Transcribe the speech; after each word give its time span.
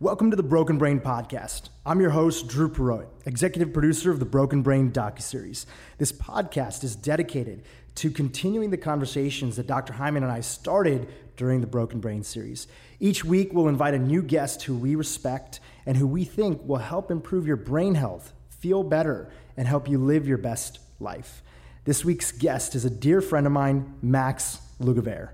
Welcome 0.00 0.30
to 0.30 0.36
the 0.36 0.42
Broken 0.42 0.76
Brain 0.76 0.98
Podcast. 0.98 1.68
I'm 1.86 2.00
your 2.00 2.10
host, 2.10 2.48
Dhru 2.48 2.68
Purohit, 2.68 3.06
executive 3.26 3.72
producer 3.72 4.10
of 4.10 4.18
the 4.18 4.24
Broken 4.24 4.60
Brain 4.60 4.90
docuseries. 4.90 5.66
This 5.98 6.10
podcast 6.10 6.82
is 6.82 6.96
dedicated 6.96 7.62
to 7.94 8.10
continuing 8.10 8.70
the 8.70 8.76
conversations 8.76 9.54
that 9.54 9.68
Dr. 9.68 9.92
Hyman 9.92 10.24
and 10.24 10.32
I 10.32 10.40
started 10.40 11.06
during 11.36 11.60
the 11.60 11.68
Broken 11.68 12.00
Brain 12.00 12.24
series. 12.24 12.66
Each 12.98 13.24
week, 13.24 13.52
we'll 13.52 13.68
invite 13.68 13.94
a 13.94 13.98
new 14.00 14.20
guest 14.20 14.64
who 14.64 14.74
we 14.74 14.96
respect 14.96 15.60
and 15.86 15.96
who 15.96 16.08
we 16.08 16.24
think 16.24 16.66
will 16.66 16.78
help 16.78 17.12
improve 17.12 17.46
your 17.46 17.56
brain 17.56 17.94
health, 17.94 18.32
feel 18.48 18.82
better, 18.82 19.30
and 19.56 19.68
help 19.68 19.88
you 19.88 19.98
live 19.98 20.26
your 20.26 20.38
best 20.38 20.80
life. 20.98 21.40
This 21.84 22.04
week's 22.04 22.32
guest 22.32 22.74
is 22.74 22.84
a 22.84 22.90
dear 22.90 23.20
friend 23.20 23.46
of 23.46 23.52
mine, 23.52 23.94
Max 24.02 24.58
Lugavere. 24.80 25.30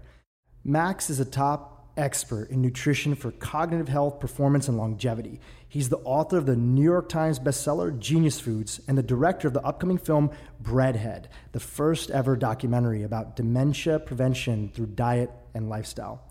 Max 0.63 1.09
is 1.09 1.19
a 1.19 1.25
top 1.25 1.70
expert 1.97 2.51
in 2.51 2.63
nutrition 2.63 3.15
for 3.15 3.31
cognitive 3.31 3.89
health, 3.89 4.21
performance, 4.21 4.69
and 4.69 4.77
longevity. 4.77 5.41
He's 5.69 5.89
the 5.89 5.99
author 5.99 6.37
of 6.37 6.47
the 6.47 6.57
New 6.57 6.83
York 6.83 7.09
Times 7.09 7.39
bestseller 7.39 7.97
Genius 7.99 8.41
Foods 8.41 8.81
and 8.89 8.99
the 8.99 9.03
director 9.03 9.49
of 9.49 9.55
the 9.55 9.63
upcoming 9.63 9.99
film 9.99 10.31
Breadhead, 10.63 11.27
the 11.53 11.61
first 11.61 12.11
ever 12.11 12.37
documentary 12.37 13.03
about 13.03 13.37
dementia 13.37 13.99
prevention 13.99 14.71
through 14.75 14.87
diet 14.87 15.31
and 15.55 15.69
lifestyle. 15.69 16.23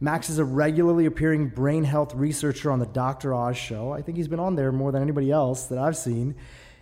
Max 0.00 0.30
is 0.30 0.38
a 0.38 0.44
regularly 0.44 1.06
appearing 1.06 1.48
brain 1.48 1.82
health 1.82 2.14
researcher 2.14 2.70
on 2.70 2.78
the 2.78 2.86
Dr. 2.86 3.34
Oz 3.34 3.56
show. 3.56 3.92
I 3.92 4.00
think 4.00 4.16
he's 4.16 4.28
been 4.28 4.38
on 4.38 4.54
there 4.54 4.70
more 4.70 4.92
than 4.92 5.02
anybody 5.02 5.32
else 5.32 5.66
that 5.66 5.78
I've 5.78 5.96
seen 5.96 6.36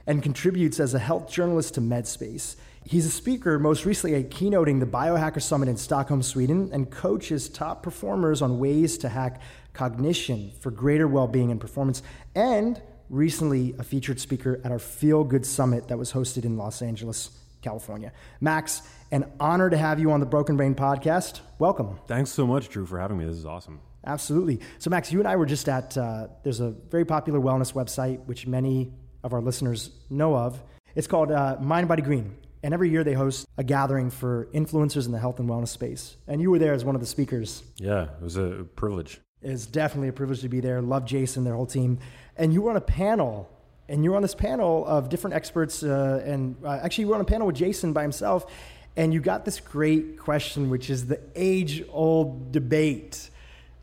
and 0.06 0.22
contributes 0.22 0.78
as 0.78 0.94
a 0.94 0.98
health 0.98 1.30
journalist 1.30 1.74
to 1.74 1.80
Medscape. 1.80 2.56
He's 2.88 3.04
a 3.04 3.10
speaker, 3.10 3.58
most 3.58 3.84
recently 3.84 4.22
keynoting 4.22 4.78
the 4.78 4.86
Biohacker 4.86 5.42
Summit 5.42 5.68
in 5.68 5.76
Stockholm, 5.76 6.22
Sweden, 6.22 6.70
and 6.72 6.88
coaches 6.88 7.48
top 7.48 7.82
performers 7.82 8.42
on 8.42 8.60
ways 8.60 8.96
to 8.98 9.08
hack 9.08 9.40
cognition 9.72 10.52
for 10.60 10.70
greater 10.70 11.08
well 11.08 11.26
being 11.26 11.50
and 11.50 11.60
performance, 11.60 12.04
and 12.36 12.80
recently 13.10 13.74
a 13.80 13.82
featured 13.82 14.20
speaker 14.20 14.60
at 14.62 14.70
our 14.70 14.78
Feel 14.78 15.24
Good 15.24 15.44
Summit 15.44 15.88
that 15.88 15.98
was 15.98 16.12
hosted 16.12 16.44
in 16.44 16.56
Los 16.56 16.80
Angeles, 16.80 17.30
California. 17.60 18.12
Max, 18.40 18.82
an 19.10 19.32
honor 19.40 19.68
to 19.68 19.76
have 19.76 19.98
you 19.98 20.12
on 20.12 20.20
the 20.20 20.26
Broken 20.26 20.56
Brain 20.56 20.76
podcast. 20.76 21.40
Welcome. 21.58 21.98
Thanks 22.06 22.30
so 22.30 22.46
much, 22.46 22.70
Dhru, 22.70 22.86
for 22.86 23.00
having 23.00 23.18
me. 23.18 23.24
This 23.24 23.34
is 23.34 23.46
awesome. 23.46 23.80
Absolutely. 24.06 24.60
So, 24.78 24.90
Max, 24.90 25.10
you 25.10 25.18
and 25.18 25.26
I 25.26 25.34
were 25.34 25.46
just 25.46 25.68
at, 25.68 25.98
uh, 25.98 26.28
there's 26.44 26.60
a 26.60 26.70
very 26.70 27.04
popular 27.04 27.40
wellness 27.40 27.72
website, 27.72 28.24
which 28.26 28.46
many 28.46 28.92
of 29.24 29.32
our 29.32 29.40
listeners 29.40 29.90
know 30.08 30.36
of. 30.36 30.62
It's 30.94 31.08
called 31.08 31.32
uh, 31.32 31.56
Mind 31.60 31.88
Body 31.88 32.02
Green. 32.02 32.36
And 32.62 32.74
every 32.74 32.90
year 32.90 33.04
they 33.04 33.12
host 33.12 33.46
a 33.56 33.64
gathering 33.64 34.10
for 34.10 34.48
influencers 34.52 35.06
in 35.06 35.12
the 35.12 35.18
health 35.18 35.38
and 35.38 35.48
wellness 35.48 35.68
space. 35.68 36.16
And 36.26 36.40
you 36.40 36.50
were 36.50 36.58
there 36.58 36.74
as 36.74 36.84
one 36.84 36.94
of 36.94 37.00
the 37.00 37.06
speakers. 37.06 37.62
Yeah, 37.76 38.04
it 38.04 38.22
was 38.22 38.36
a 38.36 38.66
privilege. 38.76 39.20
It's 39.42 39.66
definitely 39.66 40.08
a 40.08 40.12
privilege 40.12 40.40
to 40.40 40.48
be 40.48 40.60
there. 40.60 40.80
Love 40.80 41.04
Jason, 41.04 41.44
their 41.44 41.54
whole 41.54 41.66
team. 41.66 41.98
And 42.36 42.52
you 42.52 42.62
were 42.62 42.70
on 42.70 42.76
a 42.76 42.80
panel, 42.80 43.48
and 43.88 44.02
you 44.02 44.10
were 44.10 44.16
on 44.16 44.22
this 44.22 44.34
panel 44.34 44.84
of 44.86 45.08
different 45.08 45.34
experts. 45.34 45.82
Uh, 45.82 46.22
and 46.24 46.56
uh, 46.64 46.80
actually, 46.82 47.02
you 47.02 47.08
were 47.08 47.14
on 47.14 47.20
a 47.20 47.24
panel 47.24 47.46
with 47.46 47.56
Jason 47.56 47.92
by 47.92 48.02
himself. 48.02 48.50
And 48.96 49.12
you 49.12 49.20
got 49.20 49.44
this 49.44 49.60
great 49.60 50.18
question, 50.18 50.70
which 50.70 50.88
is 50.88 51.06
the 51.06 51.20
age 51.34 51.84
old 51.90 52.50
debate. 52.50 53.30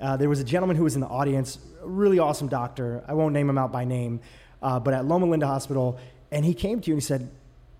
Uh, 0.02 0.18
there 0.18 0.28
was 0.28 0.40
a 0.40 0.44
gentleman 0.44 0.76
who 0.76 0.84
was 0.84 0.96
in 0.96 1.02
the 1.02 1.08
audience, 1.08 1.60
a 1.82 1.88
really 1.88 2.18
awesome 2.18 2.48
doctor. 2.48 3.04
I 3.08 3.14
won't 3.14 3.34
name 3.34 3.48
him 3.48 3.58
out 3.58 3.72
by 3.72 3.86
name, 3.86 4.22
uh, 4.62 4.80
but 4.80 4.94
at 4.94 5.06
Loma 5.06 5.28
Linda 5.28 5.46
Hospital. 5.46 6.00
And 6.32 6.44
he 6.44 6.56
came 6.56 6.82
to 6.82 6.88
you 6.88 6.96
and 6.96 7.02
he 7.02 7.06
said, 7.06 7.30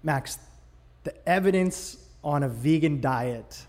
Max, 0.04 0.38
the 1.04 1.30
evidence 1.30 1.98
on 2.24 2.44
a 2.44 2.50
vegan 2.50 3.02
diet 3.02 3.66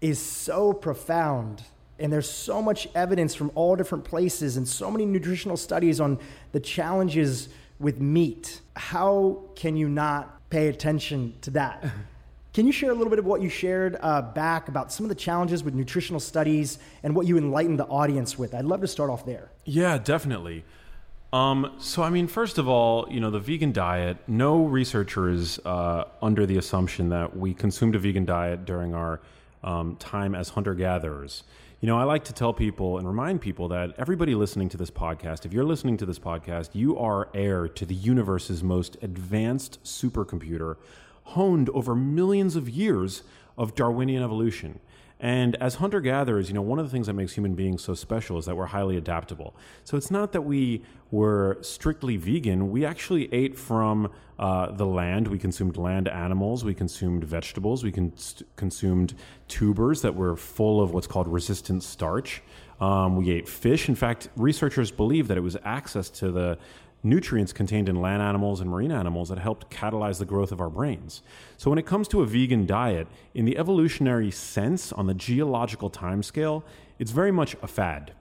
is 0.00 0.18
so 0.18 0.72
profound 0.72 1.62
and 1.98 2.12
there's 2.12 2.30
so 2.30 2.62
much 2.62 2.88
evidence 2.94 3.34
from 3.34 3.50
all 3.54 3.74
different 3.74 4.04
places 4.04 4.56
and 4.56 4.66
so 4.68 4.90
many 4.90 5.04
nutritional 5.04 5.56
studies 5.56 6.00
on 6.00 6.18
the 6.52 6.60
challenges 6.60 7.48
with 7.80 8.00
meat. 8.00 8.60
How 8.76 9.42
can 9.56 9.76
you 9.76 9.88
not 9.88 10.48
pay 10.50 10.68
attention 10.68 11.34
to 11.42 11.50
that? 11.52 11.84
Can 12.54 12.66
you 12.66 12.72
share 12.72 12.90
a 12.90 12.94
little 12.94 13.10
bit 13.10 13.20
of 13.20 13.24
what 13.24 13.40
you 13.40 13.48
shared 13.48 13.96
uh, 14.00 14.20
back 14.20 14.68
about 14.68 14.90
some 14.90 15.04
of 15.04 15.10
the 15.10 15.14
challenges 15.14 15.62
with 15.62 15.74
nutritional 15.74 16.18
studies 16.18 16.80
and 17.04 17.14
what 17.14 17.24
you 17.24 17.38
enlightened 17.38 17.78
the 17.78 17.86
audience 17.86 18.36
with? 18.36 18.52
I'd 18.52 18.64
love 18.64 18.80
to 18.80 18.88
start 18.88 19.10
off 19.10 19.24
there. 19.24 19.52
Yeah 19.64 19.96
definitely 19.98 20.64
um, 21.32 21.74
so, 21.78 22.02
I 22.02 22.10
mean, 22.10 22.26
first 22.26 22.56
of 22.56 22.68
all, 22.68 23.06
you 23.10 23.20
know, 23.20 23.30
the 23.30 23.38
vegan 23.38 23.72
diet, 23.72 24.16
no 24.26 24.64
researcher 24.64 25.28
is 25.28 25.58
uh, 25.66 26.04
under 26.22 26.46
the 26.46 26.56
assumption 26.56 27.10
that 27.10 27.36
we 27.36 27.52
consumed 27.52 27.94
a 27.94 27.98
vegan 27.98 28.24
diet 28.24 28.64
during 28.64 28.94
our 28.94 29.20
um, 29.62 29.96
time 29.96 30.34
as 30.34 30.50
hunter 30.50 30.74
gatherers. 30.74 31.42
You 31.80 31.86
know, 31.86 31.98
I 31.98 32.04
like 32.04 32.24
to 32.24 32.32
tell 32.32 32.52
people 32.52 32.98
and 32.98 33.06
remind 33.06 33.40
people 33.40 33.68
that 33.68 33.94
everybody 33.98 34.34
listening 34.34 34.68
to 34.70 34.76
this 34.76 34.90
podcast, 34.90 35.44
if 35.44 35.52
you're 35.52 35.64
listening 35.64 35.96
to 35.98 36.06
this 36.06 36.18
podcast, 36.18 36.70
you 36.72 36.98
are 36.98 37.28
heir 37.34 37.68
to 37.68 37.84
the 37.84 37.94
universe's 37.94 38.64
most 38.64 38.96
advanced 39.02 39.84
supercomputer, 39.84 40.76
honed 41.24 41.68
over 41.70 41.94
millions 41.94 42.56
of 42.56 42.68
years 42.68 43.22
of 43.58 43.74
Darwinian 43.74 44.22
evolution. 44.22 44.80
And 45.20 45.56
as 45.56 45.76
hunter 45.76 46.00
gatherers, 46.00 46.48
you 46.48 46.54
know, 46.54 46.62
one 46.62 46.78
of 46.78 46.86
the 46.86 46.90
things 46.90 47.08
that 47.08 47.14
makes 47.14 47.32
human 47.32 47.54
beings 47.54 47.82
so 47.82 47.94
special 47.94 48.38
is 48.38 48.46
that 48.46 48.56
we're 48.56 48.66
highly 48.66 48.96
adaptable. 48.96 49.56
So 49.84 49.96
it's 49.96 50.10
not 50.10 50.32
that 50.32 50.42
we 50.42 50.82
were 51.10 51.58
strictly 51.60 52.16
vegan. 52.16 52.70
We 52.70 52.84
actually 52.84 53.32
ate 53.34 53.58
from 53.58 54.12
uh, 54.38 54.70
the 54.70 54.86
land. 54.86 55.26
We 55.26 55.38
consumed 55.38 55.76
land 55.76 56.06
animals. 56.06 56.64
We 56.64 56.74
consumed 56.74 57.24
vegetables. 57.24 57.82
We 57.82 57.90
cons- 57.90 58.42
consumed 58.54 59.14
tubers 59.48 60.02
that 60.02 60.14
were 60.14 60.36
full 60.36 60.80
of 60.80 60.92
what's 60.92 61.08
called 61.08 61.26
resistant 61.26 61.82
starch. 61.82 62.42
Um, 62.80 63.16
we 63.16 63.32
ate 63.32 63.48
fish. 63.48 63.88
In 63.88 63.96
fact, 63.96 64.28
researchers 64.36 64.92
believe 64.92 65.26
that 65.28 65.36
it 65.36 65.40
was 65.42 65.56
access 65.64 66.08
to 66.10 66.30
the 66.30 66.58
nutrients 67.02 67.52
contained 67.52 67.88
in 67.88 68.00
land 68.00 68.22
animals 68.22 68.60
and 68.60 68.70
marine 68.70 68.92
animals 68.92 69.28
that 69.28 69.38
helped 69.38 69.70
catalyze 69.70 70.18
the 70.18 70.24
growth 70.24 70.52
of 70.52 70.60
our 70.60 70.70
brains. 70.70 71.22
So, 71.56 71.70
when 71.70 71.78
it 71.78 71.86
comes 71.86 72.08
to 72.08 72.22
a 72.22 72.26
vegan 72.26 72.66
diet, 72.66 73.06
in 73.34 73.44
the 73.44 73.56
evolutionary 73.56 74.30
sense, 74.30 74.92
on 74.92 75.06
the 75.06 75.14
geological 75.14 75.90
timescale, 75.90 76.62
it's 76.98 77.10
very 77.10 77.32
much 77.32 77.56
a 77.62 77.66
fad. 77.66 78.12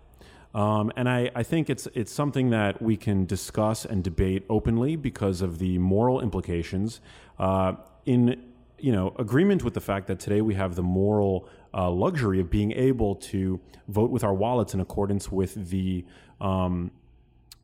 Um, 0.53 0.91
and 0.95 1.09
I, 1.09 1.29
I, 1.35 1.43
think 1.43 1.69
it's 1.69 1.87
it's 1.93 2.11
something 2.11 2.49
that 2.51 2.81
we 2.81 2.97
can 2.97 3.25
discuss 3.25 3.85
and 3.85 4.03
debate 4.03 4.43
openly 4.49 4.95
because 4.95 5.41
of 5.41 5.59
the 5.59 5.77
moral 5.77 6.21
implications. 6.21 7.01
Uh, 7.37 7.73
in 8.05 8.41
you 8.79 8.91
know 8.91 9.13
agreement 9.19 9.63
with 9.63 9.73
the 9.73 9.81
fact 9.81 10.07
that 10.07 10.19
today 10.19 10.41
we 10.41 10.55
have 10.55 10.75
the 10.75 10.83
moral 10.83 11.47
uh, 11.73 11.89
luxury 11.89 12.39
of 12.39 12.49
being 12.49 12.71
able 12.71 13.15
to 13.15 13.59
vote 13.87 14.09
with 14.09 14.23
our 14.23 14.33
wallets 14.33 14.73
in 14.73 14.79
accordance 14.79 15.31
with 15.31 15.69
the 15.69 16.05
um, 16.39 16.91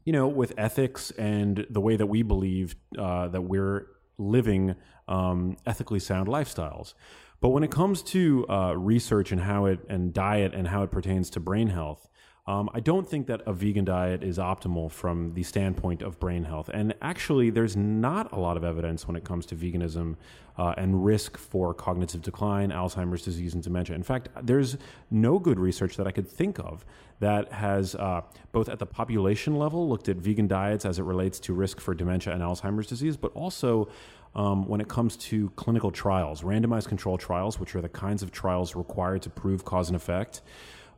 you 0.06 0.14
know, 0.14 0.28
with 0.28 0.54
ethics 0.58 1.12
and 1.12 1.66
the 1.70 1.82
way 1.82 1.96
that 1.96 2.08
we 2.08 2.22
believe 2.22 2.76
uh, 2.98 3.28
that 3.30 3.42
we're 3.42 3.88
living 4.18 4.76
um, 5.08 5.58
ethically 5.66 6.00
sound 6.00 6.28
lifestyles. 6.28 6.94
But 7.42 7.50
when 7.50 7.64
it 7.64 7.72
comes 7.72 8.02
to 8.04 8.48
uh, 8.48 8.74
research 8.78 9.32
and 9.32 9.42
how 9.42 9.66
it 9.66 9.80
and 9.90 10.14
diet 10.14 10.54
and 10.54 10.68
how 10.68 10.84
it 10.84 10.92
pertains 10.92 11.30
to 11.32 11.40
brain 11.40 11.68
health, 11.68 12.08
um, 12.46 12.70
I 12.74 12.82
don't 12.82 13.10
think 13.10 13.28
that 13.28 13.42
a 13.46 13.54
vegan 13.54 13.86
diet 13.86 14.22
is 14.22 14.38
optimal 14.38 14.92
from 14.92 15.34
the 15.34 15.44
standpoint 15.44 16.02
of 16.02 16.20
brain 16.20 16.44
health. 16.44 16.70
And 16.74 16.94
actually, 17.02 17.50
there's 17.50 17.78
not 17.78 18.34
a 18.34 18.40
lot 18.40 18.58
of 18.58 18.66
evidence 18.66 19.08
when 19.08 19.16
it 19.16 19.24
comes 19.24 19.46
to 19.48 19.56
veganism 19.56 20.18
uh, 20.58 20.74
and 20.78 21.06
risk 21.06 21.38
for 21.38 21.74
cognitive 21.74 22.22
decline, 22.22 22.70
Alzheimer's 22.70 23.22
disease, 23.22 23.54
and 23.54 23.64
dementia. 23.64 23.96
In 23.96 24.04
fact, 24.04 24.28
there's 24.42 24.78
no 25.10 25.40
good 25.40 25.58
research 25.58 25.96
that 25.96 26.06
I 26.06 26.12
could 26.12 26.28
think 26.28 26.60
of 26.60 26.84
that 27.22 27.50
has 27.54 27.96
uh, 27.96 28.22
both 28.52 28.68
at 28.68 28.78
the 28.78 28.86
population 28.86 29.56
level 29.56 29.88
looked 29.88 30.10
at 30.10 30.18
vegan 30.18 30.48
diets 30.48 30.84
as 30.84 31.00
it 31.00 31.04
relates 31.04 31.40
to 31.42 31.54
risk 31.54 31.80
for 31.80 31.94
dementia 31.94 32.34
and 32.34 32.42
Alzheimer's 32.42 32.88
disease, 32.88 33.16
but 33.16 33.32
also 33.36 33.88
um, 34.36 34.68
when 34.68 34.82
it 34.82 34.90
comes 34.90 35.16
to 35.16 35.50
clinical 35.52 35.92
trials, 35.92 36.42
randomized 36.42 36.90
control 36.90 37.18
trials, 37.18 37.58
which 37.58 37.74
are 37.74 37.82
the 37.82 37.88
kinds 37.88 38.22
of 38.22 38.32
trials 38.32 38.76
required 38.76 39.22
to 39.22 39.30
prove 39.30 39.64
cause 39.64 39.88
and 39.88 39.96
effect. 39.96 40.42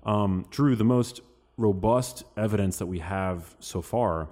Um, 0.06 0.45
Dhru, 0.51 0.75
the 0.77 0.83
most 0.83 1.22
robust 1.58 2.24
evidence 2.36 2.78
that 2.78 2.88
we 2.88 3.00
have 3.00 3.56
so 3.60 3.81
far 3.81 4.30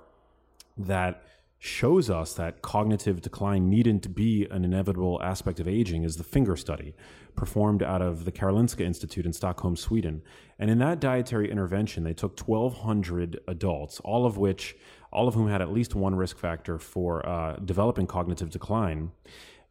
that 0.78 1.24
shows 1.60 2.10
us 2.10 2.34
that 2.34 2.62
cognitive 2.62 3.22
decline 3.22 3.70
needn't 3.70 4.14
be 4.14 4.46
an 4.52 4.66
inevitable 4.66 5.22
aspect 5.24 5.62
of 5.62 5.68
aging 5.68 6.04
is 6.04 6.18
the 6.18 6.24
FINGER 6.24 6.58
study 6.58 6.94
performed 7.38 7.81
out 7.81 8.02
of 8.02 8.25
the 8.25 8.34
Karolinska 8.34 8.81
Institute 8.81 9.25
in 9.25 9.31
Stockholm, 9.31 9.78
Sweden. 9.78 10.22
And 10.60 10.70
in 10.70 10.80
that 10.80 11.00
dietary 11.00 11.50
intervention, 11.50 12.04
they 12.04 12.14
took 12.14 12.38
1,200 12.38 13.40
adults, 13.48 14.02
all 14.02 14.26
of 14.26 14.38
which, 14.38 14.76
all 15.12 15.30
of 15.30 15.36
whom 15.36 15.48
had 15.48 15.62
at 15.62 15.72
least 15.72 15.96
one 15.96 16.16
risk 16.16 16.38
factor 16.38 16.78
for 16.78 17.26
uh, 17.26 17.56
developing 17.64 18.08
cognitive 18.08 18.50
decline. 18.50 19.12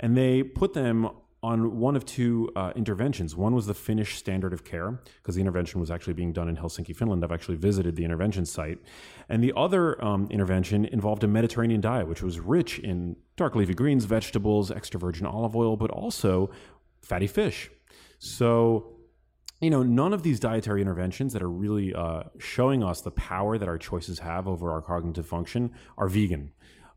And 0.01 0.17
they 0.17 0.43
put 0.43 0.73
them 0.73 1.11
on 1.43 1.79
one 1.79 1.97
of 1.97 2.05
two 2.05 2.51
uh, 2.55 2.73
interventions. 2.77 3.35
One 3.35 3.55
was 3.55 3.67
the 3.67 3.75
Finnish 3.75 4.17
standard 4.17 4.53
of 4.53 4.65
care, 4.65 5.01
because 5.17 5.35
the 5.35 5.41
intervention 5.41 5.81
was 5.81 5.91
actually 5.91 6.13
being 6.13 6.33
done 6.33 6.49
in 6.49 6.57
Helsinki, 6.57 6.95
Finland. 6.95 7.25
I've 7.25 7.33
actually 7.33 7.57
visited 7.57 7.97
the 7.97 8.05
intervention 8.05 8.47
site. 8.47 8.79
And 9.29 9.43
the 9.43 9.53
other 9.57 10.03
um, 10.05 10.29
intervention 10.31 10.85
involved 10.85 11.25
a 11.25 11.29
Mediterranean 11.29 11.81
diet, 11.81 12.07
which 12.07 12.23
was 12.23 12.39
rich 12.39 12.79
in 12.79 13.17
dark 13.37 13.57
leafy 13.57 13.75
greens, 13.75 14.05
vegetables, 14.05 14.71
extra 14.71 15.01
virgin 15.01 15.27
olive 15.27 15.57
oil, 15.57 15.77
but 15.77 15.91
also 15.91 16.51
fatty 17.01 17.27
fish. 17.27 17.71
So 18.19 18.93
you 19.63 19.71
know, 19.71 19.85
none 19.85 20.13
of 20.13 20.25
these 20.25 20.41
dietary 20.41 20.83
interventions 20.83 21.33
that 21.33 21.41
are 21.41 21.49
really 21.49 21.95
uh, 21.95 22.25
showing 22.39 22.83
us 22.83 23.01
the 23.01 23.13
power 23.13 23.57
that 23.59 23.69
our 23.69 23.79
choices 23.79 24.19
have 24.19 24.49
over 24.49 24.73
our 24.73 24.83
cognitive 24.83 25.25
function 25.25 25.71
are 25.97 26.09
vegan. 26.09 26.51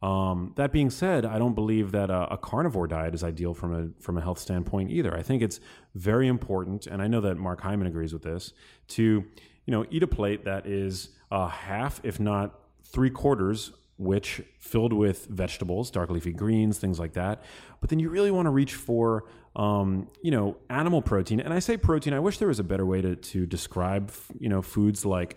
Um, 0.06 0.54
that 0.56 0.72
being 0.72 0.92
said, 0.92 1.26
I 1.26 1.40
don't 1.40 1.56
believe 1.56 1.92
that 1.94 2.12
a, 2.12 2.34
a, 2.34 2.38
carnivore 2.38 2.86
diet 2.86 3.16
is 3.16 3.24
ideal 3.24 3.56
from 3.56 3.74
a 3.74 4.04
from 4.04 4.20
a 4.20 4.22
health 4.22 4.38
standpoint 4.38 4.92
either. 4.92 5.18
I 5.18 5.24
think 5.24 5.42
it's 5.42 5.60
very 5.96 6.28
important, 6.28 6.86
and 6.86 7.02
I 7.02 7.08
know 7.08 7.22
that 7.22 7.38
Mark 7.38 7.62
Hyman 7.62 7.88
agrees 7.88 8.14
with 8.14 8.22
this, 8.22 8.54
to 8.90 9.04
you 9.04 9.72
know 9.72 9.84
eat 9.90 10.04
a 10.04 10.08
plate 10.08 10.46
that 10.46 10.68
is 10.68 11.10
uh, 11.32 11.48
half, 11.48 12.02
if 12.04 12.20
not 12.20 12.54
three 12.84 13.10
quarters, 13.10 13.72
which 13.98 14.44
filled 14.60 14.94
with 14.94 15.26
vegetables, 15.26 15.90
dark 15.90 16.12
leafy 16.12 16.34
greens, 16.34 16.78
things 16.78 17.00
like 17.00 17.14
that. 17.14 17.42
But 17.82 17.90
then 17.90 17.98
you 17.98 18.10
really 18.10 18.30
want 18.30 18.46
to 18.46 18.52
reach 18.52 18.76
for 18.76 19.26
um, 19.56 20.08
you 20.22 20.30
know, 20.30 20.58
animal 20.70 21.02
protein. 21.02 21.40
And 21.40 21.52
I 21.52 21.58
say 21.60 21.78
protein, 21.78 22.14
I 22.14 22.20
wish 22.20 22.38
there 22.38 22.50
was 22.50 22.60
a 22.60 22.64
better 22.64 22.86
way 22.86 23.02
to, 23.02 23.16
to 23.16 23.48
describe, 23.48 24.12
you 24.38 24.50
know, 24.50 24.62
foods 24.62 25.04
like 25.04 25.36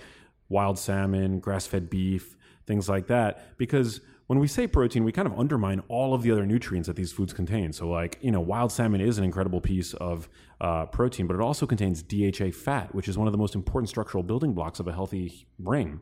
wild 0.50 0.78
salmon, 0.78 1.38
grass 1.38 1.66
fed 1.66 1.88
beef, 1.88 2.36
things 2.66 2.88
like 2.88 3.06
that. 3.06 3.56
Because 3.56 4.00
when 4.28 4.38
we 4.38 4.46
say 4.46 4.66
protein, 4.66 5.04
we 5.04 5.10
kind 5.10 5.26
of 5.26 5.38
undermine 5.38 5.82
all 5.88 6.12
of 6.12 6.22
the 6.22 6.30
other 6.30 6.44
nutrients 6.44 6.86
that 6.86 6.96
these 6.96 7.10
foods 7.10 7.32
contain. 7.32 7.72
So, 7.72 7.88
like, 7.88 8.18
you 8.20 8.30
know, 8.30 8.40
wild 8.40 8.70
salmon 8.70 9.00
is 9.00 9.16
an 9.16 9.24
incredible 9.24 9.58
piece 9.58 9.94
of 9.94 10.28
uh, 10.60 10.84
protein, 10.84 11.26
but 11.26 11.34
it 11.34 11.40
also 11.40 11.66
contains 11.66 12.02
DHA 12.02 12.50
fat, 12.50 12.94
which 12.94 13.08
is 13.08 13.16
one 13.16 13.26
of 13.26 13.32
the 13.32 13.38
most 13.38 13.54
important 13.54 13.88
structural 13.88 14.22
building 14.22 14.52
blocks 14.52 14.80
of 14.80 14.86
a 14.86 14.92
healthy 14.92 15.46
brain. 15.58 16.00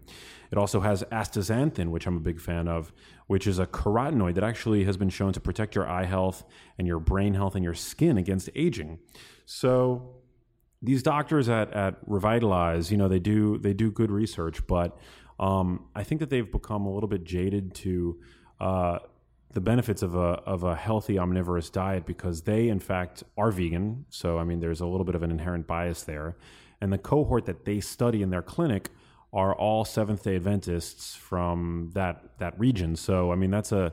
It 0.51 0.59
also 0.59 0.81
has 0.81 1.05
astaxanthin, 1.05 1.91
which 1.91 2.09
I'm 2.09 2.17
a 2.17 2.21
big 2.21 2.41
fan 2.41 2.67
of, 2.67 2.93
which 3.29 3.47
is 3.47 3.61
a 3.61 3.67
carotenoid 3.67 4.35
that 4.35 4.45
actually 4.45 4.83
has 4.85 4.97
been 4.97 5.09
shown 5.09 5.33
to 5.33 5.41
protect 5.41 5.77
your 5.77 5.89
eye 5.89 6.07
health 6.07 6.43
and 6.79 6.89
your 6.89 6.99
brain 6.99 7.35
health 7.35 7.55
and 7.55 7.63
your 7.63 7.75
skin 7.75 8.19
against 8.19 8.51
aging. 8.57 8.99
So, 9.45 10.17
these 10.83 11.03
doctors 11.03 11.49
at, 11.49 11.73
at 11.73 11.97
Revitalize, 12.07 12.91
you 12.91 12.97
know, 12.97 13.09
they 13.09 13.19
do 13.19 13.59
they 13.59 13.73
do 13.73 13.91
good 13.91 14.11
research, 14.11 14.67
but 14.67 14.99
um, 15.39 15.85
I 15.95 16.03
think 16.03 16.21
that 16.21 16.31
they've 16.31 16.51
become 16.51 16.87
a 16.87 16.93
little 16.93 17.09
bit 17.09 17.25
jaded 17.25 17.75
to 17.77 18.19
uh, 18.61 18.99
the 19.53 19.61
benefits 19.61 20.03
of 20.03 20.15
a 20.15 20.41
of 20.45 20.65
a 20.65 20.75
healthy 20.75 21.19
omnivorous 21.19 21.71
diet 21.71 22.07
because 22.07 22.43
they, 22.43 22.69
in 22.69 22.81
fact, 22.81 23.23
are 23.37 23.51
vegan. 23.51 24.07
So 24.09 24.39
I 24.39 24.45
mean, 24.45 24.61
there's 24.61 24.81
a 24.81 24.87
little 24.87 25.05
bit 25.05 25.15
of 25.15 25.23
an 25.23 25.31
inherent 25.31 25.67
bias 25.67 26.03
there, 26.03 26.37
and 26.81 26.93
the 26.93 26.99
cohort 26.99 27.47
that 27.47 27.65
they 27.65 27.81
study 27.81 28.23
in 28.23 28.31
their 28.31 28.43
clinic 28.43 28.91
are 29.33 29.55
all 29.55 29.85
Seventh 29.85 30.23
Day 30.25 30.37
Adventists 30.37 31.15
from 31.15 31.91
that 31.95 32.39
that 32.39 32.59
region. 32.59 32.97
So 32.97 33.33
I 33.33 33.37
mean, 33.37 33.51
that's 33.51 33.73
a 33.73 33.93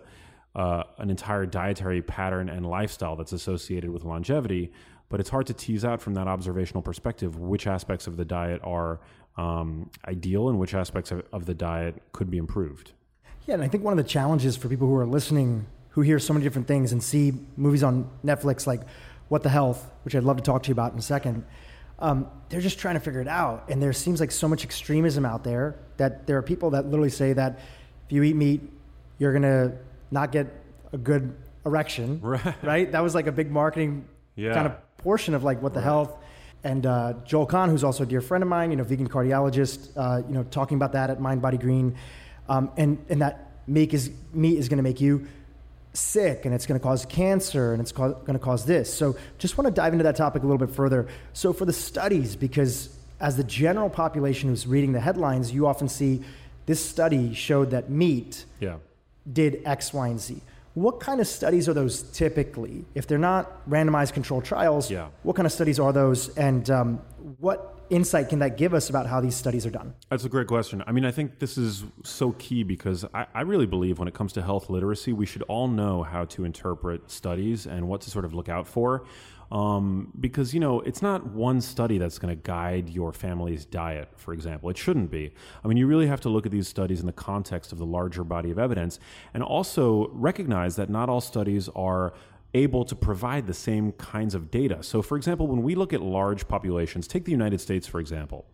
uh, 0.56 0.84
an 1.00 1.10
entire 1.10 1.45
dietary 1.45 2.01
pattern 2.01 2.48
and 2.48 2.66
lifestyle 2.66 3.16
that's 3.16 3.34
associated 3.34 3.90
with 3.90 4.04
longevity. 4.04 4.72
But 5.10 5.19
it's 5.19 5.30
hard 5.30 5.48
to 5.48 5.54
tease 5.54 5.86
out 5.86 6.01
from 6.01 6.13
that 6.16 6.28
observational 6.28 6.81
perspective 6.81 7.38
which 7.38 7.68
aspects 7.68 8.07
of 8.07 8.18
the 8.18 8.25
diet 8.25 8.62
are 8.63 9.00
um, 9.38 9.89
ideal 10.06 10.50
and 10.50 10.59
which 10.59 10.74
aspects 10.74 11.12
of, 11.12 11.24
of 11.31 11.45
the 11.45 11.53
diet 11.53 12.01
could 12.12 12.30
be 12.30 12.38
improved. 12.38 12.91
Yeah, 13.45 13.56
and 13.56 13.63
I 13.63 13.68
think 13.68 13.83
one 13.83 13.91
of 13.91 13.97
the 13.97 14.09
challenges 14.09 14.56
for 14.56 14.69
people 14.69 14.88
who 14.88 14.95
are 14.95 15.06
listening, 15.06 15.65
who 15.89 16.01
hear 16.01 16.19
so 16.19 16.33
many 16.33 16.44
different 16.44 16.68
things 16.68 16.91
and 16.91 17.03
see 17.03 17.33
movies 17.57 17.83
on 17.83 18.09
Netflix 18.24 18.65
like 18.65 18.81
What 19.27 19.44
the 19.44 19.50
Health, 19.50 19.91
which 20.03 20.15
I'd 20.15 20.24
love 20.24 20.38
to 20.38 20.44
talk 20.44 20.63
to 20.63 20.68
you 20.69 20.74
about 20.74 20.94
in 20.94 21.00
a 21.00 21.01
second, 21.01 21.44
um, 22.00 22.27
they're 22.50 22.62
just 22.62 22.80
trying 22.80 22.95
to 22.95 23.00
figure 23.00 23.21
it 23.21 23.27
out. 23.27 23.65
And 23.69 23.81
there 23.81 23.94
seems 23.94 24.19
like 24.19 24.31
so 24.31 24.47
much 24.47 24.63
extremism 24.63 25.25
out 25.25 25.44
there 25.44 25.75
that 25.97 26.25
there 26.27 26.38
are 26.38 26.41
people 26.41 26.71
that 26.71 26.85
literally 26.85 27.09
say 27.09 27.33
that 27.33 27.59
if 28.06 28.12
you 28.12 28.24
eat 28.24 28.35
meat, 28.35 28.62
you're 29.19 29.31
going 29.31 29.44
to 29.44 29.77
not 30.12 30.31
get 30.31 30.47
a 30.91 30.97
good 30.97 31.35
erection. 31.65 32.19
Right. 32.24 32.56
right? 32.63 32.91
That 32.91 33.03
was 33.03 33.15
like 33.15 33.27
a 33.27 33.31
big 33.31 33.51
marketing 33.51 34.06
yeah. 34.35 34.53
kind 34.53 34.68
of 34.68 34.97
portion 34.97 35.33
of 35.33 35.44
like 35.44 35.62
What 35.62 35.74
the 35.74 35.80
right. 35.80 35.85
Health 35.85 36.13
and 36.63 36.86
uh, 36.86 37.13
Joel 37.25 37.45
Kahn, 37.45 37.69
who's 37.69 37.83
also 37.83 38.04
a 38.04 38.06
dear 38.06 38.21
friend 38.21 38.42
of 38.42 38.50
mine, 38.50 38.71
you 38.71 38.77
know, 38.77 38.83
vegan 38.83 39.10
cardiologist, 39.10 39.89
uh, 39.98 40.25
you 40.27 40.33
know, 40.33 40.44
talking 40.44 40.77
about 40.77 40.94
that 40.94 41.10
at 41.10 41.19
Mind 41.19 41.42
Body 41.42 41.57
Green, 41.57 41.95
um, 42.48 42.71
and 42.77 43.04
and 43.10 43.21
that 43.21 43.51
meat 43.68 43.94
is 43.94 44.12
meat 44.33 44.57
is 44.57 44.69
going 44.69 44.77
to 44.77 44.83
make 44.83 45.01
you 45.01 45.27
sick, 45.94 46.45
and 46.45 46.56
it's 46.56 46.65
going 46.65 46.80
to 46.80 46.83
cause 46.83 47.06
cancer, 47.06 47.74
and 47.74 47.81
it's 47.81 47.92
co- 47.92 48.13
going 48.13 48.33
to 48.33 48.39
cause 48.39 48.65
this. 48.65 48.94
So, 48.94 49.15
just 49.38 49.57
want 49.57 49.68
to 49.68 49.74
dive 49.74 49.94
into 49.94 50.04
that 50.04 50.15
topic 50.15 50.44
a 50.44 50.45
little 50.45 50.65
bit 50.65 50.74
further. 50.74 51.07
So, 51.33 51.54
for 51.54 51.65
the 51.65 51.74
studies, 51.74 52.36
because 52.36 52.98
as 53.19 53.38
the 53.38 53.44
general 53.44 53.89
population 53.89 54.50
who's 54.50 54.66
reading 54.66 54.94
the 54.94 55.00
headlines, 55.00 55.51
you 55.51 55.68
often 55.68 55.88
see 55.88 56.21
this 56.66 56.83
study 56.83 57.33
showed 57.33 57.71
that 57.71 57.89
meat 57.89 58.45
yeah. 58.59 58.77
did 59.31 59.62
X, 59.66 59.94
Y, 59.94 60.07
and 60.07 60.19
Z 60.19 60.42
what 60.74 61.00
kind 61.00 61.22
of 61.22 61.28
studies 61.28 61.70
are 61.70 61.74
those 61.74 62.04
typically? 62.04 62.86
If 62.96 63.08
they're 63.08 63.18
not 63.18 63.68
randomized 63.70 64.14
controlled 64.14 64.46
trials, 64.46 64.90
yeah. 64.90 65.10
what 65.22 65.36
kind 65.36 65.46
of 65.46 65.52
studies 65.52 65.80
are 65.80 65.94
those, 65.94 66.30
and 66.36 66.70
um, 66.70 67.02
what 67.40 67.74
insight 67.90 68.30
can 68.30 68.40
that 68.40 68.58
give 68.58 68.74
us 68.74 68.90
about 68.90 69.06
how 69.06 69.22
these 69.22 69.36
studies 69.36 69.66
are 69.66 69.70
done? 69.70 69.94
That's 70.10 70.25
a 70.25 70.30
great 70.30 70.48
question. 70.48 70.84
I 70.88 70.92
mean, 70.92 71.06
I 71.06 71.12
think 71.12 71.40
this 71.40 71.58
is 71.58 71.84
so 72.04 72.31
key 72.34 72.64
because 72.64 73.06
I, 73.14 73.28
I, 73.34 73.42
really 73.42 73.68
believe 73.68 74.00
when 74.00 74.08
it 74.08 74.14
comes 74.14 74.34
to 74.34 74.42
health 74.42 74.70
literacy, 74.70 75.14
we 75.14 75.25
should 75.25 75.44
all 75.44 75.68
know 75.68 76.02
how 76.02 76.25
to 76.25 76.44
interpret 76.44 77.12
studies 77.12 77.68
and 77.68 77.88
what 77.88 78.02
to 78.02 78.10
sort 78.10 78.26
of 78.26 78.34
look 78.34 78.50
out 78.50 78.68
for. 78.68 79.06
Um, 79.51 80.12
because 80.19 80.54
you 80.54 80.60
know 80.60 80.81
it's 80.81 81.01
not 81.01 81.28
one 81.28 81.62
study 81.62 81.98
that's 81.98 82.18
going 82.18 82.36
to 82.36 82.42
guide 82.42 82.90
your 82.90 83.13
family's 83.13 83.66
diet 83.66 84.10
for 84.16 84.34
example. 84.34 84.69
It 84.69 84.78
shouldn't 84.78 85.12
be. 85.12 85.34
I 85.63 85.68
mean 85.68 85.78
you 85.78 85.86
really 85.88 86.07
have 86.07 86.22
to 86.22 86.30
look 86.30 86.45
at 86.45 86.51
these 86.51 86.68
studies 86.68 87.00
in 87.00 87.06
the 87.06 87.13
context 87.13 87.72
of 87.72 87.78
the 87.78 87.86
larger 87.86 88.24
body 88.24 88.51
of 88.51 88.57
evidence 88.57 89.00
and 89.34 89.44
also 89.44 90.10
recognize 90.13 90.75
that 90.78 90.90
not 90.90 91.10
all 91.10 91.22
studies 91.22 91.69
are 91.75 92.13
able 92.56 92.86
to 92.86 92.95
provide 92.95 93.48
the 93.48 93.54
same 93.54 93.92
kinds 93.94 94.36
of 94.36 94.50
data. 94.50 94.81
So 94.81 95.01
for 95.01 95.18
example 95.18 95.48
when 95.48 95.62
we 95.62 95.75
look 95.75 95.94
at 95.94 96.01
large 96.01 96.48
populations 96.48 97.07
take 97.07 97.25
the 97.25 97.31
united 97.31 97.62
states 97.62 97.86
for 97.86 98.00
example. 98.00 98.45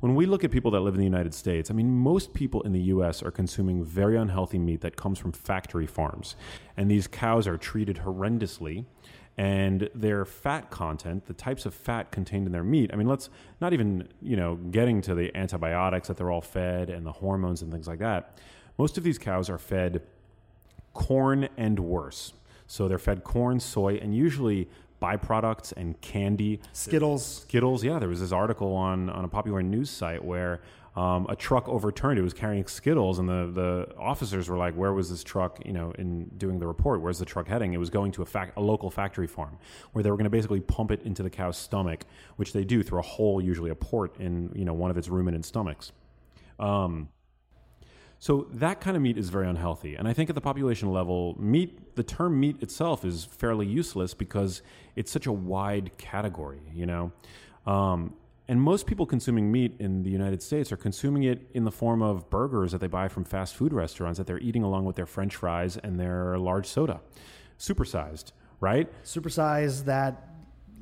When 0.00 0.14
we 0.14 0.26
look 0.26 0.44
at 0.44 0.52
people 0.52 0.70
that 0.70 0.80
live 0.80 0.94
in 0.94 1.00
the 1.00 1.04
United 1.04 1.34
States, 1.34 1.72
I 1.72 1.74
mean, 1.74 1.90
most 1.90 2.32
people 2.32 2.62
in 2.62 2.72
the 2.72 2.82
US 2.82 3.20
are 3.20 3.32
consuming 3.32 3.84
very 3.84 4.16
unhealthy 4.16 4.58
meat 4.58 4.80
that 4.82 4.94
comes 4.94 5.18
from 5.18 5.32
factory 5.32 5.88
farms. 5.88 6.36
And 6.76 6.88
these 6.88 7.08
cows 7.08 7.48
are 7.48 7.56
treated 7.56 7.96
horrendously 8.04 8.84
and 9.38 9.88
their 9.94 10.24
fat 10.24 10.68
content, 10.68 11.26
the 11.26 11.32
types 11.32 11.64
of 11.64 11.72
fat 11.72 12.10
contained 12.10 12.46
in 12.46 12.52
their 12.52 12.64
meat. 12.64 12.90
I 12.92 12.96
mean, 12.96 13.06
let's 13.06 13.30
not 13.60 13.72
even, 13.72 14.08
you 14.20 14.36
know, 14.36 14.56
getting 14.56 15.00
to 15.02 15.14
the 15.14 15.34
antibiotics 15.36 16.08
that 16.08 16.16
they're 16.16 16.30
all 16.30 16.40
fed 16.40 16.90
and 16.90 17.06
the 17.06 17.12
hormones 17.12 17.62
and 17.62 17.70
things 17.70 17.86
like 17.86 18.00
that. 18.00 18.36
Most 18.78 18.98
of 18.98 19.04
these 19.04 19.16
cows 19.16 19.48
are 19.48 19.56
fed 19.56 20.02
corn 20.92 21.48
and 21.56 21.78
worse. 21.78 22.32
So 22.66 22.88
they're 22.88 22.98
fed 22.98 23.22
corn, 23.22 23.60
soy, 23.60 23.94
and 23.94 24.14
usually 24.14 24.68
byproducts 25.00 25.72
and 25.76 26.00
candy. 26.00 26.60
Skittles. 26.72 27.42
Skittles, 27.42 27.84
yeah. 27.84 28.00
There 28.00 28.08
was 28.08 28.18
this 28.18 28.32
article 28.32 28.74
on, 28.74 29.08
on 29.08 29.24
a 29.24 29.28
popular 29.28 29.62
news 29.62 29.88
site 29.88 30.24
where 30.24 30.60
um, 30.98 31.26
a 31.28 31.36
truck 31.36 31.68
overturned. 31.68 32.18
It 32.18 32.22
was 32.22 32.34
carrying 32.34 32.66
Skittles, 32.66 33.20
and 33.20 33.28
the, 33.28 33.52
the 33.54 33.96
officers 33.96 34.48
were 34.48 34.56
like, 34.56 34.74
"Where 34.74 34.92
was 34.92 35.08
this 35.08 35.22
truck? 35.22 35.64
You 35.64 35.72
know, 35.72 35.92
in 35.96 36.24
doing 36.36 36.58
the 36.58 36.66
report, 36.66 37.00
where's 37.00 37.20
the 37.20 37.24
truck 37.24 37.46
heading?" 37.46 37.72
It 37.72 37.76
was 37.76 37.88
going 37.88 38.10
to 38.12 38.22
a, 38.22 38.26
fac- 38.26 38.56
a 38.56 38.60
local 38.60 38.90
factory 38.90 39.28
farm 39.28 39.58
where 39.92 40.02
they 40.02 40.10
were 40.10 40.16
going 40.16 40.24
to 40.24 40.30
basically 40.30 40.58
pump 40.58 40.90
it 40.90 41.02
into 41.02 41.22
the 41.22 41.30
cow's 41.30 41.56
stomach, 41.56 42.04
which 42.34 42.52
they 42.52 42.64
do 42.64 42.82
through 42.82 42.98
a 42.98 43.02
hole, 43.02 43.40
usually 43.40 43.70
a 43.70 43.76
port 43.76 44.18
in 44.18 44.50
you 44.56 44.64
know 44.64 44.74
one 44.74 44.90
of 44.90 44.98
its 44.98 45.08
ruminant 45.08 45.46
stomachs. 45.46 45.92
Um, 46.58 47.10
so 48.18 48.48
that 48.54 48.80
kind 48.80 48.96
of 48.96 49.02
meat 49.02 49.16
is 49.16 49.28
very 49.28 49.46
unhealthy, 49.46 49.94
and 49.94 50.08
I 50.08 50.12
think 50.12 50.30
at 50.30 50.34
the 50.34 50.40
population 50.40 50.90
level, 50.90 51.36
meat, 51.38 51.94
the 51.94 52.02
term 52.02 52.40
meat 52.40 52.60
itself 52.60 53.04
is 53.04 53.24
fairly 53.24 53.68
useless 53.68 54.14
because 54.14 54.62
it's 54.96 55.12
such 55.12 55.26
a 55.26 55.32
wide 55.32 55.96
category. 55.96 56.62
You 56.74 56.86
know. 56.86 57.12
Um, 57.66 58.14
and 58.48 58.60
most 58.60 58.86
people 58.86 59.04
consuming 59.04 59.52
meat 59.52 59.74
in 59.78 60.02
the 60.02 60.10
United 60.10 60.42
States 60.42 60.72
are 60.72 60.76
consuming 60.76 61.24
it 61.24 61.50
in 61.52 61.64
the 61.64 61.70
form 61.70 62.00
of 62.00 62.30
burgers 62.30 62.72
that 62.72 62.78
they 62.78 62.86
buy 62.86 63.08
from 63.08 63.24
fast 63.24 63.54
food 63.54 63.74
restaurants 63.74 64.16
that 64.16 64.26
they're 64.26 64.38
eating 64.38 64.62
along 64.62 64.86
with 64.86 64.96
their 64.96 65.06
french 65.06 65.36
fries 65.36 65.76
and 65.76 66.00
their 66.00 66.38
large 66.38 66.66
soda. 66.66 67.00
Supersized, 67.58 68.32
right? 68.60 68.90
Supersized 69.04 69.84
that 69.84 70.28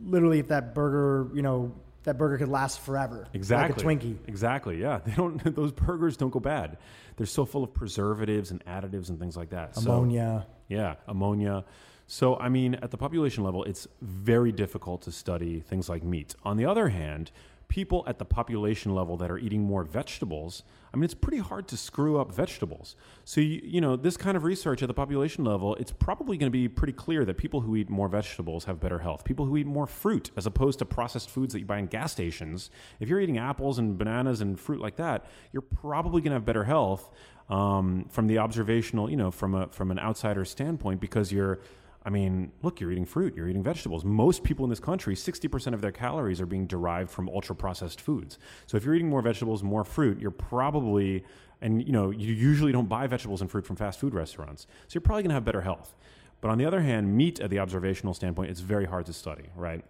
literally 0.01 0.39
if 0.39 0.49
that 0.49 0.75
burger, 0.75 1.29
you 1.35 1.43
know, 1.43 1.75
that 2.05 2.19
burger 2.19 2.39
could 2.39 2.49
last 2.49 2.81
forever. 2.81 3.27
Exactly. 3.35 3.85
Like 3.85 4.03
a 4.03 4.07
Twinkie. 4.07 4.17
Exactly. 4.29 4.81
Yeah. 4.81 5.01
They 5.05 5.15
don't 5.15 5.57
those 5.57 5.73
burgers 5.73 6.17
don't 6.17 6.31
go 6.31 6.39
bad. 6.39 6.79
They're 7.17 7.27
so 7.27 7.45
full 7.45 7.65
of 7.65 7.75
preservatives 7.75 8.53
and 8.53 8.65
additives 8.65 9.09
and 9.09 9.19
things 9.19 9.37
like 9.37 9.51
that. 9.51 9.77
Ammonia. 9.77 10.47
So, 10.47 10.53
yeah, 10.69 10.95
ammonia. 11.09 11.65
So, 12.07 12.37
I 12.37 12.49
mean, 12.49 12.75
at 12.77 12.93
the 12.93 12.97
population 12.97 13.43
level, 13.43 13.65
it's 13.65 13.89
very 14.01 14.53
difficult 14.53 15.03
to 15.03 15.13
study 15.13 15.61
things 15.61 15.89
like 15.89 16.05
meat. 16.05 16.37
On 16.45 16.57
the 16.57 16.67
other 16.67 16.89
hand, 16.89 17.33
people 17.69 18.05
at 18.07 18.19
the 18.19 18.25
population 18.25 18.95
level 18.95 19.17
that 19.17 19.31
are 19.31 19.39
eating 19.39 19.63
more 19.63 19.85
vegetables, 19.85 20.63
I 20.93 20.97
mean, 20.97 21.05
it's 21.05 21.15
pretty 21.15 21.39
hard 21.39 21.69
to 21.69 21.77
screw 21.77 22.19
up 22.19 22.33
vegetables. 22.33 22.97
So, 23.25 23.41
you, 23.41 23.61
you 23.63 23.81
know, 23.81 23.97
this 23.97 24.17
kind 24.17 24.37
of 24.37 24.45
research 24.45 24.83
at 24.83 24.89
the 24.89 24.95
population 24.95 25.45
level, 25.45 25.75
it's 25.77 25.93
probably 25.93 26.37
going 26.37 26.51
to 26.51 26.57
be 26.57 26.69
pretty 26.69 26.93
clear 26.93 27.25
that 27.25 27.37
people 27.37 27.61
who 27.61 27.77
eat 27.77 27.91
more 27.91 28.09
vegetables 28.09 28.65
have 28.65 28.81
better 28.81 29.01
health. 29.01 29.25
People 29.25 29.47
who 29.47 29.57
eat 29.57 29.67
more 29.67 29.87
fruit, 29.87 30.31
as 30.37 30.47
opposed 30.47 30.79
to 30.79 30.85
processed 30.85 31.29
foods 31.29 31.53
that 31.53 31.61
you 31.61 31.67
buy 31.67 31.79
in 31.79 31.87
gas 31.87 32.13
stations, 32.13 32.71
if 33.01 33.09
you're 33.09 33.21
eating 33.21 33.39
apples 33.39 33.79
and 33.79 33.99
bananas 33.99 34.41
and 34.41 34.59
fruit 34.59 34.81
like 34.81 34.97
that, 34.97 35.27
you're 35.53 35.63
probably 35.63 36.21
going 36.21 36.31
to 36.31 36.37
have 36.37 36.45
better 36.45 36.65
health 36.65 37.11
um, 37.49 38.07
from 38.09 38.27
the 38.27 38.39
observational, 38.39 39.11
you 39.11 39.17
know, 39.17 39.31
from 39.31 39.55
a 39.55 39.69
from 39.69 39.91
an 39.91 39.99
outsider 39.99 40.45
standpoint 40.45 41.01
because 41.01 41.31
you're 41.31 41.61
I 42.07 42.11
mean, 42.11 42.53
look, 42.63 42.79
you're 42.79 42.93
eating 42.93 43.05
fruit, 43.05 43.35
you're 43.35 43.49
eating 43.49 43.65
vegetables. 43.65 44.05
Most 44.05 44.45
people 44.45 44.65
in 44.65 44.71
this 44.71 44.79
country, 44.79 45.17
60% 45.17 45.75
of 45.75 45.81
their 45.81 45.91
calories 45.91 46.41
are 46.41 46.47
being 46.47 46.69
derived 46.69 47.11
from 47.11 47.29
ultra 47.29 47.57
processed 47.57 48.01
foods. 48.01 48.39
So 48.67 48.77
if 48.77 48.85
you're 48.85 48.95
eating 48.95 49.11
more 49.11 49.23
vegetables, 49.23 49.65
more 49.65 49.85
fruit, 49.85 50.21
you're 50.21 50.31
probably, 50.31 51.25
and 51.61 51.85
you 51.85 51.91
know, 51.91 52.11
you 52.11 52.33
usually 52.33 52.71
don't 52.71 52.89
buy 52.89 53.09
vegetables 53.09 53.41
and 53.41 53.51
fruit 53.51 53.67
from 53.67 53.75
fast 53.75 53.99
food 53.99 54.15
restaurants. 54.15 54.69
So 54.87 54.95
you're 54.95 55.01
probably 55.01 55.25
to 55.25 55.33
have 55.33 55.45
better 55.45 55.63
health. 55.63 55.97
But 56.41 56.53
on 56.53 56.59
the 56.59 56.65
other 56.65 56.81
hand, 56.81 57.17
meat 57.17 57.41
at 57.41 57.51
the 57.51 57.59
observational 57.59 58.15
standpoint, 58.15 58.51
it's 58.51 58.61
very 58.61 58.85
hard 58.85 59.07
to 59.07 59.13
study, 59.13 59.47
right? 59.57 59.85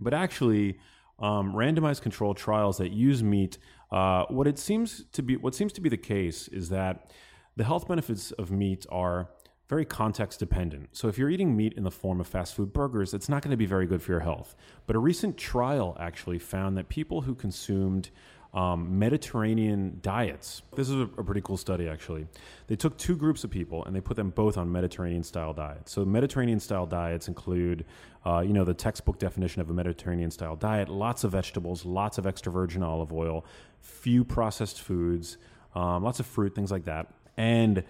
But 0.00 0.14
actually, 0.14 0.78
um, 1.18 1.52
randomized 1.52 2.00
controlled 2.00 2.38
trials 2.38 2.78
that 2.78 2.92
use 2.92 3.22
meat, 3.22 3.58
uh, 3.90 4.24
what 4.30 4.46
it 4.46 4.58
seems 4.58 5.04
to 5.12 5.22
be, 5.22 5.36
what 5.36 5.54
seems 5.54 5.74
to 5.74 5.82
be 5.82 5.90
the 5.90 5.98
case 5.98 6.48
is 6.48 6.70
that 6.70 7.10
the 7.56 7.64
health 7.64 7.86
benefits 7.86 8.32
of 8.32 8.50
meat 8.50 8.86
are 8.88 9.28
very 9.68 9.84
context 9.84 10.38
dependent. 10.38 10.90
So 10.92 11.08
if 11.08 11.16
you're 11.16 11.30
eating 11.30 11.56
meat 11.56 11.74
in 11.74 11.84
the 11.84 11.90
form 11.90 12.20
of 12.20 12.26
fast 12.26 12.54
food 12.54 12.72
burgers, 12.72 13.14
it's 13.14 13.28
not 13.28 13.42
going 13.42 13.52
to 13.52 13.56
be 13.56 13.66
very 13.66 13.86
good 13.86 14.02
for 14.02 14.12
your 14.12 14.20
health. 14.20 14.54
But 14.86 14.96
a 14.96 14.98
recent 14.98 15.36
trial 15.36 15.96
actually 15.98 16.38
found 16.38 16.76
that 16.76 16.88
people 16.88 17.22
who 17.22 17.34
consumed 17.34 18.10
um, 18.54 18.98
Mediterranean 18.98 19.98
diets. 20.02 20.62
This 20.76 20.90
is 20.90 20.96
a, 20.96 21.02
a, 21.02 21.24
pretty 21.24 21.40
cool 21.40 21.56
study, 21.56 21.88
actually. 21.88 22.26
They 22.66 22.76
took 22.76 22.98
two 22.98 23.16
groups 23.16 23.44
of 23.44 23.50
people 23.50 23.82
and 23.86 23.96
they 23.96 24.00
put 24.00 24.16
them 24.16 24.28
both 24.28 24.58
on 24.58 24.70
Mediterranean 24.70 25.22
style 25.22 25.54
diets. 25.54 25.90
So, 25.92 26.04
Mediterranean 26.04 26.60
style 26.60 26.84
diets 26.84 27.28
include, 27.28 27.86
uh, 28.26 28.40
you 28.40 28.52
know, 28.52 28.64
the 28.64 28.74
textbook 28.74 29.18
definition 29.18 29.62
of 29.62 29.70
a 29.70 29.72
Mediterranean 29.72 30.30
style 30.30 30.54
diet 30.54 30.90
lots 30.90 31.24
of 31.24 31.32
vegetables, 31.32 31.86
lots 31.86 32.18
of 32.18 32.26
extra 32.26 32.52
virgin 32.52 32.82
olive 32.82 33.10
oil, 33.10 33.46
few 33.80 34.22
processed 34.22 34.82
foods, 34.82 35.38
um, 35.74 36.02
lots 36.02 36.20
of 36.20 36.26
fruit, 36.26 36.54
things 36.54 36.70
like 36.70 36.84
that. 36.84 37.08
And 37.38 37.82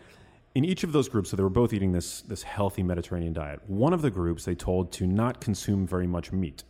in 0.55 0.65
each 0.65 0.85
of 0.85 0.93
those 0.93 1.09
groups, 1.09 1.31
so 1.31 1.37
they 1.37 1.43
were 1.43 1.49
both 1.49 1.73
eating 1.73 1.93
this, 1.93 2.23
this 2.23 2.43
healthy 2.43 2.83
Mediterranean 2.83 3.33
diet. 3.33 3.61
One 3.67 3.93
of 3.93 4.03
the 4.03 4.11
groups 4.11 4.45
they 4.45 4.55
told 4.55 4.93
to 4.93 5.07
not 5.07 5.41
consume 5.41 5.87
very 5.87 6.07
much 6.07 6.33
meat. 6.33 6.65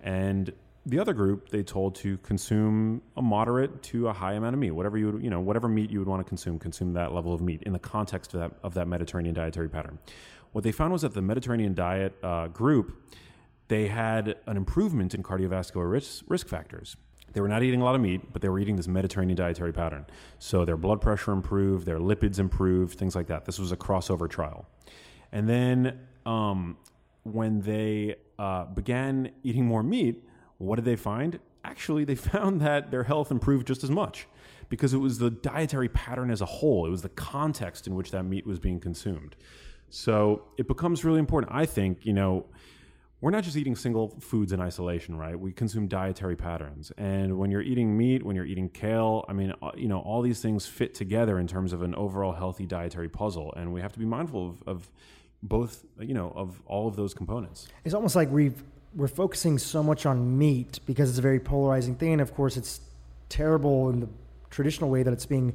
And 0.00 0.52
the 0.84 0.98
other 0.98 1.12
group 1.12 1.50
they 1.50 1.62
told 1.62 1.94
to 1.96 2.18
consume 2.18 3.02
a 3.16 3.22
moderate 3.22 3.82
to 3.84 4.08
a 4.08 4.12
high 4.12 4.32
amount 4.32 4.54
of 4.54 4.60
meat, 4.60 4.72
whatever 4.72 4.98
you 4.98 5.12
would, 5.12 5.22
you 5.22 5.30
know, 5.30 5.40
whatever 5.40 5.68
meat 5.68 5.90
you 5.90 5.98
would 5.98 6.08
want 6.08 6.20
to 6.20 6.28
consume, 6.28 6.58
consume 6.58 6.94
that 6.94 7.12
level 7.12 7.32
of 7.32 7.40
meat 7.40 7.62
in 7.64 7.72
the 7.72 7.78
context 7.78 8.34
of 8.34 8.40
that, 8.40 8.52
of 8.62 8.74
that 8.74 8.88
Mediterranean 8.88 9.34
dietary 9.34 9.68
pattern. 9.68 9.98
What 10.52 10.64
they 10.64 10.72
found 10.72 10.92
was 10.92 11.02
that 11.02 11.14
the 11.14 11.22
Mediterranean 11.22 11.74
diet 11.74 12.14
uh, 12.22 12.48
group, 12.48 13.14
they 13.68 13.86
had 13.88 14.36
an 14.46 14.56
improvement 14.56 15.14
in 15.14 15.22
cardiovascular 15.22 15.90
risk, 15.90 16.24
risk 16.26 16.48
factors. 16.48 16.96
They 17.32 17.40
were 17.40 17.48
not 17.48 17.62
eating 17.62 17.80
a 17.80 17.84
lot 17.84 17.94
of 17.94 18.00
meat, 18.00 18.32
but 18.32 18.42
they 18.42 18.48
were 18.48 18.58
eating 18.58 18.76
this 18.76 18.88
Mediterranean 18.88 19.36
dietary 19.36 19.72
pattern. 19.72 20.06
So 20.38 20.64
their 20.64 20.76
blood 20.76 21.00
pressure 21.00 21.32
improved, 21.32 21.86
their 21.86 21.98
lipids 21.98 22.38
improved, 22.38 22.98
things 22.98 23.14
like 23.14 23.26
that. 23.28 23.44
This 23.44 23.58
was 23.58 23.72
a 23.72 23.76
crossover 23.76 24.28
trial. 24.28 24.66
And 25.32 25.48
then 25.48 26.00
um, 26.26 26.76
when 27.22 27.60
they 27.60 28.16
uh, 28.38 28.64
began 28.66 29.30
eating 29.42 29.64
more 29.64 29.82
meat, 29.82 30.24
what 30.58 30.76
did 30.76 30.84
they 30.84 30.96
find? 30.96 31.38
Actually, 31.64 32.04
they 32.04 32.14
found 32.32 32.60
that 32.60 32.90
their 32.90 33.04
health 33.04 33.30
improved 33.30 33.66
just 33.66 33.82
as 33.82 33.90
much 33.90 34.26
because 34.68 34.94
it 34.94 34.98
was 34.98 35.18
the 35.18 35.30
dietary 35.30 35.88
pattern 35.88 36.30
as 36.30 36.40
a 36.40 36.46
whole, 36.46 36.86
it 36.86 36.90
was 36.90 37.02
the 37.02 37.10
context 37.10 37.86
in 37.86 37.94
which 37.94 38.10
that 38.10 38.22
meat 38.22 38.46
was 38.46 38.58
being 38.58 38.80
consumed. 38.80 39.36
So 39.90 40.44
it 40.56 40.66
becomes 40.66 41.04
really 41.04 41.18
important. 41.18 41.52
I 41.54 41.66
think, 41.66 42.06
you 42.06 42.14
know, 42.14 42.46
we're 43.22 43.30
not 43.30 43.44
just 43.44 43.56
eating 43.56 43.76
single 43.76 44.08
foods 44.18 44.52
in 44.52 44.60
isolation, 44.60 45.16
right? 45.16 45.38
We 45.38 45.52
consume 45.52 45.86
dietary 45.86 46.34
patterns. 46.34 46.90
And 46.98 47.38
when 47.38 47.52
you're 47.52 47.62
eating 47.62 47.96
meat, 47.96 48.24
when 48.24 48.34
you're 48.34 48.44
eating 48.44 48.68
kale, 48.68 49.24
I 49.28 49.32
mean, 49.32 49.54
uh, 49.62 49.70
you 49.76 49.86
know, 49.86 50.00
all 50.00 50.22
these 50.22 50.42
things 50.42 50.66
fit 50.66 50.92
together 50.92 51.38
in 51.38 51.46
terms 51.46 51.72
of 51.72 51.82
an 51.82 51.94
overall 51.94 52.32
healthy 52.32 52.66
dietary 52.66 53.08
puzzle. 53.08 53.54
And 53.56 53.72
we 53.72 53.80
have 53.80 53.92
to 53.92 54.00
be 54.00 54.04
mindful 54.04 54.50
of, 54.50 54.62
of 54.66 54.90
both, 55.40 55.84
you 56.00 56.14
know, 56.14 56.32
of 56.34 56.60
all 56.66 56.88
of 56.88 56.96
those 56.96 57.14
components. 57.14 57.68
It's 57.84 57.94
almost 57.94 58.16
like 58.16 58.28
we've, 58.28 58.60
we're 58.92 59.06
focusing 59.06 59.56
so 59.56 59.84
much 59.84 60.04
on 60.04 60.36
meat 60.36 60.80
because 60.84 61.08
it's 61.08 61.20
a 61.20 61.22
very 61.22 61.38
polarizing 61.38 61.94
thing. 61.94 62.14
And 62.14 62.20
of 62.20 62.34
course, 62.34 62.56
it's 62.56 62.80
terrible 63.28 63.88
in 63.90 64.00
the 64.00 64.08
traditional 64.50 64.90
way 64.90 65.04
that 65.04 65.12
it's 65.12 65.26
being 65.26 65.54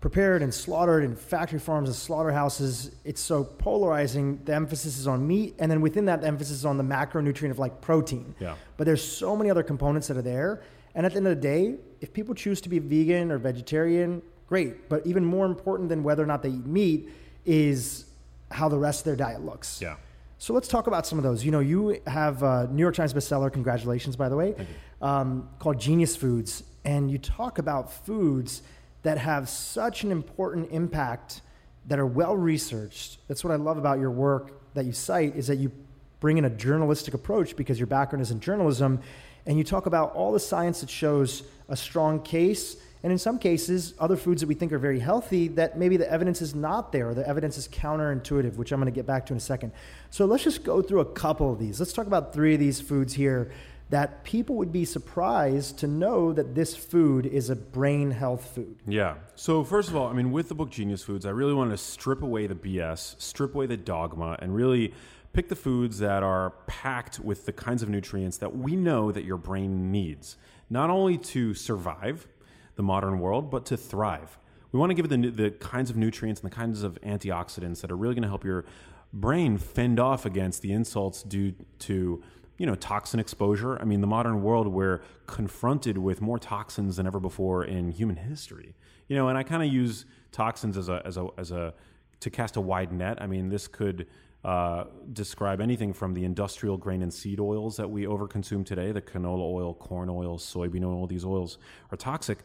prepared 0.00 0.42
and 0.42 0.52
slaughtered 0.52 1.04
in 1.04 1.14
factory 1.14 1.58
farms 1.58 1.88
and 1.88 1.96
slaughterhouses. 1.96 2.90
It's 3.04 3.20
so 3.20 3.44
polarizing. 3.44 4.40
The 4.44 4.54
emphasis 4.54 4.98
is 4.98 5.06
on 5.06 5.26
meat, 5.26 5.54
and 5.58 5.70
then 5.70 5.80
within 5.80 6.06
that, 6.06 6.22
the 6.22 6.26
emphasis 6.26 6.58
is 6.58 6.64
on 6.64 6.78
the 6.78 6.84
macronutrient 6.84 7.50
of 7.50 7.58
like 7.58 7.80
protein. 7.80 8.34
Yeah. 8.40 8.54
But 8.76 8.84
there's 8.84 9.04
so 9.04 9.36
many 9.36 9.50
other 9.50 9.62
components 9.62 10.08
that 10.08 10.16
are 10.16 10.22
there. 10.22 10.62
And 10.94 11.06
at 11.06 11.12
the 11.12 11.18
end 11.18 11.26
of 11.26 11.36
the 11.36 11.40
day, 11.40 11.76
if 12.00 12.12
people 12.12 12.34
choose 12.34 12.60
to 12.62 12.68
be 12.68 12.78
vegan 12.78 13.30
or 13.30 13.38
vegetarian, 13.38 14.22
great. 14.48 14.88
But 14.88 15.06
even 15.06 15.24
more 15.24 15.46
important 15.46 15.88
than 15.88 16.02
whether 16.02 16.22
or 16.22 16.26
not 16.26 16.42
they 16.42 16.48
eat 16.48 16.66
meat 16.66 17.10
is 17.44 18.06
how 18.50 18.68
the 18.68 18.78
rest 18.78 19.00
of 19.00 19.04
their 19.04 19.16
diet 19.16 19.44
looks. 19.44 19.80
Yeah. 19.80 19.96
So 20.38 20.54
let's 20.54 20.68
talk 20.68 20.86
about 20.86 21.06
some 21.06 21.18
of 21.18 21.22
those. 21.22 21.44
You 21.44 21.50
know, 21.50 21.60
you 21.60 22.00
have 22.06 22.42
a 22.42 22.66
New 22.72 22.80
York 22.80 22.94
Times 22.94 23.12
bestseller, 23.12 23.52
congratulations, 23.52 24.16
by 24.16 24.30
the 24.30 24.36
way, 24.36 24.54
um, 25.02 25.50
called 25.58 25.78
Genius 25.78 26.16
Foods. 26.16 26.64
And 26.82 27.10
you 27.10 27.18
talk 27.18 27.58
about 27.58 27.92
foods 27.92 28.62
that 29.02 29.18
have 29.18 29.48
such 29.48 30.04
an 30.04 30.12
important 30.12 30.70
impact 30.70 31.40
that 31.86 31.98
are 31.98 32.06
well 32.06 32.36
researched. 32.36 33.18
That's 33.28 33.42
what 33.42 33.52
I 33.52 33.56
love 33.56 33.78
about 33.78 33.98
your 33.98 34.10
work 34.10 34.52
that 34.74 34.84
you 34.84 34.92
cite 34.92 35.36
is 35.36 35.46
that 35.46 35.56
you 35.56 35.72
bring 36.20 36.38
in 36.38 36.44
a 36.44 36.50
journalistic 36.50 37.14
approach 37.14 37.56
because 37.56 37.78
your 37.78 37.86
background 37.86 38.22
is 38.22 38.30
in 38.30 38.40
journalism 38.40 39.00
and 39.46 39.56
you 39.56 39.64
talk 39.64 39.86
about 39.86 40.14
all 40.14 40.32
the 40.32 40.40
science 40.40 40.80
that 40.80 40.90
shows 40.90 41.42
a 41.68 41.76
strong 41.76 42.22
case 42.22 42.76
and 43.02 43.10
in 43.10 43.18
some 43.18 43.38
cases 43.38 43.94
other 43.98 44.16
foods 44.16 44.42
that 44.42 44.46
we 44.46 44.54
think 44.54 44.72
are 44.72 44.78
very 44.78 45.00
healthy 45.00 45.48
that 45.48 45.78
maybe 45.78 45.96
the 45.96 46.10
evidence 46.10 46.42
is 46.42 46.54
not 46.54 46.92
there 46.92 47.08
or 47.08 47.14
the 47.14 47.26
evidence 47.26 47.56
is 47.56 47.66
counterintuitive 47.68 48.56
which 48.56 48.70
i'm 48.70 48.80
going 48.80 48.92
to 48.92 48.94
get 48.94 49.06
back 49.06 49.24
to 49.24 49.32
in 49.32 49.38
a 49.38 49.40
second 49.40 49.72
so 50.10 50.26
let's 50.26 50.44
just 50.44 50.62
go 50.62 50.82
through 50.82 51.00
a 51.00 51.04
couple 51.12 51.50
of 51.52 51.58
these 51.58 51.80
let's 51.80 51.92
talk 51.92 52.06
about 52.06 52.34
three 52.34 52.54
of 52.54 52.60
these 52.60 52.80
foods 52.80 53.14
here 53.14 53.50
that 53.90 54.22
people 54.22 54.54
would 54.56 54.72
be 54.72 54.84
surprised 54.84 55.78
to 55.78 55.86
know 55.86 56.32
that 56.32 56.54
this 56.54 56.76
food 56.76 57.26
is 57.26 57.50
a 57.50 57.56
brain 57.56 58.12
health 58.12 58.52
food. 58.54 58.76
Yeah. 58.86 59.16
So, 59.34 59.64
first 59.64 59.88
of 59.88 59.96
all, 59.96 60.06
I 60.06 60.12
mean, 60.12 60.30
with 60.30 60.48
the 60.48 60.54
book 60.54 60.70
Genius 60.70 61.02
Foods, 61.02 61.26
I 61.26 61.30
really 61.30 61.52
wanted 61.52 61.72
to 61.72 61.78
strip 61.78 62.22
away 62.22 62.46
the 62.46 62.54
BS, 62.54 63.20
strip 63.20 63.54
away 63.54 63.66
the 63.66 63.76
dogma, 63.76 64.36
and 64.38 64.54
really 64.54 64.94
pick 65.32 65.48
the 65.48 65.56
foods 65.56 65.98
that 65.98 66.22
are 66.22 66.50
packed 66.66 67.18
with 67.18 67.46
the 67.46 67.52
kinds 67.52 67.82
of 67.82 67.88
nutrients 67.88 68.38
that 68.38 68.56
we 68.56 68.76
know 68.76 69.10
that 69.10 69.24
your 69.24 69.36
brain 69.36 69.90
needs, 69.90 70.36
not 70.68 70.88
only 70.88 71.18
to 71.18 71.52
survive 71.54 72.28
the 72.76 72.82
modern 72.82 73.18
world, 73.18 73.50
but 73.50 73.66
to 73.66 73.76
thrive. 73.76 74.38
We 74.72 74.78
want 74.78 74.90
to 74.90 74.94
give 74.94 75.04
it 75.04 75.08
the, 75.08 75.30
the 75.30 75.50
kinds 75.50 75.90
of 75.90 75.96
nutrients 75.96 76.40
and 76.40 76.50
the 76.50 76.54
kinds 76.54 76.84
of 76.84 76.96
antioxidants 77.02 77.80
that 77.80 77.90
are 77.90 77.96
really 77.96 78.14
going 78.14 78.22
to 78.22 78.28
help 78.28 78.44
your 78.44 78.64
brain 79.12 79.58
fend 79.58 79.98
off 79.98 80.24
against 80.24 80.62
the 80.62 80.72
insults 80.72 81.24
due 81.24 81.54
to 81.80 82.22
you 82.60 82.66
know, 82.66 82.74
toxin 82.74 83.18
exposure. 83.18 83.80
I 83.80 83.84
mean, 83.84 84.02
the 84.02 84.06
modern 84.06 84.42
world, 84.42 84.68
we're 84.68 85.00
confronted 85.26 85.96
with 85.96 86.20
more 86.20 86.38
toxins 86.38 86.96
than 86.96 87.06
ever 87.06 87.18
before 87.18 87.64
in 87.64 87.90
human 87.90 88.16
history. 88.16 88.74
You 89.08 89.16
know, 89.16 89.28
and 89.28 89.38
I 89.38 89.44
kind 89.44 89.62
of 89.62 89.72
use 89.72 90.04
toxins 90.30 90.76
as 90.76 90.90
a, 90.90 91.00
as 91.06 91.16
a, 91.16 91.26
as 91.38 91.52
a, 91.52 91.72
to 92.20 92.28
cast 92.28 92.56
a 92.56 92.60
wide 92.60 92.92
net. 92.92 93.16
I 93.22 93.26
mean, 93.26 93.48
this 93.48 93.66
could 93.66 94.06
uh, 94.44 94.84
describe 95.14 95.62
anything 95.62 95.94
from 95.94 96.12
the 96.12 96.22
industrial 96.26 96.76
grain 96.76 97.00
and 97.00 97.10
seed 97.10 97.40
oils 97.40 97.78
that 97.78 97.88
we 97.88 98.04
overconsume 98.04 98.66
today, 98.66 98.92
the 98.92 99.00
canola 99.00 99.50
oil, 99.50 99.72
corn 99.72 100.10
oil, 100.10 100.36
soybean 100.36 100.84
oil, 100.84 101.06
these 101.06 101.24
oils 101.24 101.56
are 101.90 101.96
toxic. 101.96 102.40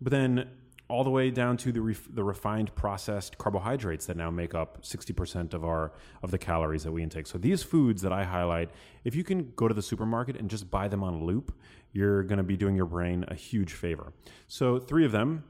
But 0.00 0.10
then 0.10 0.48
all 0.90 1.04
the 1.04 1.10
way 1.10 1.30
down 1.30 1.56
to 1.58 1.72
the, 1.72 1.80
ref- 1.80 2.08
the 2.12 2.24
refined 2.24 2.74
processed 2.74 3.38
carbohydrates 3.38 4.06
that 4.06 4.16
now 4.16 4.30
make 4.30 4.54
up 4.54 4.82
60% 4.82 5.54
of 5.54 5.64
our 5.64 5.92
of 6.22 6.30
the 6.30 6.38
calories 6.38 6.84
that 6.84 6.92
we 6.92 7.02
intake. 7.02 7.26
So 7.26 7.38
these 7.38 7.62
foods 7.62 8.02
that 8.02 8.12
I 8.12 8.24
highlight, 8.24 8.70
if 9.04 9.14
you 9.14 9.24
can 9.24 9.52
go 9.56 9.68
to 9.68 9.74
the 9.74 9.82
supermarket 9.82 10.36
and 10.36 10.50
just 10.50 10.70
buy 10.70 10.88
them 10.88 11.02
on 11.02 11.24
loop, 11.24 11.52
you're 11.92 12.22
going 12.24 12.38
to 12.38 12.44
be 12.44 12.56
doing 12.56 12.76
your 12.76 12.86
brain 12.86 13.24
a 13.28 13.34
huge 13.34 13.72
favor. 13.72 14.12
So 14.48 14.78
three 14.78 15.04
of 15.04 15.12
them, 15.12 15.44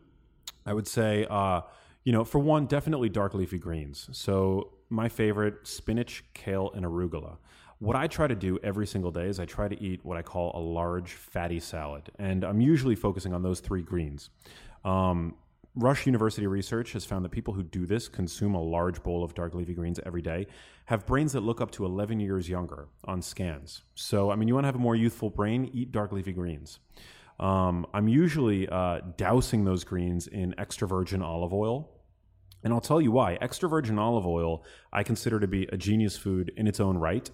I 0.65 0.73
would 0.73 0.87
say, 0.87 1.27
uh, 1.29 1.63
you 2.05 2.13
know, 2.13 2.25
for 2.25 2.39
one, 2.39 2.67
definitely 2.67 3.09
dark 3.09 3.35
leafy 3.35 3.59
greens. 3.59 4.09
So 4.13 4.73
my 4.89 5.09
favorite, 5.09 5.67
spinach, 5.67 6.25
kale, 6.35 6.71
and 6.75 6.85
arugula. 6.85 7.37
What 7.79 7.97
I 7.97 8.09
try 8.09 8.27
to 8.27 8.35
do 8.35 8.59
every 8.63 8.87
single 8.87 9.11
day 9.11 9.27
is 9.27 9.41
I 9.41 9.47
try 9.47 9.67
to 9.67 9.83
eat 9.83 10.05
what 10.05 10.19
I 10.19 10.23
call 10.23 10.53
a 10.55 10.61
large 10.61 11.13
fatty 11.13 11.61
salad, 11.61 12.11
and 12.19 12.45
I'm 12.45 12.61
usually 12.61 12.95
focusing 12.95 13.33
on 13.33 13.43
those 13.43 13.61
three 13.61 13.81
greens. 13.81 14.29
Um, 14.85 15.37
Rush 15.77 16.05
University 16.05 16.47
research 16.47 16.93
has 16.93 17.05
found 17.05 17.25
that 17.25 17.31
people 17.31 17.55
who 17.55 17.63
do 17.63 17.87
this, 17.87 18.09
consume 18.09 18.55
a 18.55 18.63
large 18.63 19.03
bowl 19.03 19.23
of 19.23 19.35
dark 19.35 19.55
leafy 19.55 19.73
greens 19.73 20.01
every 20.05 20.21
day, 20.21 20.47
have 20.87 21.07
brains 21.07 21.33
that 21.33 21.43
look 21.43 21.61
up 21.61 21.71
to 21.73 21.85
11 21.85 22.19
years 22.19 22.49
younger 22.49 22.89
on 23.05 23.23
scans. 23.23 23.83
So, 23.95 24.31
I 24.31 24.37
mean, 24.37 24.49
you 24.49 24.55
want 24.55 24.65
to 24.65 24.69
have 24.69 24.75
a 24.75 24.81
more 24.81 24.97
youthful 24.97 25.31
brain, 25.31 25.71
eat 25.73 25.93
dark 25.93 26.11
leafy 26.11 26.33
greens. 26.33 26.81
Um, 27.39 27.87
I'm 27.95 28.09
usually 28.09 28.69
uh, 28.69 29.01
dousing 29.17 29.65
those 29.65 29.85
greens 29.85 30.27
in 30.27 30.55
extra 30.59 30.89
virgin 30.89 31.23
olive 31.23 31.55
oil. 31.55 31.89
And 32.63 32.75
I'll 32.75 32.81
tell 32.81 33.01
you 33.01 33.13
why. 33.13 33.39
Extra 33.41 33.69
virgin 33.69 33.99
olive 33.99 34.27
oil, 34.27 34.65
I 34.93 35.03
consider 35.03 35.41
to 35.41 35.47
be 35.47 35.67
a 35.73 35.77
genius 35.77 36.17
food 36.17 36.53
in 36.57 36.67
its 36.67 36.81
own 36.81 36.99
right 36.99 37.31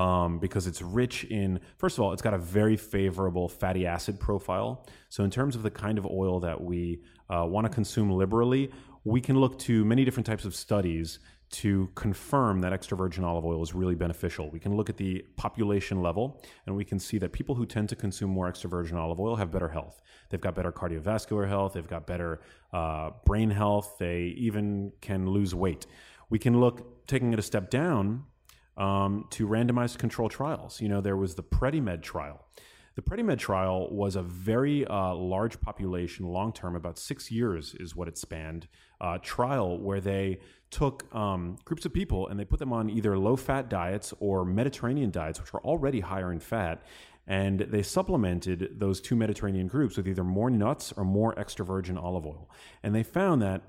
um, 0.00 0.38
because 0.38 0.66
it's 0.66 0.80
rich 0.80 1.24
in, 1.24 1.60
first 1.76 1.98
of 1.98 2.02
all, 2.02 2.12
it's 2.14 2.22
got 2.22 2.32
a 2.32 2.38
very 2.38 2.76
favorable 2.76 3.48
fatty 3.50 3.86
acid 3.86 4.18
profile. 4.18 4.86
So, 5.10 5.24
in 5.24 5.30
terms 5.30 5.54
of 5.56 5.62
the 5.62 5.70
kind 5.70 5.98
of 5.98 6.06
oil 6.06 6.40
that 6.40 6.58
we 6.58 7.02
uh, 7.28 7.44
want 7.46 7.66
to 7.66 7.70
consume 7.70 8.10
liberally, 8.10 8.70
we 9.04 9.20
can 9.20 9.38
look 9.38 9.58
to 9.60 9.84
many 9.84 10.06
different 10.06 10.26
types 10.26 10.46
of 10.46 10.54
studies 10.54 11.18
to 11.50 11.90
confirm 11.96 12.60
that 12.60 12.72
extra 12.72 12.96
virgin 12.96 13.24
olive 13.24 13.44
oil 13.44 13.62
is 13.62 13.74
really 13.74 13.94
beneficial. 13.94 14.48
We 14.50 14.60
can 14.60 14.74
look 14.74 14.88
at 14.88 14.96
the 14.96 15.22
population 15.36 16.00
level 16.00 16.42
and 16.64 16.76
we 16.76 16.84
can 16.84 16.98
see 16.98 17.18
that 17.18 17.32
people 17.32 17.56
who 17.56 17.66
tend 17.66 17.88
to 17.88 17.96
consume 17.96 18.30
more 18.30 18.46
extra 18.46 18.70
virgin 18.70 18.96
olive 18.96 19.18
oil 19.18 19.34
have 19.34 19.50
better 19.50 19.68
health. 19.68 20.00
They've 20.28 20.40
got 20.40 20.54
better 20.54 20.70
cardiovascular 20.70 21.48
health, 21.48 21.72
they've 21.72 21.88
got 21.88 22.06
better 22.06 22.40
uh, 22.72 23.10
brain 23.26 23.50
health, 23.50 23.96
they 23.98 24.34
even 24.38 24.92
can 25.00 25.28
lose 25.28 25.52
weight. 25.54 25.86
We 26.30 26.38
can 26.38 26.60
look, 26.60 27.06
taking 27.08 27.32
it 27.32 27.38
a 27.40 27.42
step 27.42 27.68
down, 27.68 28.26
um, 28.80 29.26
to 29.30 29.46
randomized 29.46 29.98
control 29.98 30.28
trials. 30.28 30.80
You 30.80 30.88
know, 30.88 31.00
there 31.00 31.16
was 31.16 31.34
the 31.34 31.42
PREDIMED 31.42 32.02
trial. 32.02 32.44
The 32.96 33.02
PREDIMED 33.02 33.38
trial 33.38 33.88
was 33.94 34.16
a 34.16 34.22
very 34.22 34.86
uh, 34.86 35.14
large 35.14 35.60
population, 35.60 36.26
long 36.26 36.52
term, 36.52 36.74
about 36.74 36.98
six 36.98 37.30
years 37.30 37.74
is 37.78 37.94
what 37.94 38.08
it 38.08 38.18
spanned, 38.18 38.66
uh, 39.00 39.18
trial 39.22 39.78
where 39.78 40.00
they 40.00 40.40
took 40.70 41.14
um, 41.14 41.56
groups 41.64 41.84
of 41.84 41.92
people 41.92 42.28
and 42.28 42.40
they 42.40 42.44
put 42.44 42.58
them 42.58 42.72
on 42.72 42.88
either 42.90 43.16
low 43.18 43.36
fat 43.36 43.68
diets 43.68 44.14
or 44.18 44.44
Mediterranean 44.44 45.10
diets, 45.10 45.40
which 45.40 45.52
were 45.52 45.62
already 45.62 46.00
higher 46.00 46.32
in 46.32 46.40
fat. 46.40 46.82
And 47.26 47.60
they 47.60 47.82
supplemented 47.82 48.80
those 48.80 49.00
two 49.00 49.14
Mediterranean 49.14 49.68
groups 49.68 49.96
with 49.96 50.08
either 50.08 50.24
more 50.24 50.50
nuts 50.50 50.92
or 50.96 51.04
more 51.04 51.38
extra 51.38 51.64
virgin 51.64 51.96
olive 51.96 52.26
oil. 52.26 52.50
And 52.82 52.94
they 52.94 53.02
found 53.02 53.42
that 53.42 53.62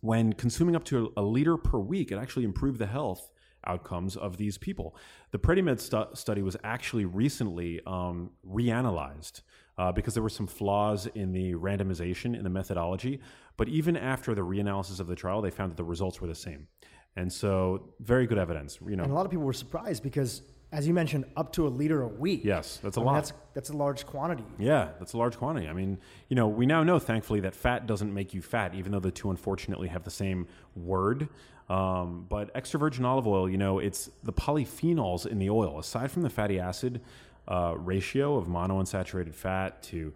when 0.00 0.32
consuming 0.32 0.74
up 0.74 0.84
to 0.84 1.12
a 1.16 1.22
liter 1.22 1.56
per 1.56 1.78
week, 1.78 2.10
it 2.10 2.16
actually 2.16 2.44
improved 2.44 2.78
the 2.78 2.86
health 2.86 3.30
outcomes 3.66 4.16
of 4.16 4.36
these 4.36 4.58
people. 4.58 4.94
The 5.30 5.38
PREDIMED 5.38 5.80
stu- 5.80 6.08
study 6.14 6.42
was 6.42 6.56
actually 6.64 7.04
recently 7.04 7.80
um, 7.86 8.30
reanalyzed 8.46 9.42
uh, 9.78 9.90
because 9.92 10.14
there 10.14 10.22
were 10.22 10.28
some 10.28 10.46
flaws 10.46 11.06
in 11.14 11.32
the 11.32 11.54
randomization 11.54 12.36
in 12.36 12.44
the 12.44 12.50
methodology. 12.50 13.20
But 13.56 13.68
even 13.68 13.96
after 13.96 14.34
the 14.34 14.42
reanalysis 14.42 15.00
of 15.00 15.06
the 15.06 15.16
trial, 15.16 15.40
they 15.40 15.50
found 15.50 15.70
that 15.72 15.76
the 15.76 15.84
results 15.84 16.20
were 16.20 16.26
the 16.26 16.34
same. 16.34 16.68
And 17.16 17.32
so, 17.32 17.94
very 18.00 18.26
good 18.26 18.38
evidence. 18.38 18.78
You 18.86 18.96
know, 18.96 19.02
and 19.02 19.12
a 19.12 19.14
lot 19.14 19.24
of 19.24 19.30
people 19.30 19.44
were 19.44 19.52
surprised 19.52 20.02
because, 20.02 20.42
as 20.70 20.86
you 20.86 20.94
mentioned, 20.94 21.24
up 21.36 21.52
to 21.54 21.66
a 21.66 21.68
liter 21.68 22.02
a 22.02 22.08
week. 22.08 22.42
Yes, 22.44 22.78
that's 22.82 22.96
a 22.96 23.00
I 23.00 23.02
mean, 23.02 23.06
lot. 23.06 23.14
That's 23.14 23.32
that's 23.54 23.70
a 23.70 23.76
large 23.76 24.06
quantity. 24.06 24.44
Yeah, 24.58 24.90
that's 24.98 25.14
a 25.14 25.18
large 25.18 25.36
quantity. 25.36 25.66
I 25.66 25.72
mean, 25.72 25.98
you 26.28 26.36
know, 26.36 26.46
we 26.46 26.66
now 26.66 26.84
know, 26.84 26.98
thankfully, 26.98 27.40
that 27.40 27.54
fat 27.54 27.86
doesn't 27.86 28.14
make 28.14 28.32
you 28.32 28.42
fat, 28.42 28.74
even 28.74 28.92
though 28.92 29.00
the 29.00 29.10
two 29.10 29.30
unfortunately 29.30 29.88
have 29.88 30.04
the 30.04 30.10
same 30.10 30.46
word. 30.76 31.28
Um, 31.70 32.26
but 32.28 32.50
extra 32.56 32.80
virgin 32.80 33.04
olive 33.04 33.28
oil, 33.28 33.48
you 33.48 33.56
know, 33.56 33.78
it's 33.78 34.10
the 34.24 34.32
polyphenols 34.32 35.24
in 35.24 35.38
the 35.38 35.50
oil. 35.50 35.78
Aside 35.78 36.10
from 36.10 36.22
the 36.22 36.30
fatty 36.30 36.58
acid 36.58 37.00
uh, 37.46 37.74
ratio 37.76 38.36
of 38.36 38.48
monounsaturated 38.48 39.32
fat 39.32 39.80
to 39.84 40.12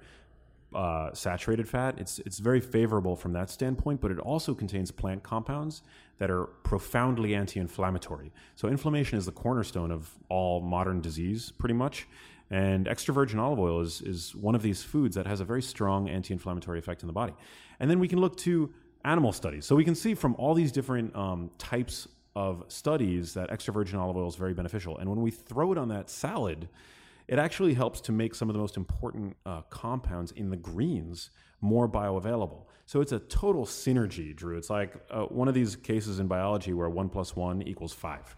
uh, 0.75 1.15
saturated 1.15 1.69
fat, 1.69 1.97
it's 1.99 2.19
it's 2.21 2.41
very 2.41 2.61
favorable 2.61 3.15
from 3.15 3.33
that 3.35 3.51
standpoint. 3.51 4.01
But 4.01 4.11
it 4.11 4.19
also 4.19 4.53
contains 4.53 4.91
plant 4.91 5.23
compounds 5.23 5.83
that 6.19 6.29
are 6.29 6.47
profoundly 6.65 7.37
anti-inflammatory. 7.37 8.33
So 8.57 8.67
inflammation 8.67 9.17
is 9.17 9.25
the 9.25 9.33
cornerstone 9.33 9.93
of 9.93 10.11
all 10.29 10.61
modern 10.61 11.01
disease, 11.01 11.53
pretty 11.57 11.75
much. 11.75 12.09
And 12.51 12.89
extra 12.89 13.15
virgin 13.15 13.39
olive 13.39 13.59
oil 13.59 13.81
is, 13.81 14.01
is 14.03 14.35
one 14.35 14.55
of 14.55 14.63
these 14.63 14.83
foods 14.83 15.15
that 15.15 15.27
has 15.27 15.41
a 15.41 15.45
very 15.45 15.63
strong 15.63 16.09
anti 16.09 16.35
inflammatory 16.35 16.81
effect 16.81 17.03
in 17.03 17.07
the 17.07 17.13
body. 17.13 17.35
And 17.79 17.89
then 17.89 18.01
we 18.01 18.09
can 18.09 18.21
look 18.21 18.37
to 18.39 18.73
animal 19.05 19.33
studies. 19.33 19.67
So 19.67 19.77
we 19.77 19.85
can 19.85 19.95
see 19.95 20.15
from 20.15 20.35
all 20.39 20.55
these 20.55 20.73
different 20.73 21.15
um, 21.15 21.51
types 21.59 22.09
of 22.37 22.65
studies 22.69 23.35
that 23.35 23.51
extra 23.53 23.73
virgin 23.73 23.99
olive 23.99 24.17
oil 24.17 24.29
is 24.29 24.37
very 24.37 24.55
beneficial. 24.55 24.99
And 24.99 25.09
when 25.09 25.21
we 25.21 25.31
throw 25.31 25.73
it 25.73 25.79
on 25.79 25.89
that 25.89 26.11
salad, 26.11 26.69
it 27.29 27.39
actually 27.39 27.75
helps 27.75 28.01
to 28.03 28.13
make 28.13 28.35
some 28.35 28.49
of 28.49 28.55
the 28.55 28.59
most 28.59 28.77
important 28.77 29.37
uh, 29.47 29.63
compounds 29.71 30.33
in 30.33 30.51
the 30.51 30.57
greens 30.57 31.31
more 31.61 31.89
bioavailable. 31.89 32.63
So 32.87 33.01
it's 33.01 33.13
a 33.13 33.19
total 33.19 33.65
synergy, 33.65 34.35
Dhru. 34.35 34.59
It's 34.59 34.69
like 34.69 34.95
uh, 35.11 35.23
one 35.25 35.49
of 35.49 35.55
these 35.55 35.77
cases 35.77 36.19
in 36.19 36.27
biology 36.27 36.73
where 36.75 36.89
one 36.91 37.09
plus 37.09 37.35
one 37.35 37.63
equals 37.63 37.93
five. 37.93 38.37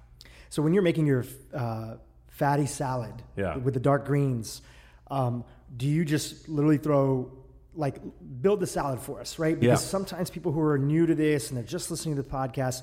So 0.51 0.63
when 0.63 0.73
you're 0.73 0.85
making 0.85 1.07
your 1.07 1.25
uh, 1.53 1.95
fatty 2.29 2.67
salad 2.67 3.15
Yeah. 3.37 3.57
with 3.57 3.75
the 3.75 3.81
dark 3.81 4.07
greens, 4.07 4.63
um, 5.11 5.45
do 5.77 5.87
you 5.89 6.05
just 6.05 6.49
literally 6.49 6.79
throw 6.79 7.33
like 7.77 8.01
build 8.41 8.61
the 8.61 8.67
salad 8.67 9.01
for 9.01 9.21
us, 9.21 9.39
right? 9.39 9.59
Because 9.59 9.83
Yeah. 9.83 9.89
sometimes 9.89 10.31
people 10.31 10.53
who 10.53 10.61
are 10.61 10.79
new 10.79 11.07
to 11.07 11.15
this 11.15 11.51
and 11.51 11.57
they're 11.57 11.65
just 11.65 11.91
listening 11.91 12.17
to 12.17 12.23
the 12.23 12.29
podcast, 12.29 12.83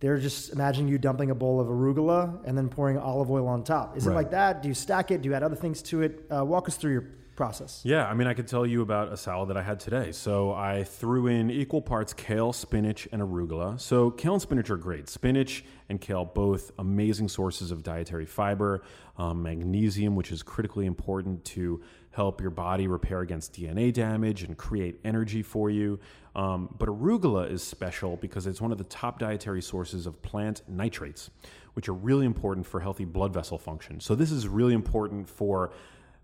they're 0.00 0.18
just 0.18 0.52
imagining 0.52 0.88
you 0.88 0.98
dumping 0.98 1.30
a 1.30 1.34
bowl 1.34 1.60
of 1.60 1.68
arugula 1.68 2.42
and 2.44 2.56
then 2.56 2.68
pouring 2.68 2.98
olive 2.98 3.30
oil 3.30 3.46
on 3.48 3.64
top. 3.64 3.96
Is 3.96 4.06
it 4.06 4.10
like 4.12 4.30
that? 4.32 4.62
Do 4.62 4.68
you 4.68 4.74
stack 4.74 5.10
it? 5.10 5.22
Do 5.22 5.28
you 5.28 5.34
add 5.34 5.42
other 5.42 5.56
things 5.56 5.82
to 5.84 6.02
it? 6.02 6.24
Uh, 6.34 6.44
walk 6.44 6.68
us 6.68 6.76
through 6.76 6.92
your 6.92 7.04
process. 7.34 7.82
Yeah, 7.84 8.06
I 8.06 8.14
mean, 8.14 8.26
I 8.26 8.32
could 8.32 8.46
tell 8.48 8.64
you 8.66 8.80
about 8.80 9.12
a 9.12 9.16
salad 9.16 9.50
that 9.50 9.58
I 9.58 9.62
had 9.62 9.78
today. 9.80 10.12
So 10.12 10.52
I 10.52 10.84
threw 10.84 11.26
in 11.26 11.50
equal 11.50 11.82
parts 11.82 12.14
kale, 12.14 12.52
spinach, 12.54 13.06
and 13.12 13.20
arugula. 13.20 13.78
So 13.78 14.10
kale 14.10 14.32
and 14.34 14.42
spinach 14.42 14.70
are 14.70 14.78
great. 14.78 15.08
Spinach 15.10 15.62
and 15.90 16.00
kale, 16.00 16.24
both 16.24 16.72
amazing 16.78 17.28
sources 17.28 17.70
of 17.70 17.82
dietary 17.82 18.24
fiber, 18.24 18.82
um, 19.18 19.42
magnesium, 19.42 20.14
which 20.16 20.32
is 20.32 20.42
critically 20.42 20.86
important 20.86 21.44
to 21.46 21.82
help 22.16 22.40
your 22.40 22.50
body 22.50 22.88
repair 22.88 23.20
against 23.20 23.52
DNA 23.52 23.92
damage 23.92 24.42
and 24.42 24.56
create 24.56 24.98
energy 25.04 25.42
for 25.42 25.68
you. 25.68 26.00
Um, 26.34 26.74
but 26.78 26.88
arugula 26.88 27.50
is 27.50 27.62
special 27.62 28.16
because 28.16 28.46
it's 28.46 28.60
one 28.60 28.72
of 28.72 28.78
the 28.78 28.84
top 28.84 29.18
dietary 29.18 29.60
sources 29.60 30.06
of 30.06 30.20
plant 30.22 30.62
nitrates, 30.66 31.30
which 31.74 31.88
are 31.90 31.92
really 31.92 32.24
important 32.24 32.66
for 32.66 32.80
healthy 32.80 33.04
blood 33.04 33.34
vessel 33.34 33.58
function. 33.58 34.00
So 34.00 34.14
this 34.14 34.32
is 34.32 34.48
really 34.48 34.72
important 34.72 35.28
for 35.28 35.72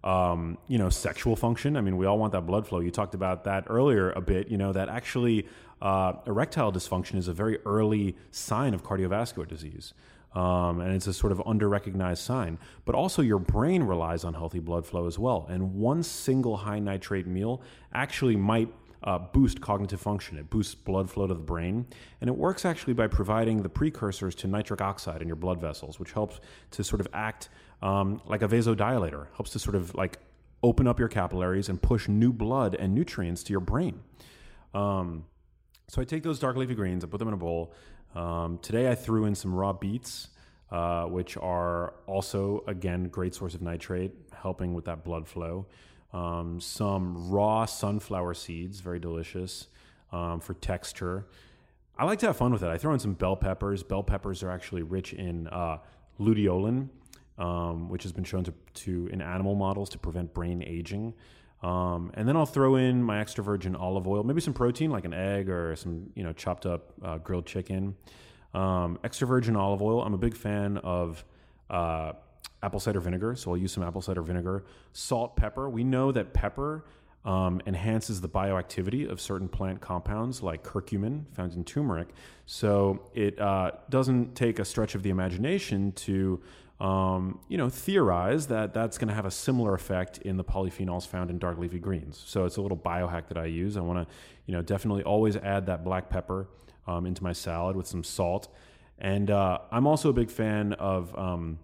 um, 0.02 0.58
you 0.66 0.78
know, 0.78 0.88
sexual 0.88 1.36
function. 1.36 1.76
I 1.76 1.80
mean, 1.80 1.96
we 1.96 2.06
all 2.06 2.18
want 2.18 2.32
that 2.32 2.46
blood 2.46 2.66
flow. 2.66 2.80
You 2.80 2.90
talked 2.90 3.14
about 3.14 3.44
that 3.44 3.64
earlier 3.68 4.10
a 4.10 4.20
bit. 4.20 4.48
You 4.48 4.58
know 4.58 4.72
that 4.72 4.88
actually 4.88 5.46
uh, 5.80 6.14
erectile 6.26 6.72
dysfunction 6.72 7.16
is 7.16 7.28
a 7.28 7.32
very 7.32 7.58
early 7.64 8.16
sign 8.30 8.74
of 8.74 8.82
cardiovascular 8.82 9.46
disease. 9.46 9.94
Um, 10.34 10.80
and 10.80 10.94
it's 10.94 11.06
a 11.06 11.12
sort 11.12 11.32
of 11.32 11.42
under 11.46 11.68
recognized 11.68 12.22
sign. 12.22 12.58
But 12.84 12.94
also, 12.94 13.22
your 13.22 13.38
brain 13.38 13.82
relies 13.82 14.24
on 14.24 14.34
healthy 14.34 14.60
blood 14.60 14.86
flow 14.86 15.06
as 15.06 15.18
well. 15.18 15.46
And 15.50 15.74
one 15.74 16.02
single 16.02 16.56
high 16.56 16.78
nitrate 16.78 17.26
meal 17.26 17.62
actually 17.92 18.36
might 18.36 18.72
uh, 19.04 19.18
boost 19.18 19.60
cognitive 19.60 20.00
function. 20.00 20.38
It 20.38 20.48
boosts 20.48 20.74
blood 20.74 21.10
flow 21.10 21.26
to 21.26 21.34
the 21.34 21.40
brain. 21.40 21.86
And 22.20 22.28
it 22.28 22.36
works 22.36 22.64
actually 22.64 22.94
by 22.94 23.08
providing 23.08 23.62
the 23.62 23.68
precursors 23.68 24.34
to 24.36 24.46
nitric 24.46 24.80
oxide 24.80 25.20
in 25.20 25.28
your 25.28 25.36
blood 25.36 25.60
vessels, 25.60 25.98
which 25.98 26.12
helps 26.12 26.40
to 26.72 26.84
sort 26.84 27.00
of 27.00 27.08
act 27.12 27.48
um, 27.82 28.20
like 28.26 28.42
a 28.42 28.48
vasodilator, 28.48 29.26
helps 29.34 29.50
to 29.50 29.58
sort 29.58 29.74
of 29.74 29.94
like 29.94 30.18
open 30.62 30.86
up 30.86 30.98
your 30.98 31.08
capillaries 31.08 31.68
and 31.68 31.82
push 31.82 32.08
new 32.08 32.32
blood 32.32 32.74
and 32.74 32.94
nutrients 32.94 33.42
to 33.42 33.52
your 33.52 33.60
brain. 33.60 34.00
Um, 34.72 35.24
so 35.88 36.00
I 36.00 36.04
take 36.04 36.22
those 36.22 36.38
dark 36.38 36.56
leafy 36.56 36.74
greens, 36.74 37.04
I 37.04 37.08
put 37.08 37.18
them 37.18 37.28
in 37.28 37.34
a 37.34 37.38
bowl. 37.38 37.74
Um, 38.14 38.58
today 38.58 38.90
I 38.90 38.94
threw 38.94 39.24
in 39.24 39.34
some 39.34 39.54
raw 39.54 39.72
beets, 39.72 40.28
uh, 40.70 41.04
which 41.04 41.36
are 41.36 41.94
also, 42.06 42.64
again, 42.66 43.04
great 43.04 43.34
source 43.34 43.54
of 43.54 43.62
nitrate, 43.62 44.12
helping 44.32 44.74
with 44.74 44.84
that 44.86 45.04
blood 45.04 45.26
flow. 45.26 45.66
Um, 46.12 46.60
some 46.60 47.30
raw 47.30 47.64
sunflower 47.64 48.34
seeds, 48.34 48.80
very 48.80 48.98
delicious 48.98 49.68
um, 50.12 50.40
for 50.40 50.54
texture. 50.54 51.26
I 51.98 52.04
like 52.04 52.18
to 52.20 52.26
have 52.26 52.36
fun 52.36 52.52
with 52.52 52.62
it. 52.62 52.68
I 52.68 52.78
throw 52.78 52.92
in 52.92 52.98
some 52.98 53.14
bell 53.14 53.36
peppers. 53.36 53.82
Bell 53.82 54.02
peppers 54.02 54.42
are 54.42 54.50
actually 54.50 54.82
rich 54.82 55.12
in 55.12 55.46
uh, 55.48 55.78
luteolin, 56.20 56.88
um, 57.38 57.88
which 57.88 58.02
has 58.02 58.12
been 58.12 58.24
shown 58.24 58.44
to, 58.44 58.52
to 58.74 59.08
in 59.12 59.22
animal 59.22 59.54
models 59.54 59.88
to 59.90 59.98
prevent 59.98 60.34
brain 60.34 60.62
aging. 60.62 61.14
Um, 61.62 62.10
and 62.14 62.28
then 62.28 62.36
I'll 62.36 62.46
throw 62.46 62.74
in 62.74 63.02
my 63.02 63.20
extra 63.20 63.44
virgin 63.44 63.76
olive 63.76 64.08
oil, 64.08 64.24
maybe 64.24 64.40
some 64.40 64.54
protein 64.54 64.90
like 64.90 65.04
an 65.04 65.14
egg 65.14 65.48
or 65.48 65.76
some 65.76 66.10
you 66.14 66.24
know 66.24 66.32
chopped 66.32 66.66
up 66.66 66.92
uh, 67.02 67.18
grilled 67.18 67.46
chicken. 67.46 67.94
Um, 68.54 68.98
extra 69.04 69.26
virgin 69.26 69.56
olive 69.56 69.80
oil. 69.80 70.02
I'm 70.02 70.14
a 70.14 70.18
big 70.18 70.36
fan 70.36 70.78
of 70.78 71.24
uh, 71.70 72.12
apple 72.62 72.80
cider 72.80 73.00
vinegar, 73.00 73.36
so 73.36 73.52
I'll 73.52 73.56
use 73.56 73.72
some 73.72 73.82
apple 73.82 74.02
cider 74.02 74.22
vinegar. 74.22 74.64
Salt, 74.92 75.36
pepper. 75.36 75.70
We 75.70 75.84
know 75.84 76.12
that 76.12 76.34
pepper 76.34 76.84
um, 77.24 77.60
enhances 77.66 78.20
the 78.20 78.28
bioactivity 78.28 79.08
of 79.08 79.20
certain 79.20 79.48
plant 79.48 79.80
compounds 79.80 80.42
like 80.42 80.64
curcumin 80.64 81.24
found 81.32 81.54
in 81.54 81.64
turmeric. 81.64 82.08
So 82.46 83.08
it 83.14 83.40
uh, 83.40 83.72
doesn't 83.88 84.34
take 84.34 84.58
a 84.58 84.64
stretch 84.64 84.94
of 84.94 85.02
the 85.02 85.10
imagination 85.10 85.92
to 85.92 86.40
um, 86.82 87.38
you 87.48 87.56
know, 87.56 87.68
theorize 87.68 88.48
that 88.48 88.74
that's 88.74 88.98
going 88.98 89.06
to 89.06 89.14
have 89.14 89.24
a 89.24 89.30
similar 89.30 89.72
effect 89.72 90.18
in 90.18 90.36
the 90.36 90.42
polyphenols 90.42 91.06
found 91.06 91.30
in 91.30 91.38
dark 91.38 91.56
leafy 91.56 91.78
greens. 91.78 92.20
So 92.26 92.44
it's 92.44 92.56
a 92.56 92.60
little 92.60 92.76
biohack 92.76 93.28
that 93.28 93.38
I 93.38 93.44
use. 93.44 93.76
I 93.76 93.80
want 93.82 94.00
to, 94.00 94.14
you 94.46 94.52
know, 94.52 94.62
definitely 94.62 95.04
always 95.04 95.36
add 95.36 95.66
that 95.66 95.84
black 95.84 96.10
pepper 96.10 96.48
um, 96.88 97.06
into 97.06 97.22
my 97.22 97.32
salad 97.32 97.76
with 97.76 97.86
some 97.86 98.02
salt. 98.02 98.48
And 98.98 99.30
uh, 99.30 99.58
I'm 99.70 99.86
also 99.86 100.08
a 100.10 100.12
big 100.12 100.28
fan 100.28 100.72
of 100.72 101.16
um, 101.16 101.60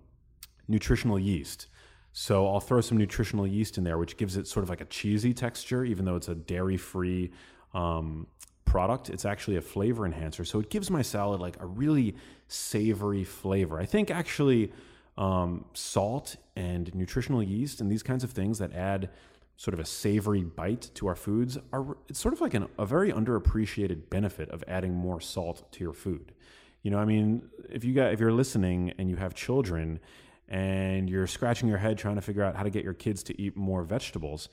nutritional 0.69 1.19
yeast. 1.19 1.67
So 2.13 2.47
I'll 2.47 2.61
throw 2.61 2.81
some 2.81 2.97
nutritional 2.97 3.47
yeast 3.47 3.77
in 3.77 3.83
there, 3.83 3.99
which 3.99 4.19
gives 4.19 4.37
it 4.37 4.47
sort 4.47 4.63
of 4.63 4.71
like 4.71 4.81
a 4.81 4.87
cheesy 4.87 5.35
texture, 5.35 5.85
even 5.85 6.05
though 6.05 6.17
it's 6.17 6.29
a 6.29 6.35
dairy-free 6.37 7.33
um, 7.75 8.29
product. 8.65 9.11
It's 9.11 9.25
actually 9.25 9.57
a 9.57 9.61
flavor 9.61 10.07
enhancer, 10.07 10.45
so 10.45 10.61
it 10.61 10.71
gives 10.71 10.91
my 10.91 11.03
salad 11.03 11.41
like 11.41 11.61
a 11.61 11.67
really 11.67 12.15
savory 12.47 13.25
flavor. 13.25 13.81
I 13.81 13.85
think 13.85 14.11
actually 14.11 14.73
um, 15.19 15.65
salt 15.75 16.37
and 16.57 16.95
nutritional 16.95 17.43
yeast 17.43 17.81
and 17.81 17.91
these 17.91 18.03
kinds 18.03 18.25
of 18.25 18.31
things 18.31 18.59
that 18.61 18.73
add 18.73 19.11
sort 19.57 19.75
of 19.75 19.81
a 19.81 19.85
savory 19.85 20.43
bite 20.43 20.91
to 20.95 21.09
our 21.09 21.17
foods 21.17 21.59
are 21.73 21.97
it's 22.09 22.21
sort 22.21 22.33
of 22.33 22.41
like 22.41 22.55
an, 22.55 22.69
a 22.79 22.87
very 22.87 23.13
underappreciated 23.13 24.09
benefit 24.09 24.49
of 24.51 24.63
adding 24.69 24.95
more 24.95 25.21
salt 25.21 25.71
to 25.73 25.83
your 25.83 25.93
food. 25.93 26.33
You 26.83 26.93
know, 26.93 26.99
I 26.99 27.05
mean, 27.05 27.43
if 27.69 27.85
you 27.85 27.93
got 27.93 28.13
if 28.13 28.21
you're 28.21 28.33
listening 28.33 28.95
and 28.99 29.11
you 29.11 29.17
have 29.17 29.35
children 29.35 29.99
and 30.49 31.11
you're 31.11 31.27
scratching 31.27 31.69
your 31.69 31.79
head 31.79 31.99
trying 31.99 32.15
to 32.15 32.23
figure 32.23 32.45
out 32.45 32.55
how 32.55 32.63
to 32.63 32.71
get 32.71 32.85
your 32.85 32.95
kids 32.95 33.25
to 33.25 33.43
eat 33.43 33.57
more 33.57 33.83
vegetables, 33.83 34.49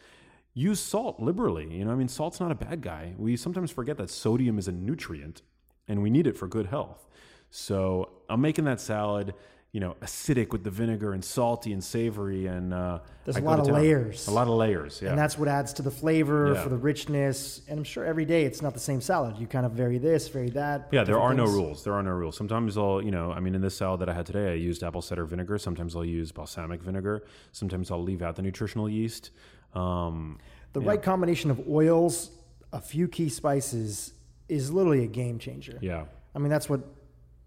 use 0.56 0.80
salt 0.80 1.19
liberally. 1.19 1.71
You 1.71 1.86
know, 1.86 1.91
I 1.91 1.95
mean, 1.95 2.08
salt's 2.08 2.39
not 2.39 2.51
a 2.51 2.56
bad 2.56 2.82
guy. 2.82 3.13
We 3.17 3.38
sometimes 3.38 3.69
forget 3.69 3.97
that 3.97 4.10
sodium 4.10 4.58
is 4.58 4.67
a 4.67 4.71
nutrient 4.71 5.43
and 5.88 6.01
we 6.01 6.10
need 6.10 6.25
it 6.25 6.36
for 6.36 6.47
good 6.47 6.65
health. 6.65 7.08
So 7.51 8.10
I'm 8.28 8.41
making 8.41 8.65
that 8.65 8.82
salad, 8.82 9.36
you 9.75 9.81
know, 9.81 9.93
acidic 9.99 10.51
with 10.53 10.63
the 10.63 10.69
vinegar 10.69 11.11
and 11.11 11.21
salty 11.21 11.73
and 11.73 11.83
savory. 11.83 12.45
And 12.47 12.73
uh, 12.73 12.99
There's 13.25 13.35
I 13.35 13.41
a 13.41 13.43
lot 13.43 13.59
of 13.59 13.65
town. 13.65 13.75
layers. 13.75 14.25
A 14.27 14.31
lot 14.31 14.47
of 14.47 14.53
layers, 14.53 15.01
yeah. 15.01 15.09
And 15.09 15.19
that's 15.19 15.38
what 15.38 15.49
adds 15.49 15.73
to 15.73 15.81
the 15.81 15.91
flavor, 15.91 16.53
Yeah. 16.53 16.63
for 16.63 16.69
the 16.69 16.77
richness. 16.77 17.59
And 17.67 17.77
I'm 17.79 17.83
sure 17.83 18.05
every 18.05 18.23
day 18.23 18.45
it's 18.45 18.61
not 18.61 18.73
the 18.73 18.79
same 18.79 19.01
salad. 19.01 19.38
You 19.38 19.47
kind 19.47 19.65
of 19.65 19.73
vary 19.73 19.97
this, 19.97 20.29
vary 20.29 20.49
that. 20.51 20.88
Yeah, 20.93 21.03
there 21.03 21.19
are 21.19 21.33
different 21.33 21.51
no 21.51 21.57
rules. 21.61 21.83
There 21.83 21.93
are 21.93 22.01
no 22.03 22.11
rules. 22.11 22.38
Sometimes 22.38 22.77
I'll, 22.77 23.01
you 23.01 23.11
know, 23.11 23.33
I 23.33 23.41
mean, 23.41 23.53
in 23.53 23.59
this 23.61 23.75
salad 23.75 23.99
that 23.99 24.07
I 24.07 24.13
had 24.13 24.25
today, 24.25 24.51
I 24.53 24.55
used 24.55 24.81
apple 24.81 25.01
cider 25.01 25.25
vinegar. 25.25 25.57
Sometimes 25.57 25.93
I'll 25.93 26.05
use 26.05 26.31
balsamic 26.31 26.81
vinegar. 26.81 27.25
Sometimes 27.51 27.91
I'll 27.91 28.01
leave 28.01 28.21
out 28.21 28.38
the 28.38 28.43
nutritional 28.43 28.88
yeast. 28.88 29.31
Um, 29.73 30.38
The 30.71 30.79
right 30.79 31.03
combination 31.03 31.51
of 31.51 31.59
oils, 31.67 32.31
a 32.71 32.79
few 32.79 33.09
key 33.09 33.27
spices, 33.27 34.13
is 34.47 34.71
literally 34.71 35.03
a 35.03 35.07
game 35.07 35.38
changer. 35.38 35.77
yeah, 35.81 36.05
I 36.33 36.39
mean, 36.39 36.49
that's 36.49 36.69
what 36.69 36.79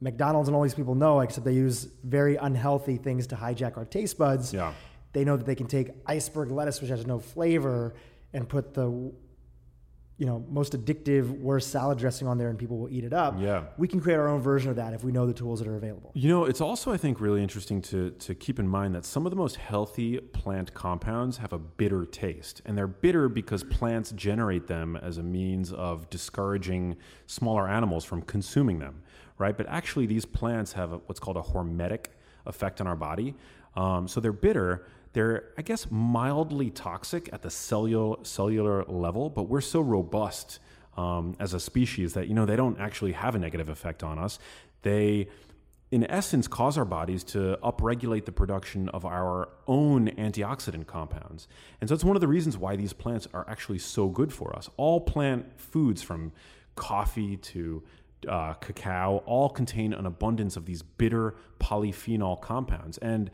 McDonald's 0.01 0.49
and 0.49 0.55
all 0.57 0.63
these 0.63 0.75
people 0.75 0.95
know, 0.95 1.21
except 1.21 1.45
they 1.45 1.53
use 1.53 1.89
very 2.05 2.37
unhealthy 2.37 2.97
things 2.97 3.27
to 3.29 3.37
hijack 3.37 3.77
our 3.77 3.85
taste 3.85 4.17
buds. 4.19 4.53
yeah, 4.55 4.73
They 5.13 5.25
know 5.25 5.37
that 5.37 5.47
they 5.47 5.55
can 5.57 5.67
take 5.67 5.91
iceberg 6.07 6.51
lettuce, 6.51 6.81
which 6.81 6.91
has 6.91 7.07
no 7.07 7.19
flavor, 7.19 7.95
and 8.33 8.49
put 8.49 8.75
the 8.75 9.13
you 10.19 10.27
know 10.27 10.45
most 10.51 10.73
addictive 10.73 11.31
worst 11.41 11.71
salad 11.71 11.97
dressing 11.97 12.27
on 12.27 12.39
there, 12.39 12.49
and 12.51 12.59
people 12.59 12.77
will 12.77 12.91
eat 12.91 13.05
it 13.05 13.13
up. 13.13 13.37
Yeah. 13.39 13.65
we 13.79 13.87
can 13.87 14.01
create 14.01 14.17
our 14.17 14.29
own 14.29 14.41
version 14.41 14.69
of 14.69 14.77
that 14.77 14.93
if 14.93 15.05
we 15.05 15.13
know 15.13 15.27
the 15.27 15.33
tools 15.33 15.61
that 15.61 15.69
are 15.69 15.77
available. 15.77 16.11
You 16.15 16.29
know, 16.29 16.45
it's 16.45 16.61
also 16.61 16.93
I 16.93 16.97
think 16.97 17.21
really 17.21 17.43
interesting 17.43 17.81
to 17.83 18.11
to 18.11 18.35
keep 18.35 18.59
in 18.59 18.67
mind 18.67 18.97
that 18.97 19.05
some 19.05 19.27
of 19.27 19.31
the 19.31 19.37
most 19.37 19.57
healthy 19.57 20.19
plant 20.19 20.75
compounds 20.75 21.39
have 21.39 21.53
a 21.53 21.59
bitter 21.59 22.05
taste, 22.05 22.61
and 22.67 22.77
they're 22.77 22.89
bitter 22.89 23.29
because 23.29 23.63
plants 23.63 24.11
generate 24.13 24.67
them 24.67 24.97
as 24.97 25.19
a 25.19 25.23
means 25.23 25.73
of 25.73 26.11
discouraging 26.11 26.97
smaller 27.27 27.69
animals 27.69 28.05
from 28.05 28.23
consuming 28.23 28.81
them, 28.81 29.03
right? 29.39 29.57
But 29.57 29.69
actually, 29.69 30.07
these 30.07 30.25
plants 30.25 30.73
have 30.73 30.93
a, 30.93 30.97
what's 31.07 31.21
called 31.21 31.37
a 31.37 31.43
hormetic 31.43 32.07
effect 32.45 32.81
on 32.81 32.89
our 32.89 32.97
body, 32.97 33.37
um, 33.77 34.09
so 34.09 34.21
they're 34.21 34.33
bitter. 34.33 34.85
They're, 35.13 35.51
I 35.57 35.63
guess, 35.63 35.91
mildly 35.91 36.71
toxic 36.71 37.29
at 37.33 37.43
the 37.43 37.51
cellular 37.51 38.17
cellular 38.25 38.85
level, 38.85 39.31
but 39.31 39.45
we're 39.45 39.61
so 39.61 39.81
robust 39.81 40.59
um, 40.97 41.37
as 41.39 41.55
a 41.55 41.61
species 41.61 42.15
that 42.15 42.29
you 42.29 42.35
know 42.35 42.45
they 42.45 42.57
don't 42.57 42.79
actually 42.79 43.13
have 43.13 43.35
a 43.35 43.39
negative 43.39 43.69
effect 43.69 44.03
on 44.03 44.19
us. 44.19 44.39
They, 44.83 45.29
in 45.91 46.09
essence, 46.11 46.47
cause 46.47 46.77
our 46.77 46.85
bodies 46.85 47.25
to 47.25 47.59
upregulate 47.63 48.27
the 48.27 48.33
production 48.33 48.89
of 48.91 49.05
our 49.07 49.49
own 49.67 50.09
antioxidant 50.09 50.87
compounds, 50.87 51.49
and 51.81 51.89
so 51.89 51.95
it's 51.95 52.05
one 52.05 52.17
of 52.17 52.21
the 52.21 52.29
reasons 52.29 52.59
why 52.59 52.77
these 52.77 52.93
plants 52.93 53.27
are 53.33 53.47
actually 53.49 53.79
so 53.79 54.09
good 54.09 54.33
for 54.33 54.55
us. 54.55 54.69
All 54.77 55.01
plant 55.01 55.59
foods, 55.59 56.03
from 56.03 56.33
coffee 56.75 57.37
to 57.37 57.83
uh, 58.29 58.55
cacao, 58.55 59.23
all 59.27 59.49
contain 59.49 59.93
an 59.93 60.05
abundance 60.05 60.57
of 60.57 60.67
these 60.67 60.83
bitter 60.83 61.37
polyphenol 61.61 62.41
compounds, 62.41 62.99
and 62.99 63.31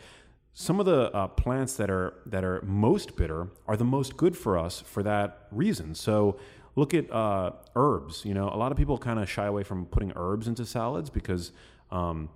some 0.54 0.78
of 0.78 0.86
the 0.86 1.12
uh, 1.12 1.26
plants 1.26 1.74
that 1.74 1.90
are 1.90 2.14
that 2.26 2.44
are 2.44 2.62
most 2.62 3.16
bitter 3.16 3.48
are 3.66 3.76
the 3.76 3.84
most 3.84 4.16
good 4.16 4.36
for 4.36 4.56
us 4.56 4.80
for 4.80 5.02
that 5.02 5.48
reason. 5.50 5.94
So 5.94 6.38
look 6.76 6.94
at 6.94 7.10
uh, 7.12 7.50
herbs. 7.74 8.24
You 8.24 8.34
know, 8.34 8.48
a 8.48 8.56
lot 8.56 8.70
of 8.70 8.78
people 8.78 8.96
kind 8.96 9.18
of 9.18 9.28
shy 9.28 9.46
away 9.46 9.64
from 9.64 9.86
putting 9.86 10.12
herbs 10.14 10.46
into 10.46 10.64
salads 10.64 11.10
because 11.10 11.50
um, 11.90 12.28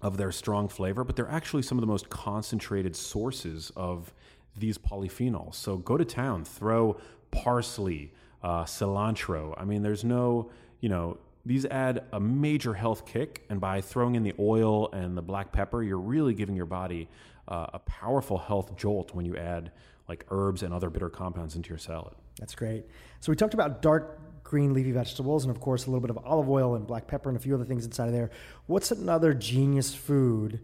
of 0.00 0.16
their 0.16 0.30
strong 0.30 0.68
flavor, 0.68 1.02
but 1.02 1.16
they're 1.16 1.30
actually 1.30 1.62
some 1.62 1.76
of 1.76 1.80
the 1.80 1.88
most 1.88 2.08
concentrated 2.08 2.94
sources 2.94 3.72
of 3.74 4.14
these 4.56 4.78
polyphenols. 4.78 5.56
So 5.56 5.76
go 5.76 5.96
to 5.96 6.04
town, 6.04 6.44
throw 6.44 6.98
parsley, 7.32 8.12
uh, 8.42 8.64
cilantro. 8.64 9.54
I 9.56 9.64
mean, 9.64 9.82
there's 9.82 10.04
no, 10.04 10.50
you 10.80 10.88
know, 10.88 11.18
these 11.44 11.64
add 11.66 12.04
a 12.12 12.18
major 12.20 12.74
health 12.74 13.06
kick, 13.06 13.44
and 13.50 13.60
by 13.60 13.80
throwing 13.80 14.14
in 14.14 14.22
the 14.22 14.34
oil 14.38 14.90
and 14.92 15.16
the 15.16 15.22
black 15.22 15.52
pepper, 15.52 15.82
you're 15.82 15.98
really 15.98 16.34
giving 16.34 16.56
your 16.56 16.66
body 16.66 17.08
uh, 17.48 17.66
a 17.74 17.78
powerful 17.80 18.38
health 18.38 18.76
jolt 18.76 19.14
when 19.14 19.24
you 19.24 19.36
add 19.36 19.72
like 20.08 20.24
herbs 20.30 20.62
and 20.62 20.72
other 20.72 20.90
bitter 20.90 21.08
compounds 21.08 21.56
into 21.56 21.68
your 21.68 21.78
salad. 21.78 22.14
That's 22.38 22.54
great. 22.54 22.84
So 23.20 23.32
we 23.32 23.36
talked 23.36 23.54
about 23.54 23.82
dark 23.82 24.20
green 24.44 24.72
leafy 24.72 24.92
vegetables, 24.92 25.44
and 25.44 25.54
of 25.54 25.60
course 25.60 25.86
a 25.86 25.90
little 25.90 26.00
bit 26.00 26.10
of 26.10 26.18
olive 26.24 26.48
oil 26.48 26.76
and 26.76 26.86
black 26.86 27.06
pepper 27.06 27.28
and 27.28 27.36
a 27.36 27.40
few 27.40 27.54
other 27.54 27.64
things 27.64 27.84
inside 27.84 28.06
of 28.06 28.12
there. 28.12 28.30
What's 28.66 28.90
another 28.92 29.34
genius 29.34 29.94
food 29.94 30.60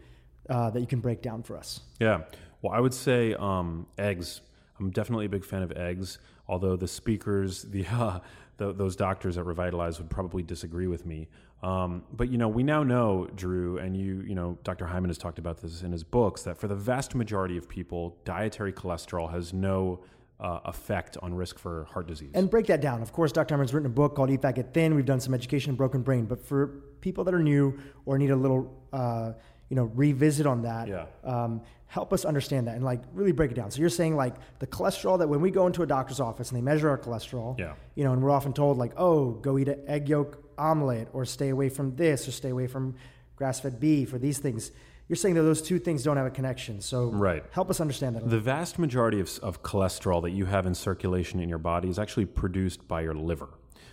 uh, 0.48 0.70
that 0.70 0.80
you 0.80 0.86
can 0.86 1.00
break 1.00 1.22
down 1.22 1.42
for 1.42 1.56
us? 1.56 1.80
Yeah. 1.98 2.22
Well, 2.60 2.72
I 2.72 2.80
would 2.80 2.94
say 2.94 3.34
um, 3.34 3.86
eggs. 3.98 4.40
I'm 4.78 4.90
definitely 4.90 5.26
a 5.26 5.28
big 5.28 5.44
fan 5.44 5.62
of 5.62 5.72
eggs, 5.72 6.18
although 6.48 6.76
the 6.76 6.88
speakers, 6.88 7.62
the, 7.62 7.86
uh, 7.92 8.20
the 8.56 8.72
those 8.72 8.94
doctors 8.94 9.36
at 9.36 9.46
Revitalize 9.46 9.98
would 9.98 10.10
probably 10.10 10.42
disagree 10.42 10.86
with 10.86 11.04
me. 11.04 11.28
Um, 11.62 12.02
but 12.12 12.28
you 12.28 12.38
know, 12.38 12.48
we 12.48 12.62
now 12.62 12.82
know, 12.82 13.28
Dhru, 13.36 13.80
and 13.80 13.96
you, 13.96 14.22
you 14.26 14.34
know, 14.34 14.58
Dr. 14.64 14.86
Hyman 14.86 15.10
has 15.10 15.18
talked 15.18 15.38
about 15.38 15.62
this 15.62 15.82
in 15.82 15.92
his 15.92 16.02
books 16.02 16.42
that 16.42 16.58
for 16.58 16.66
the 16.66 16.74
vast 16.74 17.14
majority 17.14 17.56
of 17.56 17.68
people, 17.68 18.16
dietary 18.24 18.72
cholesterol 18.72 19.30
has 19.30 19.52
no 19.52 20.00
uh, 20.40 20.58
effect 20.64 21.16
on 21.22 21.32
risk 21.32 21.58
for 21.58 21.84
heart 21.84 22.08
disease. 22.08 22.30
And 22.34 22.50
break 22.50 22.66
that 22.66 22.80
down. 22.80 23.00
Of 23.00 23.12
course, 23.12 23.30
Dr. 23.30 23.54
Hyman's 23.54 23.72
written 23.72 23.86
a 23.86 23.94
book 23.94 24.16
called 24.16 24.30
Eat 24.30 24.42
Fat 24.42 24.56
Get 24.56 24.74
Thin. 24.74 24.96
We've 24.96 25.04
done 25.04 25.20
some 25.20 25.34
education 25.34 25.70
in 25.70 25.76
Broken 25.76 26.02
Brain, 26.02 26.24
but 26.24 26.44
for 26.44 26.82
people 27.00 27.22
that 27.24 27.34
are 27.34 27.42
new 27.42 27.78
or 28.06 28.18
need 28.18 28.30
a 28.30 28.36
little, 28.36 28.82
uh, 28.92 29.32
you 29.72 29.76
know, 29.76 29.90
revisit 29.94 30.46
on 30.46 30.60
that, 30.64 30.86
Yeah. 30.86 31.06
um, 31.24 31.62
help 31.86 32.12
us 32.12 32.26
understand 32.26 32.66
that 32.66 32.74
and 32.76 32.84
like 32.84 33.00
really 33.14 33.32
break 33.32 33.50
it 33.50 33.54
down. 33.54 33.70
So 33.70 33.80
you're 33.80 33.88
saying 33.88 34.16
like 34.16 34.34
the 34.58 34.66
cholesterol 34.66 35.18
that 35.20 35.28
when 35.30 35.40
we 35.40 35.50
go 35.50 35.66
into 35.66 35.82
a 35.82 35.86
doctor's 35.86 36.20
office 36.20 36.50
and 36.50 36.58
they 36.58 36.62
measure 36.62 36.90
our 36.90 36.98
cholesterol, 36.98 37.58
Yeah. 37.58 37.72
you 37.94 38.04
know, 38.04 38.12
and 38.12 38.22
we're 38.22 38.30
often 38.30 38.52
told 38.52 38.76
like, 38.76 38.92
oh, 38.98 39.30
go 39.30 39.56
eat 39.56 39.68
an 39.68 39.80
egg 39.86 40.10
yolk 40.10 40.36
omelet 40.58 41.08
or 41.14 41.24
stay 41.24 41.48
away 41.48 41.70
from 41.70 41.96
this 41.96 42.28
or 42.28 42.32
stay 42.32 42.50
away 42.50 42.66
from 42.66 42.96
grass-fed 43.36 43.80
beef 43.80 44.12
or 44.12 44.18
these 44.18 44.38
things. 44.40 44.72
You're 45.08 45.16
saying 45.16 45.36
that 45.36 45.42
those 45.42 45.62
two 45.62 45.78
things 45.78 46.02
don't 46.02 46.18
have 46.18 46.26
a 46.26 46.30
connection. 46.30 46.82
So 46.82 47.06
Right. 47.10 47.42
help 47.52 47.70
us 47.70 47.80
understand 47.80 48.14
that. 48.16 48.28
The 48.28 48.38
vast 48.40 48.78
majority 48.78 49.20
of, 49.20 49.38
of 49.42 49.62
cholesterol 49.62 50.20
that 50.20 50.32
you 50.32 50.44
have 50.44 50.66
in 50.66 50.74
circulation 50.74 51.40
in 51.40 51.48
your 51.48 51.58
body 51.72 51.88
is 51.88 51.98
actually 51.98 52.26
produced 52.26 52.86
by 52.86 53.00
your 53.00 53.14
liver. 53.14 53.48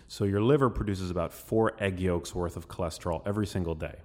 So 0.10 0.26
your 0.26 0.42
liver 0.42 0.70
produces 0.70 1.10
about 1.10 1.32
four 1.32 1.72
egg 1.80 2.02
yolks 2.02 2.36
worth 2.36 2.58
of 2.58 2.68
cholesterol 2.68 3.22
every 3.26 3.48
single 3.48 3.76
day. 3.76 3.96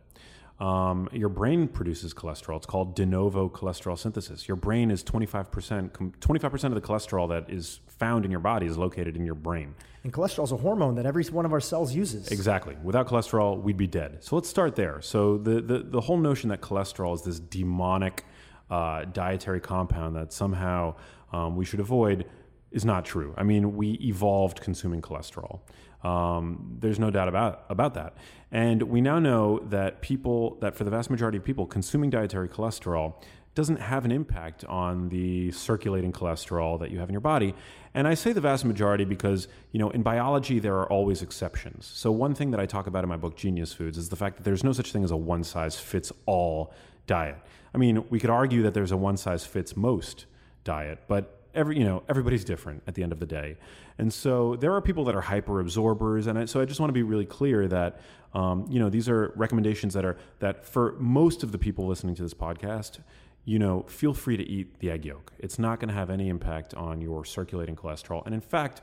Um, 0.64 1.10
your 1.12 1.28
brain 1.28 1.68
produces 1.68 2.14
cholesterol. 2.14 2.56
It's 2.56 2.64
called 2.64 2.96
de 2.96 3.04
novo 3.04 3.50
cholesterol 3.50 3.98
synthesis. 3.98 4.48
Your 4.48 4.56
brain 4.56 4.90
is 4.90 5.04
25%, 5.04 5.90
25% 5.90 6.64
of 6.64 6.74
the 6.74 6.80
cholesterol 6.80 7.28
that 7.28 7.50
is 7.52 7.80
found 7.86 8.24
in 8.24 8.30
your 8.30 8.40
body 8.40 8.64
is 8.64 8.78
located 8.78 9.14
in 9.14 9.26
your 9.26 9.34
brain. 9.34 9.74
And 10.04 10.12
cholesterol 10.12 10.44
is 10.44 10.52
a 10.52 10.56
hormone 10.56 10.94
that 10.94 11.04
every 11.04 11.22
one 11.24 11.44
of 11.44 11.52
our 11.52 11.60
cells 11.60 11.94
uses. 11.94 12.28
Exactly. 12.28 12.78
Without 12.82 13.06
cholesterol, 13.06 13.60
we'd 13.60 13.76
be 13.76 13.86
dead. 13.86 14.24
So 14.24 14.36
let's 14.36 14.48
start 14.48 14.74
there. 14.74 15.02
So 15.02 15.36
the 15.36 15.60
the, 15.60 15.78
the 15.80 16.00
whole 16.00 16.16
notion 16.16 16.48
that 16.48 16.62
cholesterol 16.62 17.14
is 17.14 17.20
this 17.20 17.38
demonic 17.40 18.24
uh, 18.70 19.04
dietary 19.04 19.60
compound 19.60 20.16
that 20.16 20.32
somehow 20.32 20.94
um, 21.30 21.56
we 21.56 21.66
should 21.66 21.80
avoid 21.80 22.24
is 22.70 22.86
not 22.86 23.04
true. 23.04 23.34
I 23.36 23.42
mean, 23.42 23.76
we 23.76 23.92
evolved 24.00 24.62
consuming 24.62 25.02
cholesterol. 25.02 25.60
Um, 26.04 26.76
there's 26.80 26.98
no 26.98 27.10
doubt 27.10 27.28
about 27.28 27.64
about 27.68 27.94
that. 27.94 28.14
And 28.52 28.82
we 28.84 29.00
now 29.00 29.18
know 29.18 29.60
that 29.70 30.00
people 30.00 30.58
that 30.60 30.76
for 30.76 30.84
the 30.84 30.90
vast 30.90 31.10
majority 31.10 31.38
of 31.38 31.44
people, 31.44 31.66
consuming 31.66 32.10
dietary 32.10 32.48
cholesterol 32.48 33.14
doesn't 33.54 33.80
have 33.80 34.04
an 34.04 34.10
impact 34.10 34.64
on 34.64 35.08
the 35.08 35.50
circulating 35.52 36.12
cholesterol 36.12 36.78
that 36.80 36.90
you 36.90 36.98
have 36.98 37.08
in 37.08 37.12
your 37.12 37.20
body. 37.20 37.54
And 37.94 38.08
I 38.08 38.14
say 38.14 38.32
the 38.32 38.40
vast 38.40 38.64
majority 38.64 39.04
because, 39.04 39.46
you 39.70 39.78
know, 39.78 39.90
in 39.90 40.02
biology, 40.02 40.58
there 40.58 40.74
are 40.74 40.90
always 40.90 41.22
exceptions. 41.22 41.86
So, 41.86 42.10
one 42.10 42.34
thing 42.34 42.50
that 42.50 42.58
I 42.58 42.66
talk 42.66 42.88
about 42.88 43.04
in 43.04 43.08
my 43.08 43.16
book, 43.16 43.36
Genius 43.36 43.72
Foods, 43.72 43.96
is 43.96 44.08
the 44.08 44.16
fact 44.16 44.36
that 44.36 44.42
there's 44.42 44.64
no 44.64 44.72
such 44.72 44.92
thing 44.92 45.04
as 45.04 45.12
a 45.12 45.16
one 45.16 45.44
size 45.44 45.78
fits 45.78 46.12
all 46.26 46.74
diet. 47.06 47.38
I 47.72 47.78
mean, 47.78 48.04
we 48.10 48.18
could 48.18 48.30
argue 48.30 48.62
that 48.62 48.74
there's 48.74 48.92
a 48.92 48.96
one 48.96 49.16
size 49.16 49.46
fits 49.46 49.76
most 49.76 50.26
diet, 50.64 51.00
but 51.06 51.43
every 51.54 51.78
you 51.78 51.84
know 51.84 52.02
everybody's 52.08 52.44
different 52.44 52.82
at 52.86 52.94
the 52.94 53.02
end 53.02 53.12
of 53.12 53.20
the 53.20 53.26
day. 53.26 53.56
And 53.98 54.12
so 54.12 54.56
there 54.56 54.72
are 54.74 54.80
people 54.80 55.04
that 55.04 55.14
are 55.14 55.20
hyper 55.20 55.60
absorbers 55.60 56.26
and 56.26 56.38
I, 56.38 56.44
so 56.46 56.60
i 56.60 56.64
just 56.64 56.80
want 56.80 56.88
to 56.88 56.94
be 56.94 57.02
really 57.02 57.26
clear 57.26 57.68
that 57.68 58.00
um, 58.32 58.66
you 58.68 58.78
know 58.80 58.90
these 58.90 59.08
are 59.08 59.32
recommendations 59.36 59.94
that 59.94 60.04
are 60.04 60.16
that 60.40 60.64
for 60.64 60.96
most 60.98 61.42
of 61.42 61.52
the 61.52 61.58
people 61.58 61.86
listening 61.86 62.14
to 62.16 62.22
this 62.22 62.34
podcast 62.34 62.98
you 63.44 63.58
know 63.58 63.82
feel 63.88 64.14
free 64.14 64.36
to 64.36 64.44
eat 64.44 64.78
the 64.80 64.90
egg 64.90 65.04
yolk. 65.04 65.32
It's 65.38 65.58
not 65.58 65.80
going 65.80 65.88
to 65.88 65.94
have 65.94 66.10
any 66.10 66.28
impact 66.28 66.74
on 66.74 67.00
your 67.00 67.24
circulating 67.24 67.76
cholesterol. 67.76 68.24
And 68.26 68.34
in 68.34 68.40
fact 68.40 68.82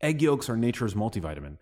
egg 0.00 0.20
yolks 0.20 0.48
are 0.48 0.56
nature's 0.56 0.94
multivitamin. 0.94 1.56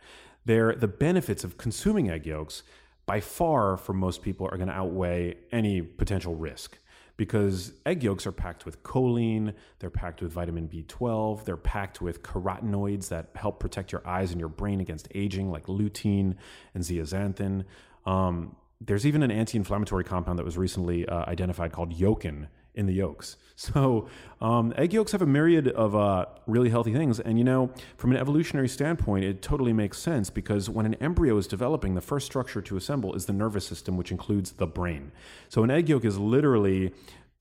They're 0.44 0.74
the 0.74 0.88
benefits 0.88 1.44
of 1.44 1.58
consuming 1.58 2.10
egg 2.10 2.26
yolks 2.26 2.62
by 3.06 3.20
far 3.20 3.76
for 3.76 3.92
most 3.92 4.22
people 4.22 4.46
are 4.46 4.56
going 4.56 4.68
to 4.68 4.74
outweigh 4.74 5.36
any 5.52 5.82
potential 5.82 6.34
risk 6.34 6.78
because 7.20 7.74
egg 7.84 8.02
yolks 8.02 8.26
are 8.26 8.32
packed 8.32 8.64
with 8.64 8.82
choline, 8.82 9.52
they're 9.78 9.90
packed 9.90 10.22
with 10.22 10.32
vitamin 10.32 10.66
B12, 10.66 11.44
they're 11.44 11.58
packed 11.58 12.00
with 12.00 12.22
carotenoids 12.22 13.08
that 13.08 13.28
help 13.34 13.60
protect 13.60 13.92
your 13.92 14.00
eyes 14.08 14.30
and 14.30 14.40
your 14.40 14.48
brain 14.48 14.80
against 14.80 15.06
aging, 15.14 15.50
like 15.50 15.66
lutein 15.66 16.36
and 16.72 16.82
zeaxanthin. 16.82 17.66
Um, 18.06 18.56
there's 18.80 19.04
even 19.04 19.22
an 19.22 19.30
anti-inflammatory 19.30 20.02
compound 20.02 20.38
that 20.38 20.46
was 20.46 20.56
recently 20.56 21.06
uh, 21.06 21.26
identified 21.28 21.72
called 21.72 21.92
yolkin 21.92 22.46
in 22.74 22.86
the 22.86 22.94
yolks. 22.94 23.36
So 23.60 24.08
um, 24.40 24.72
egg 24.78 24.94
yolks 24.94 25.12
have 25.12 25.20
a 25.20 25.26
myriad 25.26 25.68
of 25.68 25.94
uh, 25.94 26.24
really 26.46 26.70
healthy 26.70 26.94
things, 26.94 27.20
and 27.20 27.36
you 27.36 27.44
know, 27.44 27.70
from 27.98 28.10
an 28.10 28.16
evolutionary 28.16 28.70
standpoint, 28.70 29.26
it 29.26 29.42
totally 29.42 29.74
makes 29.74 29.98
sense 29.98 30.30
because 30.30 30.70
when 30.70 30.86
an 30.86 30.94
embryo 30.94 31.36
is 31.36 31.46
developing, 31.46 31.94
the 31.94 32.00
first 32.00 32.24
structure 32.24 32.62
to 32.62 32.78
assemble 32.78 33.14
is 33.14 33.26
the 33.26 33.34
nervous 33.34 33.66
system, 33.66 33.98
which 33.98 34.10
includes 34.10 34.52
the 34.52 34.66
brain. 34.66 35.12
So 35.50 35.62
an 35.62 35.70
egg 35.70 35.90
yolk 35.90 36.06
is 36.06 36.16
literally 36.16 36.94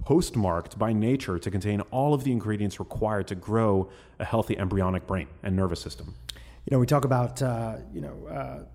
postmarked 0.04 0.78
by 0.78 0.92
nature 0.92 1.40
to 1.40 1.50
contain 1.50 1.80
all 1.90 2.14
of 2.14 2.26
the 2.26 2.34
ingredients 2.34 2.82
required 2.82 3.28
to 3.28 3.36
grow 3.36 3.90
a 4.20 4.26
healthy 4.26 4.58
embryonic 4.58 5.08
brain 5.08 5.28
and 5.44 5.56
nervous 5.56 5.80
system. 5.80 6.16
You 6.66 6.76
know, 6.76 6.80
we 6.80 6.86
talk 6.86 7.06
about 7.06 7.42
uh, 7.42 7.78
you 7.94 8.02
know 8.02 8.28
uh, 8.28 8.66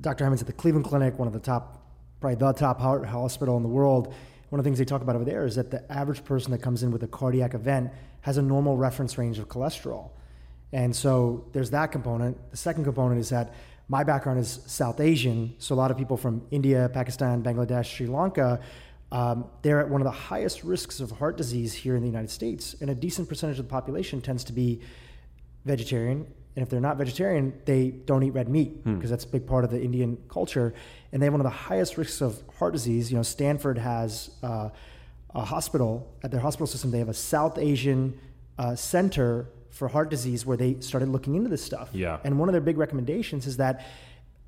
Dr. 0.00 0.24
Hyman's 0.24 0.40
at 0.40 0.48
the 0.48 0.52
Cleveland 0.52 0.86
Clinic, 0.86 1.16
one 1.16 1.28
of 1.28 1.34
the 1.34 1.38
top, 1.38 1.80
probably 2.20 2.34
the 2.34 2.52
top 2.54 2.80
hospital 2.80 3.56
in 3.56 3.62
the 3.62 3.68
world 3.68 4.12
one 4.50 4.58
of 4.58 4.64
the 4.64 4.68
things 4.68 4.78
they 4.78 4.84
talk 4.84 5.02
about 5.02 5.16
over 5.16 5.24
there 5.24 5.44
is 5.44 5.56
that 5.56 5.70
the 5.70 5.90
average 5.92 6.24
person 6.24 6.52
that 6.52 6.62
comes 6.62 6.82
in 6.82 6.90
with 6.90 7.02
a 7.02 7.06
cardiac 7.06 7.54
event 7.54 7.90
has 8.22 8.36
a 8.36 8.42
normal 8.42 8.76
reference 8.76 9.18
range 9.18 9.38
of 9.38 9.48
cholesterol. 9.48 10.10
And 10.72 10.94
so 10.94 11.46
there's 11.52 11.70
that 11.70 11.92
component. 11.92 12.50
The 12.50 12.56
second 12.56 12.84
component 12.84 13.20
is 13.20 13.28
that 13.30 13.54
my 13.88 14.04
background 14.04 14.38
is 14.38 14.60
South 14.66 15.00
Asian, 15.00 15.54
so 15.58 15.74
a 15.74 15.76
lot 15.76 15.90
of 15.90 15.96
people 15.96 16.16
from 16.16 16.46
India, 16.50 16.90
Pakistan, 16.92 17.42
Bangladesh, 17.42 17.86
Sri 17.86 18.06
Lanka, 18.06 18.60
um, 19.10 19.46
they're 19.62 19.80
at 19.80 19.88
one 19.88 20.02
of 20.02 20.04
the 20.04 20.10
highest 20.10 20.62
risks 20.62 21.00
of 21.00 21.10
heart 21.10 21.38
disease 21.38 21.72
here 21.72 21.96
in 21.96 22.02
the 22.02 22.08
United 22.08 22.30
States. 22.30 22.74
And 22.80 22.90
a 22.90 22.94
decent 22.94 23.28
percentage 23.28 23.58
of 23.58 23.66
the 23.66 23.70
population 23.70 24.20
tends 24.20 24.44
to 24.44 24.52
be 24.52 24.82
vegetarian 25.64 26.26
and 26.58 26.64
if 26.64 26.70
they're 26.70 26.80
not 26.80 26.96
vegetarian, 26.96 27.52
they 27.66 27.90
don't 27.90 28.24
eat 28.24 28.30
red 28.30 28.48
meat 28.48 28.82
because 28.82 29.02
hmm. 29.02 29.06
that's 29.06 29.22
a 29.22 29.28
big 29.28 29.46
part 29.46 29.62
of 29.62 29.70
the 29.70 29.80
Indian 29.80 30.18
culture. 30.28 30.74
And 31.12 31.22
they 31.22 31.26
have 31.26 31.32
one 31.32 31.40
of 31.40 31.44
the 31.44 31.50
highest 31.50 31.96
risks 31.96 32.20
of 32.20 32.42
heart 32.58 32.72
disease. 32.72 33.12
You 33.12 33.16
know, 33.16 33.22
Stanford 33.22 33.78
has 33.78 34.30
uh, 34.42 34.70
a 35.36 35.44
hospital 35.44 36.12
at 36.24 36.32
their 36.32 36.40
hospital 36.40 36.66
system. 36.66 36.90
They 36.90 36.98
have 36.98 37.08
a 37.08 37.14
South 37.14 37.58
Asian 37.58 38.18
uh, 38.58 38.74
center 38.74 39.46
for 39.70 39.86
heart 39.86 40.10
disease 40.10 40.44
where 40.44 40.56
they 40.56 40.80
started 40.80 41.10
looking 41.10 41.36
into 41.36 41.48
this 41.48 41.62
stuff. 41.62 41.90
Yeah. 41.92 42.18
And 42.24 42.40
one 42.40 42.48
of 42.48 42.54
their 42.54 42.60
big 42.60 42.76
recommendations 42.76 43.46
is 43.46 43.58
that 43.58 43.86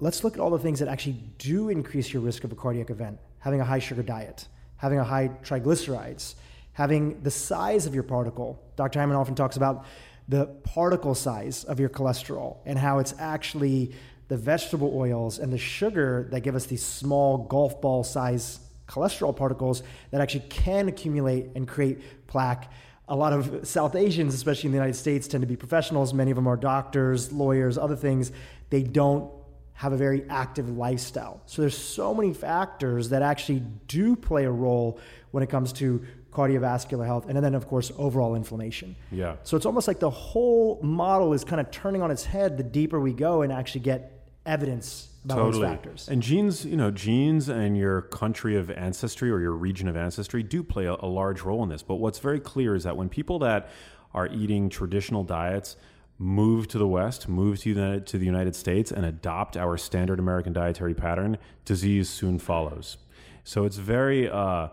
let's 0.00 0.24
look 0.24 0.34
at 0.34 0.40
all 0.40 0.50
the 0.50 0.58
things 0.58 0.80
that 0.80 0.88
actually 0.88 1.22
do 1.38 1.68
increase 1.68 2.12
your 2.12 2.22
risk 2.22 2.42
of 2.42 2.50
a 2.50 2.56
cardiac 2.56 2.90
event. 2.90 3.20
Having 3.38 3.60
a 3.60 3.64
high 3.64 3.78
sugar 3.78 4.02
diet, 4.02 4.48
having 4.78 4.98
a 4.98 5.04
high 5.04 5.28
triglycerides, 5.44 6.34
having 6.72 7.22
the 7.22 7.30
size 7.30 7.86
of 7.86 7.94
your 7.94 8.02
particle. 8.02 8.60
Dr. 8.74 8.98
Hyman 8.98 9.14
often 9.14 9.36
talks 9.36 9.56
about 9.56 9.84
the 10.30 10.46
particle 10.46 11.14
size 11.14 11.64
of 11.64 11.80
your 11.80 11.88
cholesterol 11.88 12.58
and 12.64 12.78
how 12.78 13.00
it's 13.00 13.14
actually 13.18 13.92
the 14.28 14.36
vegetable 14.36 14.92
oils 14.96 15.40
and 15.40 15.52
the 15.52 15.58
sugar 15.58 16.28
that 16.30 16.42
give 16.42 16.54
us 16.54 16.66
these 16.66 16.84
small 16.84 17.38
golf 17.38 17.80
ball 17.80 18.04
size 18.04 18.60
cholesterol 18.86 19.36
particles 19.36 19.82
that 20.12 20.20
actually 20.20 20.44
can 20.48 20.86
accumulate 20.86 21.50
and 21.56 21.66
create 21.66 22.26
plaque. 22.28 22.70
A 23.08 23.16
lot 23.16 23.32
of 23.32 23.66
South 23.66 23.96
Asians, 23.96 24.32
especially 24.32 24.68
in 24.68 24.72
the 24.72 24.76
United 24.76 24.94
States, 24.94 25.26
tend 25.26 25.42
to 25.42 25.48
be 25.48 25.56
professionals. 25.56 26.14
Many 26.14 26.30
of 26.30 26.36
them 26.36 26.46
are 26.46 26.56
doctors, 26.56 27.32
lawyers, 27.32 27.76
other 27.76 27.96
things. 27.96 28.30
They 28.70 28.84
don't 28.84 29.32
have 29.72 29.92
a 29.92 29.96
very 29.96 30.28
active 30.28 30.68
lifestyle. 30.68 31.42
So 31.46 31.62
there's 31.62 31.76
so 31.76 32.14
many 32.14 32.34
factors 32.34 33.08
that 33.08 33.22
actually 33.22 33.64
do 33.88 34.14
play 34.14 34.44
a 34.44 34.50
role 34.50 35.00
when 35.32 35.42
it 35.42 35.50
comes 35.50 35.72
to 35.74 36.04
cardiovascular 36.32 37.04
health, 37.04 37.26
and 37.28 37.36
then, 37.42 37.54
of 37.54 37.66
course, 37.66 37.92
overall 37.98 38.34
inflammation. 38.34 38.96
Yeah. 39.10 39.36
So 39.42 39.56
it's 39.56 39.66
almost 39.66 39.88
like 39.88 39.98
the 39.98 40.10
whole 40.10 40.80
model 40.82 41.32
is 41.32 41.44
kind 41.44 41.60
of 41.60 41.70
turning 41.70 42.02
on 42.02 42.10
its 42.10 42.24
head 42.24 42.56
the 42.56 42.62
deeper 42.62 43.00
we 43.00 43.12
go 43.12 43.42
and 43.42 43.52
actually 43.52 43.80
get 43.80 44.26
evidence 44.46 45.08
about 45.24 45.36
totally. 45.36 45.62
those 45.62 45.70
factors. 45.70 46.08
And 46.08 46.22
genes, 46.22 46.64
you 46.64 46.76
know, 46.76 46.90
genes 46.90 47.48
and 47.48 47.76
your 47.76 48.02
country 48.02 48.56
of 48.56 48.70
ancestry 48.70 49.30
or 49.30 49.40
your 49.40 49.52
region 49.52 49.88
of 49.88 49.96
ancestry 49.96 50.42
do 50.42 50.62
play 50.62 50.86
a, 50.86 50.94
a 51.00 51.06
large 51.06 51.42
role 51.42 51.62
in 51.62 51.68
this. 51.68 51.82
But 51.82 51.96
what's 51.96 52.18
very 52.18 52.40
clear 52.40 52.74
is 52.74 52.84
that 52.84 52.96
when 52.96 53.08
people 53.08 53.38
that 53.40 53.68
are 54.14 54.28
eating 54.28 54.68
traditional 54.68 55.24
diets 55.24 55.76
move 56.18 56.68
to 56.68 56.78
the 56.78 56.86
West, 56.86 57.28
move 57.28 57.58
to 57.60 57.74
the, 57.74 58.02
to 58.06 58.18
the 58.18 58.26
United 58.26 58.54
States, 58.54 58.92
and 58.92 59.04
adopt 59.06 59.56
our 59.56 59.76
standard 59.76 60.18
American 60.18 60.52
dietary 60.52 60.94
pattern, 60.94 61.38
disease 61.64 62.10
soon 62.10 62.38
follows. 62.38 62.98
So 63.44 63.64
it's 63.64 63.76
very, 63.76 64.28
uh, 64.28 64.68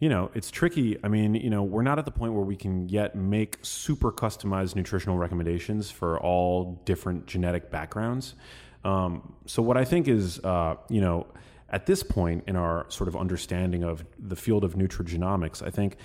you 0.00 0.08
know, 0.08 0.30
it's 0.34 0.50
tricky. 0.50 0.98
I 1.04 1.08
mean, 1.08 1.34
you 1.34 1.50
know, 1.50 1.62
we're 1.62 1.82
not 1.82 1.98
at 1.98 2.06
the 2.06 2.10
point 2.10 2.32
where 2.32 2.42
we 2.42 2.56
can 2.56 2.88
yet 2.88 3.14
make 3.14 3.58
super 3.60 4.10
customized 4.10 4.74
nutritional 4.74 5.18
recommendations 5.18 5.90
for 5.90 6.18
all 6.18 6.80
different 6.86 7.26
genetic 7.26 7.70
backgrounds. 7.70 8.34
Um, 8.82 9.34
so, 9.44 9.62
what 9.62 9.76
I 9.76 9.84
think 9.84 10.08
is, 10.08 10.38
uh, 10.40 10.76
you 10.88 11.02
know, 11.02 11.26
at 11.68 11.84
this 11.84 12.02
point 12.02 12.44
in 12.46 12.56
our 12.56 12.86
sort 12.88 13.08
of 13.08 13.16
understanding 13.16 13.84
of 13.84 14.04
the 14.18 14.36
field 14.36 14.64
of 14.64 14.74
nutrigenomics, 14.74 15.62
I 15.64 15.68
think 15.70 15.98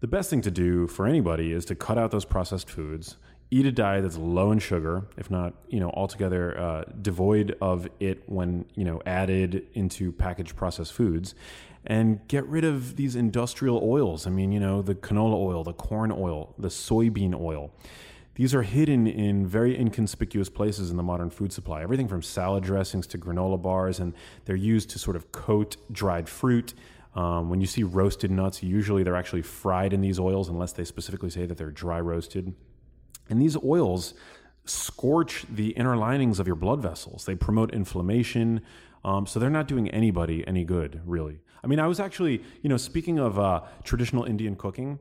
the 0.00 0.06
best 0.06 0.28
thing 0.28 0.42
to 0.42 0.50
do 0.50 0.86
for 0.86 1.06
anybody 1.06 1.52
is 1.52 1.64
to 1.66 1.74
cut 1.74 1.96
out 1.96 2.10
those 2.10 2.26
processed 2.26 2.68
foods, 2.68 3.16
eat 3.50 3.64
a 3.64 3.72
diet 3.72 4.02
that's 4.02 4.18
low 4.18 4.52
in 4.52 4.58
sugar, 4.58 5.06
if 5.16 5.30
not, 5.30 5.54
you 5.68 5.80
know, 5.80 5.90
altogether 5.90 6.58
uh, 6.60 6.84
devoid 7.00 7.56
of 7.62 7.88
it 7.98 8.22
when, 8.26 8.66
you 8.74 8.84
know, 8.84 9.00
added 9.06 9.66
into 9.72 10.12
packaged 10.12 10.54
processed 10.54 10.92
foods, 10.92 11.34
and 11.84 12.26
get 12.28 12.46
rid 12.46 12.64
of 12.64 12.96
these 12.96 13.16
industrial 13.16 13.80
oils. 13.82 14.26
I 14.26 14.30
mean, 14.30 14.52
you 14.52 14.60
know, 14.60 14.82
the 14.82 14.94
canola 14.94 15.34
oil, 15.34 15.64
the 15.64 15.72
corn 15.72 16.12
oil, 16.12 16.54
the 16.58 16.68
soybean 16.68 17.38
oil. 17.38 17.70
These 18.34 18.54
are 18.54 18.62
hidden 18.62 19.08
in 19.08 19.48
very 19.48 19.76
inconspicuous 19.76 20.48
places 20.48 20.92
in 20.92 20.96
the 20.96 21.02
modern 21.02 21.28
food 21.28 21.52
supply. 21.52 21.82
Everything 21.82 22.06
from 22.06 22.22
salad 22.22 22.62
dressings 22.62 23.06
to 23.08 23.18
granola 23.18 23.60
bars, 23.60 23.98
and 23.98 24.14
they're 24.44 24.54
used 24.54 24.90
to 24.90 24.98
sort 24.98 25.16
of 25.16 25.32
coat 25.32 25.76
dried 25.90 26.28
fruit. 26.28 26.74
Um, 27.14 27.50
when 27.50 27.60
you 27.60 27.66
see 27.66 27.82
roasted 27.82 28.30
nuts, 28.30 28.62
usually 28.62 29.02
they're 29.02 29.16
actually 29.16 29.42
fried 29.42 29.92
in 29.92 30.00
these 30.00 30.20
oils, 30.20 30.48
unless 30.48 30.72
they 30.72 30.84
specifically 30.84 31.30
say 31.30 31.46
that 31.46 31.58
they're 31.58 31.72
dry 31.72 32.00
roasted. 32.00 32.54
And 33.28 33.42
these 33.42 33.56
oils 33.56 34.14
scorch 34.66 35.44
the 35.50 35.70
inner 35.70 35.96
linings 35.96 36.38
of 36.38 36.46
your 36.46 36.54
blood 36.54 36.80
vessels. 36.80 37.24
They 37.24 37.34
promote 37.34 37.72
inflammation. 37.74 38.60
Um, 39.04 39.26
so 39.26 39.40
they're 39.40 39.50
not 39.50 39.66
doing 39.66 39.88
anybody 39.90 40.46
any 40.46 40.64
good, 40.64 41.00
really. 41.04 41.40
I 41.62 41.66
mean, 41.66 41.80
I 41.80 41.86
was 41.86 42.00
actually, 42.00 42.42
you 42.62 42.68
know, 42.68 42.76
speaking 42.76 43.18
of 43.18 43.38
uh, 43.38 43.62
traditional 43.84 44.24
Indian 44.24 44.56
cooking, 44.56 44.98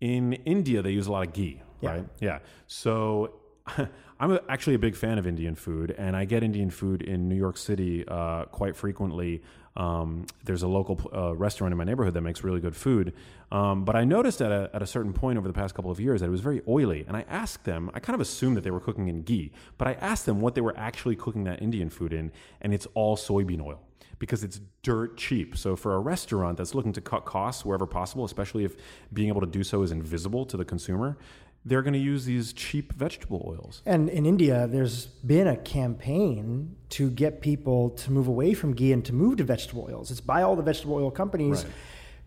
in 0.00 0.32
India 0.44 0.82
they 0.82 0.90
use 0.90 1.06
a 1.06 1.12
lot 1.12 1.26
of 1.26 1.32
ghee, 1.32 1.62
yeah. 1.80 1.90
right? 1.90 2.06
Yeah. 2.20 2.38
So 2.66 3.40
I'm 4.20 4.38
actually 4.48 4.74
a 4.74 4.78
big 4.78 4.96
fan 4.96 5.18
of 5.18 5.26
Indian 5.26 5.54
food, 5.54 5.94
and 5.96 6.16
I 6.16 6.24
get 6.24 6.42
Indian 6.42 6.70
food 6.70 7.02
in 7.02 7.28
New 7.28 7.36
York 7.36 7.56
City 7.56 8.04
uh, 8.06 8.44
quite 8.46 8.76
frequently. 8.76 9.42
Um, 9.76 10.26
there's 10.44 10.62
a 10.62 10.68
local 10.68 11.00
uh, 11.14 11.34
restaurant 11.36 11.72
in 11.72 11.78
my 11.78 11.84
neighborhood 11.84 12.14
that 12.14 12.20
makes 12.22 12.42
really 12.42 12.60
good 12.60 12.74
food. 12.74 13.14
Um, 13.52 13.84
but 13.84 13.96
I 13.96 14.04
noticed 14.04 14.42
at 14.42 14.50
a, 14.50 14.68
at 14.74 14.82
a 14.82 14.86
certain 14.86 15.12
point 15.12 15.38
over 15.38 15.46
the 15.46 15.54
past 15.54 15.74
couple 15.74 15.90
of 15.90 16.00
years 16.00 16.20
that 16.20 16.26
it 16.26 16.30
was 16.30 16.40
very 16.40 16.60
oily. 16.68 17.04
And 17.06 17.16
I 17.16 17.24
asked 17.28 17.64
them, 17.64 17.90
I 17.94 18.00
kind 18.00 18.14
of 18.14 18.20
assumed 18.20 18.56
that 18.56 18.64
they 18.64 18.70
were 18.70 18.80
cooking 18.80 19.08
in 19.08 19.22
ghee, 19.22 19.52
but 19.78 19.86
I 19.88 19.92
asked 19.94 20.26
them 20.26 20.40
what 20.40 20.54
they 20.54 20.60
were 20.60 20.76
actually 20.76 21.16
cooking 21.16 21.44
that 21.44 21.62
Indian 21.62 21.88
food 21.88 22.12
in, 22.12 22.32
and 22.60 22.74
it's 22.74 22.86
all 22.94 23.16
soybean 23.16 23.64
oil 23.64 23.80
because 24.20 24.44
it's 24.44 24.60
dirt 24.82 25.16
cheap. 25.16 25.56
So 25.56 25.74
for 25.74 25.96
a 25.96 25.98
restaurant 25.98 26.58
that's 26.58 26.74
looking 26.74 26.92
to 26.92 27.00
cut 27.00 27.24
costs 27.24 27.64
wherever 27.64 27.86
possible, 27.86 28.24
especially 28.24 28.64
if 28.64 28.76
being 29.12 29.26
able 29.26 29.40
to 29.40 29.46
do 29.48 29.64
so 29.64 29.82
is 29.82 29.90
invisible 29.90 30.46
to 30.46 30.56
the 30.56 30.64
consumer, 30.64 31.18
they're 31.64 31.82
going 31.82 31.94
to 31.94 31.98
use 31.98 32.24
these 32.24 32.52
cheap 32.52 32.92
vegetable 32.92 33.44
oils. 33.48 33.82
And 33.84 34.08
in 34.08 34.24
India, 34.24 34.68
there's 34.68 35.06
been 35.06 35.48
a 35.48 35.56
campaign 35.56 36.76
to 36.90 37.10
get 37.10 37.40
people 37.40 37.90
to 37.90 38.12
move 38.12 38.28
away 38.28 38.54
from 38.54 38.74
ghee 38.74 38.92
and 38.92 39.04
to 39.06 39.12
move 39.12 39.38
to 39.38 39.44
vegetable 39.44 39.88
oils. 39.90 40.10
It's 40.10 40.20
by 40.20 40.42
all 40.42 40.54
the 40.54 40.62
vegetable 40.62 40.94
oil 40.94 41.10
companies. 41.10 41.64
Right 41.64 41.72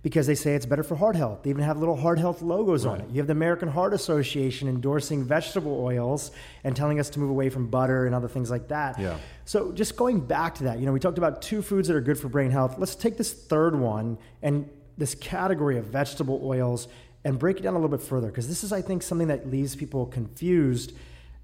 because 0.04 0.28
they 0.28 0.36
say 0.36 0.54
it's 0.54 0.66
better 0.66 0.84
for 0.84 0.96
heart 0.96 1.16
health. 1.16 1.44
They 1.44 1.50
even 1.50 1.64
have 1.64 1.80
little 1.80 1.96
heart 1.96 2.20
health 2.20 2.42
logos 2.42 2.86
right. 2.86 3.00
on 3.00 3.02
it. 3.02 3.10
You 3.10 3.18
have 3.18 3.28
the 3.28 3.32
American 3.32 3.70
Heart 3.70 3.94
Association 3.94 4.68
endorsing 4.68 5.24
vegetable 5.24 5.82
oils 5.82 6.32
and 6.66 6.76
telling 6.76 7.00
us 7.00 7.10
to 7.12 7.20
move 7.20 7.30
away 7.30 7.50
from 7.50 7.68
butter 7.68 8.06
and 8.06 8.14
other 8.14 8.28
things 8.28 8.52
like 8.52 8.68
that. 8.68 9.00
Yeah. 9.00 9.18
So 9.46 9.72
just 9.72 9.96
going 9.96 10.20
back 10.20 10.56
to 10.56 10.66
that, 10.66 10.80
you 10.80 10.86
know, 10.86 10.92
we 10.92 11.00
talked 11.00 11.18
about 11.18 11.42
two 11.42 11.62
foods 11.62 11.88
that 11.88 11.96
are 11.96 12.02
good 12.02 12.20
for 12.20 12.28
brain 12.28 12.52
health. 12.52 12.76
Let's 12.78 12.96
take 12.96 13.18
this 13.18 13.32
third 13.34 13.80
one 13.80 14.18
and 14.42 14.70
this 14.98 15.16
category 15.16 15.78
of 15.78 15.86
vegetable 15.86 16.42
oils 16.44 16.90
and 17.24 17.40
break 17.40 17.58
it 17.58 17.64
down 17.64 17.74
a 17.74 17.78
little 17.78 17.98
bit 17.98 18.06
further 18.06 18.28
because 18.28 18.50
this 18.50 18.66
is, 18.66 18.74
I 18.74 18.82
think, 18.82 19.04
something 19.04 19.30
that 19.30 19.50
leaves 19.50 19.74
people 19.74 20.06
confused 20.06 20.92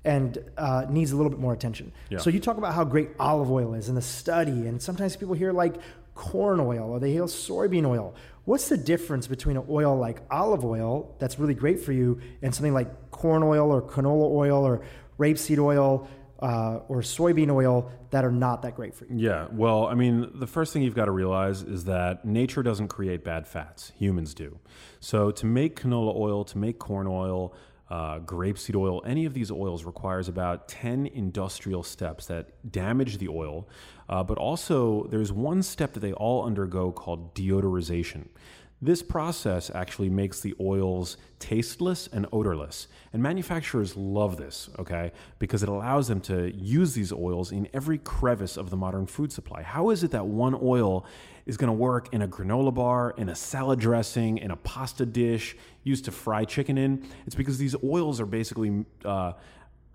and 0.04 0.38
uh, 0.58 0.86
needs 0.90 1.12
a 1.12 1.16
little 1.16 1.30
bit 1.30 1.40
more 1.40 1.54
attention. 1.54 1.94
Yeah. 2.10 2.20
So 2.20 2.30
you 2.30 2.40
talk 2.42 2.58
about 2.58 2.74
how 2.74 2.84
great 2.84 3.12
olive 3.20 3.50
oil 3.50 3.74
is 3.74 3.90
in 3.90 3.96
the 3.96 4.02
study, 4.02 4.68
and 4.68 4.82
sometimes 4.82 5.16
people 5.16 5.34
hear 5.34 5.52
like 5.54 5.76
corn 6.16 6.60
oil 6.60 6.92
or 6.92 7.00
they 7.00 7.14
hear 7.14 7.24
soybean 7.24 7.86
oil. 7.88 8.14
What's 8.50 8.68
the 8.68 8.78
difference 8.78 9.28
between 9.28 9.58
an 9.58 9.66
oil 9.70 9.96
like 9.96 10.24
olive 10.32 10.66
oil 10.66 11.16
that's 11.20 11.38
really 11.38 11.54
great 11.54 11.82
for 11.82 11.92
you 11.92 12.20
and 12.42 12.52
something 12.52 12.74
like 12.74 13.12
corn 13.12 13.44
oil 13.44 13.72
or 13.72 13.80
canola 13.80 14.32
oil 14.32 14.66
or 14.66 14.82
rapeseed 15.20 15.60
oil 15.60 16.08
uh, 16.40 16.80
or 16.88 17.02
soybean 17.02 17.52
oil 17.52 17.92
that 18.10 18.26
are 18.26 18.32
not 18.32 18.64
that 18.64 18.76
great 18.76 18.96
for 18.96 19.06
you? 19.06 19.18
Yeah, 19.18 19.46
well, 19.52 19.86
I 19.86 19.94
mean, 19.94 20.32
the 20.34 20.48
first 20.48 20.74
thing 20.74 20.82
you've 20.82 20.96
got 20.96 21.06
to 21.06 21.12
realize 21.12 21.62
is 21.62 21.86
that 21.86 22.26
nature 22.26 22.64
doesn't 22.64 22.88
create 22.88 23.24
bad 23.24 23.48
fats, 23.48 23.92
humans 24.00 24.34
do. 24.34 24.58
So 25.00 25.30
to 25.30 25.46
make 25.46 25.80
canola 25.80 26.16
oil, 26.16 26.44
to 26.46 26.58
make 26.58 26.80
corn 26.80 27.06
oil, 27.06 27.54
uh, 27.90 28.20
grapeseed 28.20 28.76
oil, 28.76 29.02
any 29.06 29.26
of 29.26 29.34
these 29.34 29.52
oils 29.52 29.84
requires 29.84 30.28
about 30.28 30.68
10 30.68 31.08
industrial 31.08 31.84
steps 31.84 32.28
that 32.28 32.72
damage 32.72 33.18
the 33.18 33.28
oil. 33.28 33.68
Uh, 34.08 34.24
but 34.24 34.38
also, 34.38 35.08
there's 35.08 35.32
one 35.32 35.64
step 35.64 35.94
that 35.94 36.00
they 36.00 36.14
all 36.14 36.46
undergo 36.46 36.92
called 36.92 37.34
deodorization. 37.34 38.28
This 38.82 39.04
process 39.04 39.70
actually 39.76 40.10
makes 40.10 40.40
the 40.40 40.56
oils 40.60 41.18
tasteless 41.40 42.08
and 42.14 42.26
odorless. 42.32 42.88
And 43.12 43.22
manufacturers 43.22 43.98
love 43.98 44.38
this, 44.38 44.70
okay, 44.80 45.12
because 45.38 45.64
it 45.64 45.70
allows 45.70 46.08
them 46.08 46.22
to 46.22 46.56
use 46.56 46.94
these 46.94 47.12
oils 47.12 47.52
in 47.52 47.68
every 47.74 47.98
crevice 47.98 48.56
of 48.56 48.70
the 48.70 48.78
modern 48.78 49.06
food 49.06 49.34
supply. 49.34 49.64
How 49.64 49.90
is 49.90 50.04
it 50.04 50.12
that 50.12 50.28
one 50.28 50.58
oil 50.62 51.06
is 51.50 51.58
going 51.58 51.68
to 51.68 51.74
work 51.74 52.14
in 52.14 52.22
a 52.22 52.28
granola 52.28 52.74
bar, 52.74 53.16
in 53.18 53.28
a 53.28 53.36
salad 53.36 53.80
dressing, 53.80 54.38
in 54.38 54.52
a 54.52 54.56
pasta 54.56 55.06
dish 55.06 55.58
used 55.84 56.06
to 56.06 56.12
fry 56.12 56.46
chicken 56.46 56.78
in? 56.78 57.06
It's 57.26 57.36
because 57.36 57.58
these 57.58 57.76
oils 57.84 58.22
are 58.22 58.28
basically 58.28 58.86
uh, 59.04 59.34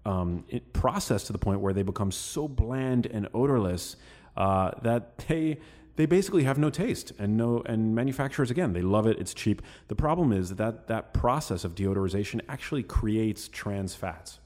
um, 0.04 0.44
processed 0.72 1.28
to 1.28 1.32
the 1.32 1.38
point 1.38 1.60
where 1.60 1.72
they 1.72 1.82
become 1.82 2.10
so 2.10 2.48
bland 2.48 3.06
and 3.06 3.28
odorless 3.32 3.96
uh, 4.36 4.72
that 4.82 5.16
they 5.28 5.58
they 5.96 6.06
basically 6.06 6.42
have 6.42 6.58
no 6.58 6.70
taste 6.70 7.12
and 7.20 7.36
no 7.36 7.62
and 7.66 7.94
manufacturers 7.94 8.50
again 8.50 8.72
they 8.72 8.82
love 8.82 9.06
it 9.06 9.16
it's 9.20 9.32
cheap 9.32 9.62
the 9.86 9.94
problem 9.94 10.32
is 10.32 10.56
that 10.56 10.88
that 10.88 11.14
process 11.14 11.64
of 11.64 11.76
deodorization 11.76 12.40
actually 12.48 12.82
creates 12.82 13.46
trans 13.46 13.94
fats 13.94 14.40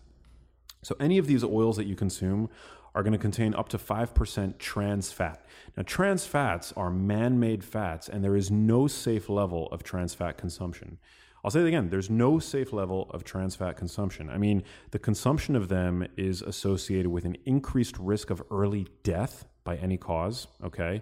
so 0.82 0.94
any 1.00 1.16
of 1.16 1.26
these 1.26 1.42
oils 1.42 1.78
that 1.78 1.86
you 1.86 1.96
consume 1.96 2.50
are 2.98 3.02
going 3.02 3.12
to 3.12 3.18
contain 3.18 3.54
up 3.54 3.68
to 3.68 3.78
5% 3.78 4.58
trans 4.58 5.12
fat 5.12 5.44
now 5.76 5.84
trans 5.86 6.26
fats 6.26 6.72
are 6.76 6.90
man-made 6.90 7.62
fats 7.62 8.08
and 8.08 8.24
there 8.24 8.36
is 8.36 8.50
no 8.50 8.86
safe 8.86 9.28
level 9.28 9.68
of 9.68 9.82
trans 9.82 10.14
fat 10.14 10.36
consumption 10.36 10.98
I'll 11.44 11.52
say 11.52 11.60
it 11.60 11.68
again 11.68 11.90
there's 11.90 12.10
no 12.10 12.38
safe 12.40 12.72
level 12.72 13.08
of 13.10 13.22
trans 13.22 13.54
fat 13.54 13.76
consumption. 13.76 14.28
I 14.28 14.38
mean, 14.38 14.64
the 14.90 14.98
consumption 14.98 15.54
of 15.54 15.68
them 15.68 16.04
is 16.16 16.42
associated 16.42 17.06
with 17.06 17.24
an 17.24 17.36
increased 17.46 17.96
risk 17.96 18.30
of 18.30 18.42
early 18.50 18.88
death 19.04 19.46
by 19.62 19.76
any 19.76 19.96
cause, 19.96 20.48
okay? 20.64 21.00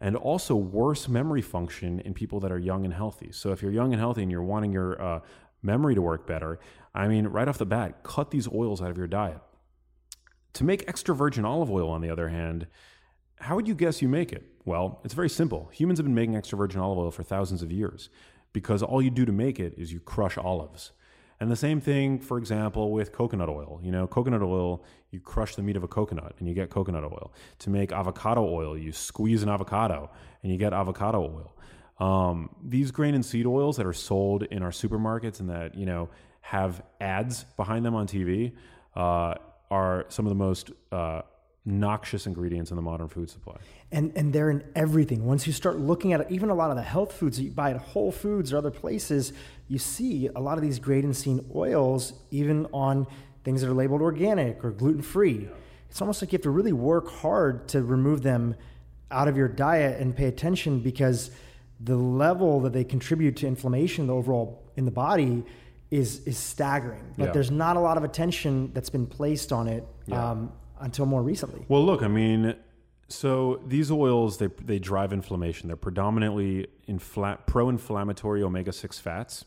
and 0.00 0.16
also 0.16 0.54
worse 0.54 1.08
memory 1.08 1.42
function 1.42 2.00
in 2.00 2.14
people 2.14 2.40
that 2.40 2.52
are 2.52 2.58
young 2.58 2.84
and 2.84 2.92
healthy. 2.92 3.30
So 3.32 3.52
if 3.52 3.62
you're 3.62 3.72
young 3.72 3.92
and 3.92 4.00
healthy 4.00 4.22
and 4.22 4.30
you're 4.30 4.42
wanting 4.42 4.72
your 4.72 5.00
uh, 5.00 5.20
memory 5.62 5.94
to 5.94 6.02
work 6.02 6.26
better, 6.26 6.58
I 6.94 7.08
mean, 7.08 7.26
right 7.28 7.48
off 7.48 7.58
the 7.58 7.66
bat, 7.66 8.02
cut 8.02 8.30
these 8.30 8.48
oils 8.48 8.82
out 8.82 8.90
of 8.90 8.98
your 8.98 9.06
diet. 9.06 9.40
To 10.56 10.64
make 10.64 10.88
extra 10.88 11.14
virgin 11.14 11.44
olive 11.44 11.70
oil, 11.70 11.90
on 11.90 12.00
the 12.00 12.08
other 12.08 12.28
hand, 12.28 12.66
how 13.40 13.56
would 13.56 13.68
you 13.68 13.74
guess 13.74 14.00
you 14.00 14.08
make 14.08 14.32
it? 14.32 14.42
Well, 14.64 15.02
it's 15.04 15.12
very 15.12 15.28
simple. 15.28 15.68
Humans 15.74 15.98
have 15.98 16.06
been 16.06 16.14
making 16.14 16.34
extra 16.34 16.56
virgin 16.56 16.80
olive 16.80 16.96
oil 16.96 17.10
for 17.10 17.22
thousands 17.22 17.62
of 17.62 17.70
years 17.70 18.08
because 18.54 18.82
all 18.82 19.02
you 19.02 19.10
do 19.10 19.26
to 19.26 19.32
make 19.32 19.60
it 19.60 19.74
is 19.76 19.92
you 19.92 20.00
crush 20.00 20.38
olives. 20.38 20.92
And 21.40 21.50
the 21.50 21.56
same 21.56 21.78
thing, 21.78 22.20
for 22.20 22.38
example, 22.38 22.90
with 22.90 23.12
coconut 23.12 23.50
oil. 23.50 23.80
You 23.82 23.92
know, 23.92 24.06
coconut 24.06 24.40
oil, 24.40 24.82
you 25.10 25.20
crush 25.20 25.56
the 25.56 25.62
meat 25.62 25.76
of 25.76 25.82
a 25.82 25.88
coconut 25.88 26.36
and 26.38 26.48
you 26.48 26.54
get 26.54 26.70
coconut 26.70 27.04
oil. 27.04 27.34
To 27.58 27.68
make 27.68 27.92
avocado 27.92 28.42
oil, 28.42 28.78
you 28.78 28.92
squeeze 28.92 29.42
an 29.42 29.50
avocado 29.50 30.10
and 30.42 30.50
you 30.50 30.56
get 30.56 30.72
avocado 30.72 31.20
oil. 31.20 31.54
Um, 31.98 32.48
these 32.64 32.92
grain 32.92 33.14
and 33.14 33.26
seed 33.26 33.44
oils 33.44 33.76
that 33.76 33.84
are 33.84 33.92
sold 33.92 34.44
in 34.44 34.62
our 34.62 34.70
supermarkets 34.70 35.38
and 35.38 35.50
that, 35.50 35.74
you 35.74 35.84
know, 35.84 36.08
have 36.40 36.82
ads 36.98 37.44
behind 37.58 37.84
them 37.84 37.94
on 37.94 38.06
TV 38.06 38.54
uh, 38.94 39.34
are 39.70 40.06
some 40.08 40.26
of 40.26 40.30
the 40.30 40.36
most 40.36 40.70
uh, 40.92 41.22
noxious 41.64 42.26
ingredients 42.26 42.70
in 42.70 42.76
the 42.76 42.82
modern 42.82 43.08
food 43.08 43.28
supply. 43.28 43.56
And 43.90 44.12
and 44.16 44.32
they're 44.32 44.50
in 44.50 44.64
everything. 44.74 45.26
Once 45.26 45.46
you 45.46 45.52
start 45.52 45.78
looking 45.78 46.12
at 46.12 46.20
it, 46.20 46.28
even 46.30 46.50
a 46.50 46.54
lot 46.54 46.70
of 46.70 46.76
the 46.76 46.82
health 46.82 47.12
foods 47.12 47.36
that 47.36 47.44
you 47.44 47.50
buy 47.50 47.70
at 47.70 47.76
Whole 47.76 48.12
Foods 48.12 48.52
or 48.52 48.58
other 48.58 48.70
places, 48.70 49.32
you 49.68 49.78
see 49.78 50.28
a 50.34 50.40
lot 50.40 50.58
of 50.58 50.62
these 50.62 50.80
seed 51.16 51.44
oils 51.54 52.12
even 52.30 52.66
on 52.72 53.06
things 53.44 53.60
that 53.60 53.70
are 53.70 53.74
labeled 53.74 54.00
organic 54.00 54.64
or 54.64 54.70
gluten 54.70 55.02
free. 55.02 55.48
It's 55.90 56.00
almost 56.00 56.22
like 56.22 56.32
you 56.32 56.36
have 56.36 56.42
to 56.42 56.50
really 56.50 56.72
work 56.72 57.08
hard 57.08 57.68
to 57.68 57.82
remove 57.82 58.22
them 58.22 58.54
out 59.10 59.28
of 59.28 59.36
your 59.36 59.48
diet 59.48 60.00
and 60.00 60.16
pay 60.16 60.26
attention 60.26 60.80
because 60.80 61.30
the 61.80 61.96
level 61.96 62.60
that 62.60 62.72
they 62.72 62.84
contribute 62.84 63.36
to 63.36 63.46
inflammation 63.46 64.06
the 64.06 64.14
overall 64.14 64.62
in 64.76 64.84
the 64.84 64.90
body 64.90 65.44
is 65.90 66.26
is 66.26 66.38
staggering. 66.38 67.14
But 67.16 67.26
yeah. 67.26 67.32
there's 67.32 67.50
not 67.50 67.76
a 67.76 67.80
lot 67.80 67.96
of 67.96 68.04
attention 68.04 68.70
that's 68.74 68.90
been 68.90 69.06
placed 69.06 69.52
on 69.52 69.68
it. 69.68 69.86
Yeah. 70.06 70.30
Um, 70.30 70.52
until 70.80 71.06
more 71.06 71.22
recently. 71.22 71.64
Well, 71.68 71.84
look, 71.84 72.02
I 72.02 72.08
mean, 72.08 72.54
so 73.08 73.62
these 73.66 73.90
oils 73.90 74.38
they 74.38 74.48
they 74.64 74.78
drive 74.78 75.12
inflammation. 75.12 75.68
They're 75.68 75.76
predominantly 75.76 76.66
infla- 76.88 77.38
pro-inflammatory 77.46 78.42
omega-6 78.42 79.00
fats, 79.00 79.44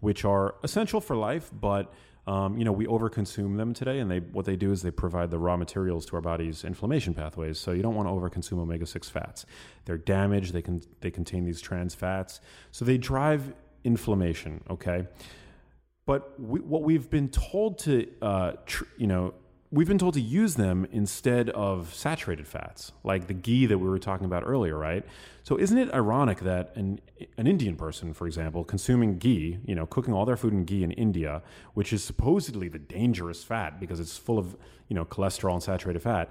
which 0.00 0.24
are 0.24 0.54
essential 0.62 1.00
for 1.00 1.16
life, 1.16 1.50
but 1.52 1.92
um, 2.26 2.58
you 2.58 2.64
know 2.64 2.72
we 2.72 2.86
overconsume 2.86 3.56
them 3.56 3.74
today, 3.74 3.98
and 3.98 4.10
they 4.10 4.20
what 4.20 4.44
they 4.44 4.56
do 4.56 4.70
is 4.70 4.82
they 4.82 4.90
provide 4.90 5.30
the 5.30 5.38
raw 5.38 5.56
materials 5.56 6.06
to 6.06 6.16
our 6.16 6.22
body's 6.22 6.64
inflammation 6.64 7.14
pathways. 7.14 7.58
So 7.58 7.72
you 7.72 7.82
don't 7.82 7.94
want 7.94 8.08
to 8.08 8.12
overconsume 8.12 8.58
omega-6 8.60 9.10
fats. 9.10 9.46
They're 9.86 9.98
damaged. 9.98 10.52
They 10.52 10.62
can 10.62 10.82
they 11.00 11.10
contain 11.10 11.44
these 11.44 11.60
trans 11.60 11.94
fats, 11.94 12.40
so 12.70 12.84
they 12.84 12.98
drive 12.98 13.52
inflammation. 13.84 14.62
Okay. 14.70 15.06
But 16.10 16.40
we, 16.40 16.58
what 16.58 16.82
we've 16.82 17.08
been 17.08 17.28
told 17.28 17.78
to, 17.84 18.04
uh, 18.20 18.54
tr- 18.66 18.82
you 18.96 19.06
know, 19.06 19.32
we've 19.70 19.86
been 19.86 19.96
told 19.96 20.14
to 20.14 20.20
use 20.20 20.56
them 20.56 20.88
instead 20.90 21.50
of 21.50 21.94
saturated 21.94 22.48
fats, 22.48 22.90
like 23.04 23.28
the 23.28 23.32
ghee 23.32 23.66
that 23.66 23.78
we 23.78 23.88
were 23.88 24.00
talking 24.00 24.24
about 24.24 24.42
earlier, 24.44 24.76
right? 24.76 25.06
So 25.44 25.56
isn't 25.56 25.78
it 25.78 25.94
ironic 25.94 26.40
that 26.40 26.74
an 26.74 27.00
an 27.38 27.46
Indian 27.46 27.76
person, 27.76 28.12
for 28.12 28.26
example, 28.26 28.64
consuming 28.64 29.18
ghee, 29.18 29.60
you 29.64 29.76
know, 29.76 29.86
cooking 29.86 30.12
all 30.12 30.24
their 30.24 30.36
food 30.36 30.52
in 30.52 30.64
ghee 30.64 30.82
in 30.82 30.90
India, 30.90 31.42
which 31.74 31.92
is 31.92 32.02
supposedly 32.02 32.66
the 32.66 32.80
dangerous 32.80 33.44
fat 33.44 33.78
because 33.78 34.00
it's 34.00 34.18
full 34.18 34.40
of, 34.40 34.56
you 34.88 34.96
know, 34.96 35.04
cholesterol 35.04 35.52
and 35.52 35.62
saturated 35.62 36.02
fat, 36.02 36.28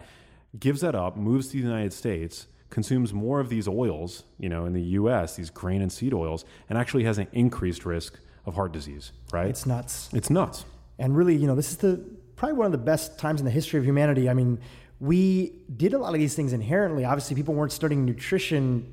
gives 0.60 0.82
that 0.82 0.94
up, 0.94 1.16
moves 1.16 1.48
to 1.48 1.54
the 1.54 1.64
United 1.64 1.94
States, 1.94 2.48
consumes 2.70 3.14
more 3.14 3.40
of 3.40 3.48
these 3.48 3.66
oils, 3.66 4.24
you 4.40 4.50
know, 4.50 4.66
in 4.66 4.74
the 4.74 4.84
US, 5.00 5.38
these 5.38 5.50
grain 5.50 5.82
and 5.82 5.90
seed 5.90 6.14
oils, 6.14 6.44
and 6.68 6.78
actually 6.78 7.06
has 7.06 7.18
an 7.18 7.30
increased 7.32 7.86
risk 7.86 8.20
of 8.50 8.56
heart 8.56 8.74
disease, 8.74 9.14
right? 9.32 9.48
It's 9.48 9.66
nuts. 9.66 10.10
It's 10.12 10.30
nuts. 10.30 10.66
And 10.98 11.16
really, 11.16 11.36
you 11.36 11.48
know, 11.48 11.56
this 11.56 11.72
is 11.72 11.78
the 11.78 12.04
probably 12.36 12.58
one 12.58 12.66
of 12.66 12.72
the 12.72 12.78
best 12.78 13.18
times 13.18 13.40
in 13.40 13.46
the 13.46 13.52
history 13.52 13.80
of 13.80 13.86
humanity. 13.86 14.30
I 14.30 14.34
mean, 14.34 14.60
we 15.00 15.54
did 15.76 15.94
a 15.94 15.98
lot 15.98 16.14
of 16.14 16.20
these 16.20 16.36
things 16.36 16.52
inherently. 16.52 17.06
Obviously, 17.06 17.36
people 17.36 17.54
weren't 17.54 17.72
studying 17.72 18.06
nutrition. 18.06 18.92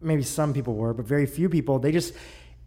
Maybe 0.00 0.22
some 0.22 0.54
people 0.54 0.74
were, 0.74 0.94
but 0.94 1.04
very 1.06 1.26
few 1.26 1.48
people. 1.48 1.78
They 1.78 1.92
just 1.92 2.14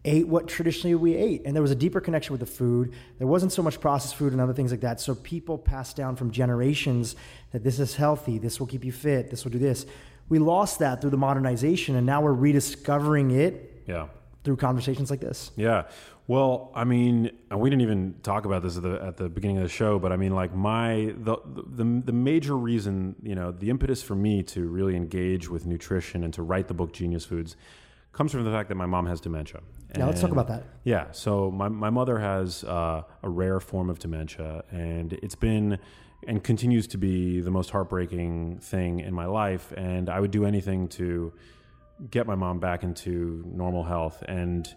ate 0.04 0.28
what 0.28 0.46
traditionally 0.46 0.94
we 0.94 1.14
ate. 1.16 1.42
And 1.44 1.54
there 1.54 1.62
was 1.62 1.72
a 1.72 1.76
deeper 1.76 2.00
connection 2.00 2.32
with 2.32 2.40
the 2.40 2.46
food. 2.46 2.94
There 3.18 3.26
wasn't 3.26 3.52
so 3.52 3.62
much 3.62 3.80
processed 3.80 4.14
food 4.14 4.32
and 4.32 4.40
other 4.40 4.52
things 4.52 4.70
like 4.70 4.80
that. 4.82 5.00
So 5.00 5.14
people 5.16 5.58
passed 5.58 5.96
down 5.96 6.14
from 6.16 6.30
generations 6.30 7.16
that 7.50 7.64
this 7.64 7.80
is 7.80 7.96
healthy, 7.96 8.38
this 8.38 8.60
will 8.60 8.68
keep 8.68 8.84
you 8.84 8.92
fit, 8.92 9.30
this 9.30 9.44
will 9.44 9.50
do 9.50 9.58
this. 9.58 9.84
We 10.28 10.38
lost 10.38 10.78
that 10.78 11.00
through 11.00 11.10
the 11.10 11.16
modernization, 11.16 11.96
and 11.96 12.06
now 12.06 12.20
we're 12.20 12.32
rediscovering 12.32 13.30
it 13.32 13.84
yeah. 13.86 14.08
through 14.44 14.56
conversations 14.56 15.10
like 15.10 15.20
this. 15.20 15.50
Yeah. 15.56 15.84
Well, 16.28 16.72
I 16.74 16.82
mean, 16.84 17.30
we 17.54 17.70
didn't 17.70 17.82
even 17.82 18.16
talk 18.22 18.46
about 18.46 18.62
this 18.62 18.76
at 18.76 18.82
the 18.82 19.00
at 19.00 19.16
the 19.16 19.28
beginning 19.28 19.58
of 19.58 19.62
the 19.62 19.68
show, 19.68 19.98
but 19.98 20.10
I 20.12 20.16
mean, 20.16 20.34
like 20.34 20.54
my 20.54 21.14
the 21.18 21.36
the 21.44 22.02
the 22.04 22.12
major 22.12 22.56
reason, 22.56 23.14
you 23.22 23.36
know, 23.36 23.52
the 23.52 23.70
impetus 23.70 24.02
for 24.02 24.16
me 24.16 24.42
to 24.44 24.66
really 24.66 24.96
engage 24.96 25.48
with 25.48 25.66
nutrition 25.66 26.24
and 26.24 26.34
to 26.34 26.42
write 26.42 26.66
the 26.66 26.74
book 26.74 26.92
Genius 26.92 27.24
Foods 27.24 27.56
comes 28.12 28.32
from 28.32 28.44
the 28.44 28.50
fact 28.50 28.68
that 28.70 28.74
my 28.74 28.86
mom 28.86 29.06
has 29.06 29.20
dementia. 29.20 29.60
Yeah, 29.96 30.06
let's 30.06 30.20
talk 30.20 30.32
about 30.32 30.48
that. 30.48 30.64
Yeah, 30.82 31.12
so 31.12 31.50
my 31.50 31.68
my 31.68 31.90
mother 31.90 32.18
has 32.18 32.64
uh, 32.64 33.02
a 33.22 33.28
rare 33.28 33.60
form 33.60 33.88
of 33.88 34.00
dementia, 34.00 34.64
and 34.72 35.12
it's 35.12 35.36
been 35.36 35.78
and 36.26 36.42
continues 36.42 36.88
to 36.88 36.98
be 36.98 37.40
the 37.40 37.50
most 37.50 37.70
heartbreaking 37.70 38.58
thing 38.58 39.00
in 39.00 39.14
my 39.14 39.26
life. 39.26 39.72
And 39.76 40.08
I 40.08 40.18
would 40.18 40.32
do 40.32 40.44
anything 40.44 40.88
to 40.88 41.32
get 42.10 42.26
my 42.26 42.34
mom 42.34 42.58
back 42.58 42.82
into 42.82 43.44
normal 43.46 43.84
health 43.84 44.24
and 44.26 44.74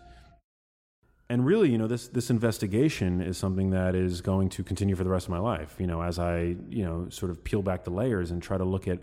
and 1.29 1.45
really, 1.45 1.69
you 1.71 1.77
know, 1.77 1.87
this 1.87 2.07
this 2.07 2.31
investigation 2.31 3.21
is 3.21 3.37
something 3.37 3.69
that 3.69 3.95
is 3.95 4.21
going 4.21 4.49
to 4.49 4.63
continue 4.63 4.95
for 4.95 5.03
the 5.03 5.11
rest 5.11 5.27
of 5.27 5.29
my 5.29 5.39
life. 5.39 5.75
You 5.77 5.85
know, 5.85 6.01
as 6.01 6.17
I 6.17 6.55
you 6.69 6.83
know 6.83 7.07
sort 7.09 7.29
of 7.29 7.43
peel 7.43 7.61
back 7.61 7.83
the 7.83 7.91
layers 7.91 8.31
and 8.31 8.41
try 8.41 8.57
to 8.57 8.65
look 8.65 8.87
at 8.87 8.99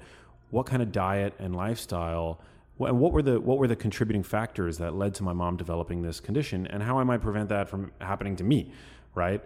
what 0.50 0.66
kind 0.66 0.82
of 0.82 0.90
diet 0.90 1.34
and 1.38 1.54
lifestyle 1.54 2.40
and 2.80 2.98
what 2.98 3.12
were 3.12 3.22
the 3.22 3.40
what 3.40 3.58
were 3.58 3.68
the 3.68 3.76
contributing 3.76 4.24
factors 4.24 4.78
that 4.78 4.94
led 4.94 5.14
to 5.14 5.22
my 5.22 5.32
mom 5.32 5.56
developing 5.56 6.02
this 6.02 6.18
condition 6.18 6.66
and 6.66 6.82
how 6.82 6.98
I 6.98 7.04
might 7.04 7.22
prevent 7.22 7.48
that 7.50 7.68
from 7.68 7.92
happening 8.00 8.34
to 8.36 8.44
me. 8.44 8.72
Right? 9.14 9.42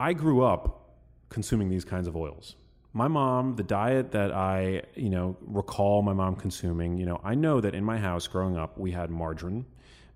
I 0.00 0.14
grew 0.14 0.42
up 0.42 0.96
consuming 1.28 1.68
these 1.68 1.84
kinds 1.84 2.08
of 2.08 2.16
oils. 2.16 2.56
My 2.94 3.08
mom, 3.08 3.56
the 3.56 3.62
diet 3.64 4.12
that 4.12 4.32
I, 4.32 4.82
you 4.94 5.10
know, 5.10 5.36
recall 5.40 6.02
my 6.02 6.12
mom 6.12 6.36
consuming, 6.36 6.96
you 6.96 7.06
know, 7.06 7.20
I 7.24 7.34
know 7.34 7.60
that 7.60 7.74
in 7.74 7.84
my 7.84 7.98
house 7.98 8.28
growing 8.28 8.56
up, 8.56 8.78
we 8.78 8.92
had 8.92 9.10
margarine, 9.10 9.66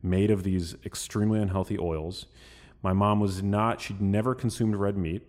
made 0.02 0.30
of 0.30 0.42
these 0.42 0.76
extremely 0.84 1.40
unhealthy 1.40 1.78
oils. 1.78 2.26
My 2.82 2.92
mom 2.92 3.20
was 3.20 3.42
not, 3.42 3.80
she'd 3.80 4.00
never 4.00 4.34
consumed 4.34 4.76
red 4.76 4.96
meat. 4.96 5.22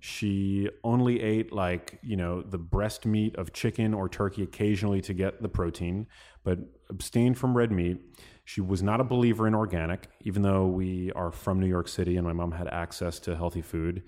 She 0.00 0.70
only 0.82 1.20
ate 1.20 1.52
like, 1.52 1.98
you 2.02 2.16
know, 2.16 2.40
the 2.42 2.58
breast 2.58 3.04
meat 3.04 3.36
of 3.36 3.52
chicken 3.52 3.92
or 3.92 4.08
turkey 4.08 4.42
occasionally 4.42 5.00
to 5.02 5.12
get 5.12 5.42
the 5.42 5.48
protein, 5.48 6.06
but 6.42 6.58
abstained 6.88 7.38
from 7.38 7.56
red 7.56 7.70
meat. 7.70 8.00
She 8.44 8.60
was 8.60 8.82
not 8.82 9.00
a 9.00 9.04
believer 9.04 9.46
in 9.46 9.54
organic, 9.54 10.08
even 10.22 10.42
though 10.42 10.66
we 10.66 11.12
are 11.12 11.30
from 11.30 11.60
New 11.60 11.68
York 11.68 11.86
City 11.86 12.16
and 12.16 12.26
my 12.26 12.32
mom 12.32 12.52
had 12.52 12.66
access 12.68 13.20
to 13.20 13.36
healthy 13.36 13.62
food. 13.62 14.02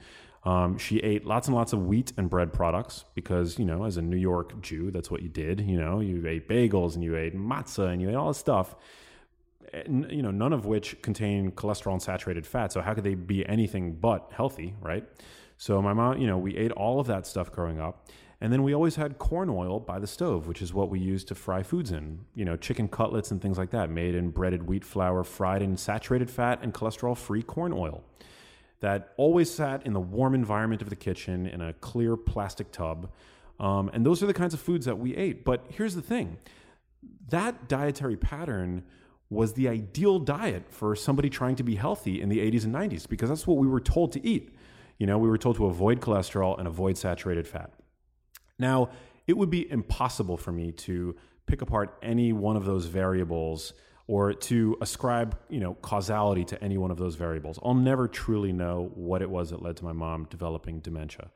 Um, 0.45 0.79
she 0.79 0.99
ate 0.99 1.25
lots 1.25 1.47
and 1.47 1.55
lots 1.55 1.73
of 1.73 1.87
wheat 1.87 2.13
and 2.17 2.29
bread 2.29 2.53
products 2.53 3.05
because, 3.15 3.59
you 3.59 3.65
know, 3.65 3.85
as 3.85 3.97
a 3.97 4.03
New 4.03 4.17
York 4.17 4.61
Jew, 4.61 4.91
that's 4.91 5.11
what 5.11 5.23
you 5.23 5.29
did. 5.29 5.61
You 5.61 5.79
know, 5.79 6.01
you 6.01 6.27
ate 6.27 6.49
bagels 6.49 6.95
and 6.95 7.05
you 7.05 7.17
ate 7.17 7.37
matzah 7.37 7.93
and 7.93 8.03
you 8.03 8.09
ate 8.09 8.17
all 8.17 8.29
this 8.29 8.39
stuff. 8.39 8.75
You 9.89 10.23
know, 10.23 10.31
none 10.31 10.53
of 10.53 10.67
which 10.67 11.01
contain 11.03 11.53
cholesterol 11.53 11.93
and 11.93 12.03
saturated 12.03 12.47
fat. 12.47 12.73
So 12.73 12.81
how 12.81 12.95
could 12.95 13.05
they 13.05 13.15
be 13.15 13.47
anything 13.47 13.95
but 13.95 14.31
healthy, 14.35 14.75
right? 14.81 15.05
So 15.57 15.81
my 15.81 15.93
mom, 15.93 16.19
you 16.19 16.27
know, 16.27 16.39
we 16.39 16.57
ate 16.57 16.73
all 16.73 17.01
of 17.01 17.07
that 17.07 17.27
stuff 17.27 17.51
growing 17.53 17.81
up. 17.81 18.09
And 18.41 18.53
then 18.53 18.65
we 18.65 18.75
always 18.75 18.97
had 18.97 19.19
corn 19.19 19.49
oil 19.49 19.79
by 19.79 20.01
the 20.01 20.07
stove, 20.09 20.49
which 20.49 20.61
is 20.61 20.75
what 20.75 20.91
we 20.91 20.99
use 20.99 21.23
to 21.27 21.35
fry 21.37 21.63
foods 21.63 21.93
in. 21.93 22.25
You 22.35 22.45
know, 22.45 22.57
chicken 22.57 22.89
cutlets 22.89 23.31
and 23.31 23.41
things 23.41 23.57
like 23.57 23.71
that, 23.71 23.89
made 23.89 24.17
in 24.17 24.31
breaded 24.31 24.65
wheat 24.65 24.85
flour, 24.85 25.23
fried 25.23 25.63
in 25.63 25.77
saturated 25.77 26.29
fat 26.29 26.59
and 26.61 26.75
cholesterol 26.75 27.17
free 27.17 27.45
corn 27.45 27.73
oil. 27.73 28.03
That 28.81 29.13
always 29.17 29.49
sat 29.49 29.87
in 29.87 29.93
the 29.93 30.01
warm 30.01 30.35
environment 30.35 30.83
of 30.83 30.91
the 30.91 30.97
kitchen 30.97 31.47
in 31.47 31.61
a 31.61 31.73
clear 31.75 32.17
plastic 32.17 32.73
tub. 32.73 33.13
Um, 33.61 33.89
and 33.95 34.05
those 34.05 34.25
are 34.25 34.27
the 34.27 34.35
kinds 34.35 34.55
of 34.55 34.61
foods 34.61 34.87
that 34.87 34.99
we 34.99 35.15
ate. 35.15 35.45
But 35.45 35.65
here's 35.69 35.95
the 35.95 36.03
thing 36.03 36.39
that 37.29 37.69
dietary 37.69 38.17
pattern 38.17 38.83
was 39.33 39.55
the 39.55 39.69
ideal 39.69 40.19
diet 40.19 40.65
for 40.69 40.95
somebody 40.95 41.31
trying 41.31 41.57
to 41.57 41.63
be 41.63 41.75
healthy 41.75 42.21
in 42.21 42.29
the 42.29 42.39
80s 42.39 42.65
and 42.65 42.75
90s 42.75 43.09
because 43.09 43.29
that's 43.31 43.47
what 43.47 43.57
we 43.57 43.67
were 43.67 43.81
told 43.81 44.13
to 44.13 44.27
eat. 44.27 44.55
You 44.99 45.07
know, 45.07 45.19
we 45.19 45.29
were 45.29 45.39
told 45.39 45.57
to 45.57 45.67
avoid 45.67 46.01
cholesterol 46.01 46.59
and 46.59 46.69
avoid 46.69 46.99
saturated 46.99 47.49
fat. 47.49 47.73
Now, 48.59 48.91
it 49.27 49.37
would 49.37 49.51
be 49.51 49.71
impossible 49.71 50.37
for 50.37 50.53
me 50.53 50.73
to 50.73 51.17
pick 51.47 51.63
apart 51.63 51.97
any 52.03 52.33
one 52.33 52.57
of 52.57 52.65
those 52.65 52.87
variables 52.87 53.73
or 54.07 54.35
to 54.35 54.77
ascribe, 54.81 55.39
you 55.49 55.61
know, 55.61 55.75
causality 55.75 56.45
to 56.45 56.63
any 56.63 56.77
one 56.77 56.91
of 56.91 56.99
those 56.99 57.15
variables. 57.15 57.59
I'll 57.65 57.75
never 57.75 58.09
truly 58.09 58.53
know 58.53 58.91
what 58.95 59.23
it 59.23 59.31
was 59.31 59.51
that 59.51 59.63
led 59.63 59.77
to 59.79 59.85
my 59.85 59.93
mom 59.93 60.27
developing 60.29 60.81
dementia. 60.81 61.31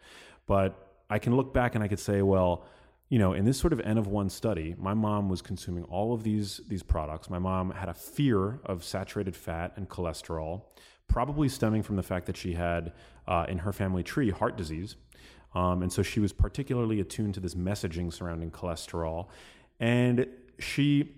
But 0.47 0.77
I 1.09 1.19
can 1.19 1.35
look 1.37 1.55
back 1.55 1.75
and 1.75 1.83
I 1.83 1.89
could 1.89 1.99
say, 1.99 2.23
well, 2.23 2.67
you 3.09 3.19
know, 3.19 3.33
in 3.33 3.45
this 3.45 3.59
sort 3.59 3.73
of 3.73 3.81
N 3.81 3.99
of 3.99 4.07
one 4.07 4.29
study, 4.29 4.75
my 4.79 4.95
mom 4.95 5.29
was 5.29 5.41
consuming 5.41 5.85
all 5.85 6.13
of 6.13 6.23
these 6.25 6.61
these 6.69 6.83
products. 6.83 7.31
My 7.31 7.39
mom 7.39 7.71
had 7.71 7.89
a 7.89 7.95
fear 7.95 8.61
of 8.65 8.83
saturated 8.83 9.37
fat 9.37 9.73
and 9.77 9.89
cholesterol, 9.89 10.63
probably 11.07 11.49
stemming 11.49 11.83
from 11.83 11.97
the 11.97 12.03
fact 12.03 12.27
that 12.27 12.37
she 12.37 12.55
had 12.55 12.93
uh, 13.29 13.47
in 13.49 13.59
her 13.59 13.73
family 13.73 14.03
tree 14.03 14.31
heart 14.31 14.57
disease. 14.57 14.97
Um, 15.55 15.83
and 15.83 15.93
so 15.93 16.03
she 16.03 16.21
was 16.21 16.33
particularly 16.33 17.01
attuned 17.01 17.35
to 17.35 17.41
this 17.41 17.55
messaging 17.55 18.13
surrounding 18.13 18.51
cholesterol. 18.51 19.29
And 19.81 20.27
she 20.59 21.15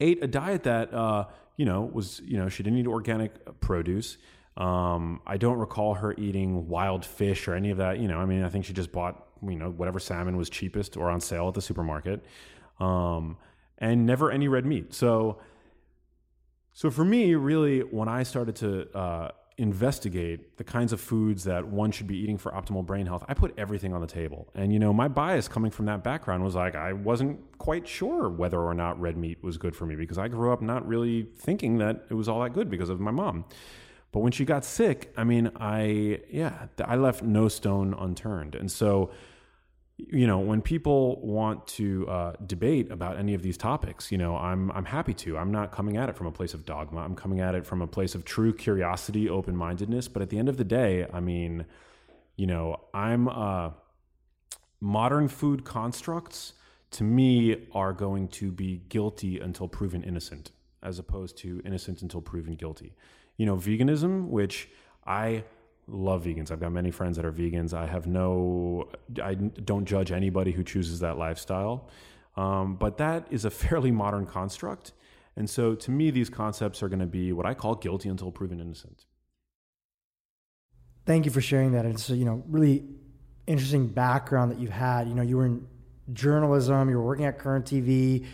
ate 0.00 0.24
a 0.24 0.26
diet 0.26 0.64
that, 0.64 0.92
uh, 0.92 1.26
you 1.56 1.64
know, 1.64 1.82
was, 1.82 2.20
you 2.24 2.36
know, 2.36 2.48
she 2.48 2.62
didn't 2.62 2.78
eat 2.78 2.86
organic 2.86 3.60
produce. 3.60 4.16
Um, 4.56 5.20
I 5.26 5.36
don't 5.36 5.58
recall 5.58 5.94
her 5.94 6.14
eating 6.14 6.68
wild 6.68 7.04
fish 7.04 7.48
or 7.48 7.54
any 7.54 7.70
of 7.70 7.78
that. 7.78 7.98
You 7.98 8.08
know, 8.08 8.18
I 8.18 8.24
mean, 8.24 8.42
I 8.42 8.48
think 8.48 8.64
she 8.64 8.72
just 8.72 8.92
bought, 8.92 9.26
you 9.42 9.56
know, 9.56 9.70
whatever 9.70 9.98
salmon 9.98 10.36
was 10.36 10.48
cheapest 10.48 10.96
or 10.96 11.10
on 11.10 11.20
sale 11.20 11.48
at 11.48 11.54
the 11.54 11.62
supermarket. 11.62 12.24
Um, 12.78 13.36
and 13.78 14.06
never 14.06 14.30
any 14.30 14.48
red 14.48 14.64
meat. 14.64 14.94
So, 14.94 15.38
so 16.72 16.90
for 16.90 17.04
me, 17.04 17.34
really, 17.34 17.80
when 17.80 18.08
I 18.08 18.22
started 18.22 18.56
to 18.56 18.96
uh, 18.96 19.30
investigate 19.58 20.56
the 20.56 20.64
kinds 20.64 20.92
of 20.92 21.00
foods 21.00 21.44
that 21.44 21.66
one 21.66 21.90
should 21.92 22.06
be 22.06 22.16
eating 22.16 22.38
for 22.38 22.52
optimal 22.52 22.84
brain 22.84 23.06
health, 23.06 23.24
I 23.28 23.34
put 23.34 23.54
everything 23.58 23.92
on 23.92 24.00
the 24.00 24.06
table. 24.06 24.48
And 24.54 24.72
you 24.72 24.78
know, 24.78 24.92
my 24.92 25.08
bias 25.08 25.48
coming 25.48 25.70
from 25.70 25.86
that 25.86 26.02
background 26.02 26.44
was 26.44 26.54
like 26.54 26.74
I 26.74 26.92
wasn't 26.92 27.58
quite 27.58 27.86
sure 27.86 28.28
whether 28.28 28.60
or 28.60 28.74
not 28.74 29.00
red 29.00 29.16
meat 29.16 29.42
was 29.42 29.56
good 29.56 29.76
for 29.76 29.86
me 29.86 29.94
because 29.96 30.18
I 30.18 30.28
grew 30.28 30.52
up 30.52 30.62
not 30.62 30.86
really 30.86 31.28
thinking 31.36 31.78
that 31.78 32.04
it 32.10 32.14
was 32.14 32.28
all 32.28 32.42
that 32.42 32.52
good 32.52 32.68
because 32.70 32.88
of 32.88 33.00
my 33.00 33.10
mom. 33.12 33.44
But 34.14 34.20
when 34.20 34.30
she 34.30 34.44
got 34.44 34.64
sick, 34.64 35.12
I 35.16 35.24
mean, 35.24 35.50
I 35.56 36.20
yeah, 36.30 36.68
I 36.84 36.94
left 36.94 37.24
no 37.24 37.48
stone 37.48 37.96
unturned. 37.98 38.54
And 38.54 38.70
so 38.70 39.10
you 39.96 40.28
know, 40.28 40.38
when 40.38 40.62
people 40.62 41.20
want 41.20 41.66
to 41.66 42.08
uh, 42.08 42.32
debate 42.46 42.92
about 42.92 43.18
any 43.18 43.34
of 43.34 43.42
these 43.42 43.56
topics, 43.56 44.12
you 44.12 44.18
know, 44.18 44.36
I'm 44.36 44.70
I'm 44.70 44.84
happy 44.84 45.14
to. 45.14 45.36
I'm 45.36 45.50
not 45.50 45.72
coming 45.72 45.96
at 45.96 46.08
it 46.08 46.16
from 46.16 46.28
a 46.28 46.30
place 46.30 46.54
of 46.54 46.64
dogma. 46.64 47.00
I'm 47.00 47.16
coming 47.16 47.40
at 47.40 47.56
it 47.56 47.66
from 47.66 47.82
a 47.82 47.88
place 47.88 48.14
of 48.14 48.24
true 48.24 48.54
curiosity, 48.54 49.28
open 49.28 49.56
mindedness. 49.56 50.06
But 50.06 50.22
at 50.22 50.30
the 50.30 50.38
end 50.38 50.48
of 50.48 50.58
the 50.58 50.64
day, 50.64 51.08
I 51.12 51.18
mean, 51.18 51.64
you 52.36 52.46
know, 52.46 52.82
I'm 52.94 53.26
uh, 53.26 53.70
modern 54.80 55.26
food 55.26 55.64
constructs 55.64 56.52
to 56.92 57.02
me 57.02 57.66
are 57.72 57.92
going 57.92 58.28
to 58.28 58.52
be 58.52 58.82
guilty 58.88 59.40
until 59.40 59.66
proven 59.66 60.04
innocent, 60.04 60.52
as 60.84 61.00
opposed 61.00 61.36
to 61.38 61.60
innocent 61.64 62.00
until 62.02 62.20
proven 62.20 62.54
guilty. 62.54 62.94
You 63.36 63.46
know, 63.46 63.56
veganism, 63.56 64.28
which 64.28 64.68
I 65.06 65.44
love 65.86 66.24
vegans. 66.24 66.50
I've 66.50 66.60
got 66.60 66.72
many 66.72 66.90
friends 66.90 67.16
that 67.16 67.24
are 67.24 67.32
vegans. 67.32 67.74
I 67.74 67.86
have 67.86 68.06
no, 68.06 68.88
I 69.22 69.34
don't 69.34 69.84
judge 69.84 70.12
anybody 70.12 70.52
who 70.52 70.64
chooses 70.64 71.00
that 71.00 71.18
lifestyle. 71.18 71.88
Um, 72.36 72.76
but 72.76 72.98
that 72.98 73.26
is 73.30 73.44
a 73.44 73.50
fairly 73.50 73.90
modern 73.90 74.26
construct. 74.26 74.92
And 75.36 75.48
so 75.50 75.74
to 75.74 75.90
me, 75.90 76.10
these 76.10 76.30
concepts 76.30 76.82
are 76.82 76.88
going 76.88 77.00
to 77.00 77.06
be 77.06 77.32
what 77.32 77.46
I 77.46 77.54
call 77.54 77.74
guilty 77.74 78.08
until 78.08 78.30
proven 78.30 78.60
innocent. 78.60 79.04
Thank 81.06 81.26
you 81.26 81.30
for 81.30 81.40
sharing 81.40 81.72
that. 81.72 81.84
It's 81.84 82.08
you 82.08 82.24
know, 82.24 82.42
really 82.48 82.84
interesting 83.46 83.88
background 83.88 84.52
that 84.52 84.58
you've 84.58 84.70
had. 84.70 85.06
You 85.08 85.14
know, 85.14 85.22
you 85.22 85.36
were 85.36 85.46
in 85.46 85.66
journalism, 86.12 86.88
you 86.88 86.96
were 86.96 87.04
working 87.04 87.26
at 87.26 87.38
Current 87.38 87.66
TV, 87.66 88.26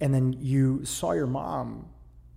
and 0.00 0.14
then 0.14 0.34
you 0.40 0.84
saw 0.84 1.12
your 1.12 1.26
mom 1.26 1.86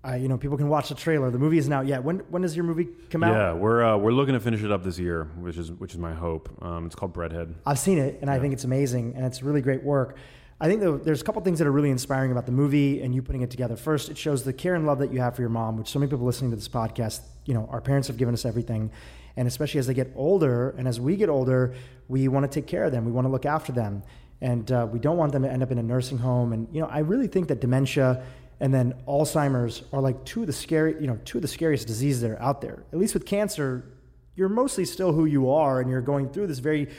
uh, 0.08 0.16
you 0.16 0.28
know, 0.28 0.38
people 0.38 0.58
can 0.58 0.70
watch 0.70 0.90
the 0.90 0.96
trailer. 0.96 1.30
The 1.30 1.40
movie 1.40 1.58
isn't 1.58 1.72
out 1.72 1.86
yet. 1.86 2.04
When 2.04 2.20
when 2.30 2.42
does 2.42 2.56
your 2.56 2.66
movie 2.66 2.88
come 3.10 3.24
out? 3.24 3.34
Yeah, 3.34 3.54
we're 3.54 3.84
uh, 3.84 3.98
we're 3.98 4.12
looking 4.12 4.34
to 4.34 4.40
finish 4.40 4.64
it 4.64 4.72
up 4.72 4.84
this 4.84 4.98
year, 4.98 5.26
which 5.40 5.58
is 5.58 5.72
which 5.72 5.94
is 5.94 5.98
my 5.98 6.14
hope. 6.14 6.50
Um, 6.62 6.86
it's 6.86 6.96
called 6.96 7.14
Breadhead. 7.14 7.56
I've 7.66 7.80
seen 7.80 7.98
it, 7.98 8.20
and 8.22 8.30
yeah. 8.30 8.36
I 8.36 8.40
think 8.40 8.54
it's 8.54 8.64
amazing, 8.64 9.14
and 9.16 9.26
it's 9.26 9.44
really 9.44 9.62
great 9.62 9.84
work. 9.84 10.18
I 10.60 10.68
think 10.68 11.04
there's 11.04 11.22
a 11.22 11.24
couple 11.24 11.42
things 11.44 11.60
that 11.60 11.68
are 11.68 11.72
really 11.72 11.92
inspiring 11.92 12.32
about 12.32 12.48
the 12.48 12.52
movie 12.52 13.04
and 13.04 13.14
you 13.14 13.22
putting 13.22 13.42
it 13.42 13.52
together. 13.52 13.76
First, 13.76 14.10
it 14.10 14.18
shows 14.18 14.44
the 14.44 14.54
care 14.54 14.74
and 14.74 14.88
love 14.88 14.98
that 15.00 15.14
you 15.14 15.20
have 15.20 15.36
for 15.36 15.44
your 15.44 15.52
mom, 15.52 15.78
which 15.78 15.88
so 15.88 16.00
many 16.00 16.10
people 16.10 16.26
listening 16.26 16.50
to 16.50 16.58
this 16.58 16.68
podcast, 16.68 17.22
you 17.46 17.54
know, 17.54 17.70
our 17.72 17.80
parents 17.80 18.08
have 18.08 18.18
given 18.18 18.34
us 18.34 18.44
everything. 18.44 18.90
And 19.36 19.48
especially 19.48 19.80
as 19.80 19.86
they 19.86 19.94
get 19.94 20.12
older, 20.16 20.72
and 20.72 20.88
as 20.88 21.00
we 21.00 21.16
get 21.16 21.30
older, 21.30 21.76
we 22.08 22.28
want 22.28 22.52
to 22.52 22.60
take 22.60 22.66
care 22.66 22.86
of 22.86 22.92
them. 22.92 23.06
We 23.06 23.12
want 23.12 23.26
to 23.26 23.30
look 23.30 23.46
after 23.46 23.72
them. 23.72 24.02
And 24.42 24.72
uh, 24.72 24.88
we 24.92 24.98
don't 24.98 25.18
want 25.18 25.32
them 25.32 25.44
to 25.44 25.52
end 25.52 25.62
up 25.62 25.70
in 25.70 25.78
a 25.78 25.84
nursing 25.84 26.18
home. 26.18 26.54
And, 26.54 26.68
you 26.72 26.82
know, 26.82 26.88
I 26.88 27.00
really 27.00 27.28
think 27.28 27.50
that 27.50 27.62
dementia 27.62 28.24
and 28.60 28.74
then 28.74 28.96
Alzheimer's 29.08 29.84
are 29.94 30.02
like 30.02 30.24
two 30.26 30.42
of 30.42 30.48
the 30.48 30.54
scary, 30.54 30.96
you 31.00 31.08
know, 31.08 31.20
two 31.26 31.38
of 31.38 31.42
the 31.44 31.48
scariest 31.48 31.88
diseases 31.88 32.22
that 32.22 32.32
are 32.32 32.42
out 32.42 32.62
there. 32.62 32.84
At 32.92 32.98
least 32.98 33.14
with 33.14 33.26
cancer, 33.26 33.86
you're 34.36 34.50
mostly 34.50 34.86
still 34.86 35.12
who 35.12 35.26
you 35.26 35.52
are, 35.52 35.80
and 35.80 35.90
you're 35.90 36.02
going 36.02 36.30
through 36.30 36.48
this 36.48 36.60
very 36.60 36.90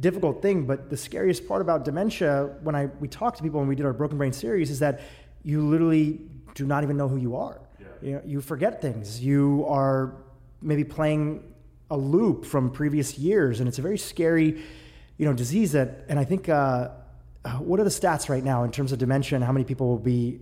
difficult 0.00 0.40
thing. 0.40 0.66
But 0.66 0.88
the 0.88 0.96
scariest 0.96 1.46
part 1.46 1.60
about 1.60 1.84
dementia, 1.84 2.56
when 2.62 2.74
I 2.74 2.86
we 3.00 3.08
talked 3.08 3.36
to 3.38 3.42
people 3.42 3.60
when 3.60 3.68
we 3.68 3.74
did 3.74 3.84
our 3.84 3.92
Broken 3.92 4.16
Brain 4.16 4.32
series, 4.32 4.70
is 4.70 4.78
that 4.78 5.00
you 5.42 5.66
literally 5.66 6.20
do 6.54 6.64
not 6.64 6.84
even 6.84 6.96
know 6.96 7.08
who 7.08 7.18
you 7.18 7.36
are. 7.36 7.60
Yeah. 7.78 7.86
You, 8.00 8.12
know, 8.14 8.22
you 8.24 8.40
forget 8.40 8.80
things. 8.80 9.20
You 9.20 9.66
are 9.68 10.14
maybe 10.62 10.84
playing 10.84 11.42
a 11.90 11.96
loop 11.96 12.46
from 12.46 12.70
previous 12.70 13.18
years, 13.18 13.60
and 13.60 13.68
it's 13.68 13.78
a 13.78 13.82
very 13.82 13.98
scary, 13.98 14.62
you 15.18 15.26
know, 15.26 15.34
disease. 15.34 15.72
That, 15.72 16.06
and 16.08 16.18
I 16.18 16.24
think. 16.24 16.48
Uh, 16.48 16.88
what 17.58 17.78
are 17.78 17.84
the 17.84 17.90
stats 17.90 18.30
right 18.30 18.42
now 18.42 18.64
in 18.64 18.70
terms 18.70 18.90
of 18.90 18.98
dementia 18.98 19.36
and 19.36 19.44
how 19.44 19.52
many 19.52 19.66
people 19.66 19.86
will 19.86 19.98
be 19.98 20.40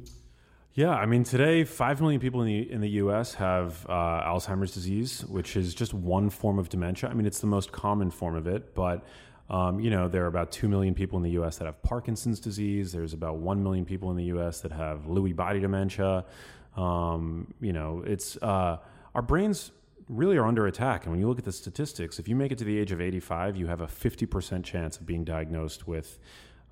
yeah, 0.74 0.90
I 0.90 1.04
mean, 1.04 1.22
today, 1.22 1.64
five 1.64 2.00
million 2.00 2.20
people 2.20 2.40
in 2.42 2.46
the 2.46 2.72
in 2.72 2.80
the 2.80 2.88
U.S. 2.90 3.34
have 3.34 3.84
uh, 3.88 3.92
Alzheimer's 4.22 4.72
disease, 4.72 5.24
which 5.26 5.56
is 5.56 5.74
just 5.74 5.92
one 5.92 6.30
form 6.30 6.58
of 6.58 6.70
dementia. 6.70 7.10
I 7.10 7.14
mean, 7.14 7.26
it's 7.26 7.40
the 7.40 7.46
most 7.46 7.72
common 7.72 8.10
form 8.10 8.34
of 8.34 8.46
it, 8.46 8.74
but 8.74 9.04
um, 9.50 9.80
you 9.80 9.90
know, 9.90 10.08
there 10.08 10.24
are 10.24 10.28
about 10.28 10.50
two 10.50 10.68
million 10.68 10.94
people 10.94 11.18
in 11.18 11.22
the 11.22 11.32
U.S. 11.32 11.58
that 11.58 11.66
have 11.66 11.82
Parkinson's 11.82 12.40
disease. 12.40 12.90
There's 12.90 13.12
about 13.12 13.36
one 13.36 13.62
million 13.62 13.84
people 13.84 14.10
in 14.10 14.16
the 14.16 14.24
U.S. 14.24 14.60
that 14.60 14.72
have 14.72 15.02
Lewy 15.02 15.36
body 15.36 15.60
dementia. 15.60 16.24
Um, 16.74 17.52
you 17.60 17.74
know, 17.74 18.02
it's 18.06 18.38
uh, 18.38 18.78
our 19.14 19.22
brains 19.22 19.72
really 20.08 20.38
are 20.38 20.46
under 20.46 20.66
attack. 20.66 21.04
And 21.04 21.12
when 21.12 21.20
you 21.20 21.28
look 21.28 21.38
at 21.38 21.44
the 21.44 21.52
statistics, 21.52 22.18
if 22.18 22.28
you 22.28 22.34
make 22.34 22.50
it 22.50 22.58
to 22.58 22.64
the 22.64 22.78
age 22.78 22.92
of 22.92 23.00
85, 23.00 23.56
you 23.56 23.66
have 23.66 23.82
a 23.82 23.86
50% 23.86 24.64
chance 24.64 24.96
of 24.96 25.06
being 25.06 25.24
diagnosed 25.24 25.86
with 25.86 26.18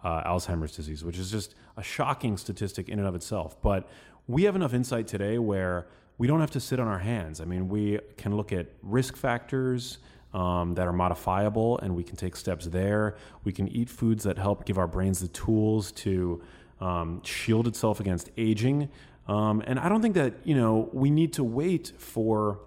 uh, 0.05 0.25
Alzheimer's 0.25 0.75
disease, 0.75 1.05
which 1.05 1.19
is 1.19 1.31
just 1.31 1.55
a 1.77 1.83
shocking 1.83 2.37
statistic 2.37 2.89
in 2.89 2.99
and 2.99 3.09
of 3.09 3.15
itself. 3.15 3.61
But 3.63 3.89
we 4.27 4.45
have 4.45 4.57
enough 4.57 4.75
insight 4.75 5.07
today 5.07 5.39
where 5.39 5.87
we 6.19 6.27
don't 6.27 6.41
have 6.41 6.51
to 6.53 6.61
sit 6.61 6.79
on 6.79 6.87
our 6.87 6.99
hands. 6.99 7.41
I 7.41 7.45
mean, 7.45 7.69
we 7.69 7.99
can 8.17 8.37
look 8.37 8.53
at 8.53 8.67
risk 8.83 9.17
factors 9.17 9.99
um, 10.33 10.75
that 10.75 10.87
are 10.87 10.93
modifiable 10.93 11.79
and 11.79 11.97
we 11.97 12.05
can 12.05 12.17
take 12.17 12.37
steps 12.37 12.67
there. 12.67 13.17
We 13.45 13.53
can 13.53 13.69
eat 13.69 13.89
foods 13.89 14.25
that 14.25 14.39
help 14.39 14.65
give 14.65 14.79
our 14.79 14.87
brains 14.87 15.21
the 15.21 15.29
tools 15.29 15.93
to 15.93 16.43
um, 16.81 17.23
shield 17.25 17.67
itself 17.67 18.01
against 18.01 18.31
aging. 18.37 18.91
Um, 19.29 19.63
and 19.67 19.79
I 19.79 19.89
don't 19.89 20.03
think 20.03 20.15
that, 20.15 20.35
you 20.45 20.55
know, 20.55 20.89
we 20.93 21.11
need 21.11 21.33
to 21.35 21.45
wait 21.45 21.93
for 21.99 22.61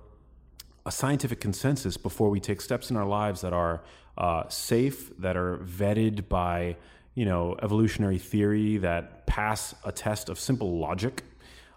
a 0.86 0.92
scientific 0.92 1.40
consensus 1.40 1.98
before 1.98 2.30
we 2.30 2.40
take 2.40 2.62
steps 2.62 2.90
in 2.90 2.98
our 2.98 3.06
lives 3.06 3.42
that 3.42 3.54
are 3.54 3.82
uh, 4.18 4.48
safe, 4.50 5.16
that 5.20 5.38
are 5.38 5.58
vetted 5.58 6.28
by 6.28 6.76
you 7.16 7.26
know, 7.26 7.56
evolutionary 7.62 8.18
theory 8.18 8.78
that 8.78 9.26
pass 9.28 9.76
a 9.84 9.92
test 9.92 10.30
of 10.30 10.40
simple 10.40 10.80
logic. 10.80 11.24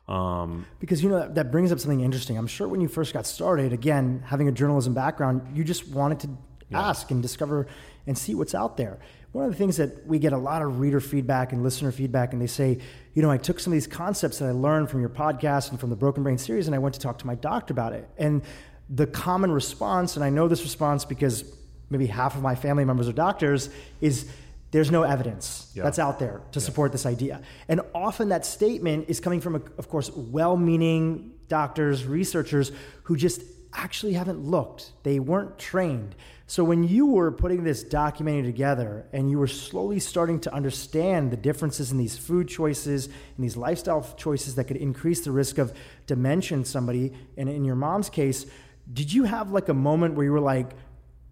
Um, 0.09 0.67
Because 0.79 1.03
you 1.03 1.09
know 1.09 1.19
that, 1.19 1.35
that 1.35 1.51
brings 1.51 1.73
up 1.73 1.81
something 1.81 2.01
interesting. 2.01 2.39
I'm 2.39 2.47
sure 2.47 2.69
when 2.69 2.81
you 2.81 2.89
first 2.89 3.13
got 3.13 3.27
started, 3.27 3.73
again, 3.73 4.23
having 4.25 4.49
a 4.49 4.53
journalism 4.53 4.95
background, 4.95 5.57
you 5.57 5.65
just 5.65 5.89
wanted 5.89 6.21
to 6.21 6.29
ask 6.73 7.11
and 7.11 7.23
discover 7.23 7.67
and 8.07 8.17
see 8.17 8.35
what's 8.35 8.55
out 8.55 8.77
there. 8.77 8.99
One 9.33 9.45
of 9.45 9.51
the 9.51 9.59
things 9.59 9.77
that 9.77 10.07
we 10.07 10.19
get 10.19 10.33
a 10.33 10.39
lot 10.39 10.63
of 10.63 10.81
reader 10.81 11.01
feedback 11.01 11.53
and 11.53 11.63
listener 11.63 11.93
feedback, 11.93 12.33
and 12.33 12.41
they 12.41 12.47
say, 12.47 12.79
you 13.15 13.23
know, 13.23 13.31
I 13.31 13.37
took 13.37 13.61
some 13.61 13.73
of 13.73 13.77
these 13.77 13.87
concepts 13.87 14.39
that 14.39 14.47
I 14.47 14.53
learned 14.53 14.89
from 14.89 15.01
your 15.01 15.11
podcast 15.11 15.71
and 15.71 15.79
from 15.79 15.91
the 15.91 15.97
Broken 15.97 16.23
Brain 16.23 16.39
series, 16.39 16.67
and 16.67 16.75
I 16.75 16.79
went 16.79 16.95
to 16.95 17.01
talk 17.01 17.19
to 17.19 17.27
my 17.27 17.35
doctor 17.35 17.73
about 17.73 17.93
it. 17.93 18.09
And 18.17 18.43
the 18.89 19.07
common 19.07 19.51
response, 19.51 20.17
and 20.17 20.25
I 20.25 20.31
know 20.31 20.49
this 20.49 20.63
response 20.63 21.05
because 21.05 21.45
maybe 21.91 22.07
half 22.07 22.35
of 22.35 22.43
my 22.43 22.55
family 22.55 22.85
members 22.85 23.09
are 23.09 23.13
doctors, 23.13 23.69
is 24.01 24.31
there's 24.71 24.91
no 24.91 25.03
evidence 25.03 25.71
Yeah. 25.75 25.85
that's 25.85 25.99
out 25.99 26.19
there 26.19 26.41
to 26.53 26.61
support 26.61 26.93
this 26.93 27.07
idea. 27.07 27.41
And 27.69 27.81
often 27.95 28.29
that 28.31 28.45
statement 28.45 29.07
is 29.09 29.21
coming 29.21 29.41
from, 29.41 29.55
of 29.55 29.89
course, 29.89 30.11
well 30.15 30.57
meaning 30.57 31.33
doctors, 31.49 32.05
researchers 32.05 32.73
who 33.05 33.17
just 33.17 33.43
actually 33.73 34.15
haven't 34.15 34.41
looked. 34.41 34.93
They 35.03 35.19
weren't 35.21 35.59
trained. 35.59 36.15
So 36.49 36.63
when 36.65 36.85
you 36.85 37.07
were 37.07 37.33
putting 37.33 37.65
this 37.65 37.83
documentary 37.83 38.45
together 38.53 39.05
and 39.13 39.29
you 39.31 39.39
were 39.39 39.49
slowly 39.49 39.99
starting 39.99 40.39
to 40.41 40.55
understand 40.55 41.31
the 41.31 41.37
differences 41.37 41.91
in 41.91 41.99
these 41.99 42.17
food 42.17 42.49
choices 42.49 43.07
and 43.07 43.45
these 43.45 43.57
lifestyle 43.57 44.07
choices 44.17 44.55
that 44.55 44.65
could 44.65 44.77
increase 44.77 45.23
the 45.23 45.33
risk 45.33 45.59
of 45.59 45.73
dementia 46.07 46.57
in 46.57 46.65
somebody, 46.65 47.13
and 47.37 47.49
in 47.49 47.65
your 47.65 47.75
mom's 47.75 48.09
case, 48.09 48.47
did 48.93 49.13
you 49.13 49.25
have 49.25 49.51
like 49.51 49.69
a 49.69 49.75
moment 49.75 50.15
where 50.15 50.25
you 50.25 50.33
were 50.33 50.41
like, 50.41 50.71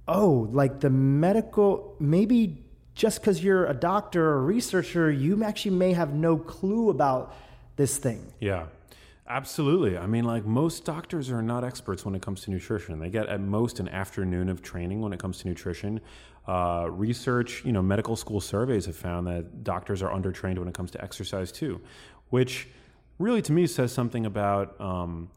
oh, 0.09 0.49
like 0.53 0.81
the 0.81 0.91
medical, 0.91 1.95
maybe 2.01 2.64
just 2.95 3.21
because 3.21 3.43
you're 3.43 3.67
a 3.67 3.75
doctor 3.75 4.31
or 4.31 4.37
a 4.37 4.43
researcher, 4.43 5.11
you 5.11 5.43
actually 5.43 5.77
may 5.77 5.93
have 5.93 6.15
no 6.15 6.37
clue 6.37 6.91
about 6.91 7.35
this 7.77 7.99
thing. 7.99 8.33
Yeah, 8.41 8.67
absolutely. 9.29 9.99
I 9.99 10.07
mean, 10.07 10.25
like 10.25 10.45
most 10.45 10.85
doctors 10.85 11.31
are 11.31 11.43
not 11.43 11.65
experts 11.65 12.05
when 12.05 12.15
it 12.15 12.23
comes 12.23 12.43
to 12.43 12.51
nutrition. 12.51 12.99
They 13.01 13.11
get 13.11 13.27
at 13.27 13.41
most 13.41 13.81
an 13.81 13.89
afternoon 13.89 14.49
of 14.49 14.63
training 14.63 15.01
when 15.01 15.13
it 15.13 15.19
comes 15.19 15.39
to 15.39 15.49
nutrition. 15.49 16.01
Uh, 16.47 16.89
research, 16.91 17.65
you 17.65 17.73
know, 17.73 17.83
medical 17.83 18.17
school 18.17 18.41
surveys 18.41 18.87
have 18.87 18.97
found 18.97 19.27
that 19.27 19.65
doctors 19.65 20.03
are 20.03 20.11
undertrained 20.11 20.59
when 20.59 20.69
it 20.69 20.75
comes 20.75 20.91
to 20.93 21.03
exercise 21.03 21.51
too, 21.51 21.81
which 22.31 22.69
really 23.19 23.43
to 23.43 23.53
me 23.53 23.67
says 23.67 23.93
something 23.93 24.27
about. 24.27 24.81
Um, 24.81 25.31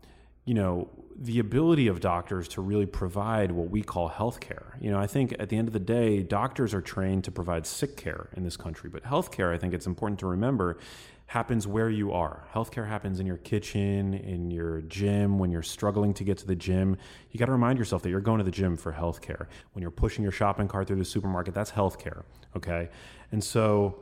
you 0.48 0.54
know 0.54 0.90
the 1.20 1.40
ability 1.40 1.88
of 1.88 2.00
doctors 2.00 2.48
to 2.48 2.62
really 2.62 2.86
provide 2.86 3.52
what 3.52 3.70
we 3.70 3.82
call 3.82 4.08
health 4.08 4.40
care. 4.40 4.78
You 4.80 4.92
know, 4.92 5.00
I 5.00 5.08
think 5.08 5.36
at 5.40 5.50
the 5.50 5.58
end 5.58 5.68
of 5.68 5.74
the 5.74 5.80
day, 5.80 6.22
doctors 6.22 6.74
are 6.74 6.82
trained 6.82 7.24
to 7.24 7.32
provide 7.32 7.66
sick 7.66 7.98
care 7.98 8.30
in 8.38 8.44
this 8.44 8.56
country, 8.56 8.90
but 8.90 9.04
healthcare, 9.04 9.54
I 9.54 9.58
think 9.58 9.74
it's 9.74 9.88
important 9.88 10.20
to 10.20 10.28
remember, 10.28 10.78
happens 11.26 11.68
where 11.68 11.90
you 11.90 12.14
are. 12.14 12.48
Healthcare 12.54 12.88
happens 12.88 13.20
in 13.20 13.26
your 13.26 13.38
kitchen, 13.38 14.14
in 14.14 14.52
your 14.52 14.82
gym, 14.82 15.40
when 15.40 15.52
you're 15.52 15.64
struggling 15.64 16.14
to 16.14 16.24
get 16.24 16.38
to 16.38 16.48
the 16.48 16.56
gym. 16.56 16.98
You 17.32 17.40
got 17.40 17.48
to 17.48 17.52
remind 17.52 17.80
yourself 17.80 18.04
that 18.04 18.10
you're 18.10 18.22
going 18.22 18.38
to 18.38 18.46
the 18.46 18.52
gym 18.52 18.78
for 18.78 18.94
healthcare. 18.94 19.48
When 19.74 19.82
you're 19.82 19.92
pushing 19.92 20.24
your 20.24 20.32
shopping 20.32 20.68
cart 20.68 20.88
through 20.88 20.98
the 20.98 21.06
supermarket, 21.06 21.54
that's 21.54 21.72
healthcare. 21.72 22.24
Okay. 22.56 22.90
And 23.32 23.44
so, 23.44 24.00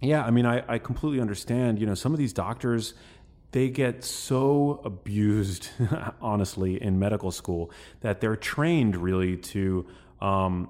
yeah, 0.00 0.22
I 0.24 0.30
mean, 0.30 0.46
I, 0.46 0.62
I 0.68 0.78
completely 0.78 1.20
understand. 1.20 1.80
You 1.80 1.86
know, 1.86 1.94
some 1.94 2.12
of 2.12 2.18
these 2.18 2.32
doctors, 2.32 2.94
they 3.52 3.68
get 3.68 4.02
so 4.02 4.80
abused, 4.84 5.68
honestly, 6.20 6.82
in 6.82 6.98
medical 6.98 7.30
school 7.30 7.70
that 8.00 8.20
they're 8.20 8.36
trained 8.36 8.96
really 8.96 9.36
to 9.36 9.86
um, 10.20 10.68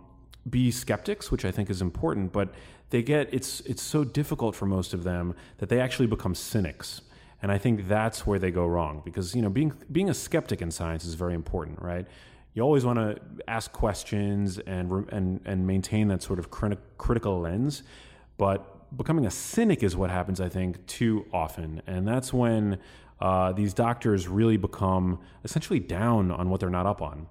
be 0.49 0.70
skeptics, 0.70 1.30
which 1.30 1.45
I 1.45 1.53
think 1.53 1.70
is 1.70 1.80
important. 1.80 2.33
But 2.33 2.53
they 2.91 3.03
get 3.03 3.33
it's 3.33 3.61
it's 3.61 3.83
so 3.83 4.05
difficult 4.05 4.55
for 4.55 4.66
most 4.66 4.93
of 4.93 5.05
them 5.05 5.35
that 5.59 5.68
they 5.68 5.80
actually 5.80 6.09
become 6.09 6.35
cynics. 6.35 7.01
And 7.41 7.51
I 7.51 7.59
think 7.59 7.89
that's 7.89 8.26
where 8.26 8.39
they 8.39 8.51
go 8.51 8.66
wrong 8.66 9.03
because 9.05 9.35
you 9.35 9.43
know 9.43 9.51
being 9.51 9.72
being 9.91 10.11
a 10.11 10.14
skeptic 10.14 10.61
in 10.61 10.70
science 10.70 11.05
is 11.05 11.14
very 11.14 11.35
important, 11.35 11.80
right? 11.80 12.07
You 12.55 12.62
always 12.62 12.85
want 12.85 12.99
to 12.99 13.18
ask 13.49 13.72
questions 13.72 14.59
and 14.59 15.09
and 15.11 15.41
and 15.45 15.66
maintain 15.66 16.09
that 16.09 16.22
sort 16.22 16.39
of 16.41 16.51
criti- 16.51 16.78
critical 16.99 17.41
lens, 17.41 17.85
but 18.37 18.71
becoming 18.97 19.26
a 19.26 19.30
cynic 19.30 19.82
is 19.82 19.97
what 19.97 20.11
happens, 20.11 20.40
I 20.40 20.49
think, 20.49 20.86
too 20.86 21.26
often. 21.32 21.82
And 21.86 22.07
that's 22.07 22.32
when 22.32 22.78
uh, 23.20 23.53
these 23.53 23.72
doctors 23.74 24.28
really 24.28 24.57
become 24.57 25.20
essentially 25.45 25.80
down 25.80 26.30
on 26.30 26.51
what 26.51 26.61
they're 26.61 26.70
not 26.70 26.86
up 26.86 27.01
on. 27.03 27.26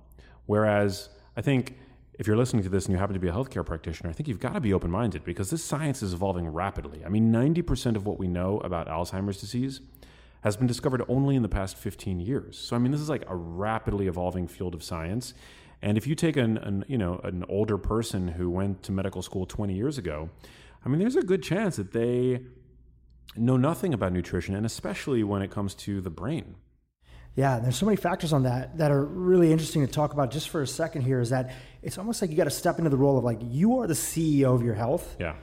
Whereas 0.45 1.09
I 1.35 1.41
think 1.41 1.77
if 2.19 2.27
you're 2.27 2.37
listening 2.37 2.63
to 2.63 2.69
this 2.69 2.85
and 2.85 2.93
you 2.93 2.99
happen 2.99 3.13
to 3.13 3.19
be 3.19 3.27
a 3.27 3.31
healthcare 3.31 3.65
practitioner, 3.65 4.09
I 4.09 4.13
think 4.13 4.27
you've 4.27 4.39
got 4.39 4.53
to 4.53 4.59
be 4.59 4.73
open 4.73 4.91
minded 4.91 5.23
because 5.23 5.49
this 5.49 5.63
science 5.63 6.03
is 6.03 6.13
evolving 6.13 6.47
rapidly. 6.47 7.03
I 7.05 7.09
mean, 7.09 7.31
90% 7.31 7.95
of 7.95 8.05
what 8.05 8.19
we 8.19 8.27
know 8.27 8.59
about 8.59 8.87
Alzheimer's 8.87 9.39
disease 9.39 9.81
has 10.41 10.57
been 10.57 10.67
discovered 10.67 11.03
only 11.07 11.35
in 11.35 11.41
the 11.41 11.49
past 11.49 11.77
15 11.77 12.19
years. 12.19 12.57
So, 12.57 12.75
I 12.75 12.79
mean, 12.79 12.91
this 12.91 13.01
is 13.01 13.09
like 13.09 13.23
a 13.27 13.35
rapidly 13.35 14.07
evolving 14.07 14.47
field 14.47 14.73
of 14.73 14.83
science. 14.83 15.33
And 15.81 15.97
if 15.97 16.05
you 16.05 16.15
take 16.15 16.37
an, 16.37 16.57
an 16.59 16.85
you 16.87 16.97
know 16.97 17.19
an 17.23 17.43
older 17.49 17.77
person 17.77 18.27
who 18.27 18.49
went 18.49 18.83
to 18.83 18.91
medical 18.91 19.21
school 19.21 19.45
20 19.45 19.73
years 19.73 19.97
ago, 19.97 20.29
I 20.83 20.89
mean, 20.89 20.99
there's 20.99 21.15
a 21.15 21.21
good 21.21 21.43
chance 21.43 21.75
that 21.75 21.91
they 21.91 22.41
know 23.35 23.57
nothing 23.57 23.93
about 23.93 24.13
nutrition, 24.13 24.55
and 24.55 24.65
especially 24.65 25.23
when 25.23 25.41
it 25.41 25.51
comes 25.51 25.73
to 25.75 26.01
the 26.01 26.09
brain. 26.09 26.55
Yeah, 27.35 27.59
there's 27.59 27.77
so 27.77 27.85
many 27.85 27.95
factors 27.95 28.33
on 28.33 28.43
that 28.43 28.77
that 28.77 28.91
are 28.91 29.05
really 29.05 29.51
interesting 29.51 29.85
to 29.85 29.91
talk 29.91 30.11
about 30.11 30.31
just 30.31 30.49
for 30.49 30.61
a 30.61 30.67
second 30.67 31.03
here 31.03 31.21
is 31.21 31.29
that 31.29 31.53
it's 31.81 31.97
almost 31.97 32.21
like 32.21 32.29
you 32.29 32.35
got 32.35 32.43
to 32.43 32.49
step 32.49 32.77
into 32.77 32.89
the 32.89 32.97
role 32.97 33.17
of 33.17 33.23
like 33.23 33.39
you 33.41 33.79
are 33.79 33.87
the 33.87 33.93
CEO 33.93 34.53
of 34.53 34.63
your 34.63 34.73
health. 34.73 35.15
Yeah. 35.17 35.35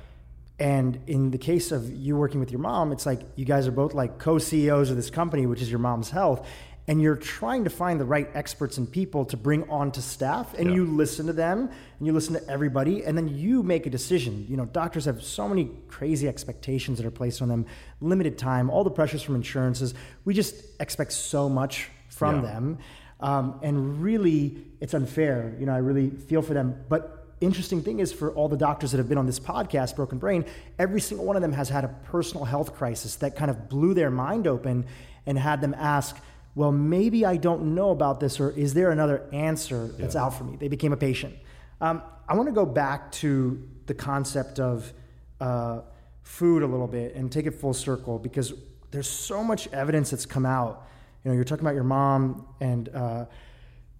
And 0.59 1.01
in 1.07 1.31
the 1.31 1.39
case 1.39 1.73
of 1.73 1.91
you 1.91 2.17
working 2.17 2.41
with 2.41 2.51
your 2.51 2.61
mom, 2.61 2.93
it's 2.93 3.07
like 3.07 3.21
you 3.37 3.45
guys 3.45 3.67
are 3.67 3.73
both 3.73 3.95
like 3.95 4.19
co 4.19 4.39
CEOs 4.39 4.91
of 4.91 4.97
this 4.97 5.09
company, 5.09 5.47
which 5.47 5.63
is 5.63 5.71
your 5.71 5.79
mom's 5.79 6.11
health. 6.11 6.47
And 6.89 7.03
you're 7.03 7.17
trying 7.17 7.65
to 7.65 7.71
find 7.71 8.01
the 8.01 8.05
right 8.07 8.29
experts 8.35 8.79
and 8.79 8.91
people 8.91 9.27
to 9.27 9.37
bring 9.37 9.69
onto 9.69 10.01
staff, 10.01 10.55
and 10.59 10.71
Yeah. 10.71 10.77
you 10.77 10.87
listen 10.87 11.27
to 11.27 11.35
them 11.35 11.69
and 11.99 12.07
you 12.07 12.13
listen 12.15 12.33
to 12.35 12.49
everybody, 12.49 13.05
and 13.05 13.17
then 13.17 13.29
you 13.29 13.63
make 13.63 13.85
a 13.87 13.91
decision. 13.91 14.47
You 14.49 14.57
know, 14.57 14.65
doctors 14.65 15.05
have 15.05 15.23
so 15.23 15.47
many 15.49 15.71
crazy 15.89 16.27
expectations 16.27 16.97
that 16.99 17.07
are 17.07 17.11
placed 17.11 17.43
on 17.43 17.49
them, 17.49 17.67
limited 18.01 18.39
time, 18.39 18.71
all 18.71 18.85
the 18.85 18.91
pressures 18.91 19.21
from 19.23 19.35
insurances. 19.35 19.93
We 20.25 20.33
just 20.33 20.55
expect 20.81 21.13
so 21.13 21.49
much 21.51 21.91
from 22.09 22.37
Yeah. 22.37 22.41
them. 22.53 22.79
Um, 23.21 23.59
and 23.63 24.01
really, 24.03 24.57
it's 24.81 24.95
unfair. 24.95 25.55
You 25.61 25.67
know, 25.67 25.75
I 25.75 25.79
really 25.79 26.09
feel 26.11 26.41
for 26.41 26.55
them. 26.55 26.75
But 26.89 27.27
interesting 27.41 27.83
thing 27.83 27.99
is 28.01 28.13
for 28.13 28.31
all 28.33 28.49
the 28.49 28.57
doctors 28.57 28.93
that 28.93 28.99
have 28.99 29.09
been 29.11 29.19
on 29.19 29.27
this 29.27 29.39
podcast, 29.41 29.95
Broken 29.95 30.19
Brain, 30.19 30.45
every 30.79 31.01
single 31.01 31.27
one 31.27 31.37
of 31.37 31.43
them 31.43 31.53
has 31.53 31.69
had 31.69 31.85
a 31.85 31.89
personal 32.05 32.45
health 32.47 32.75
crisis 32.75 33.17
that 33.17 33.37
kind 33.37 33.51
of 33.51 33.69
blew 33.69 33.93
their 33.93 34.11
mind 34.11 34.47
open 34.47 34.87
and 35.27 35.39
had 35.39 35.61
them 35.61 35.75
ask, 35.79 36.17
well, 36.59 36.73
maybe 36.73 37.25
I 37.25 37.37
don't 37.37 37.77
know 37.77 37.91
about 37.91 38.19
this, 38.19 38.41
or 38.41 38.51
is 38.51 38.75
there 38.75 38.91
another 38.91 39.23
answer 39.33 39.87
that's 39.97 40.17
out 40.17 40.31
for 40.31 40.43
me? 40.43 40.57
They 40.57 40.67
became 40.67 40.93
a 40.93 40.97
patient. 40.97 41.37
Um, 41.81 42.03
I 42.29 42.35
want 42.35 42.49
to 42.49 42.53
go 42.53 42.67
back 42.67 43.13
to 43.13 43.63
the 43.87 43.95
concept 43.95 44.59
of 44.59 44.93
uh, 45.41 45.83
food 46.25 46.65
a 46.65 46.67
little 46.67 46.89
bit 46.89 47.15
and 47.15 47.31
take 47.31 47.47
it 47.47 47.53
full 47.53 47.75
circle 47.75 48.19
because 48.19 48.55
there's 48.91 49.09
so 49.09 49.45
much 49.45 49.69
evidence 49.69 50.11
that's 50.11 50.27
come 50.27 50.45
out. 50.45 50.85
You 51.23 51.31
know, 51.31 51.37
you're 51.37 51.45
talking 51.45 51.65
about 51.65 51.77
your 51.77 51.85
mom 51.85 52.45
and 52.61 52.89
uh, 52.89 53.27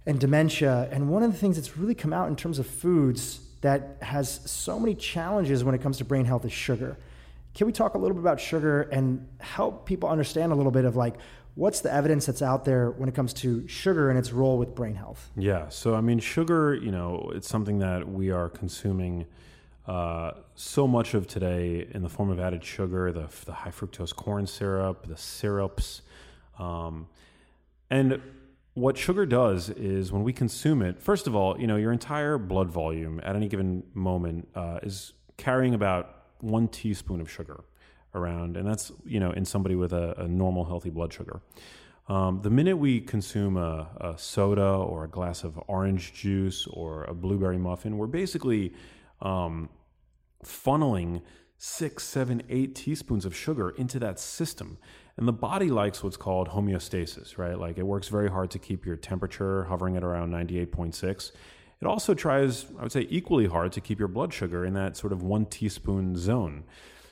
and 0.05 0.19
dementia, 0.19 0.89
and 0.91 1.09
one 1.09 1.23
of 1.23 1.31
the 1.31 1.39
things 1.39 1.55
that's 1.55 1.77
really 1.77 1.95
come 1.95 2.13
out 2.13 2.27
in 2.27 2.35
terms 2.35 2.59
of 2.59 2.67
foods 2.67 3.39
that 3.61 3.99
has 4.03 4.41
so 4.51 4.81
many 4.81 4.97
challenges 4.97 5.63
when 5.63 5.77
it 5.77 5.81
comes 5.81 5.99
to 5.99 6.05
brain 6.05 6.25
health 6.25 6.45
is 6.45 6.53
sugar. 6.53 6.99
Can 7.55 7.69
we 7.69 7.73
talk 7.73 7.95
a 7.95 7.99
little 7.99 8.17
bit 8.17 8.21
about 8.21 8.41
sugar 8.41 8.83
and 8.83 9.29
help 9.39 9.87
people 9.87 10.09
understand 10.09 10.51
a 10.51 10.57
little 10.57 10.73
bit 10.73 10.85
of 10.85 10.97
like 10.97 11.15
what's 11.59 11.81
the 11.81 11.93
evidence 11.93 12.25
that's 12.27 12.41
out 12.41 12.65
there 12.65 12.93
when 12.93 13.09
it 13.09 13.15
comes 13.17 13.33
to 13.35 13.67
sugar 13.67 14.11
and 14.11 14.19
its 14.19 14.33
role 14.33 14.57
with 14.59 14.77
brain 14.77 14.95
health? 14.95 15.29
Yeah. 15.37 15.69
So, 15.71 15.97
I 15.97 16.01
mean, 16.01 16.21
sugar, 16.21 16.75
you 16.77 16.93
know, 16.93 17.33
it's 17.35 17.49
something 17.49 17.81
that 17.81 18.09
we 18.09 18.31
are 18.31 18.49
consuming 18.49 19.27
uh, 19.89 20.33
so 20.55 20.87
much 20.87 21.15
of 21.15 21.27
today 21.27 21.89
in 21.93 22.03
the 22.03 22.09
form 22.09 22.31
of 22.31 22.39
added 22.39 22.63
sugar, 22.63 23.11
the, 23.11 23.29
the 23.45 23.53
high 23.53 23.71
fructose 23.71 24.15
corn 24.15 24.47
syrup, 24.47 25.09
the 25.09 25.17
syrups. 25.17 26.03
Um, 26.61 27.09
and 27.91 28.23
what 28.75 28.97
sugar 28.97 29.27
does 29.27 29.69
is 29.69 30.13
when 30.13 30.23
we 30.23 30.33
consume 30.33 30.81
it, 30.81 31.01
first 31.01 31.27
of 31.27 31.35
all, 31.35 31.61
you 31.61 31.67
know, 31.67 31.77
your 31.77 31.91
entire 31.91 32.39
blood 32.39 32.71
volume 32.71 33.21
at 33.25 33.35
any 33.35 33.49
given 33.49 33.83
moment 33.95 34.47
uh, 34.55 34.79
is 34.85 35.13
carrying 35.37 35.75
about 35.75 36.23
one 36.41 36.69
teaspoon 36.69 37.21
of 37.21 37.29
sugar 37.29 37.65
around, 38.15 38.57
and 38.57 38.67
that's 38.67 38.93
you 39.05 39.21
know 39.21 39.31
in 39.33 39.45
somebody 39.45 39.75
with 39.75 39.93
a, 39.93 40.15
a 40.19 40.29
normal 40.29 40.65
healthy 40.65 40.91
blood 40.91 41.13
sugar. 41.13 41.41
Um, 42.09 42.41
the 42.43 42.51
minute 42.51 42.79
we 42.79 43.01
consume 43.01 43.59
a, 43.59 43.89
a 44.01 44.17
soda 44.17 44.67
or 44.67 45.05
a 45.05 45.09
glass 45.09 45.45
of 45.45 45.61
orange 45.67 46.15
juice 46.15 46.67
or 46.67 47.05
a 47.05 47.13
blueberry 47.13 47.59
muffin, 47.59 47.99
we're 47.99 48.07
basically 48.07 48.73
um, 49.21 49.69
funneling 50.43 51.21
six, 51.59 52.05
seven, 52.05 52.43
eight 52.49 52.75
teaspoons 52.75 53.27
of 53.27 53.37
sugar 53.37 53.71
into 53.71 53.99
that 53.99 54.19
system. 54.19 54.79
And 55.17 55.27
the 55.27 55.33
body 55.33 55.69
likes 55.69 56.03
what's 56.03 56.17
called 56.17 56.49
homeostasis, 56.49 57.37
right? 57.37 57.59
Like 57.59 57.77
it 57.77 57.83
works 57.83 58.09
very 58.09 58.31
hard 58.31 58.51
to 58.53 58.59
keep 58.59 58.87
your 58.87 58.97
temperature 58.97 59.65
hovering 59.65 59.97
at 59.97 60.05
around 60.05 60.31
98.6. 60.31 61.33
It 61.81 61.87
also 61.87 62.15
tries, 62.15 62.67
I 62.79 62.83
would 62.83 62.93
say, 62.93 63.07
equally 63.11 63.47
hard 63.47 63.73
to 63.73 63.81
keep 63.81 63.99
your 63.99 64.09
blood 64.09 64.33
sugar 64.33 64.65
in 64.65 64.75
that 64.75 64.97
sort 64.97 65.13
of 65.13 65.23
one 65.23 65.47
teaspoon 65.47 66.17
zone. 66.17 66.65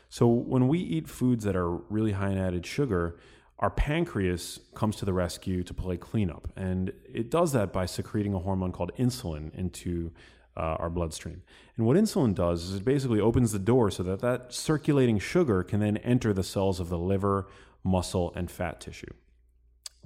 So 0.09 0.27
when 0.27 0.69
we 0.69 0.79
eat 0.79 1.09
foods 1.09 1.45
that 1.45 1.57
are 1.57 1.71
really 1.71 2.13
high 2.13 2.31
in 2.31 2.39
added 2.39 2.65
sugar, 2.67 3.17
our 3.59 3.71
pancreas 3.71 4.61
comes 4.75 4.97
to 4.97 5.05
the 5.05 5.13
rescue 5.13 5.63
to 5.63 5.75
play 5.75 5.97
cleanup. 5.97 6.53
And 6.57 6.93
it 7.13 7.31
does 7.31 7.53
that 7.53 7.73
by 7.73 7.87
secreting 7.87 8.35
a 8.35 8.39
hormone 8.39 8.73
called 8.73 8.93
insulin 8.99 9.55
into 9.55 10.13
uh, 10.57 10.77
our 10.79 10.91
bloodstream. 10.91 11.43
And 11.77 11.87
what 11.87 11.97
insulin 11.97 12.35
does 12.35 12.65
is 12.65 12.77
it 12.77 12.85
basically 12.85 13.21
opens 13.21 13.53
the 13.53 13.59
door 13.59 13.91
so 13.91 14.03
that 14.03 14.21
that 14.21 14.53
circulating 14.53 15.19
sugar 15.19 15.63
can 15.63 15.81
then 15.81 15.97
enter 15.99 16.33
the 16.33 16.43
cells 16.43 16.81
of 16.81 16.89
the 16.89 16.99
liver, 16.99 17.47
muscle, 17.83 18.33
and 18.35 18.51
fat 18.51 18.81
tissue. 18.81 19.13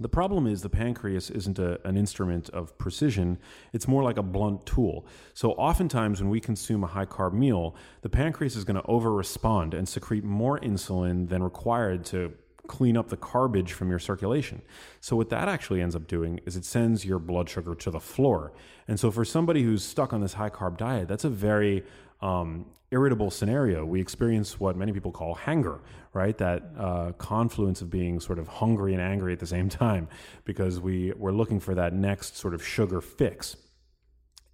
The 0.01 0.09
problem 0.09 0.46
is 0.46 0.62
the 0.62 0.70
pancreas 0.70 1.28
isn't 1.30 1.59
a, 1.59 1.86
an 1.86 1.96
instrument 1.96 2.48
of 2.51 2.76
precision, 2.78 3.38
it's 3.72 3.86
more 3.86 4.03
like 4.03 4.16
a 4.16 4.22
blunt 4.22 4.64
tool. 4.64 5.07
So, 5.34 5.53
oftentimes, 5.53 6.20
when 6.20 6.30
we 6.30 6.40
consume 6.40 6.82
a 6.82 6.86
high 6.86 7.05
carb 7.05 7.34
meal, 7.34 7.76
the 8.01 8.09
pancreas 8.09 8.57
is 8.57 8.64
going 8.64 8.80
to 8.80 8.86
over 8.86 9.12
respond 9.12 9.74
and 9.74 9.86
secrete 9.86 10.24
more 10.24 10.59
insulin 10.61 11.28
than 11.28 11.42
required 11.42 12.05
to 12.07 12.32
clean 12.66 12.96
up 12.96 13.09
the 13.09 13.16
garbage 13.16 13.72
from 13.72 13.90
your 13.90 13.98
circulation. 13.98 14.62
So 15.01 15.16
what 15.16 15.28
that 15.30 15.48
actually 15.48 15.82
ends 15.82 15.96
up 15.96 16.07
doing 16.07 16.38
is 16.46 16.55
it 16.55 16.64
sends 16.64 17.05
your 17.05 17.18
blood 17.18 17.48
sugar 17.48 17.74
to 17.74 17.90
the 17.90 17.98
floor. 17.98 18.53
And 18.86 18.98
so 18.98 19.11
for 19.11 19.24
somebody 19.24 19.64
who's 19.64 19.82
stuck 19.82 20.12
on 20.12 20.20
this 20.20 20.34
high 20.34 20.51
carb 20.51 20.76
diet, 20.76 21.09
that's 21.09 21.24
a 21.24 21.28
very 21.28 21.82
um, 22.20 22.66
irritable 22.93 23.30
scenario. 23.30 23.84
We 23.84 24.01
experience 24.01 24.59
what 24.59 24.76
many 24.76 24.93
people 24.93 25.12
call 25.12 25.34
hanger, 25.34 25.80
right? 26.12 26.36
That 26.38 26.62
uh, 26.78 27.12
confluence 27.12 27.82
of 27.82 27.91
being 27.91 28.20
sort 28.20 28.38
of 28.38 28.49
hungry 28.49 28.93
and 28.93 29.03
angry 29.03 29.32
at 29.32 29.38
the 29.38 29.47
same 29.47 29.68
time 29.84 30.09
because 30.45 30.80
we 30.80 31.12
we're 31.16 31.32
looking 31.32 31.61
for 31.61 31.74
that 31.74 31.93
next 31.93 32.36
sort 32.36 32.55
of 32.55 32.66
sugar 32.66 33.01
fix. 33.01 33.57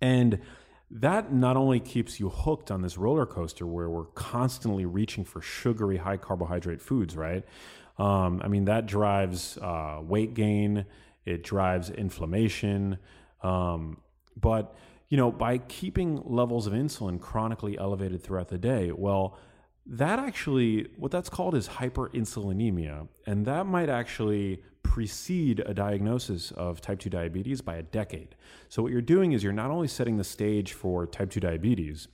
And 0.01 0.41
that 0.91 1.33
not 1.33 1.57
only 1.57 1.81
keeps 1.81 2.21
you 2.21 2.29
hooked 2.29 2.71
on 2.71 2.83
this 2.83 2.97
roller 2.97 3.27
coaster 3.27 3.67
where 3.67 3.91
we're 3.91 4.05
constantly 4.05 4.85
reaching 4.85 5.25
for 5.25 5.41
sugary, 5.41 5.97
high 5.97 6.17
carbohydrate 6.17 6.81
foods, 6.81 7.17
right? 7.17 7.45
Um, 7.99 8.41
I 8.45 8.49
mean, 8.49 8.67
that 8.67 8.87
drives 8.87 9.59
uh, 9.59 10.01
weight 10.03 10.35
gain, 10.35 10.87
it 11.25 11.43
drives 11.43 11.91
inflammation. 11.91 12.99
Um, 13.43 13.99
but, 14.37 14.77
you 15.09 15.17
know, 15.17 15.31
by 15.31 15.59
keeping 15.59 16.23
levels 16.25 16.67
of 16.67 16.73
insulin 16.73 17.21
chronically 17.21 17.79
elevated 17.79 18.23
throughout 18.23 18.49
the 18.49 18.59
day, 18.59 18.91
well, 18.93 19.39
that 19.87 20.19
actually, 20.19 20.89
what 20.97 21.13
that's 21.13 21.29
called 21.29 21.55
is 21.55 21.69
hyperinsulinemia. 21.69 23.07
And 23.27 23.47
that 23.47 23.67
might 23.67 23.89
actually 23.89 24.63
precede 24.83 25.61
a 25.65 25.75
diagnosis 25.75 26.51
of 26.53 26.81
type 26.81 26.99
2 26.99 27.11
diabetes 27.11 27.61
by 27.61 27.77
a 27.77 27.83
decade. 27.83 28.35
So, 28.69 28.83
what 28.83 28.91
you're 28.91 29.01
doing 29.01 29.33
is 29.33 29.45
you're 29.45 29.53
not 29.53 29.71
only 29.71 29.89
setting 29.89 30.17
the 30.17 30.25
stage 30.25 30.73
for 30.73 31.07
type 31.07 31.31
2 31.31 31.39
diabetes, 31.39 32.09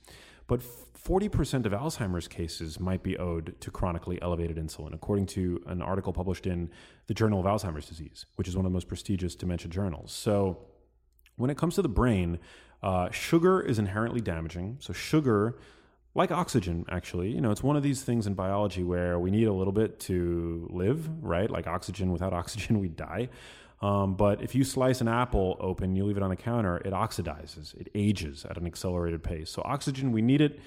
but 0.47 0.61
40% 0.61 1.65
of 1.65 1.71
Alzheimer's 1.71 2.27
cases 2.27 2.79
might 2.79 3.03
be 3.03 3.17
owed 3.17 3.59
to 3.59 3.71
chronically 3.71 4.21
elevated 4.21 4.57
insulin, 4.57 4.93
according 4.93 5.25
to 5.27 5.61
an 5.67 5.81
article 5.81 6.13
published 6.13 6.45
in 6.45 6.69
the 7.07 7.13
Journal 7.13 7.39
of 7.39 7.45
Alzheimer's 7.45 7.87
Disease, 7.87 8.25
which 8.35 8.47
is 8.47 8.55
one 8.55 8.65
of 8.65 8.71
the 8.71 8.73
most 8.73 8.87
prestigious 8.87 9.35
dementia 9.35 9.69
journals. 9.69 10.11
So, 10.11 10.59
when 11.37 11.49
it 11.49 11.57
comes 11.57 11.75
to 11.75 11.81
the 11.81 11.89
brain, 11.89 12.37
uh, 12.83 13.09
sugar 13.11 13.61
is 13.61 13.79
inherently 13.79 14.19
damaging. 14.19 14.77
So, 14.79 14.91
sugar, 14.91 15.57
like 16.13 16.31
oxygen, 16.31 16.85
actually, 16.89 17.31
you 17.31 17.39
know, 17.39 17.49
it's 17.49 17.63
one 17.63 17.77
of 17.77 17.81
these 17.81 18.03
things 18.03 18.27
in 18.27 18.33
biology 18.33 18.83
where 18.83 19.17
we 19.17 19.31
need 19.31 19.47
a 19.47 19.53
little 19.53 19.71
bit 19.71 19.99
to 20.01 20.67
live, 20.69 21.09
right? 21.23 21.49
Like 21.49 21.65
oxygen, 21.65 22.11
without 22.11 22.33
oxygen, 22.41 22.79
we 22.79 22.89
die. 22.89 23.29
Um, 23.81 24.15
but 24.15 24.41
if 24.41 24.53
you 24.53 24.63
slice 24.63 25.01
an 25.01 25.07
apple 25.07 25.57
open, 25.59 25.95
you 25.95 26.05
leave 26.05 26.17
it 26.17 26.23
on 26.23 26.29
the 26.29 26.35
counter, 26.35 26.77
it 26.77 26.93
oxidizes, 26.93 27.75
it 27.75 27.89
ages 27.95 28.45
at 28.49 28.57
an 28.57 28.65
accelerated 28.65 29.23
pace. 29.23 29.49
So 29.49 29.61
oxygen, 29.65 30.11
we 30.11 30.21
need 30.21 30.41
it, 30.41 30.59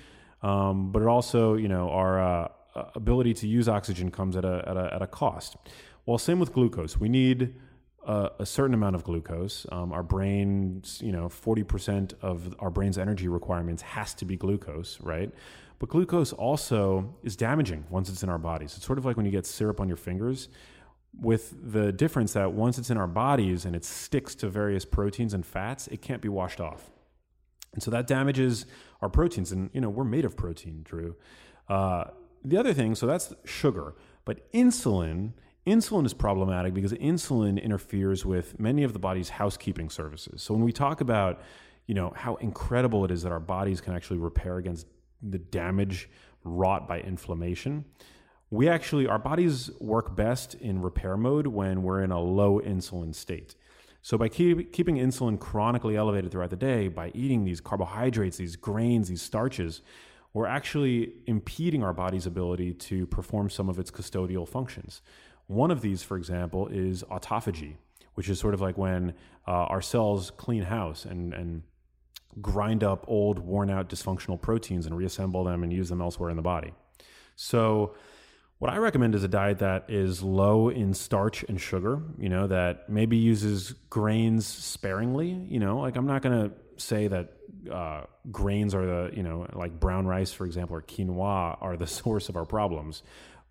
um, 0.43 0.93
but 0.93 1.01
it 1.01 1.09
also, 1.09 1.55
you 1.55 1.69
know, 1.69 1.89
our 1.91 2.21
uh, 2.21 2.49
ability 2.95 3.33
to 3.35 3.47
use 3.47 3.69
oxygen 3.69 4.11
comes 4.11 4.37
at 4.37 4.45
a, 4.45 4.65
at 4.67 4.77
a, 4.77 4.95
at 4.95 5.03
a 5.03 5.07
cost. 5.07 5.57
Well, 6.05 6.19
same 6.19 6.39
with 6.39 6.53
glucose. 6.53 6.99
We 6.99 7.09
need 7.09 7.55
a, 8.07 8.47
certain 8.47 8.75
amount 8.75 8.95
of 8.95 9.05
glucose. 9.05 9.67
Um, 9.73 9.93
our 9.93 10.03
brain's, 10.03 11.01
you 11.03 11.13
know, 11.13 11.29
40% 11.29 12.15
of 12.23 12.55
our 12.61 12.71
brain's 12.71 12.99
energy 12.99 13.29
requirements 13.29 13.83
has 13.83 14.15
to 14.15 14.25
be 14.25 14.37
glucose, 14.37 15.01
right? 15.01 15.33
But 15.79 15.89
glucose 15.89 16.33
also 16.33 17.17
is 17.23 17.37
damaging 17.37 17.85
once 17.91 18.09
it's 18.09 18.23
in 18.23 18.29
our 18.29 18.39
bodies. 18.39 18.75
It's 18.77 18.87
sort 18.87 18.99
of 18.99 19.05
like 19.05 19.17
when 19.17 19.27
you 19.27 19.33
get 19.33 19.45
syrup 19.45 19.81
on 19.81 19.89
your 19.89 19.97
fingers 19.97 20.49
with 21.19 21.55
the 21.73 21.93
difference 21.93 22.33
that 22.35 22.53
once 22.53 22.79
it's 22.79 22.91
in 22.91 22.97
our 22.97 23.07
bodies 23.07 23.65
and 23.65 23.75
it 23.75 23.85
sticks 23.85 24.35
to 24.37 24.49
various 24.49 24.85
proteins 24.85 25.35
and 25.35 25.45
fats, 25.45 25.87
it 25.89 26.01
can't 26.01 26.23
be 26.23 26.29
washed 26.29 26.61
off. 26.61 26.91
And 27.73 27.83
so 27.83 27.91
that 27.91 28.07
damages 28.07 28.67
our 29.03 29.09
proteins. 29.09 29.53
And, 29.53 29.71
you 29.73 29.81
know, 29.81 29.91
we're 29.91 30.05
made 30.05 30.25
of 30.25 30.37
protein, 30.37 30.85
Dhru. 30.89 31.15
Uh, 31.69 32.05
the 32.45 32.57
other 32.57 32.73
thing, 32.73 32.95
so 32.95 33.07
that's 33.07 33.35
sugar. 33.45 33.95
But 34.25 34.51
insulin, 34.53 35.33
insulin 35.67 36.07
is 36.07 36.15
problematic 36.15 36.73
because 36.75 36.93
insulin 36.95 37.63
interferes 37.63 38.25
with 38.25 38.59
many 38.59 38.85
of 38.85 38.93
the 38.93 38.99
body's 38.99 39.29
housekeeping 39.29 39.91
services. 39.91 40.43
So 40.43 40.55
when 40.55 40.65
we 40.65 40.73
talk 40.73 41.01
about, 41.01 41.43
you 41.87 41.95
know, 41.95 42.13
how 42.17 42.37
incredible 42.37 43.05
it 43.05 43.11
is 43.11 43.23
that 43.23 43.33
our 43.33 43.41
bodies 43.41 43.81
can 43.81 43.95
actually 43.95 44.19
repair 44.19 44.57
against 44.59 44.87
the 45.23 45.39
damage 45.39 46.09
wrought 46.45 46.87
by 46.87 47.01
inflammation, 47.01 47.85
we 48.51 48.69
actually, 48.69 49.09
our 49.09 49.19
bodies 49.19 49.71
work 49.81 50.15
best 50.15 50.55
in 50.55 50.81
repair 50.81 51.17
mode 51.17 51.49
when 51.49 51.83
we're 51.83 52.03
in 52.03 52.13
a 52.13 52.21
low 52.21 52.61
insulin 52.61 53.15
state. 53.15 53.57
So, 54.03 54.17
by 54.17 54.29
keep, 54.29 54.73
keeping 54.73 54.99
insulin 54.99 55.37
chronically 55.41 55.97
elevated 55.97 56.31
throughout 56.31 56.51
the 56.51 56.57
day, 56.57 56.87
by 56.87 57.11
eating 57.13 57.45
these 57.45 57.61
carbohydrates, 57.61 58.37
these 58.37 58.55
grains, 58.55 59.09
these 59.09 59.21
starches, 59.21 59.83
we're 60.33 60.47
actually 60.47 61.15
impeding 61.27 61.83
our 61.83 61.93
body's 61.93 62.27
ability 62.27 62.75
to 62.75 63.07
perform 63.07 63.51
some 63.51 63.69
of 63.69 63.81
its 63.81 63.91
custodial 63.91 64.47
functions. 64.47 65.03
One 65.47 65.71
of 65.71 65.81
these, 65.81 66.03
for 66.03 66.17
example, 66.17 66.69
is 66.69 67.03
autophagy, 67.05 67.77
which 68.15 68.29
is 68.29 68.39
sort 68.39 68.55
of 68.55 68.61
like 68.61 68.77
when 68.77 69.15
uh, 69.47 69.51
our 69.51 69.83
cells 69.83 70.31
clean 70.31 70.63
house 70.63 71.05
and, 71.05 71.33
and 71.33 71.63
grind 72.41 72.83
up 72.83 73.05
old, 73.09 73.39
worn 73.39 73.71
out, 73.71 73.89
dysfunctional 73.89 74.41
proteins 74.41 74.87
and 74.87 74.97
reassemble 74.97 75.45
them 75.45 75.63
and 75.63 75.73
use 75.73 75.89
them 75.89 76.01
elsewhere 76.01 76.31
in 76.31 76.37
the 76.37 76.43
body. 76.43 76.73
So, 77.37 77.95
what 78.59 78.73
I 78.73 78.79
recommend 78.79 79.15
is 79.15 79.23
a 79.23 79.29
diet 79.29 79.59
that 79.59 79.85
is 79.91 80.23
low 80.23 80.71
in 80.71 80.95
starch 80.95 81.45
and 81.45 81.61
sugar, 81.61 82.01
you 82.19 82.31
know, 82.31 82.47
that 82.47 82.89
maybe 82.89 83.19
uses 83.19 83.73
grains 83.91 84.47
sparingly. 84.47 85.29
You 85.29 85.61
know, 85.61 85.81
like 85.81 85.97
I'm 85.97 86.07
not 86.07 86.23
going 86.23 86.49
to 86.49 86.57
say 86.83 87.07
that 87.09 87.35
uh, 87.71 88.05
grains 88.31 88.75
are 88.75 88.87
the, 88.87 89.11
you 89.15 89.23
know, 89.23 89.47
like 89.53 89.79
brown 89.79 90.07
rice, 90.07 90.33
for 90.33 90.47
example, 90.47 90.77
or 90.77 90.83
quinoa 90.83 91.59
are 91.61 91.77
the 91.77 91.87
source 91.87 92.31
of 92.31 92.37
our 92.37 92.47
problems, 92.47 93.03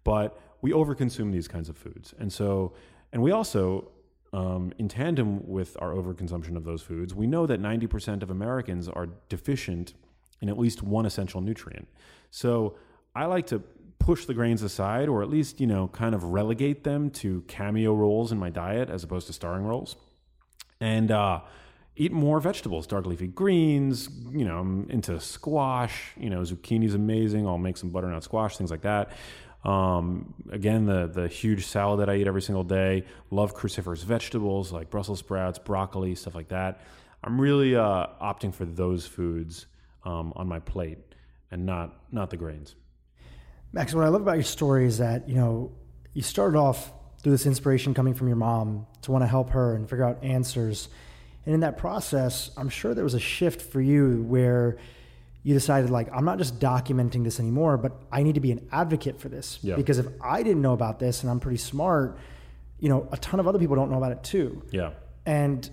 but 0.03 0.39
we 0.65 0.71
overconsume 0.71 1.31
these 1.31 1.47
kinds 1.47 1.69
of 1.69 1.77
foods. 1.77 2.15
And 2.17 2.33
so, 2.33 2.73
and 3.13 3.21
we 3.21 3.29
also, 3.29 3.91
um, 4.33 4.73
in 4.79 4.87
tandem 4.87 5.47
with 5.47 5.77
our 5.79 5.91
overconsumption 5.91 6.57
of 6.57 6.63
those 6.63 6.81
foods, 6.81 7.13
we 7.13 7.27
know 7.27 7.45
that 7.45 7.61
90% 7.61 8.23
of 8.23 8.31
Americans 8.31 8.89
are 8.89 9.07
deficient 9.29 9.93
in 10.41 10.49
at 10.49 10.57
least 10.57 10.81
one 10.81 11.05
essential 11.05 11.39
nutrient. 11.39 11.87
So 12.31 12.77
I 13.15 13.25
like 13.25 13.45
to 13.47 13.61
push 13.99 14.25
the 14.25 14.33
grains 14.33 14.63
aside 14.63 15.07
or 15.07 15.21
at 15.21 15.29
least, 15.29 15.61
you 15.61 15.67
know, 15.67 15.87
kind 15.89 16.15
of 16.15 16.23
relegate 16.23 16.83
them 16.83 17.11
to 17.11 17.41
cameo 17.41 17.93
roles 17.93 18.31
in 18.31 18.39
my 18.39 18.49
diet 18.49 18.89
as 18.89 19.03
opposed 19.03 19.27
to 19.27 19.33
starring 19.33 19.65
roles. 19.65 19.95
And 20.81 21.11
uh, 21.11 21.41
eat 21.95 22.11
more 22.11 22.39
vegetables, 22.39 22.87
dark 22.87 23.05
leafy 23.05 23.27
greens, 23.27 24.09
you 24.31 24.45
know, 24.45 24.57
I'm 24.57 24.89
into 24.89 25.19
squash, 25.19 26.13
you 26.17 26.31
know, 26.31 26.41
zucchini's 26.41 26.95
amazing. 26.95 27.45
I'll 27.47 27.59
make 27.59 27.77
some 27.77 27.91
butternut 27.91 28.23
squash, 28.23 28.57
things 28.57 28.71
like 28.71 28.81
that. 28.81 29.11
Um, 29.65 30.33
again, 30.51 30.85
the 30.85 31.07
the 31.07 31.27
huge 31.27 31.65
salad 31.65 31.99
that 32.01 32.09
I 32.09 32.17
eat 32.17 32.27
every 32.27 32.41
single 32.41 32.63
day. 32.63 33.03
Love 33.31 33.55
cruciferous 33.55 34.03
vegetables 34.03 34.71
like 34.71 34.89
Brussels 34.89 35.19
sprouts, 35.19 35.59
broccoli, 35.59 36.15
stuff 36.15 36.35
like 36.35 36.49
that. 36.49 36.81
I'm 37.23 37.41
really 37.41 37.75
uh, 37.75 38.07
opting 38.21 38.53
for 38.53 38.65
those 38.65 39.07
foods 39.07 39.65
um, 40.03 40.31
on 40.35 40.47
my 40.47 40.59
plate 40.59 40.99
and 41.49 41.65
not 41.65 41.97
not 42.11 42.29
the 42.29 42.37
grains. 42.37 42.75
Max, 43.73 43.93
what 43.93 44.05
I 44.05 44.07
love 44.09 44.21
about 44.21 44.35
your 44.35 44.43
story 44.43 44.85
is 44.85 44.99
that, 44.99 45.27
you 45.27 45.35
know, 45.35 45.71
you 46.13 46.21
started 46.21 46.57
off 46.57 46.93
through 47.21 47.33
this 47.33 47.45
inspiration 47.45 47.93
coming 47.93 48.13
from 48.13 48.27
your 48.27 48.37
mom 48.37 48.87
to 49.01 49.11
want 49.11 49.23
to 49.23 49.27
help 49.27 49.49
her 49.49 49.75
and 49.75 49.89
figure 49.89 50.05
out 50.05 50.23
answers. 50.23 50.87
And 51.45 51.53
in 51.53 51.59
that 51.61 51.77
process, 51.77 52.51
I'm 52.55 52.69
sure 52.69 52.93
there 52.93 53.03
was 53.03 53.15
a 53.15 53.19
shift 53.19 53.61
for 53.61 53.81
you 53.81 54.23
where 54.23 54.77
you 55.45 55.53
decided 55.53 55.91
like 55.91 56.09
I'm 56.11 56.25
not 56.25 56.39
just 56.39 56.59
documenting 56.59 57.23
this 57.23 57.39
anymore, 57.39 57.77
but 57.77 57.93
I 58.11 58.23
need 58.23 58.33
to 58.33 58.41
be 58.41 58.51
an 58.51 58.67
advocate 58.71 59.21
for 59.21 59.29
this. 59.29 59.59
Yeah. 59.61 59.75
Because 59.75 59.99
if 59.99 60.07
I 60.19 60.41
didn't 60.41 60.63
know 60.63 60.73
about 60.73 60.97
this 60.97 61.21
and 61.21 61.29
I'm 61.29 61.39
pretty 61.39 61.59
smart, 61.59 62.17
you 62.79 62.89
know, 62.89 63.07
a 63.11 63.17
ton 63.17 63.39
of 63.39 63.47
other 63.47 63.59
people 63.59 63.75
don't 63.75 63.91
know 63.91 63.97
about 63.97 64.11
it 64.11 64.23
too. 64.23 64.63
Yeah. 64.71 64.93
And 65.23 65.69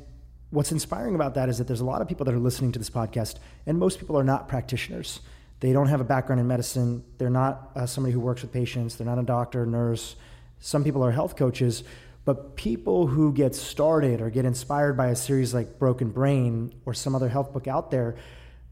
what's 0.50 0.72
inspiring 0.72 1.14
about 1.14 1.36
that 1.36 1.48
is 1.48 1.56
that 1.56 1.66
there's 1.66 1.80
a 1.80 1.86
lot 1.86 2.02
of 2.02 2.08
people 2.08 2.26
that 2.26 2.34
are 2.34 2.38
listening 2.38 2.72
to 2.72 2.78
this 2.78 2.90
podcast 2.90 3.36
and 3.64 3.78
most 3.78 3.98
people 3.98 4.18
are 4.18 4.22
not 4.22 4.46
practitioners. 4.46 5.20
They 5.60 5.72
don't 5.72 5.88
have 5.88 6.02
a 6.02 6.04
background 6.04 6.38
in 6.38 6.46
medicine. 6.46 7.02
They're 7.16 7.30
not 7.30 7.70
uh, 7.74 7.86
somebody 7.86 8.12
who 8.12 8.20
works 8.20 8.42
with 8.42 8.52
patients. 8.52 8.96
They're 8.96 9.06
not 9.06 9.18
a 9.18 9.22
doctor, 9.22 9.64
nurse. 9.64 10.16
Some 10.60 10.84
people 10.84 11.02
are 11.02 11.12
health 11.12 11.34
coaches. 11.34 11.82
But 12.26 12.56
people 12.56 13.06
who 13.06 13.32
get 13.32 13.54
started 13.54 14.20
or 14.20 14.28
get 14.28 14.44
inspired 14.44 14.98
by 14.98 15.06
a 15.06 15.16
series 15.16 15.54
like 15.54 15.78
Broken 15.78 16.10
Brain 16.10 16.74
or 16.84 16.92
some 16.92 17.14
other 17.14 17.30
health 17.30 17.54
book 17.54 17.66
out 17.66 17.90
there, 17.90 18.16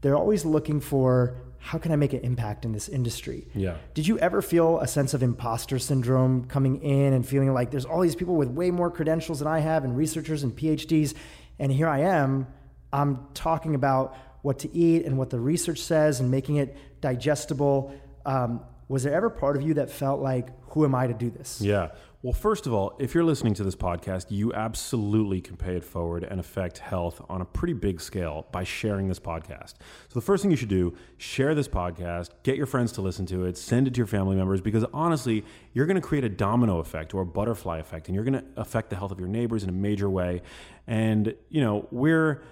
they're 0.01 0.17
always 0.17 0.45
looking 0.45 0.79
for 0.79 1.35
how 1.59 1.77
can 1.77 1.91
I 1.91 1.95
make 1.95 2.13
an 2.13 2.21
impact 2.21 2.65
in 2.65 2.71
this 2.71 2.89
industry? 2.89 3.47
Yeah. 3.53 3.75
Did 3.93 4.07
you 4.07 4.17
ever 4.17 4.41
feel 4.41 4.79
a 4.79 4.87
sense 4.87 5.13
of 5.13 5.21
imposter 5.21 5.77
syndrome 5.77 6.45
coming 6.45 6.81
in 6.81 7.13
and 7.13 7.25
feeling 7.25 7.53
like 7.53 7.69
there's 7.69 7.85
all 7.85 8.01
these 8.01 8.15
people 8.15 8.35
with 8.35 8.49
way 8.49 8.71
more 8.71 8.89
credentials 8.89 9.39
than 9.39 9.47
I 9.47 9.59
have 9.59 9.83
and 9.83 9.95
researchers 9.95 10.41
and 10.41 10.55
PhDs, 10.55 11.13
and 11.59 11.71
here 11.71 11.87
I 11.87 11.99
am, 11.99 12.47
I'm 12.91 13.27
talking 13.35 13.75
about 13.75 14.17
what 14.41 14.59
to 14.59 14.75
eat 14.75 15.05
and 15.05 15.19
what 15.19 15.29
the 15.29 15.39
research 15.39 15.79
says 15.79 16.19
and 16.19 16.31
making 16.31 16.55
it 16.55 16.75
digestible. 16.99 17.93
Um, 18.25 18.61
was 18.91 19.03
there 19.03 19.13
ever 19.13 19.29
part 19.29 19.55
of 19.55 19.61
you 19.61 19.75
that 19.75 19.89
felt 19.89 20.19
like, 20.19 20.49
who 20.71 20.83
am 20.83 20.93
I 20.93 21.07
to 21.07 21.13
do 21.13 21.29
this? 21.29 21.61
Yeah. 21.61 21.91
Well, 22.23 22.33
first 22.33 22.67
of 22.67 22.73
all, 22.73 22.97
if 22.99 23.15
you're 23.15 23.23
listening 23.23 23.53
to 23.55 23.63
this 23.63 23.75
podcast, 23.75 24.25
you 24.29 24.53
absolutely 24.53 25.39
can 25.39 25.55
pay 25.55 25.77
it 25.77 25.83
forward 25.83 26.23
and 26.23 26.41
affect 26.41 26.77
health 26.77 27.21
on 27.29 27.41
a 27.41 27.45
pretty 27.45 27.73
big 27.73 28.01
scale 28.01 28.47
by 28.51 28.65
sharing 28.65 29.07
this 29.07 29.17
podcast. 29.19 29.75
So, 30.09 30.13
the 30.13 30.21
first 30.21 30.43
thing 30.43 30.51
you 30.51 30.57
should 30.57 30.69
do, 30.69 30.93
share 31.17 31.55
this 31.55 31.69
podcast, 31.69 32.31
get 32.43 32.57
your 32.57 32.65
friends 32.65 32.91
to 32.93 33.01
listen 33.01 33.25
to 33.27 33.45
it, 33.45 33.57
send 33.57 33.87
it 33.87 33.93
to 33.93 33.97
your 33.97 34.07
family 34.07 34.35
members, 34.35 34.59
because 34.59 34.85
honestly, 34.93 35.45
you're 35.73 35.85
going 35.85 35.95
to 35.95 36.01
create 36.01 36.25
a 36.25 36.29
domino 36.29 36.79
effect 36.79 37.13
or 37.13 37.21
a 37.21 37.25
butterfly 37.25 37.79
effect, 37.79 38.07
and 38.07 38.13
you're 38.13 38.25
going 38.25 38.39
to 38.39 38.45
affect 38.57 38.89
the 38.89 38.97
health 38.97 39.11
of 39.11 39.19
your 39.19 39.29
neighbors 39.29 39.63
in 39.63 39.69
a 39.69 39.73
major 39.73 40.09
way. 40.09 40.41
And, 40.85 41.33
you 41.49 41.61
know, 41.61 41.87
we're 41.91 42.43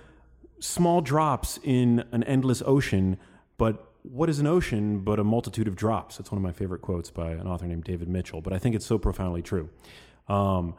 small 0.59 1.01
drops 1.01 1.59
in 1.63 2.05
an 2.13 2.23
endless 2.23 2.63
ocean, 2.65 3.17
but 3.57 3.88
what 4.03 4.29
is 4.29 4.39
an 4.39 4.47
ocean 4.47 4.99
but 4.99 5.19
a 5.19 5.23
multitude 5.23 5.67
of 5.67 5.75
drops? 5.75 6.17
That's 6.17 6.31
one 6.31 6.37
of 6.37 6.43
my 6.43 6.51
favorite 6.51 6.81
quotes 6.81 7.09
by 7.11 7.31
an 7.31 7.47
author 7.47 7.67
named 7.67 7.83
David 7.83 8.09
Mitchell, 8.09 8.41
but 8.41 8.53
I 8.53 8.59
think 8.59 8.75
it's 8.75 8.85
so 8.85 8.97
profoundly 8.97 9.41
true. 9.41 9.69
Um, 10.27 10.75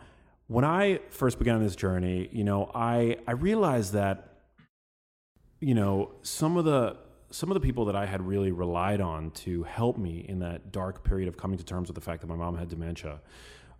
when 0.47 0.65
I 0.65 1.01
first 1.11 1.39
began 1.39 1.63
this 1.63 1.77
journey, 1.77 2.29
you 2.33 2.45
know, 2.45 2.71
I 2.75 3.19
I 3.27 3.33
realized 3.33 3.93
that, 3.93 4.39
you 5.61 5.75
know, 5.75 6.13
some 6.23 6.57
of 6.57 6.65
the 6.65 6.97
some 7.31 7.51
of 7.51 7.55
the 7.55 7.61
people 7.61 7.85
that 7.85 7.95
I 7.95 8.07
had 8.07 8.27
really 8.27 8.51
relied 8.51 9.01
on 9.01 9.31
to 9.31 9.63
help 9.63 9.97
me 9.97 10.25
in 10.29 10.41
that 10.41 10.73
dark 10.73 11.05
period 11.05 11.29
of 11.29 11.37
coming 11.37 11.59
to 11.59 11.65
terms 11.65 11.89
with 11.89 11.95
the 11.95 12.01
fact 12.01 12.23
that 12.23 12.27
my 12.27 12.35
mom 12.35 12.57
had 12.57 12.69
dementia, 12.69 13.21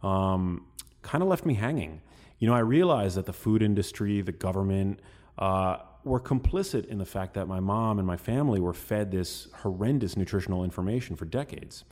um, 0.03 0.67
kind 1.03 1.23
of 1.23 1.29
left 1.29 1.45
me 1.45 1.55
hanging. 1.55 2.03
You 2.39 2.47
know, 2.49 2.55
I 2.55 2.61
realized 2.61 3.17
that 3.17 3.27
the 3.27 3.33
food 3.33 3.63
industry, 3.63 4.21
the 4.21 4.33
government, 4.33 5.01
uh, 5.39 5.79
were 6.05 6.21
complicit 6.21 6.87
in 6.87 6.99
the 6.99 7.05
fact 7.05 7.35
that 7.35 7.47
my 7.47 7.61
mom 7.61 7.99
and 7.99 8.07
my 8.07 8.17
family 8.17 8.61
were 8.61 8.73
fed 8.73 9.11
this 9.11 9.49
horrendous 9.55 10.17
nutritional 10.17 10.65
information 10.65 11.17
for 11.17 11.25
decades. 11.25 11.85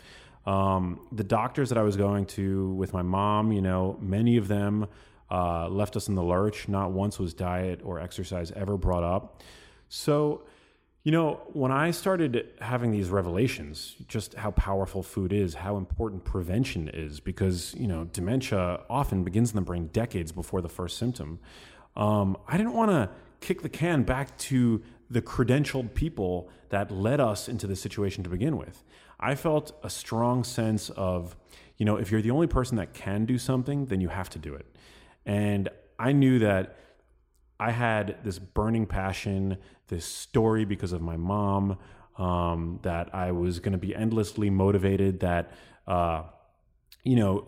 Um, 0.46 1.00
the 1.12 1.24
doctors 1.24 1.68
that 1.68 1.78
I 1.78 1.82
was 1.82 1.96
going 1.96 2.26
to 2.26 2.70
with 2.70 2.92
my 2.92 3.02
mom, 3.02 3.52
you 3.52 3.60
know, 3.60 3.98
many 4.00 4.38
of 4.38 4.48
them 4.48 4.86
uh, 5.30 5.68
left 5.68 5.94
us 5.96 6.08
in 6.08 6.14
the 6.14 6.22
lurch. 6.22 6.68
Not 6.68 6.92
once 6.92 7.18
was 7.18 7.34
diet 7.34 7.80
or 7.84 8.00
exercise 8.00 8.50
ever 8.52 8.78
brought 8.78 9.04
up. 9.04 9.42
So, 9.90 10.44
you 11.04 11.12
know, 11.12 11.42
when 11.52 11.70
I 11.70 11.90
started 11.90 12.48
having 12.60 12.90
these 12.90 13.10
revelations, 13.10 13.94
just 14.08 14.34
how 14.34 14.50
powerful 14.52 15.02
food 15.02 15.32
is, 15.32 15.54
how 15.54 15.76
important 15.76 16.24
prevention 16.24 16.88
is, 16.88 17.20
because, 17.20 17.74
you 17.74 17.86
know, 17.86 18.04
dementia 18.04 18.80
often 18.88 19.24
begins 19.24 19.50
in 19.50 19.56
the 19.56 19.62
brain 19.62 19.88
decades 19.92 20.32
before 20.32 20.62
the 20.62 20.68
first 20.68 20.96
symptom. 20.96 21.40
Um, 21.94 22.36
I 22.46 22.56
didn't 22.56 22.74
want 22.74 22.90
to 22.90 23.10
kick 23.40 23.62
the 23.62 23.68
can 23.68 24.02
back 24.02 24.36
to 24.38 24.82
the 25.10 25.22
credentialed 25.22 25.94
people 25.94 26.50
that 26.68 26.90
led 26.90 27.20
us 27.20 27.48
into 27.48 27.66
this 27.66 27.80
situation 27.80 28.22
to 28.24 28.30
begin 28.30 28.56
with. 28.56 28.84
I 29.20 29.34
felt 29.34 29.78
a 29.82 29.90
strong 29.90 30.44
sense 30.44 30.90
of, 30.90 31.36
you 31.76 31.86
know, 31.86 31.96
if 31.96 32.10
you're 32.10 32.22
the 32.22 32.30
only 32.30 32.46
person 32.46 32.76
that 32.76 32.94
can 32.94 33.24
do 33.24 33.38
something, 33.38 33.86
then 33.86 34.00
you 34.00 34.08
have 34.08 34.30
to 34.30 34.38
do 34.38 34.54
it. 34.54 34.66
And 35.24 35.68
I 35.98 36.12
knew 36.12 36.38
that 36.40 36.76
I 37.58 37.72
had 37.72 38.18
this 38.22 38.38
burning 38.38 38.86
passion, 38.86 39.58
this 39.88 40.04
story 40.04 40.64
because 40.64 40.92
of 40.92 41.02
my 41.02 41.16
mom, 41.16 41.78
um, 42.16 42.78
that 42.82 43.14
I 43.14 43.32
was 43.32 43.60
going 43.60 43.72
to 43.72 43.78
be 43.78 43.94
endlessly 43.94 44.50
motivated, 44.50 45.20
that, 45.20 45.52
uh, 45.86 46.24
you 47.04 47.16
know, 47.16 47.46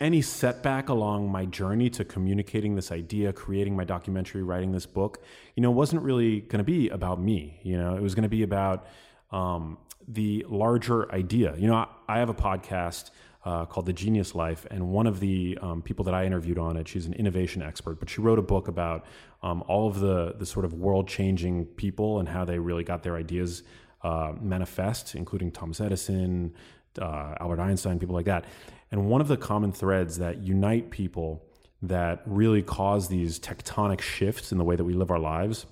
any 0.00 0.22
setback 0.22 0.88
along 0.88 1.30
my 1.30 1.44
journey 1.44 1.90
to 1.90 2.04
communicating 2.04 2.74
this 2.74 2.90
idea, 2.90 3.32
creating 3.32 3.76
my 3.76 3.84
documentary, 3.84 4.42
writing 4.42 4.72
this 4.72 4.86
book, 4.86 5.22
you 5.54 5.62
know, 5.62 5.70
wasn't 5.70 6.02
really 6.02 6.40
going 6.40 6.58
to 6.58 6.64
be 6.64 6.88
about 6.88 7.20
me. 7.20 7.60
You 7.62 7.76
know, 7.76 7.94
it 7.94 8.02
was 8.02 8.14
going 8.14 8.24
to 8.24 8.28
be 8.28 8.42
about 8.42 8.86
um, 9.30 9.78
the 10.08 10.44
larger 10.48 11.10
idea. 11.12 11.54
You 11.56 11.68
know, 11.68 11.74
I, 11.74 11.86
I 12.08 12.18
have 12.18 12.30
a 12.30 12.34
podcast 12.34 13.10
uh, 13.44 13.64
called 13.64 13.86
The 13.86 13.92
Genius 13.92 14.34
Life, 14.34 14.66
and 14.70 14.88
one 14.88 15.06
of 15.06 15.20
the 15.20 15.56
um, 15.62 15.82
people 15.82 16.04
that 16.06 16.14
I 16.14 16.24
interviewed 16.24 16.58
on 16.58 16.76
it, 16.76 16.88
she's 16.88 17.06
an 17.06 17.12
innovation 17.12 17.62
expert, 17.62 18.00
but 18.00 18.10
she 18.10 18.20
wrote 18.20 18.40
a 18.40 18.42
book 18.42 18.66
about 18.66 19.06
um, 19.42 19.62
all 19.68 19.86
of 19.86 20.00
the 20.00 20.34
the 20.36 20.46
sort 20.46 20.64
of 20.64 20.74
world 20.74 21.06
changing 21.06 21.66
people 21.66 22.18
and 22.18 22.28
how 22.28 22.44
they 22.44 22.58
really 22.58 22.82
got 22.82 23.04
their 23.04 23.14
ideas 23.14 23.62
uh, 24.02 24.32
manifest, 24.40 25.14
including 25.14 25.52
Thomas 25.52 25.80
Edison, 25.80 26.54
uh, 27.00 27.34
Albert 27.38 27.60
Einstein, 27.60 27.98
people 27.98 28.14
like 28.14 28.26
that. 28.26 28.44
And 28.90 29.08
one 29.08 29.20
of 29.20 29.28
the 29.28 29.36
common 29.36 29.72
threads 29.72 30.18
that 30.18 30.38
unite 30.38 30.90
people 30.90 31.42
that 31.82 32.22
really 32.24 32.62
cause 32.62 33.08
these 33.08 33.38
tectonic 33.38 34.00
shifts 34.00 34.52
in 34.52 34.58
the 34.58 34.64
way 34.64 34.76
that 34.76 34.84
we 34.84 34.94
live 34.94 35.10
our 35.10 35.18
lives 35.18 35.66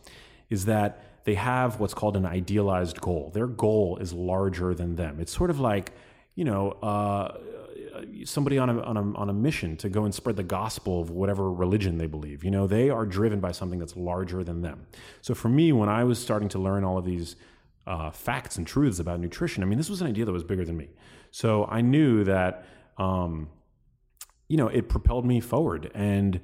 is 0.50 0.66
that 0.66 1.02
they 1.24 1.34
have 1.34 1.80
what's 1.80 1.94
called 1.94 2.16
an 2.16 2.26
idealized 2.26 3.00
goal. 3.00 3.30
Their 3.32 3.46
goal 3.46 3.96
is 3.98 4.12
larger 4.12 4.74
than 4.74 4.96
them. 4.96 5.18
It's 5.20 5.34
sort 5.34 5.50
of 5.50 5.58
like, 5.58 5.92
you 6.34 6.44
know, 6.44 6.72
uh, 6.72 7.38
somebody 8.24 8.58
on 8.58 8.68
a, 8.68 8.80
on, 8.82 8.96
a, 8.96 9.14
on 9.14 9.30
a 9.30 9.32
mission 9.32 9.76
to 9.78 9.88
go 9.88 10.04
and 10.04 10.14
spread 10.14 10.36
the 10.36 10.42
gospel 10.42 11.00
of 11.00 11.10
whatever 11.10 11.50
religion 11.50 11.96
they 11.96 12.06
believe. 12.06 12.44
You 12.44 12.50
know, 12.50 12.66
they 12.66 12.90
are 12.90 13.06
driven 13.06 13.40
by 13.40 13.52
something 13.52 13.78
that's 13.78 13.96
larger 13.96 14.44
than 14.44 14.62
them. 14.62 14.86
So 15.22 15.34
for 15.34 15.48
me, 15.48 15.72
when 15.72 15.88
I 15.88 16.04
was 16.04 16.18
starting 16.18 16.48
to 16.50 16.58
learn 16.58 16.84
all 16.84 16.98
of 16.98 17.04
these 17.04 17.36
uh, 17.86 18.10
facts 18.10 18.56
and 18.56 18.66
truths 18.66 18.98
about 18.98 19.20
nutrition, 19.20 19.62
I 19.62 19.66
mean, 19.66 19.78
this 19.78 19.88
was 19.88 20.00
an 20.00 20.08
idea 20.08 20.24
that 20.24 20.32
was 20.32 20.44
bigger 20.44 20.64
than 20.64 20.76
me. 20.76 20.88
So 21.30 21.66
I 21.70 21.80
knew 21.80 22.24
that 22.24 22.66
um, 22.99 23.49
you 24.49 24.57
know, 24.57 24.68
it 24.68 24.88
propelled 24.88 25.26
me 25.26 25.40
forward. 25.40 25.90
And 25.95 26.40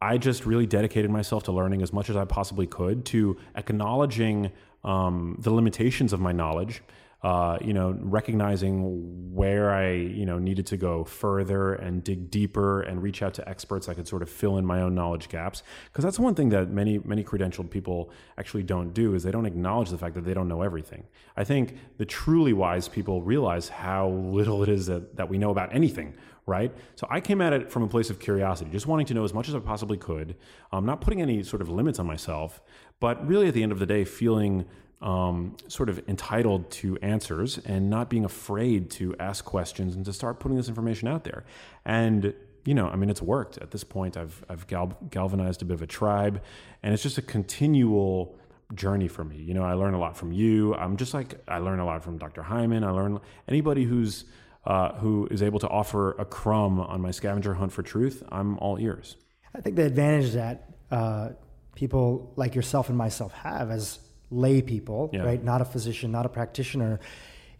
I 0.00 0.18
just 0.18 0.44
really 0.44 0.66
dedicated 0.66 1.10
myself 1.10 1.44
to 1.44 1.52
learning 1.52 1.82
as 1.82 1.92
much 1.92 2.10
as 2.10 2.16
I 2.16 2.24
possibly 2.24 2.66
could, 2.66 3.04
to 3.06 3.36
acknowledging 3.56 4.50
um, 4.82 5.36
the 5.38 5.50
limitations 5.50 6.12
of 6.12 6.20
my 6.20 6.32
knowledge. 6.32 6.82
Uh, 7.24 7.56
you 7.64 7.72
know, 7.72 7.96
recognizing 8.02 9.34
where 9.34 9.72
I, 9.72 9.92
you 9.92 10.26
know, 10.26 10.38
needed 10.38 10.66
to 10.66 10.76
go 10.76 11.04
further 11.04 11.72
and 11.72 12.04
dig 12.04 12.30
deeper 12.30 12.82
and 12.82 13.02
reach 13.02 13.22
out 13.22 13.32
to 13.34 13.48
experts 13.48 13.88
I 13.88 13.94
could 13.94 14.06
sort 14.06 14.20
of 14.20 14.28
fill 14.28 14.58
in 14.58 14.66
my 14.66 14.82
own 14.82 14.94
knowledge 14.94 15.30
gaps. 15.30 15.62
Because 15.86 16.04
that's 16.04 16.18
one 16.18 16.34
thing 16.34 16.50
that 16.50 16.68
many, 16.68 16.98
many 16.98 17.24
credentialed 17.24 17.70
people 17.70 18.10
actually 18.36 18.62
don't 18.62 18.92
do 18.92 19.14
is 19.14 19.22
they 19.22 19.30
don't 19.30 19.46
acknowledge 19.46 19.88
the 19.88 19.96
fact 19.96 20.14
that 20.16 20.26
they 20.26 20.34
don't 20.34 20.48
know 20.48 20.60
everything. 20.60 21.04
I 21.34 21.44
think 21.44 21.78
the 21.96 22.04
truly 22.04 22.52
wise 22.52 22.88
people 22.88 23.22
realize 23.22 23.70
how 23.70 24.10
little 24.10 24.62
it 24.62 24.68
is 24.68 24.84
that, 24.86 25.16
that 25.16 25.30
we 25.30 25.38
know 25.38 25.50
about 25.50 25.74
anything, 25.74 26.12
right? 26.44 26.74
So 26.94 27.06
I 27.08 27.20
came 27.20 27.40
at 27.40 27.54
it 27.54 27.70
from 27.72 27.84
a 27.84 27.88
place 27.88 28.10
of 28.10 28.20
curiosity, 28.20 28.70
just 28.70 28.86
wanting 28.86 29.06
to 29.06 29.14
know 29.14 29.24
as 29.24 29.32
much 29.32 29.48
as 29.48 29.54
I 29.54 29.60
possibly 29.60 29.96
could, 29.96 30.36
um, 30.72 30.84
not 30.84 31.00
putting 31.00 31.22
any 31.22 31.42
sort 31.42 31.62
of 31.62 31.70
limits 31.70 31.98
on 31.98 32.06
myself, 32.06 32.60
but 33.00 33.26
really 33.26 33.48
at 33.48 33.54
the 33.54 33.62
end 33.62 33.72
of 33.72 33.78
the 33.78 33.86
day, 33.86 34.04
feeling 34.04 34.66
um, 35.04 35.56
sort 35.68 35.90
of 35.90 36.02
entitled 36.08 36.70
to 36.70 36.96
answers 37.02 37.58
and 37.58 37.90
not 37.90 38.08
being 38.08 38.24
afraid 38.24 38.90
to 38.90 39.14
ask 39.20 39.44
questions 39.44 39.94
and 39.94 40.04
to 40.06 40.12
start 40.12 40.40
putting 40.40 40.56
this 40.56 40.68
information 40.68 41.06
out 41.06 41.24
there. 41.24 41.44
And 41.84 42.34
you 42.64 42.72
know, 42.72 42.88
I 42.88 42.96
mean, 42.96 43.10
it's 43.10 43.20
worked 43.20 43.58
at 43.58 43.70
this 43.70 43.84
point. 43.84 44.16
I've 44.16 44.42
I've 44.48 44.66
gal- 44.66 44.96
galvanized 45.10 45.60
a 45.60 45.66
bit 45.66 45.74
of 45.74 45.82
a 45.82 45.86
tribe, 45.86 46.42
and 46.82 46.94
it's 46.94 47.02
just 47.02 47.18
a 47.18 47.22
continual 47.22 48.38
journey 48.74 49.06
for 49.06 49.22
me. 49.22 49.36
You 49.36 49.52
know, 49.52 49.62
I 49.62 49.74
learn 49.74 49.92
a 49.92 49.98
lot 49.98 50.16
from 50.16 50.32
you. 50.32 50.74
I'm 50.74 50.96
just 50.96 51.12
like 51.12 51.34
I 51.46 51.58
learn 51.58 51.78
a 51.78 51.84
lot 51.84 52.02
from 52.02 52.16
Dr. 52.16 52.42
Hyman. 52.42 52.82
I 52.82 52.90
learn 52.90 53.20
anybody 53.46 53.84
who's 53.84 54.24
uh, 54.64 54.94
who 54.94 55.28
is 55.30 55.42
able 55.42 55.58
to 55.58 55.68
offer 55.68 56.12
a 56.12 56.24
crumb 56.24 56.80
on 56.80 57.02
my 57.02 57.10
scavenger 57.10 57.52
hunt 57.52 57.72
for 57.72 57.82
truth. 57.82 58.22
I'm 58.32 58.58
all 58.58 58.80
ears. 58.80 59.16
I 59.54 59.60
think 59.60 59.76
the 59.76 59.84
advantage 59.84 60.32
that 60.32 60.70
uh, 60.90 61.28
people 61.74 62.32
like 62.36 62.54
yourself 62.54 62.88
and 62.88 62.96
myself 62.96 63.34
have 63.34 63.70
as 63.70 63.98
lay 64.34 64.62
people, 64.62 65.10
yeah. 65.12 65.22
right? 65.22 65.42
Not 65.42 65.60
a 65.60 65.64
physician, 65.64 66.10
not 66.10 66.26
a 66.26 66.28
practitioner, 66.28 67.00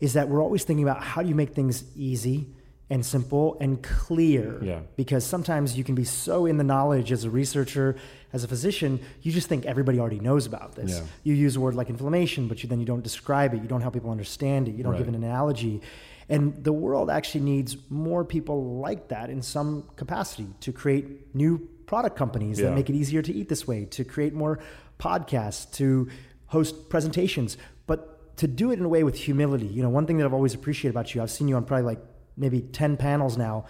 is 0.00 0.14
that 0.14 0.28
we're 0.28 0.42
always 0.42 0.64
thinking 0.64 0.84
about 0.84 1.02
how 1.02 1.22
do 1.22 1.28
you 1.28 1.34
make 1.34 1.54
things 1.54 1.84
easy 1.96 2.48
and 2.90 3.04
simple 3.04 3.56
and 3.60 3.82
clear. 3.82 4.62
Yeah. 4.62 4.80
Because 4.96 5.24
sometimes 5.24 5.76
you 5.76 5.84
can 5.84 5.94
be 5.94 6.04
so 6.04 6.46
in 6.46 6.58
the 6.58 6.64
knowledge 6.64 7.12
as 7.12 7.24
a 7.24 7.30
researcher, 7.30 7.96
as 8.32 8.44
a 8.44 8.48
physician, 8.48 9.00
you 9.22 9.32
just 9.32 9.48
think 9.48 9.64
everybody 9.64 9.98
already 9.98 10.20
knows 10.20 10.46
about 10.46 10.74
this. 10.74 10.98
Yeah. 10.98 11.06
You 11.22 11.34
use 11.34 11.56
a 11.56 11.60
word 11.60 11.74
like 11.74 11.88
inflammation, 11.88 12.46
but 12.48 12.62
you, 12.62 12.68
then 12.68 12.80
you 12.80 12.86
don't 12.86 13.02
describe 13.02 13.54
it. 13.54 13.62
You 13.62 13.68
don't 13.68 13.80
help 13.80 13.94
people 13.94 14.10
understand 14.10 14.68
it. 14.68 14.74
You 14.74 14.82
don't 14.82 14.92
right. 14.92 14.98
give 14.98 15.08
an 15.08 15.14
analogy. 15.14 15.80
And 16.28 16.62
the 16.62 16.72
world 16.72 17.10
actually 17.10 17.42
needs 17.42 17.76
more 17.90 18.24
people 18.24 18.78
like 18.78 19.08
that 19.08 19.30
in 19.30 19.42
some 19.42 19.84
capacity 19.96 20.48
to 20.60 20.72
create 20.72 21.34
new 21.34 21.58
product 21.86 22.16
companies 22.16 22.58
yeah. 22.58 22.66
that 22.66 22.74
make 22.74 22.88
it 22.88 22.94
easier 22.94 23.22
to 23.22 23.32
eat 23.32 23.48
this 23.48 23.66
way, 23.66 23.84
to 23.86 24.04
create 24.04 24.32
more 24.32 24.58
podcasts, 24.98 25.70
to 25.72 26.08
host 26.49 26.88
presentations, 26.88 27.57
but 27.86 28.36
to 28.38 28.47
do 28.47 28.70
it 28.70 28.78
in 28.78 28.84
a 28.84 28.88
way 28.88 29.05
with 29.05 29.16
humility. 29.16 29.66
You 29.66 29.82
know, 29.82 29.88
one 29.88 30.07
thing 30.07 30.18
that 30.18 30.24
I've 30.24 30.34
always 30.34 30.55
appreciated 30.55 30.90
about 30.90 31.14
you, 31.14 31.22
I've 31.22 31.30
seen 31.30 31.49
you 31.49 31.57
on 31.57 31.64
probably 31.64 31.84
like 31.84 32.01
maybe 32.36 32.61
10 32.61 32.97
panels 32.97 33.36
now. 33.36 33.66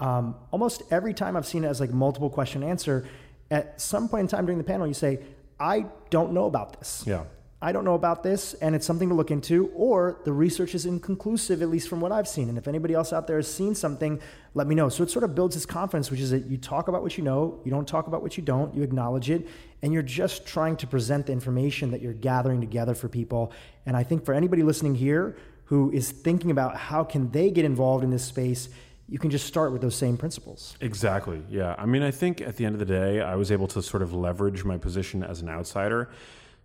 Um, 0.00 0.36
almost 0.50 0.82
every 0.90 1.14
time 1.14 1.36
I've 1.36 1.46
seen 1.46 1.64
it 1.64 1.68
as 1.68 1.80
like 1.80 1.92
multiple 1.92 2.30
question 2.30 2.62
answer, 2.62 3.06
at 3.50 3.80
some 3.80 4.08
point 4.08 4.22
in 4.22 4.28
time 4.28 4.46
during 4.46 4.58
the 4.58 4.64
panel, 4.64 4.86
you 4.86 4.94
say, 4.94 5.20
I 5.58 5.86
don't 6.10 6.32
know 6.32 6.46
about 6.46 6.78
this. 6.78 7.04
Yeah. 7.06 7.24
I 7.60 7.72
don't 7.72 7.84
know 7.84 7.94
about 7.94 8.22
this 8.22 8.54
and 8.54 8.76
it's 8.76 8.86
something 8.86 9.08
to 9.08 9.16
look 9.16 9.32
into, 9.32 9.66
or 9.74 10.20
the 10.24 10.32
research 10.32 10.76
is 10.76 10.86
inconclusive, 10.86 11.60
at 11.60 11.68
least 11.68 11.88
from 11.88 12.00
what 12.00 12.12
I've 12.12 12.28
seen. 12.28 12.48
And 12.48 12.56
if 12.56 12.68
anybody 12.68 12.94
else 12.94 13.12
out 13.12 13.26
there 13.26 13.36
has 13.36 13.52
seen 13.52 13.74
something, 13.74 14.20
let 14.54 14.68
me 14.68 14.76
know. 14.76 14.88
So 14.88 15.02
it 15.02 15.10
sort 15.10 15.24
of 15.24 15.34
builds 15.34 15.56
this 15.56 15.66
confidence, 15.66 16.08
which 16.08 16.20
is 16.20 16.30
that 16.30 16.46
you 16.46 16.56
talk 16.56 16.86
about 16.86 17.02
what 17.02 17.18
you 17.18 17.24
know, 17.24 17.60
you 17.64 17.72
don't 17.72 17.88
talk 17.88 18.06
about 18.06 18.22
what 18.22 18.36
you 18.36 18.44
don't, 18.44 18.72
you 18.74 18.82
acknowledge 18.84 19.28
it, 19.28 19.48
and 19.82 19.92
you're 19.92 20.02
just 20.02 20.46
trying 20.46 20.76
to 20.76 20.86
present 20.86 21.26
the 21.26 21.32
information 21.32 21.90
that 21.90 22.00
you're 22.00 22.12
gathering 22.12 22.60
together 22.60 22.94
for 22.94 23.08
people. 23.08 23.52
And 23.86 23.96
I 23.96 24.04
think 24.04 24.24
for 24.24 24.34
anybody 24.34 24.62
listening 24.62 24.94
here 24.94 25.36
who 25.64 25.90
is 25.90 26.12
thinking 26.12 26.52
about 26.52 26.76
how 26.76 27.02
can 27.02 27.30
they 27.32 27.50
get 27.50 27.64
involved 27.64 28.04
in 28.04 28.10
this 28.10 28.24
space, 28.24 28.68
you 29.08 29.18
can 29.18 29.30
just 29.30 29.46
start 29.46 29.72
with 29.72 29.82
those 29.82 29.96
same 29.96 30.16
principles. 30.16 30.76
Exactly. 30.80 31.42
Yeah. 31.50 31.74
I 31.76 31.86
mean, 31.86 32.02
I 32.02 32.10
think 32.10 32.40
at 32.40 32.56
the 32.56 32.64
end 32.64 32.74
of 32.74 32.78
the 32.78 32.86
day, 32.86 33.20
I 33.20 33.34
was 33.34 33.50
able 33.50 33.66
to 33.68 33.82
sort 33.82 34.02
of 34.02 34.12
leverage 34.12 34.64
my 34.64 34.78
position 34.78 35.24
as 35.24 35.40
an 35.40 35.48
outsider 35.48 36.10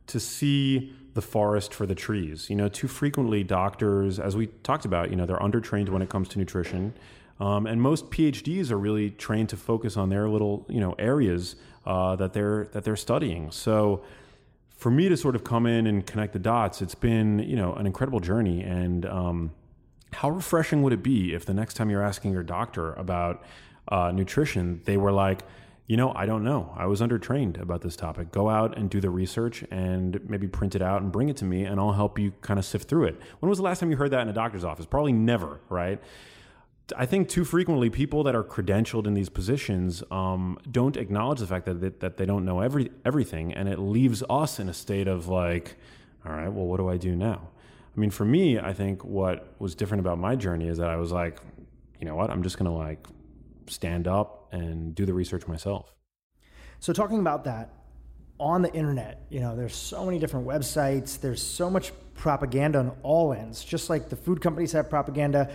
to 0.08 0.20
see 0.20 0.94
the 1.14 1.22
forest 1.22 1.74
for 1.74 1.86
the 1.86 1.96
trees. 1.96 2.50
You 2.50 2.56
know, 2.56 2.68
too 2.68 2.88
frequently 2.88 3.44
doctors, 3.44 4.20
as 4.20 4.36
we 4.36 4.48
talked 4.48 4.86
about, 4.86 5.10
you 5.10 5.16
know, 5.16 5.26
they're 5.26 5.38
undertrained 5.38 5.90
when 5.90 6.02
it 6.02 6.10
comes 6.10 6.28
to 6.30 6.40
nutrition. 6.40 6.94
Um, 7.40 7.68
and 7.68 7.82
most 7.82 8.10
PhDs 8.10 8.72
are 8.72 8.78
really 8.78 9.12
trained 9.12 9.50
to 9.50 9.58
focus 9.58 9.98
on 9.98 10.10
their 10.10 10.30
little, 10.30 10.66
you 10.70 10.80
know, 10.80 10.94
areas 11.00 11.56
uh, 11.86 12.16
that 12.16 12.34
they're 12.34 12.66
that 12.72 12.84
they're 12.84 12.96
studying. 12.96 13.52
So, 13.52 14.04
for 14.78 14.92
me 14.92 15.08
to 15.08 15.16
sort 15.16 15.36
of 15.36 15.44
come 15.44 15.66
in 15.66 15.88
and 15.88 16.06
connect 16.06 16.34
the 16.34 16.40
dots, 16.40 16.82
it's 16.82 16.96
been, 16.96 17.40
you 17.40 17.56
know, 17.56 17.74
an 17.74 17.86
incredible 17.86 18.20
journey. 18.20 18.62
And 18.62 19.06
um, 19.06 19.52
how 20.12 20.30
refreshing 20.30 20.84
would 20.84 20.94
it 20.94 21.02
be 21.02 21.34
if 21.34 21.46
the 21.46 21.54
next 21.54 21.76
time 21.76 21.90
you're 21.90 22.04
asking 22.04 22.34
your 22.34 22.44
doctor 22.44 22.94
about 22.94 23.44
uh, 23.88 24.12
nutrition, 24.12 24.82
they 24.86 24.98
were 24.98 25.12
like, 25.12 25.44
you 25.94 25.98
know, 25.98 26.12
I 26.16 26.26
don't 26.26 26.44
know. 26.44 26.74
I 26.76 26.88
was 26.88 27.02
undertrained 27.02 27.62
about 27.62 27.82
this 27.82 27.96
topic. 27.96 28.32
Go 28.32 28.50
out 28.50 28.76
and 28.76 28.90
do 28.90 29.00
the 29.00 29.12
research 29.12 29.64
and 29.70 30.20
maybe 30.28 30.48
print 30.48 30.74
it 30.74 30.82
out 30.82 31.04
and 31.04 31.12
bring 31.12 31.30
it 31.30 31.38
to 31.38 31.46
me, 31.46 31.66
and 31.66 31.80
I'll 31.80 31.92
help 31.92 32.18
you 32.18 32.34
kind 32.42 32.58
of 32.58 32.66
sift 32.66 32.90
through 32.90 33.06
it. 33.06 33.22
When 33.42 33.48
was 33.48 33.60
the 33.60 33.64
last 33.64 33.80
time 33.80 33.92
you 33.92 33.98
heard 33.98 34.10
that 34.10 34.22
in 34.22 34.28
a 34.28 34.34
doctor's 34.34 34.64
office? 34.64 34.88
Probably 34.88 35.14
never, 35.14 35.60
right? 35.70 36.02
I 36.98 37.06
think 37.06 37.30
too 37.30 37.46
frequently 37.46 37.92
people 37.92 38.24
that 38.24 38.34
are 38.34 38.44
credentialed 38.44 39.06
in 39.06 39.14
these 39.14 39.30
positions 39.30 40.02
um, 40.10 40.58
don't 40.72 40.98
acknowledge 40.98 41.42
the 41.42 41.46
fact 41.46 41.66
that 41.68 41.80
they, 41.80 41.90
that 41.90 42.18
they 42.18 42.26
don't 42.26 42.44
know 42.44 42.62
every 42.62 42.90
everything, 43.06 43.54
and 43.54 43.70
it 43.70 43.78
leaves 43.78 44.24
us 44.32 44.60
in 44.60 44.70
a 44.70 44.74
state 44.74 45.08
of 45.08 45.28
like, 45.28 45.76
all 46.26 46.32
right, 46.32 46.52
well, 46.52 46.66
what 46.66 46.78
do 46.78 46.90
I 46.90 46.98
do 46.98 47.16
now? 47.16 47.50
I 47.96 48.00
mean, 48.00 48.10
for 48.10 48.26
me, 48.26 48.58
I 48.58 48.74
think 48.74 49.06
what 49.06 49.54
was 49.60 49.76
different 49.76 50.00
about 50.00 50.18
my 50.18 50.36
journey 50.36 50.70
is 50.70 50.80
that 50.80 50.90
I 50.90 50.96
was 50.96 51.12
like, 51.12 51.40
you 52.00 52.08
know 52.08 52.16
what, 52.16 52.32
I'm 52.32 52.42
just 52.42 52.58
gonna 52.58 52.76
like 52.76 53.06
stand 53.68 54.08
up 54.08 54.50
and 54.52 54.94
do 54.96 55.06
the 55.06 55.14
research 55.14 55.48
myself. 55.48 55.94
So, 56.80 56.94
talking 56.94 57.20
about 57.20 57.46
that, 57.46 57.70
on 58.40 58.62
the 58.62 58.74
internet, 58.74 59.26
you 59.30 59.40
know, 59.40 59.56
there's 59.56 59.76
so 59.76 60.06
many 60.06 60.20
different 60.20 60.46
websites, 60.46 61.20
there's 61.20 61.42
so 61.42 61.70
much 61.70 61.94
propaganda 62.16 62.80
on 62.80 62.92
all 63.04 63.34
ends. 63.34 63.64
Just 63.64 63.90
like 63.90 64.10
the 64.10 64.16
food 64.16 64.42
companies 64.42 64.72
have 64.74 64.90
propaganda, 64.90 65.50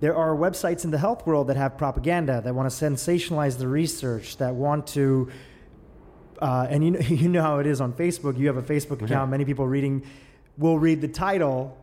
there 0.00 0.14
are 0.14 0.36
websites 0.36 0.84
in 0.84 0.90
the 0.90 0.98
health 0.98 1.26
world 1.26 1.46
that 1.46 1.56
have 1.56 1.78
propaganda 1.78 2.42
that 2.44 2.54
want 2.54 2.70
to 2.70 2.84
sensationalize 2.84 3.58
the 3.58 3.68
research, 3.68 4.36
that 4.36 4.54
want 4.54 4.86
to, 4.88 5.30
uh, 6.42 6.66
and 6.68 6.84
you 6.84 6.90
know, 6.90 7.00
you 7.08 7.28
know 7.28 7.42
how 7.42 7.58
it 7.58 7.66
is 7.66 7.80
on 7.80 7.92
Facebook. 7.92 8.38
You 8.38 8.48
have 8.48 8.58
a 8.58 8.62
Facebook 8.62 8.96
account. 8.96 9.10
Yeah. 9.10 9.26
Many 9.26 9.44
people 9.44 9.66
reading 9.66 10.04
will 10.58 10.78
read 10.78 11.00
the 11.00 11.08
title, 11.08 11.76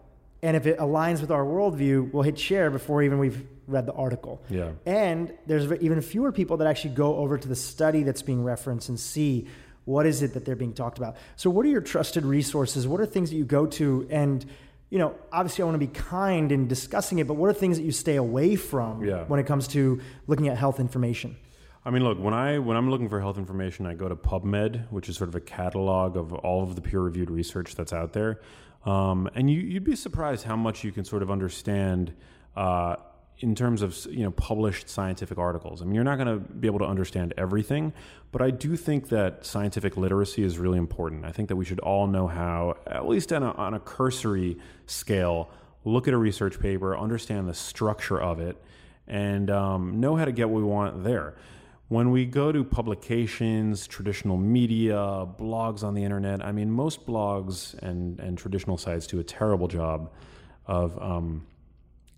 and 0.43 0.55
if 0.55 0.67
it 0.67 0.77
aligns 0.77 1.21
with 1.21 1.31
our 1.31 1.43
worldview, 1.43 2.11
we'll 2.11 2.21
hit 2.21 2.37
share 2.37 2.69
before 2.69 3.01
even 3.01 3.17
we've 3.17 3.43
read 3.65 3.85
the 3.85 3.93
article. 3.93 4.43
Yeah. 4.49 4.71
And 4.85 5.33
there's 5.47 5.71
even 5.81 6.01
fewer 6.01 6.31
people 6.33 6.57
that 6.57 6.67
actually 6.67 6.93
go 6.95 7.15
over 7.15 7.37
to 7.37 7.47
the 7.47 7.55
study 7.55 8.03
that's 8.03 8.21
being 8.21 8.43
referenced 8.43 8.89
and 8.89 8.99
see 8.99 9.47
what 9.85 10.05
is 10.05 10.21
it 10.21 10.33
that 10.33 10.43
they're 10.45 10.57
being 10.57 10.73
talked 10.73 10.97
about. 10.97 11.15
So, 11.37 11.49
what 11.49 11.65
are 11.65 11.69
your 11.69 11.81
trusted 11.81 12.25
resources? 12.25 12.85
What 12.87 12.99
are 12.99 13.05
things 13.05 13.29
that 13.29 13.37
you 13.37 13.45
go 13.45 13.65
to? 13.67 14.05
And, 14.09 14.45
you 14.89 14.99
know, 14.99 15.15
obviously, 15.31 15.61
I 15.61 15.65
want 15.65 15.75
to 15.75 15.87
be 15.87 15.93
kind 15.93 16.51
in 16.51 16.67
discussing 16.67 17.19
it, 17.19 17.27
but 17.27 17.35
what 17.35 17.49
are 17.49 17.53
things 17.53 17.77
that 17.77 17.83
you 17.83 17.91
stay 17.93 18.17
away 18.17 18.55
from 18.57 19.03
Yeah. 19.03 19.23
when 19.27 19.39
it 19.39 19.45
comes 19.47 19.67
to 19.69 20.01
looking 20.27 20.49
at 20.49 20.57
health 20.57 20.79
information? 20.79 21.37
I 21.85 21.89
mean, 21.89 22.03
look, 22.03 22.17
when 22.17 22.33
I 22.33 22.59
when 22.59 22.77
I'm 22.77 22.89
looking 22.89 23.09
for 23.09 23.19
health 23.19 23.37
information, 23.37 23.85
I 23.85 23.93
go 23.93 24.07
to 24.07 24.15
PubMed, 24.15 24.89
which 24.89 25.09
is 25.09 25.17
sort 25.17 25.29
of 25.29 25.35
a 25.35 25.41
catalog 25.41 26.15
of 26.15 26.31
all 26.33 26.63
of 26.63 26.75
the 26.75 26.81
peer-reviewed 26.81 27.29
research 27.29 27.75
that's 27.75 27.91
out 27.91 28.13
there, 28.13 28.39
um, 28.85 29.29
and 29.35 29.49
you, 29.49 29.59
you'd 29.59 29.83
be 29.83 29.95
surprised 29.95 30.45
how 30.45 30.55
much 30.55 30.83
you 30.83 30.91
can 30.91 31.03
sort 31.03 31.21
of 31.21 31.29
understand 31.29 32.13
uh, 32.55 32.95
in 33.39 33.53
terms 33.53 33.81
of 33.81 33.97
you 34.09 34.23
know 34.23 34.31
published 34.31 34.87
scientific 34.87 35.37
articles. 35.37 35.81
I 35.81 35.85
mean, 35.85 35.95
you're 35.95 36.05
not 36.05 36.15
going 36.15 36.27
to 36.27 36.37
be 36.37 36.67
able 36.67 36.79
to 36.79 36.85
understand 36.85 37.33
everything, 37.37 37.91
but 38.31 38.41
I 38.41 38.49
do 38.49 38.77
think 38.77 39.09
that 39.09 39.45
scientific 39.45 39.97
literacy 39.97 40.43
is 40.43 40.57
really 40.57 40.77
important. 40.77 41.25
I 41.25 41.33
think 41.33 41.49
that 41.49 41.57
we 41.57 41.65
should 41.65 41.81
all 41.81 42.07
know 42.07 42.27
how, 42.27 42.77
at 42.87 43.09
least 43.09 43.33
on 43.33 43.43
a, 43.43 43.51
on 43.51 43.73
a 43.73 43.79
cursory 43.81 44.57
scale, 44.85 45.49
look 45.83 46.07
at 46.07 46.13
a 46.13 46.17
research 46.17 46.61
paper, 46.61 46.97
understand 46.97 47.49
the 47.49 47.53
structure 47.53 48.21
of 48.21 48.39
it, 48.39 48.55
and 49.05 49.49
um, 49.49 49.99
know 49.99 50.15
how 50.15 50.23
to 50.23 50.31
get 50.31 50.49
what 50.49 50.61
we 50.61 50.63
want 50.63 51.03
there. 51.03 51.35
When 51.93 52.09
we 52.09 52.25
go 52.25 52.51
to 52.51 52.63
publications, 52.63 53.85
traditional 53.85 54.35
media, 54.35 54.95
blogs 54.95 55.83
on 55.83 55.93
the 55.93 56.03
internet, 56.03 56.43
I 56.43 56.51
mean, 56.51 56.71
most 56.71 57.05
blogs 57.05 57.75
and, 57.83 58.19
and 58.19 58.35
traditional 58.35 58.79
sites 58.79 59.05
do 59.05 59.19
a 59.19 59.23
terrible 59.23 59.67
job 59.67 60.11
of 60.65 60.99
um, 60.99 61.45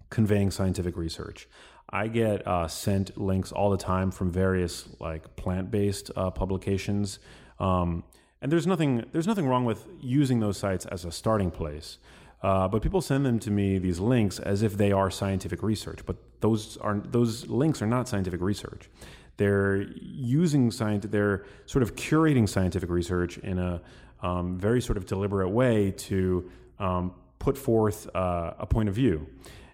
conveying 0.10 0.50
scientific 0.50 0.96
research. 0.96 1.50
I 1.90 2.08
get 2.08 2.48
uh, 2.48 2.70
sent 2.70 3.18
links 3.18 3.52
all 3.52 3.70
the 3.70 3.76
time 3.76 4.12
from 4.12 4.32
various 4.32 4.88
like 5.02 5.36
plant-based 5.36 6.10
uh, 6.16 6.32
publications, 6.32 7.20
um, 7.60 8.06
and 8.42 8.50
there's 8.50 8.66
nothing 8.66 9.04
there's 9.12 9.28
nothing 9.28 9.46
wrong 9.46 9.66
with 9.66 9.86
using 10.00 10.40
those 10.40 10.58
sites 10.58 10.86
as 10.86 11.04
a 11.04 11.12
starting 11.12 11.52
place. 11.52 11.98
Uh, 12.42 12.68
but 12.70 12.82
people 12.82 13.02
send 13.02 13.26
them 13.26 13.40
to 13.40 13.52
me 13.52 13.78
these 13.78 14.00
links 14.00 14.40
as 14.40 14.62
if 14.62 14.78
they 14.78 14.94
are 14.94 15.12
scientific 15.12 15.62
research, 15.62 16.06
but 16.06 16.16
those 16.40 16.78
are 16.78 17.02
those 17.12 17.48
links 17.48 17.82
are 17.82 17.88
not 17.88 18.08
scientific 18.08 18.40
research. 18.40 18.90
They're 19.38 19.82
using 20.00 20.72
science. 20.72 21.06
They're 21.10 21.46
sort 21.66 21.84
of 21.84 21.96
curating 21.96 22.48
scientific 22.48 22.90
research 22.90 23.38
in 23.40 23.60
a 23.60 23.82
um, 24.22 24.58
very 24.58 24.82
sort 24.82 24.98
of 24.98 25.06
deliberate 25.06 25.50
way 25.50 25.92
to 25.92 26.50
um, 26.80 27.14
put 27.40 27.58
forth 27.58 28.14
uh, 28.16 28.54
a 28.58 28.66
point 28.66 28.90
of 28.90 28.96
view. 28.96 29.28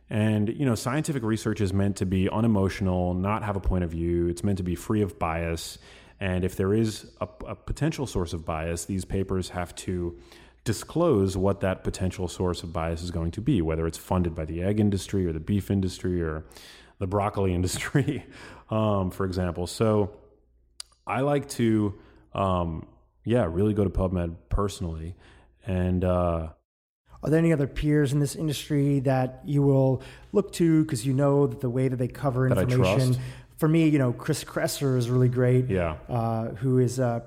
And 0.10 0.50
you 0.50 0.66
know, 0.66 0.76
scientific 0.76 1.24
research 1.24 1.62
is 1.62 1.72
meant 1.72 1.96
to 1.98 2.06
be 2.06 2.30
unemotional, 2.30 3.14
not 3.14 3.44
have 3.44 3.56
a 3.56 3.62
point 3.62 3.84
of 3.84 3.92
view. 3.92 4.28
It's 4.28 4.44
meant 4.44 4.58
to 4.58 4.64
be 4.64 4.76
free 4.76 5.02
of 5.02 5.18
bias. 5.18 5.78
And 6.20 6.44
if 6.44 6.56
there 6.56 6.74
is 6.74 7.10
a, 7.22 7.28
a 7.48 7.56
potential 7.56 8.06
source 8.06 8.34
of 8.34 8.46
bias, 8.46 8.86
these 8.86 9.06
papers 9.06 9.50
have 9.50 9.74
to 9.76 10.18
disclose 10.64 11.36
what 11.38 11.62
that 11.62 11.84
potential 11.84 12.28
source 12.28 12.62
of 12.62 12.72
bias 12.72 13.02
is 13.02 13.10
going 13.10 13.32
to 13.32 13.42
be, 13.42 13.62
whether 13.62 13.88
it's 13.88 13.98
funded 13.98 14.36
by 14.36 14.46
the 14.46 14.62
egg 14.62 14.80
industry 14.80 15.26
or 15.26 15.34
the 15.34 15.40
beef 15.40 15.72
industry 15.72 16.22
or 16.22 16.44
the 17.00 17.08
broccoli 17.08 17.54
industry, 17.60 18.26
um, 18.72 19.12
for 19.12 19.26
example. 19.26 19.68
So 19.68 20.16
I 21.06 21.22
like 21.22 21.50
to, 21.50 21.94
um, 22.34 22.88
yeah, 23.26 23.46
really 23.50 23.74
go 23.74 23.84
to 23.84 23.90
PubMed 23.90 24.36
personally. 24.50 25.16
And 25.66 26.04
uh, 26.04 26.50
Are 27.24 27.30
there 27.30 27.38
any 27.38 27.54
other 27.54 27.68
peers 27.68 28.14
in 28.14 28.20
this 28.20 28.36
industry 28.36 29.02
that 29.02 29.42
you 29.46 29.62
will 29.62 30.02
look 30.32 30.52
to 30.54 30.84
because 30.84 31.06
you 31.06 31.14
know 31.14 31.46
that 31.46 31.60
the 31.60 31.70
way 31.70 31.88
that 31.88 31.98
they 31.98 32.08
cover 32.08 32.50
That 32.50 32.58
information? 32.58 33.18
For 33.58 33.68
me, 33.68 33.88
you 33.88 34.00
know, 34.00 34.12
Chris 34.12 34.44
Kresser 34.44 34.98
is 34.98 35.10
really 35.10 35.30
great. 35.30 35.70
Yeah. 35.70 35.98
Uh, 36.10 36.50
who 36.56 36.80
is 36.80 36.98
a 36.98 37.24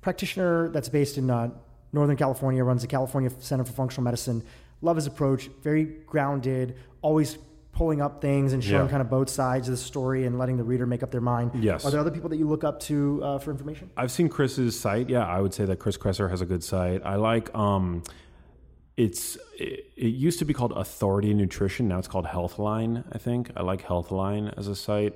practitioner 0.00 0.70
that's 0.70 0.88
based 0.88 1.18
in 1.18 1.30
uh, 1.30 1.50
Northern 1.92 2.16
California, 2.16 2.64
runs 2.64 2.82
the 2.82 2.88
California 2.88 3.30
Center 3.38 3.64
for 3.64 3.72
Functional 3.72 4.04
Medicine. 4.04 4.42
Love 4.80 4.96
his 4.96 5.06
approach, 5.06 5.48
very 5.62 5.84
grounded, 5.84 6.76
always 7.02 7.38
pulling 7.78 8.00
up 8.02 8.20
things 8.20 8.52
and 8.52 8.62
showing 8.62 8.86
Yeah. 8.86 8.90
kind 8.90 9.00
of 9.00 9.08
both 9.08 9.28
sides 9.30 9.68
of 9.68 9.72
the 9.72 9.76
story 9.92 10.26
and 10.26 10.36
letting 10.36 10.56
the 10.56 10.64
reader 10.64 10.84
make 10.86 11.02
up 11.04 11.10
their 11.12 11.20
mind. 11.20 11.52
Yes. 11.54 11.84
Are 11.84 11.90
there 11.92 12.00
other 12.00 12.10
people 12.10 12.28
that 12.30 12.36
you 12.36 12.48
look 12.48 12.64
up 12.64 12.80
to 12.80 13.20
uh, 13.22 13.38
for 13.38 13.50
information? 13.52 13.88
I've 13.96 14.10
seen 14.10 14.28
Chris's 14.28 14.78
site. 14.78 15.08
Yeah, 15.08 15.24
I 15.26 15.40
would 15.40 15.54
say 15.54 15.64
that 15.64 15.78
Chris 15.78 15.96
Kresser 15.96 16.28
has 16.28 16.40
a 16.40 16.46
good 16.46 16.64
site. 16.64 17.00
I 17.04 17.14
like 17.14 17.54
um 17.54 18.02
it's 18.96 19.36
it, 19.56 19.92
it 19.96 20.08
used 20.26 20.40
to 20.40 20.44
be 20.44 20.52
called 20.52 20.72
Authority 20.72 21.32
Nutrition. 21.32 21.86
Now 21.86 21.98
it's 22.00 22.08
called 22.08 22.26
Healthline, 22.26 23.04
I 23.12 23.18
think. 23.18 23.52
I 23.56 23.62
like 23.62 23.84
Healthline 23.84 24.52
as 24.58 24.66
a 24.66 24.74
site. 24.74 25.14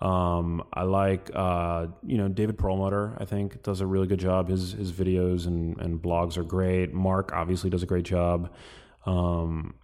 Um, 0.00 0.64
I 0.74 0.82
like 0.82 1.30
uh, 1.32 1.86
you 2.04 2.18
know 2.18 2.26
David 2.28 2.58
Perlmutter. 2.58 3.16
I 3.20 3.24
think 3.24 3.62
does 3.62 3.80
a 3.80 3.86
really 3.86 4.08
good 4.08 4.18
job. 4.18 4.48
His 4.48 4.72
his 4.72 4.90
videos 4.90 5.46
and, 5.46 5.80
and 5.80 6.02
blogs 6.02 6.36
are 6.36 6.42
great. 6.42 6.92
Mark 6.92 7.30
obviously 7.32 7.70
does 7.70 7.84
a 7.84 7.86
great 7.86 8.04
job. 8.04 8.50
Um, 9.06 9.74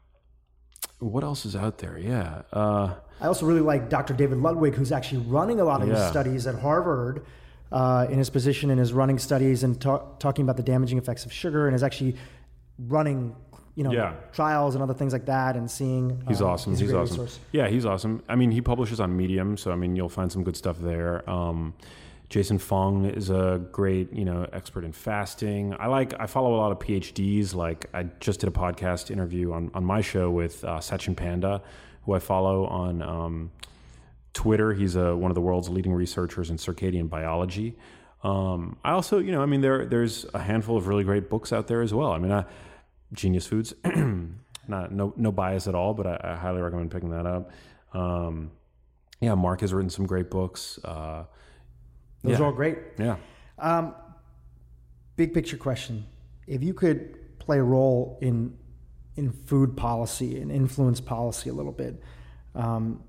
what 1.01 1.23
else 1.25 1.45
is 1.47 1.55
out 1.57 1.79
there? 1.79 1.99
Yeah, 1.99 2.43
uh, 2.53 2.95
I 3.21 3.27
also 3.27 3.47
really 3.47 3.61
like 3.61 3.89
Dr. 3.89 4.15
David 4.15 4.39
Ludwig, 4.39 4.75
who's 4.75 4.93
actually 4.93 5.23
running 5.23 5.61
a 5.61 5.65
lot 5.65 5.83
of 5.83 5.89
Yeah. 5.89 6.11
studies 6.11 6.47
at 6.47 6.57
Harvard 6.59 7.25
uh, 7.71 8.07
in 8.09 8.17
his 8.19 8.31
position 8.31 8.71
and 8.71 8.81
is 8.81 8.93
running 8.93 9.19
studies 9.19 9.63
and 9.63 9.81
ta- 9.81 10.03
talking 10.19 10.43
about 10.45 10.57
the 10.57 10.63
damaging 10.63 10.97
effects 10.99 11.27
of 11.27 11.33
sugar 11.33 11.67
and 11.67 11.75
is 11.77 11.83
actually 11.83 12.17
running, 12.87 13.35
you 13.75 13.85
know, 13.85 13.93
Yeah. 13.93 14.15
trials 14.33 14.75
and 14.75 14.83
other 14.83 14.95
things 14.95 15.13
like 15.13 15.27
that 15.27 15.55
and 15.57 15.71
seeing. 15.71 16.23
He's 16.29 16.41
uh, 16.41 16.47
awesome. 16.49 16.73
a 16.73 16.77
He's 16.77 16.93
awesome. 16.95 17.21
resource. 17.21 17.39
Yeah, 17.53 17.69
he's 17.69 17.85
awesome. 17.85 18.23
I 18.29 18.37
mean, 18.37 18.51
he 18.53 18.61
publishes 18.61 19.01
on 19.01 19.17
Medium, 19.17 19.57
so 19.57 19.71
I 19.71 19.77
mean, 19.77 19.95
you'll 19.97 20.09
find 20.09 20.33
some 20.33 20.43
good 20.45 20.57
stuff 20.57 20.79
there. 20.79 21.29
Um, 21.29 21.75
Jason 22.29 22.59
Fung 22.59 23.07
is 23.07 23.31
a 23.31 23.61
great, 23.73 24.13
you 24.13 24.25
know, 24.25 24.47
expert 24.53 24.85
in 24.85 24.93
fasting. 24.93 25.75
I 25.79 25.87
like, 25.87 26.13
I 26.21 26.27
follow 26.27 26.55
a 26.55 26.59
lot 26.59 26.73
of 26.73 26.79
PhDs. 26.79 27.55
Like, 27.55 27.87
I 27.95 28.05
just 28.21 28.41
did 28.41 28.49
a 28.49 28.53
podcast 28.53 29.11
interview 29.11 29.53
on, 29.53 29.71
on 29.73 29.85
my 29.85 30.03
show 30.03 30.31
with 30.31 30.63
uh, 30.63 30.79
Satchin 30.79 31.17
Panda, 31.17 31.63
who 32.03 32.13
I 32.13 32.19
follow 32.19 32.67
on 32.67 33.03
um, 33.03 33.51
Twitter. 34.35 34.75
He's 34.75 34.95
a, 34.95 35.17
one 35.17 35.31
of 35.31 35.37
the 35.37 35.41
world's 35.41 35.71
leading 35.71 35.93
researchers 35.93 36.51
in 36.51 36.59
circadian 36.59 37.09
biology. 37.09 37.77
Um, 38.23 38.77
I 38.85 38.93
also, 38.93 39.19
you 39.19 39.33
know, 39.33 39.43
I 39.43 39.47
mean, 39.47 39.61
there 39.61 39.87
there's 39.87 40.27
a 40.35 40.41
handful 40.41 40.77
of 40.77 40.89
really 40.89 41.05
great 41.05 41.31
books 41.31 41.53
out 41.53 41.67
there 41.67 41.83
as 41.83 41.95
well. 41.95 42.13
I 42.13 42.19
mean, 42.19 42.33
uh, 42.33 42.45
Genius 43.13 43.47
Foods, 43.47 43.75
not 43.85 44.93
no 44.93 45.15
no 45.17 45.33
bias 45.33 45.69
at 45.69 45.75
all, 45.75 45.95
but 45.95 46.07
I, 46.07 46.33
I 46.33 46.35
highly 46.35 46.61
recommend 46.61 46.91
picking 46.91 47.11
that 47.11 47.27
up. 47.27 47.51
Um, 47.93 48.51
yeah, 49.21 49.35
Mark 49.35 49.61
has 49.61 49.73
written 49.73 49.91
some 49.91 50.07
great 50.07 50.31
books. 50.31 50.79
Uh, 50.85 51.25
Those 52.23 52.33
yeah. 52.33 52.39
are 52.41 52.45
all 52.47 52.53
great. 52.53 52.79
Yeah. 52.99 53.17
Um, 53.59 53.95
big 55.17 55.35
picture 55.35 55.57
question: 55.57 56.07
If 56.47 56.63
you 56.63 56.75
could 56.75 57.39
play 57.39 57.59
a 57.59 57.63
role 57.63 58.19
in 58.21 58.57
in 59.17 59.33
food 59.33 59.77
policy 59.77 60.41
and 60.41 60.53
influence 60.53 61.01
policy 61.01 61.51
a 61.51 61.53
little 61.53 61.73
bit, 61.73 62.01
um, 62.55 63.03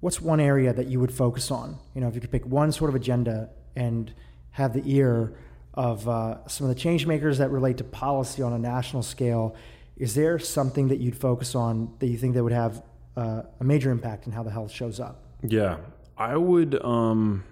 what's 0.00 0.20
one 0.20 0.40
area 0.40 0.72
that 0.72 0.86
you 0.86 1.00
would 1.00 1.12
focus 1.12 1.50
on? 1.50 1.78
You 1.94 2.00
know, 2.00 2.08
if 2.08 2.14
you 2.14 2.20
could 2.20 2.30
pick 2.30 2.44
one 2.46 2.72
sort 2.72 2.90
of 2.90 2.94
agenda 2.94 3.50
and 3.74 4.12
have 4.50 4.72
the 4.72 4.82
ear 4.84 5.38
of 5.74 6.08
uh, 6.08 6.46
some 6.48 6.68
of 6.68 6.74
the 6.74 6.80
change 6.80 7.06
makers 7.06 7.38
that 7.38 7.50
relate 7.50 7.78
to 7.78 7.84
policy 7.84 8.42
on 8.42 8.52
a 8.52 8.58
national 8.58 9.02
scale, 9.02 9.54
is 9.96 10.14
there 10.14 10.38
something 10.38 10.88
that 10.88 10.98
you'd 10.98 11.16
focus 11.16 11.54
on 11.54 11.94
that 11.98 12.06
you 12.06 12.16
think 12.16 12.34
that 12.34 12.42
would 12.42 12.52
have 12.52 12.82
uh, 13.16 13.42
a 13.60 13.64
major 13.64 13.90
impact 13.90 14.26
in 14.26 14.32
how 14.32 14.42
the 14.42 14.50
health 14.50 14.70
shows 14.70 15.00
up? 15.00 15.22
Yeah, 15.42 15.78
I 16.16 16.36
would. 16.36 16.82
Um, 16.82 17.44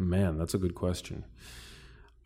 man, 0.00 0.38
that's 0.38 0.54
a 0.54 0.58
good 0.58 0.74
question. 0.74 1.24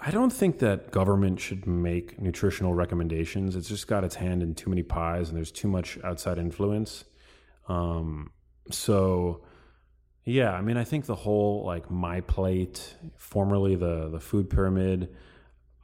I 0.01 0.11
don't 0.11 0.33
think 0.33 0.59
that 0.59 0.91
government 0.91 1.41
should 1.41 1.66
make 1.66 2.20
nutritional 2.20 2.75
recommendations. 2.75 3.57
It's 3.57 3.68
just 3.68 3.87
got 3.87 4.05
its 4.05 4.16
hand 4.16 4.43
in 4.43 4.55
too 4.55 4.68
many 4.68 4.83
pies, 4.83 5.29
and 5.29 5.37
there's 5.37 5.53
too 5.53 5.68
much 5.68 5.99
outside 6.05 6.39
influence. 6.39 7.05
Um, 7.68 8.31
so, 8.70 9.45
yeah, 10.25 10.53
I 10.53 10.61
mean, 10.61 10.77
I 10.77 10.85
think 10.85 11.07
the 11.07 11.14
whole 11.14 11.64
like 11.64 11.91
my 11.91 12.20
plate, 12.20 12.97
formerly 13.16 13.77
the 13.77 14.09
the 14.11 14.20
food 14.20 14.51
pyramid, 14.51 15.14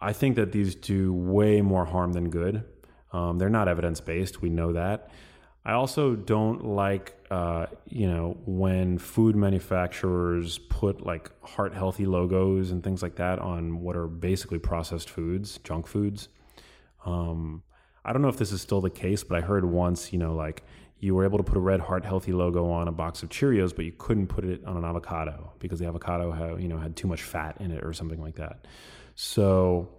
I 0.01 0.12
think 0.12 0.36
that 0.36 0.53
these 0.53 0.74
do 0.74 1.12
way 1.12 1.61
more 1.61 1.84
harm 1.84 2.12
than 2.12 2.30
good. 2.30 2.64
Um, 3.12 3.38
they're 3.38 3.49
not 3.49 3.68
evidence 3.68 4.01
based. 4.01 4.43
We 4.43 4.51
know 4.51 4.72
that. 4.72 5.11
I 5.64 5.72
also 5.72 6.16
don't 6.16 6.64
like, 6.64 7.14
uh, 7.30 7.66
you 7.86 8.06
know, 8.11 8.38
when 8.46 8.98
food 8.98 9.36
manufacturers 9.36 10.58
put 10.58 11.04
like 11.04 11.30
heart 11.44 11.74
healthy 11.74 12.06
logos 12.06 12.70
and 12.70 12.82
things 12.82 13.02
like 13.02 13.16
that 13.16 13.38
on 13.38 13.80
what 13.80 13.94
are 13.94 14.06
basically 14.06 14.58
processed 14.58 15.11
foods, 15.11 15.58
junk 15.62 15.86
foods. 15.86 16.28
Um, 17.04 17.62
I 18.04 18.12
don't 18.12 18.22
know 18.22 18.28
if 18.28 18.38
this 18.38 18.52
is 18.52 18.62
still 18.62 18.80
the 18.80 18.90
case, 18.90 19.22
but 19.22 19.36
I 19.36 19.42
heard 19.42 19.64
once, 19.64 20.12
you 20.12 20.18
know, 20.18 20.34
like 20.34 20.64
you 20.98 21.14
were 21.14 21.24
able 21.24 21.38
to 21.38 21.44
put 21.44 21.56
a 21.56 21.61
red 21.61 21.80
heart 21.80 22.04
healthy 22.04 22.32
logo 22.32 22.70
on 22.70 22.88
a 22.88 22.92
box 22.92 23.22
of 23.22 23.28
Cheerios, 23.28 23.74
but 23.74 23.84
you 23.84 23.92
couldn't 23.92 24.28
put 24.28 24.44
it 24.44 24.64
on 24.64 24.78
an 24.78 24.84
avocado 24.84 25.52
because 25.58 25.78
the 25.78 25.86
avocado 25.86 26.32
had, 26.32 26.62
you 26.62 26.68
know, 26.68 26.78
had 26.78 26.96
too 26.96 27.06
much 27.06 27.22
fat 27.22 27.56
in 27.61 27.70
it 27.70 27.84
or 27.84 27.92
something 27.92 28.20
like 28.20 28.36
that. 28.36 28.66
So, 29.14 29.90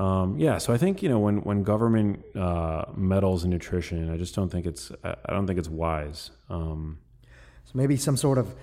um, 0.00 0.38
yeah, 0.38 0.56
so 0.56 0.72
I 0.72 0.78
think 0.78 1.02
you 1.02 1.10
know 1.10 1.18
when 1.18 1.42
when 1.42 1.62
government 1.62 2.24
uh, 2.34 2.86
meddles 2.96 3.44
in 3.44 3.50
nutrition, 3.50 4.10
I 4.10 4.16
just 4.16 4.34
don't 4.34 4.48
think 4.48 4.64
it's 4.64 4.90
I 5.04 5.32
don't 5.32 5.46
think 5.46 5.58
it's 5.58 5.68
wise. 5.68 6.30
Um, 6.48 6.98
so 7.66 7.72
maybe 7.74 7.96
some 7.96 8.16
sort 8.16 8.38
of 8.38 8.54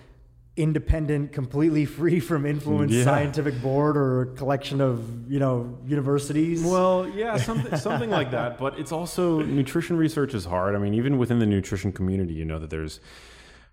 independent, 0.55 1.31
completely 1.31 1.85
free 1.99 2.19
from 2.19 2.47
influence 2.47 2.91
Yeah. 2.91 3.03
scientific 3.03 3.61
board 3.61 3.95
or 3.97 4.21
a 4.21 4.25
collection 4.35 4.81
of 4.81 5.31
you 5.31 5.39
know 5.39 5.77
universities. 5.85 6.63
Well, 6.63 7.07
yeah, 7.07 7.37
something 7.37 7.77
something 7.77 8.09
like 8.09 8.31
that. 8.31 8.57
But 8.57 8.79
it's 8.79 8.91
also 8.91 9.41
nutrition 9.43 9.95
research 9.95 10.33
is 10.33 10.45
hard. 10.45 10.73
I 10.75 10.79
mean, 10.79 10.95
even 10.95 11.19
within 11.19 11.37
the 11.37 11.45
nutrition 11.45 11.91
community, 11.91 12.33
you 12.33 12.45
know 12.45 12.57
that 12.57 12.71
there's 12.71 12.99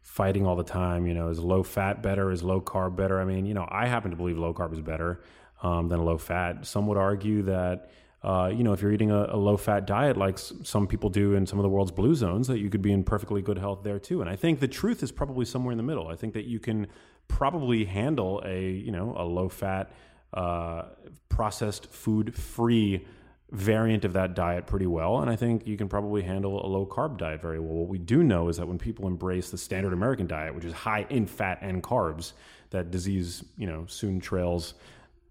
fighting 0.02 0.46
all 0.46 0.54
the 0.56 0.64
time. 0.64 1.06
You 1.06 1.14
know, 1.14 1.28
is 1.28 1.38
low 1.38 1.62
fat 1.62 2.02
better? 2.02 2.30
Is 2.30 2.42
low 2.42 2.60
carb 2.60 2.94
better? 2.94 3.18
I 3.22 3.24
mean, 3.24 3.46
you 3.46 3.54
know, 3.54 3.66
I 3.70 3.86
happen 3.86 4.10
to 4.10 4.18
believe 4.18 4.36
low 4.36 4.52
carb 4.52 4.74
is 4.74 4.82
better 4.82 5.22
um, 5.64 5.88
than 5.88 5.98
low 6.04 6.18
fat. 6.18 6.66
Some 6.66 6.86
would 6.88 6.98
argue 6.98 7.42
that. 7.42 7.90
Uh, 8.32 8.48
you 8.48 8.64
know, 8.64 8.72
if 8.72 8.80
you're 8.80 8.94
eating 8.96 9.10
a, 9.10 9.22
a 9.36 9.36
low-fat 9.36 9.86
diet 9.86 10.16
like 10.16 10.36
s- 10.36 10.54
some 10.62 10.86
people 10.86 11.10
do 11.10 11.34
in 11.34 11.46
some 11.46 11.58
of 11.58 11.62
the 11.62 11.68
world's 11.68 11.92
blue 11.92 12.14
zones, 12.14 12.46
that 12.48 12.58
you 12.58 12.70
could 12.70 12.80
be 12.80 12.90
in 12.90 13.04
perfectly 13.04 13.42
good 13.42 13.58
health 13.58 13.80
there 13.84 13.98
too. 13.98 14.22
And 14.22 14.30
I 14.30 14.36
think 14.36 14.60
the 14.60 14.72
truth 14.80 15.02
is 15.02 15.12
probably 15.12 15.44
somewhere 15.44 15.72
in 15.72 15.76
the 15.76 15.88
middle. 15.90 16.08
I 16.08 16.16
think 16.16 16.32
that 16.32 16.46
you 16.46 16.58
can 16.58 16.86
probably 17.28 17.84
handle 17.84 18.42
a 18.46 18.70
you 18.86 18.92
know 18.92 19.14
a 19.18 19.24
low-fat, 19.38 19.92
uh, 20.32 20.84
processed 21.28 21.84
food-free 21.92 23.06
variant 23.50 24.06
of 24.06 24.14
that 24.14 24.34
diet 24.34 24.66
pretty 24.66 24.86
well. 24.86 25.20
And 25.20 25.30
I 25.30 25.36
think 25.36 25.66
you 25.66 25.76
can 25.76 25.88
probably 25.88 26.22
handle 26.22 26.64
a 26.64 26.68
low 26.76 26.86
carb 26.86 27.18
diet 27.18 27.42
very 27.42 27.60
well. 27.60 27.74
What 27.80 27.90
we 27.90 27.98
do 27.98 28.22
know 28.22 28.48
is 28.48 28.56
that 28.56 28.66
when 28.66 28.78
people 28.78 29.06
embrace 29.06 29.50
the 29.50 29.58
standard 29.58 29.92
American 29.92 30.26
diet, 30.26 30.54
which 30.54 30.64
is 30.64 30.72
high 30.72 31.04
in 31.10 31.26
fat 31.26 31.58
and 31.60 31.82
carbs, 31.82 32.32
that 32.70 32.90
disease, 32.90 33.44
you 33.58 33.66
know, 33.66 33.84
soon 33.86 34.18
trails 34.18 34.74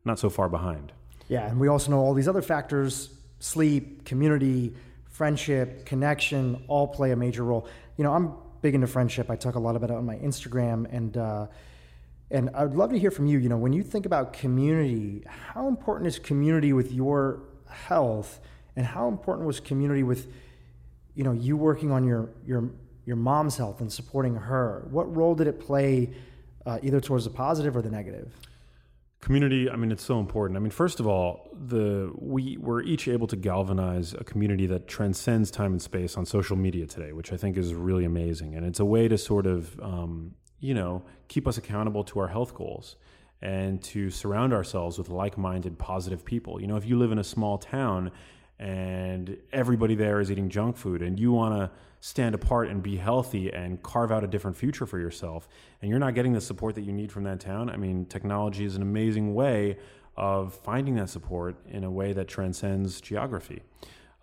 not 0.06 0.20
so 0.20 0.30
far 0.30 0.49
behind. 0.49 0.91
Yeah, 1.28 1.49
and 1.49 1.60
we 1.60 1.68
also 1.68 1.91
know 1.91 1.99
all 1.99 2.14
these 2.14 2.28
other 2.28 2.41
factors 2.41 3.10
sleep, 3.39 4.06
community, 4.06 4.74
friendship, 5.10 5.86
connection 5.86 6.64
all 6.68 6.88
play 6.88 7.12
a 7.12 7.16
major 7.16 7.43
role. 7.43 7.68
You 7.97 8.04
know, 8.04 8.14
I'm 8.14 8.34
big 8.62 8.74
into 8.74 8.88
friendship. 8.88 9.30
I 9.30 9.36
talk 9.36 9.56
a 9.56 9.60
lot 9.60 9.76
about 9.76 9.89
it 9.89 9.95
on 9.95 10.06
my 10.06 10.16
Instagram 10.16 10.88
and 10.91 11.18
uh, 11.18 11.47
and 12.32 12.49
I'd 12.56 12.74
love 12.74 12.89
to 12.91 12.97
hear 12.97 13.12
from 13.12 13.28
you, 13.28 13.38
you 13.38 13.47
know, 13.47 13.58
when 13.58 13.74
you 13.74 13.84
think 13.84 14.08
about 14.08 14.34
community, 14.34 15.24
how 15.28 15.68
important 15.68 16.08
is 16.08 16.18
community 16.18 16.74
with 16.74 16.91
your 16.91 17.41
health 17.70 18.39
and 18.76 18.86
how 18.88 19.08
important 19.08 19.45
was 19.45 19.60
community 19.60 20.01
with 20.01 20.34
you 21.16 21.24
know, 21.24 21.32
you 21.32 21.56
working 21.56 21.91
on 21.91 22.06
your 22.06 22.30
your 22.45 22.70
your 23.06 23.18
mom's 23.18 23.58
health 23.58 23.82
and 23.82 23.91
supporting 23.91 24.36
her? 24.36 24.88
What 24.89 25.16
role 25.16 25.36
did 25.36 25.47
it 25.47 25.60
play 25.60 26.10
uh, 26.66 26.80
either 26.82 27.01
towards 27.01 27.26
the 27.26 27.30
positive 27.30 27.76
or 27.76 27.82
the 27.82 27.91
negative? 27.91 28.34
Community, 29.24 29.70
I 29.70 29.78
mean, 29.78 29.90
it's 29.90 30.04
so 30.04 30.20
important. 30.20 30.58
I 30.58 30.60
mean, 30.60 30.70
first 30.70 31.00
of 31.00 31.08
all, 31.08 31.50
the 31.54 32.12
we 32.18 32.58
we're 32.58 32.82
each 32.82 33.08
able 33.08 33.26
to 33.28 33.38
galvanize 33.38 34.14
a 34.14 34.26
community 34.26 34.66
that 34.66 34.86
transcends 34.86 35.50
time 35.50 35.72
and 35.72 35.82
space 35.82 36.18
on 36.18 36.26
social 36.26 36.58
media 36.58 36.86
today, 36.86 37.14
which 37.14 37.32
I 37.32 37.38
think 37.38 37.56
is 37.56 37.74
really 37.74 38.04
amazing. 38.04 38.54
And 38.54 38.66
it's 38.66 38.82
a 38.82 38.86
way 38.86 39.08
to 39.08 39.18
sort 39.18 39.46
of, 39.46 39.80
um, 39.80 40.34
you 40.60 40.74
know, 40.74 41.04
keep 41.30 41.48
us 41.48 41.58
accountable 41.58 42.04
to 42.04 42.20
our 42.20 42.28
health 42.28 42.54
goals 42.54 42.98
and 43.42 43.82
to 43.84 44.10
surround 44.10 44.52
ourselves 44.52 44.98
with 44.98 45.08
like-minded, 45.08 45.80
positive 45.80 46.26
people. 46.26 46.60
You 46.60 46.68
know, 46.68 46.76
if 46.76 46.86
you 46.86 47.00
live 47.00 47.14
in 47.14 47.20
a 47.20 47.24
small 47.24 47.58
town 47.58 48.12
and 48.60 49.38
everybody 49.54 49.96
there 49.96 50.20
is 50.20 50.32
eating 50.32 50.50
junk 50.50 50.76
food 50.76 51.02
and 51.02 51.18
you 51.18 51.32
want 51.32 51.56
to 51.56 51.72
stand 52.04 52.36
apart 52.36 52.68
and 52.68 52.84
be 52.84 52.97
healthy 52.97 53.49
and 53.54 53.82
carve 53.82 54.12
out 54.12 54.26
a 54.26 54.28
different 54.28 54.58
future 54.58 54.86
for 54.86 54.99
yourself 54.99 55.47
and 55.82 55.89
you're 55.89 55.99
not 55.99 56.14
getting 56.14 56.34
the 56.34 56.41
support 56.41 56.76
that 56.76 56.82
you 56.82 56.91
need 56.91 57.10
from 57.10 57.24
that 57.24 57.39
town 57.39 57.70
i 57.70 57.78
mean 57.78 58.06
technology 58.08 58.66
is 58.66 58.76
an 58.76 58.82
amazing 58.82 59.34
way 59.34 59.78
of 60.16 60.54
finding 60.54 60.95
that 60.95 61.10
support 61.10 61.56
in 61.70 61.84
a 61.84 61.91
way 61.91 62.14
that 62.14 62.28
transcends 62.28 63.01
geography. 63.01 63.62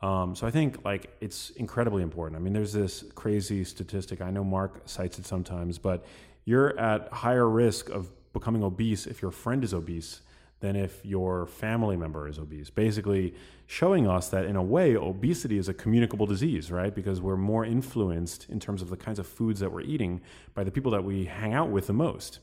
Um, 0.02 0.34
so 0.34 0.46
i 0.46 0.50
think 0.50 0.84
like 0.84 1.10
it's 1.20 1.50
incredibly 1.50 2.02
important. 2.02 2.40
I 2.40 2.42
mean 2.42 2.52
there's 2.52 2.72
this 2.72 3.04
crazy 3.14 3.64
statistic 3.64 4.20
i 4.20 4.30
know 4.30 4.44
mark 4.44 4.82
cites 4.86 5.18
it 5.18 5.26
sometimes 5.26 5.78
but 5.78 6.04
you're 6.44 6.78
at 6.78 7.12
higher 7.12 7.48
risk 7.48 7.90
of 7.90 8.10
becoming 8.32 8.62
obese 8.62 9.06
if 9.06 9.20
your 9.20 9.30
friend 9.30 9.64
is 9.64 9.74
obese 9.74 10.20
than 10.60 10.76
if 10.76 11.04
your 11.04 11.46
family 11.46 11.96
member 11.96 12.28
is 12.28 12.38
obese. 12.38 12.70
Basically, 12.70 13.34
showing 13.66 14.06
us 14.06 14.28
that 14.28 14.44
in 14.44 14.56
a 14.56 14.62
way, 14.62 14.94
obesity 14.96 15.56
is 15.56 15.68
a 15.68 15.74
communicable 15.74 16.26
disease, 16.26 16.70
right? 16.70 16.94
Because 16.94 17.20
we're 17.20 17.36
more 17.36 17.64
influenced 17.64 18.48
in 18.50 18.60
terms 18.60 18.82
of 18.82 18.90
the 18.90 18.96
kinds 18.96 19.18
of 19.18 19.26
foods 19.26 19.60
that 19.60 19.72
we're 19.72 19.80
eating 19.80 20.20
by 20.54 20.62
the 20.62 20.70
people 20.70 20.92
that 20.92 21.02
we 21.02 21.24
hang 21.24 21.54
out 21.54 21.70
with 21.70 21.86
the 21.86 21.92
most. 21.94 22.40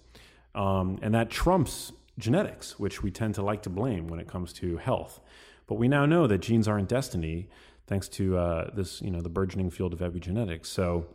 Um, 0.55 0.97
and 1.03 1.13
that 1.13 1.29
trumps 1.29 1.91
genetics, 2.17 2.79
which 2.79 3.03
we 3.03 3.11
tend 3.11 3.35
to 3.35 3.43
like 3.43 3.61
to 3.63 3.69
blame 3.69 4.07
when 4.07 4.19
it 4.19 4.27
comes 4.27 4.51
to 4.53 4.77
health. 4.77 5.19
But 5.67 5.75
we 5.75 5.87
now 5.87 6.05
know 6.07 6.25
that 6.25 6.39
genes 6.39 6.67
aren't 6.67 6.89
destiny, 6.89 7.49
thanks 7.85 8.07
to 8.09 8.37
uh, 8.37 8.71
this, 8.73 9.01
you 9.01 9.11
know, 9.11 9.21
the 9.21 9.29
burgeoning 9.29 9.69
field 9.69 9.93
of 9.93 9.99
epigenetics. 9.99 10.65
So 10.65 11.05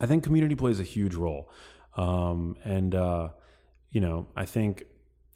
I 0.00 0.06
think 0.06 0.22
community 0.22 0.54
plays 0.54 0.78
a 0.78 0.84
huge 0.84 1.14
role. 1.14 1.50
Um, 1.96 2.56
and, 2.64 2.94
uh, 2.94 3.30
you 3.90 4.00
know, 4.00 4.28
I 4.36 4.44
think 4.44 4.84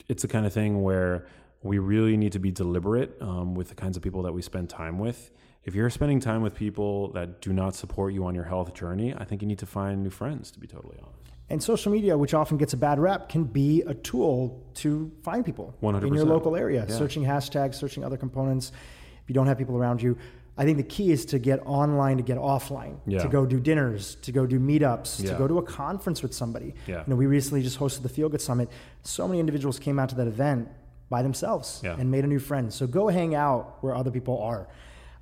it's 0.09 0.23
the 0.23 0.29
kind 0.29 0.47
of 0.47 0.53
thing 0.53 0.83
where 0.83 1.27
we 1.63 1.79
really 1.79 2.17
need 2.17 2.33
to 2.33 2.39
be 2.39 2.51
deliberate 2.51 3.17
um, 3.21 3.55
with 3.55 3.69
the 3.69 3.75
kinds 3.75 3.97
of 3.97 4.03
people 4.03 4.23
that 4.23 4.33
we 4.33 4.43
spend 4.43 4.71
time 4.71 4.99
with. 4.99 5.31
If 5.65 5.75
you're 5.75 5.91
spending 5.91 6.21
time 6.21 6.43
with 6.43 6.55
people 6.55 7.11
that 7.13 7.41
do 7.41 7.53
not 7.53 7.75
support 7.75 8.13
you 8.13 8.25
on 8.25 8.35
your 8.35 8.45
health 8.45 8.73
journey, 8.73 9.15
I 9.17 9.25
think 9.25 9.43
you 9.43 9.49
need 9.49 9.59
to 9.59 9.67
find 9.67 10.03
new 10.03 10.11
friends, 10.11 10.53
to 10.53 10.61
be 10.61 10.69
totally 10.69 10.97
honest. 11.03 11.33
And 11.49 11.63
social 11.63 11.93
media, 11.93 12.17
which 12.17 12.35
often 12.35 12.57
gets 12.57 12.73
a 12.73 12.77
bad 12.77 12.99
rap, 12.99 13.29
can 13.29 13.45
be 13.45 13.83
a 13.83 13.95
tool 13.95 14.65
to 14.75 15.11
find 15.23 15.45
people 15.45 15.75
100%. 15.83 16.07
in 16.07 16.15
your 16.15 16.25
local 16.25 16.57
area. 16.57 16.87
Yeah. 16.89 16.97
Searching 16.97 17.25
hashtags, 17.25 17.75
searching 17.77 18.05
other 18.05 18.17
components. 18.17 18.73
If 19.23 19.29
you 19.29 19.35
don't 19.35 19.47
have 19.47 19.59
people 19.59 19.77
around 19.77 20.03
you, 20.03 20.17
I 20.59 20.65
think 20.65 20.79
the 20.79 20.83
key 20.85 21.11
is 21.13 21.27
to 21.27 21.39
get 21.39 21.61
online, 21.67 22.17
to 22.17 22.23
get 22.23 22.39
offline, 22.39 22.97
Yeah. 23.07 23.19
to 23.23 23.29
go 23.29 23.45
do 23.45 23.61
dinners, 23.61 24.15
to 24.23 24.33
go 24.33 24.47
do 24.47 24.59
meetups, 24.59 25.19
to 25.27 25.35
go 25.35 25.47
to 25.47 25.59
a 25.59 25.63
conference 25.63 26.23
with 26.23 26.33
somebody. 26.33 26.75
Yeah. 26.87 26.99
You 26.99 27.05
know, 27.09 27.17
we 27.17 27.27
recently 27.27 27.63
just 27.63 27.79
hosted 27.79 28.03
the 28.03 28.09
Feel 28.09 28.29
Good 28.31 28.41
Summit. 28.41 28.71
So 29.03 29.29
many 29.29 29.39
individuals 29.39 29.79
came 29.79 29.99
out 29.99 30.09
to 30.11 30.15
that 30.17 30.27
event 30.27 30.69
by 31.11 31.23
themselves 31.23 31.81
Yeah. 31.85 31.97
and 31.99 32.11
made 32.11 32.25
a 32.25 32.27
new 32.27 32.39
friend. 32.39 32.73
So 32.73 32.87
go 32.87 33.09
hang 33.09 33.35
out 33.35 33.77
where 33.83 33.95
other 33.95 34.11
people 34.11 34.41
are. 34.41 34.67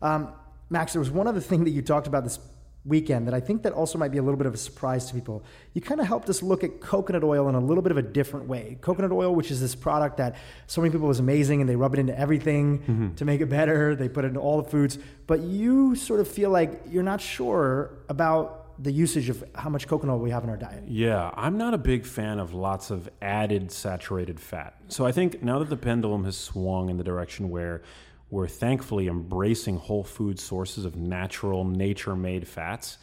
Um, 0.00 0.28
Max, 0.70 0.92
there 0.92 1.00
was 1.00 1.10
one 1.10 1.26
other 1.26 1.40
thing 1.40 1.64
that 1.64 1.70
you 1.70 1.82
talked 1.82 2.06
about 2.06 2.24
this 2.24 2.38
weekend 2.84 3.26
that 3.26 3.34
I 3.34 3.40
think 3.40 3.62
that 3.62 3.72
also 3.72 3.98
might 3.98 4.10
be 4.10 4.18
a 4.18 4.22
little 4.22 4.36
bit 4.36 4.46
of 4.46 4.54
a 4.54 4.58
surprise 4.58 5.06
to 5.06 5.14
people. 5.14 5.42
You 5.72 5.80
kind 5.80 6.00
of 6.00 6.06
helped 6.06 6.28
us 6.28 6.42
look 6.42 6.62
at 6.62 6.80
coconut 6.80 7.24
oil 7.24 7.48
in 7.48 7.54
a 7.54 7.60
little 7.60 7.82
bit 7.82 7.92
of 7.92 7.98
a 7.98 8.02
different 8.02 8.46
way. 8.46 8.76
Coconut 8.80 9.10
oil, 9.10 9.34
which 9.34 9.50
is 9.50 9.60
this 9.60 9.74
product 9.74 10.18
that 10.18 10.36
so 10.66 10.80
many 10.80 10.92
people 10.92 11.10
is 11.10 11.18
amazing 11.18 11.60
and 11.60 11.68
they 11.68 11.76
rub 11.76 11.94
it 11.94 12.00
into 12.00 12.18
everything 12.18 12.80
mm-hmm. 12.80 13.14
to 13.14 13.24
make 13.24 13.40
it 13.40 13.46
better. 13.46 13.96
They 13.96 14.08
put 14.08 14.24
it 14.24 14.28
into 14.28 14.40
all 14.40 14.60
the 14.60 14.68
foods, 14.68 14.98
but 15.26 15.40
you 15.40 15.94
sort 15.94 16.20
of 16.20 16.28
feel 16.28 16.50
like 16.50 16.82
you're 16.90 17.02
not 17.02 17.20
sure 17.20 17.90
about 18.08 18.82
the 18.82 18.90
usage 18.90 19.28
of 19.28 19.44
how 19.54 19.70
much 19.70 19.86
coconut 19.86 20.16
oil 20.16 20.20
we 20.20 20.30
have 20.30 20.44
in 20.44 20.50
our 20.50 20.56
diet. 20.56 20.84
Yeah, 20.86 21.30
I'm 21.34 21.56
not 21.56 21.74
a 21.74 21.78
big 21.78 22.04
fan 22.04 22.38
of 22.38 22.54
lots 22.54 22.90
of 22.90 23.08
added 23.22 23.70
saturated 23.70 24.40
fat. 24.40 24.74
So 24.88 25.06
I 25.06 25.12
think 25.12 25.42
now 25.42 25.60
that 25.60 25.70
the 25.70 25.76
pendulum 25.76 26.24
has 26.24 26.36
swung 26.36 26.90
in 26.90 26.96
the 26.96 27.04
direction 27.04 27.50
where 27.50 27.82
we're 28.30 28.48
thankfully 28.48 29.08
embracing 29.08 29.76
whole 29.76 30.04
food 30.04 30.40
sources 30.40 30.84
of 30.84 30.96
natural, 30.96 31.64
nature 31.64 32.16
made 32.16 32.48
fats. 32.48 32.98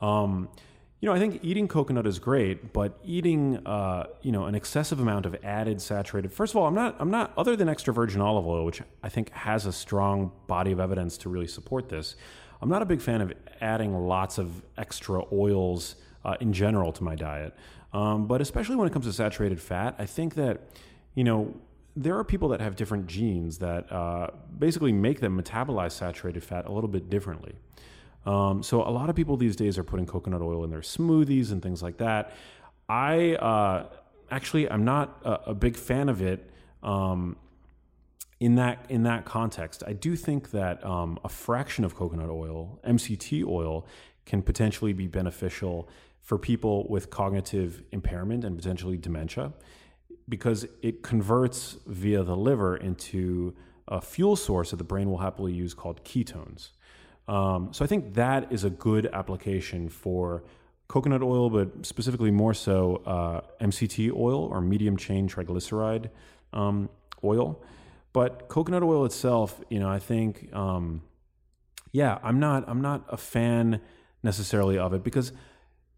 Um, 0.00 0.48
you 1.00 1.08
know, 1.08 1.14
I 1.14 1.18
think 1.18 1.40
eating 1.42 1.68
coconut 1.68 2.06
is 2.06 2.18
great, 2.18 2.72
but 2.72 2.98
eating, 3.04 3.58
uh, 3.66 4.06
you 4.22 4.32
know, 4.32 4.46
an 4.46 4.54
excessive 4.54 4.98
amount 4.98 5.26
of 5.26 5.36
added 5.44 5.80
saturated. 5.80 6.32
First 6.32 6.54
of 6.54 6.56
all, 6.56 6.66
I'm 6.66 6.74
not, 6.74 6.96
I'm 6.98 7.10
not. 7.10 7.32
Other 7.36 7.54
than 7.54 7.68
extra 7.68 7.92
virgin 7.92 8.20
olive 8.20 8.46
oil, 8.46 8.64
which 8.64 8.80
I 9.02 9.08
think 9.08 9.30
has 9.30 9.66
a 9.66 9.72
strong 9.72 10.32
body 10.46 10.72
of 10.72 10.80
evidence 10.80 11.18
to 11.18 11.28
really 11.28 11.46
support 11.46 11.88
this, 11.90 12.16
I'm 12.62 12.70
not 12.70 12.80
a 12.80 12.86
big 12.86 13.02
fan 13.02 13.20
of 13.20 13.32
adding 13.60 13.94
lots 13.94 14.38
of 14.38 14.62
extra 14.78 15.22
oils 15.32 15.96
uh, 16.24 16.36
in 16.40 16.52
general 16.52 16.92
to 16.92 17.04
my 17.04 17.14
diet. 17.14 17.54
Um, 17.92 18.26
but 18.26 18.40
especially 18.40 18.76
when 18.76 18.86
it 18.86 18.92
comes 18.92 19.06
to 19.06 19.12
saturated 19.12 19.60
fat, 19.60 19.94
I 19.98 20.06
think 20.06 20.34
that, 20.34 20.62
you 21.14 21.24
know, 21.24 21.54
there 21.96 22.16
are 22.18 22.24
people 22.24 22.48
that 22.50 22.60
have 22.60 22.76
different 22.76 23.06
genes 23.06 23.58
that 23.58 23.90
uh, 23.90 24.28
basically 24.58 24.92
make 24.92 25.20
them 25.20 25.40
metabolize 25.40 25.92
saturated 25.92 26.44
fat 26.44 26.66
a 26.66 26.72
little 26.72 26.88
bit 26.88 27.08
differently. 27.08 27.54
Um, 28.26 28.62
so 28.62 28.82
a 28.82 28.90
lot 28.90 29.08
of 29.08 29.16
people 29.16 29.36
these 29.36 29.56
days 29.56 29.78
are 29.78 29.84
putting 29.84 30.04
coconut 30.04 30.42
oil 30.42 30.62
in 30.64 30.70
their 30.70 30.80
smoothies 30.80 31.52
and 31.52 31.62
things 31.62 31.82
like 31.82 31.96
that. 31.98 32.32
I 32.88 33.34
uh, 33.36 33.86
actually 34.30 34.70
I'm 34.70 34.84
not 34.84 35.20
a, 35.24 35.50
a 35.50 35.54
big 35.54 35.76
fan 35.76 36.08
of 36.08 36.20
it. 36.20 36.50
Um, 36.82 37.36
in 38.38 38.56
that 38.56 38.84
in 38.90 39.04
that 39.04 39.24
context, 39.24 39.82
I 39.86 39.94
do 39.94 40.14
think 40.14 40.50
that 40.50 40.84
um, 40.84 41.18
a 41.24 41.28
fraction 41.28 41.84
of 41.84 41.94
coconut 41.94 42.28
oil, 42.28 42.78
MCT 42.86 43.46
oil, 43.46 43.86
can 44.26 44.42
potentially 44.42 44.92
be 44.92 45.06
beneficial 45.06 45.88
for 46.20 46.36
people 46.36 46.86
with 46.88 47.08
cognitive 47.08 47.82
impairment 47.92 48.44
and 48.44 48.56
potentially 48.56 48.98
dementia, 48.98 49.52
because 50.28 50.66
it 50.82 51.02
converts 51.02 51.76
via 51.86 52.22
the 52.22 52.36
liver 52.36 52.76
into 52.76 53.54
a 53.88 54.00
fuel 54.00 54.36
source 54.36 54.70
that 54.70 54.76
the 54.76 54.84
brain 54.84 55.08
will 55.08 55.18
happily 55.18 55.52
use 55.52 55.74
called 55.74 56.02
ketones. 56.04 56.70
Um, 57.28 57.72
so 57.72 57.84
I 57.84 57.88
think 57.88 58.14
that 58.14 58.52
is 58.52 58.64
a 58.64 58.70
good 58.70 59.06
application 59.12 59.88
for 59.88 60.44
coconut 60.88 61.22
oil, 61.22 61.50
but 61.50 61.84
specifically 61.84 62.30
more 62.30 62.54
so 62.54 63.02
uh, 63.06 63.40
MCT 63.60 64.12
oil 64.12 64.44
or 64.44 64.60
medium 64.60 64.96
chain 64.96 65.28
triglyceride 65.28 66.10
um, 66.52 66.88
oil. 67.24 67.62
But 68.12 68.48
coconut 68.48 68.82
oil 68.82 69.04
itself, 69.04 69.60
you 69.68 69.78
know, 69.78 69.88
I 69.88 69.98
think, 69.98 70.54
um, 70.54 71.02
yeah, 71.92 72.18
I'm 72.22 72.40
not, 72.40 72.64
I'm 72.68 72.80
not 72.80 73.04
a 73.08 73.16
fan 73.16 73.80
necessarily 74.22 74.78
of 74.78 74.94
it 74.94 75.04
because, 75.04 75.32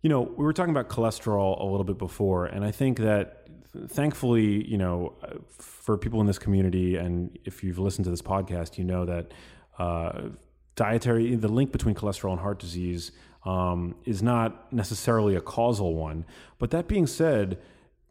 you 0.03 0.11
know, 0.11 0.23
we 0.23 0.45
were 0.45 0.53
talking 0.53 0.71
about 0.71 0.89
cholesterol 0.89 1.61
a 1.61 1.65
little 1.65 1.85
bit 1.85 1.99
before, 1.99 2.47
and 2.47 2.65
I 2.65 2.71
think 2.71 2.99
that 2.99 3.48
thankfully, 3.89 4.67
you 4.67 4.79
know, 4.79 5.15
for 5.51 5.97
people 5.97 6.21
in 6.21 6.27
this 6.27 6.39
community, 6.39 6.97
and 6.97 7.39
if 7.45 7.63
you've 7.63 7.79
listened 7.79 8.05
to 8.05 8.11
this 8.11 8.23
podcast, 8.23 8.79
you 8.79 8.85
know 8.85 9.05
that 9.05 9.33
uh, 9.79 10.29
dietary, 10.75 11.35
the 11.35 11.49
link 11.49 11.73
between 11.73 11.95
cholesterol 11.95 12.33
and 12.33 12.41
heart 12.41 12.59
disease 12.59 13.13
um, 13.45 13.95
is 14.05 14.23
not 14.23 14.73
necessarily 14.73 15.35
a 15.37 15.41
causal 15.41 15.95
one. 15.95 16.25
But 16.59 16.71
that 16.71 16.89
being 16.89 17.07
said, 17.07 17.59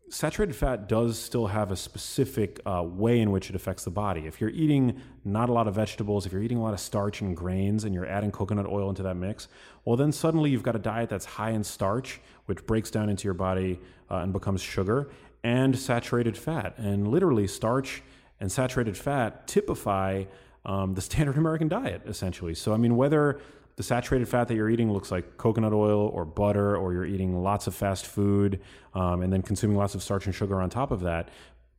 saturated 0.10 0.56
fat 0.56 0.88
does 0.88 1.20
still 1.20 1.48
have 1.48 1.70
a 1.72 1.76
specific 1.76 2.60
uh, 2.66 2.84
way 2.84 3.20
in 3.20 3.32
which 3.32 3.50
it 3.50 3.56
affects 3.56 3.84
the 3.84 3.90
body. 3.92 4.26
If 4.26 4.40
you're 4.40 4.52
eating 4.52 5.02
not 5.26 5.50
a 5.50 5.54
lot 5.54 5.68
of 5.68 5.76
vegetables, 5.76 6.26
if 6.26 6.32
you're 6.32 6.42
eating 6.42 6.58
a 6.58 6.64
lot 6.64 6.74
of 6.74 6.80
starch 6.80 7.22
and 7.22 7.36
grains, 7.36 7.84
and 7.84 7.94
you're 7.94 8.06
adding 8.06 8.32
coconut 8.32 8.68
oil 8.68 8.90
into 8.90 9.04
that 9.04 9.16
mix, 9.16 9.48
well, 9.86 9.98
then 9.98 10.12
suddenly 10.12 10.50
you've 10.50 10.64
got 10.64 10.76
a 10.76 10.80
diet 10.80 11.10
that's 11.10 11.26
high 11.26 11.52
in 11.52 11.64
starch, 11.64 12.22
which 12.46 12.66
breaks 12.66 12.90
down 12.90 13.10
into 13.10 13.26
your 13.26 13.34
body 13.34 13.80
uh, 14.10 14.18
and 14.18 14.32
becomes 14.32 14.62
sugar, 14.62 15.10
and 15.48 15.80
saturated 15.80 16.38
fat. 16.38 16.78
And 16.78 17.08
literally, 17.08 17.48
starch 17.48 18.04
and 18.42 18.52
saturated 18.52 18.98
fat 18.98 19.48
typify 19.48 20.26
um, 20.66 20.94
the 20.94 21.02
standard 21.10 21.38
American 21.38 21.70
diet, 21.70 22.02
essentially. 22.06 22.54
So, 22.54 22.74
I 22.74 22.78
mean, 22.78 22.98
whether 22.98 23.40
the 23.78 23.84
saturated 23.84 24.28
fat 24.28 24.50
that 24.50 24.56
you're 24.56 24.70
eating 24.70 24.92
looks 24.92 25.10
like 25.10 25.38
coconut 25.38 25.72
oil 25.72 26.10
or 26.10 26.26
butter, 26.26 26.76
or 26.76 26.92
you're 26.92 27.06
eating 27.06 27.42
lots 27.42 27.66
of 27.66 27.74
fast 27.74 28.06
food 28.06 28.60
um, 28.94 29.22
and 29.22 29.32
then 29.32 29.42
consuming 29.42 29.78
lots 29.78 29.96
of 29.96 30.04
starch 30.04 30.26
and 30.26 30.36
sugar 30.36 30.60
on 30.60 30.70
top 30.70 30.92
of 30.92 31.00
that, 31.02 31.30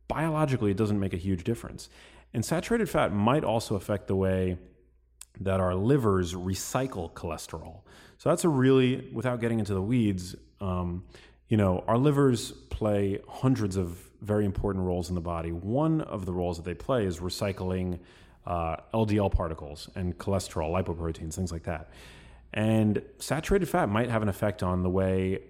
biologically, 0.07 0.71
it 0.71 0.79
doesn't 0.79 0.99
make 0.99 1.13
a 1.13 1.19
huge 1.19 1.45
difference. 1.45 1.91
And 2.33 2.43
saturated 2.43 2.89
fat 2.89 3.13
might 3.13 3.45
also 3.45 3.75
affect 3.75 4.07
the 4.07 4.17
way 4.17 4.57
that 5.41 5.61
our 5.61 5.75
livers 5.75 6.33
recycle 6.33 7.13
cholesterol. 7.13 7.81
So 8.17 8.31
that's 8.31 8.45
a 8.45 8.49
really, 8.49 9.11
without 9.13 9.41
getting 9.43 9.59
into 9.59 9.75
the 9.75 9.83
weeds, 9.83 10.37
um, 10.61 11.05
you 11.49 11.57
know, 11.57 11.85
our 11.87 11.99
livers 11.99 12.53
play 12.71 13.21
hundreds 13.29 13.77
of 13.77 13.99
very 14.21 14.45
important 14.45 14.85
roles 14.85 15.09
in 15.09 15.15
the 15.15 15.21
body. 15.21 15.53
One 15.53 16.01
of 16.03 16.27
the 16.27 16.33
roles 16.33 16.57
that 16.57 16.65
they 16.65 16.75
play 16.75 17.07
is 17.07 17.19
recycling 17.19 18.01
uh, 18.47 18.77
LDL 18.95 19.31
particles 19.31 19.89
and 19.95 20.17
cholesterol, 20.19 20.73
lipoproteins, 20.73 21.35
things 21.35 21.53
like 21.53 21.65
that. 21.65 21.91
And 22.53 23.03
saturated 23.19 23.67
fat 23.67 23.89
might 23.89 24.11
have 24.11 24.23
an 24.23 24.29
effect 24.29 24.63
on 24.63 24.83
the 24.83 24.91
way 24.91 25.41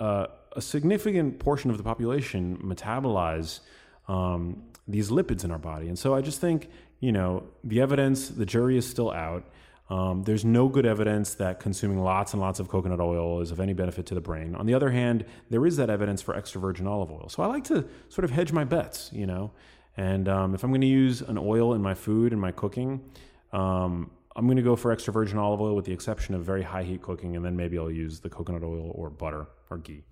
uh, 0.00 0.26
a 0.52 0.62
significant 0.62 1.38
portion 1.38 1.70
of 1.70 1.78
the 1.78 1.82
population 1.82 2.58
metabolize 2.58 3.60
um, 4.08 4.62
these 4.86 5.10
lipids 5.10 5.44
in 5.44 5.50
our 5.50 5.58
body. 5.58 5.88
And 5.88 5.98
so 5.98 6.14
I 6.14 6.20
just 6.20 6.40
think, 6.40 6.68
you 7.00 7.12
know, 7.12 7.44
the 7.64 7.80
evidence, 7.80 8.28
the 8.28 8.46
jury 8.46 8.76
is 8.76 8.88
still 8.88 9.10
out. 9.10 9.44
Um, 9.90 10.22
there's 10.22 10.44
no 10.44 10.68
good 10.68 10.86
evidence 10.86 11.34
that 11.34 11.60
consuming 11.60 12.02
lots 12.02 12.32
and 12.32 12.40
lots 12.40 12.58
of 12.58 12.68
coconut 12.68 13.00
oil 13.00 13.40
is 13.42 13.50
of 13.50 13.60
any 13.60 13.74
benefit 13.74 14.06
to 14.06 14.14
the 14.14 14.20
brain. 14.20 14.54
On 14.54 14.64
the 14.64 14.72
other 14.72 14.90
hand, 14.90 15.26
there 15.50 15.66
is 15.66 15.76
that 15.76 15.90
evidence 15.90 16.22
for 16.22 16.34
extra 16.34 16.60
virgin 16.60 16.86
olive 16.86 17.10
oil. 17.10 17.28
So 17.28 17.42
I 17.42 17.46
like 17.46 17.64
to 17.64 17.86
sort 18.08 18.24
of 18.24 18.30
hedge 18.30 18.50
my 18.52 18.64
bets, 18.64 19.10
you 19.12 19.26
know. 19.26 19.52
And 19.96 20.28
um, 20.28 20.54
if 20.54 20.64
I'm 20.64 20.70
going 20.70 20.80
to 20.80 20.86
use 20.86 21.20
an 21.20 21.38
oil 21.38 21.74
in 21.74 21.82
my 21.82 21.94
food 21.94 22.32
and 22.32 22.40
my 22.40 22.50
cooking, 22.50 23.04
um, 23.52 24.10
I'm 24.34 24.46
going 24.46 24.56
to 24.56 24.62
go 24.62 24.74
for 24.74 24.90
extra 24.90 25.12
virgin 25.12 25.38
olive 25.38 25.60
oil 25.60 25.76
with 25.76 25.84
the 25.84 25.92
exception 25.92 26.34
of 26.34 26.42
very 26.44 26.62
high 26.62 26.82
heat 26.82 27.02
cooking, 27.02 27.36
and 27.36 27.44
then 27.44 27.54
maybe 27.54 27.78
I'll 27.78 27.90
use 27.90 28.20
the 28.20 28.28
coconut 28.28 28.64
oil 28.64 28.90
or 28.94 29.10
butter 29.10 29.46
or 29.70 29.78
ghee. 29.78 30.02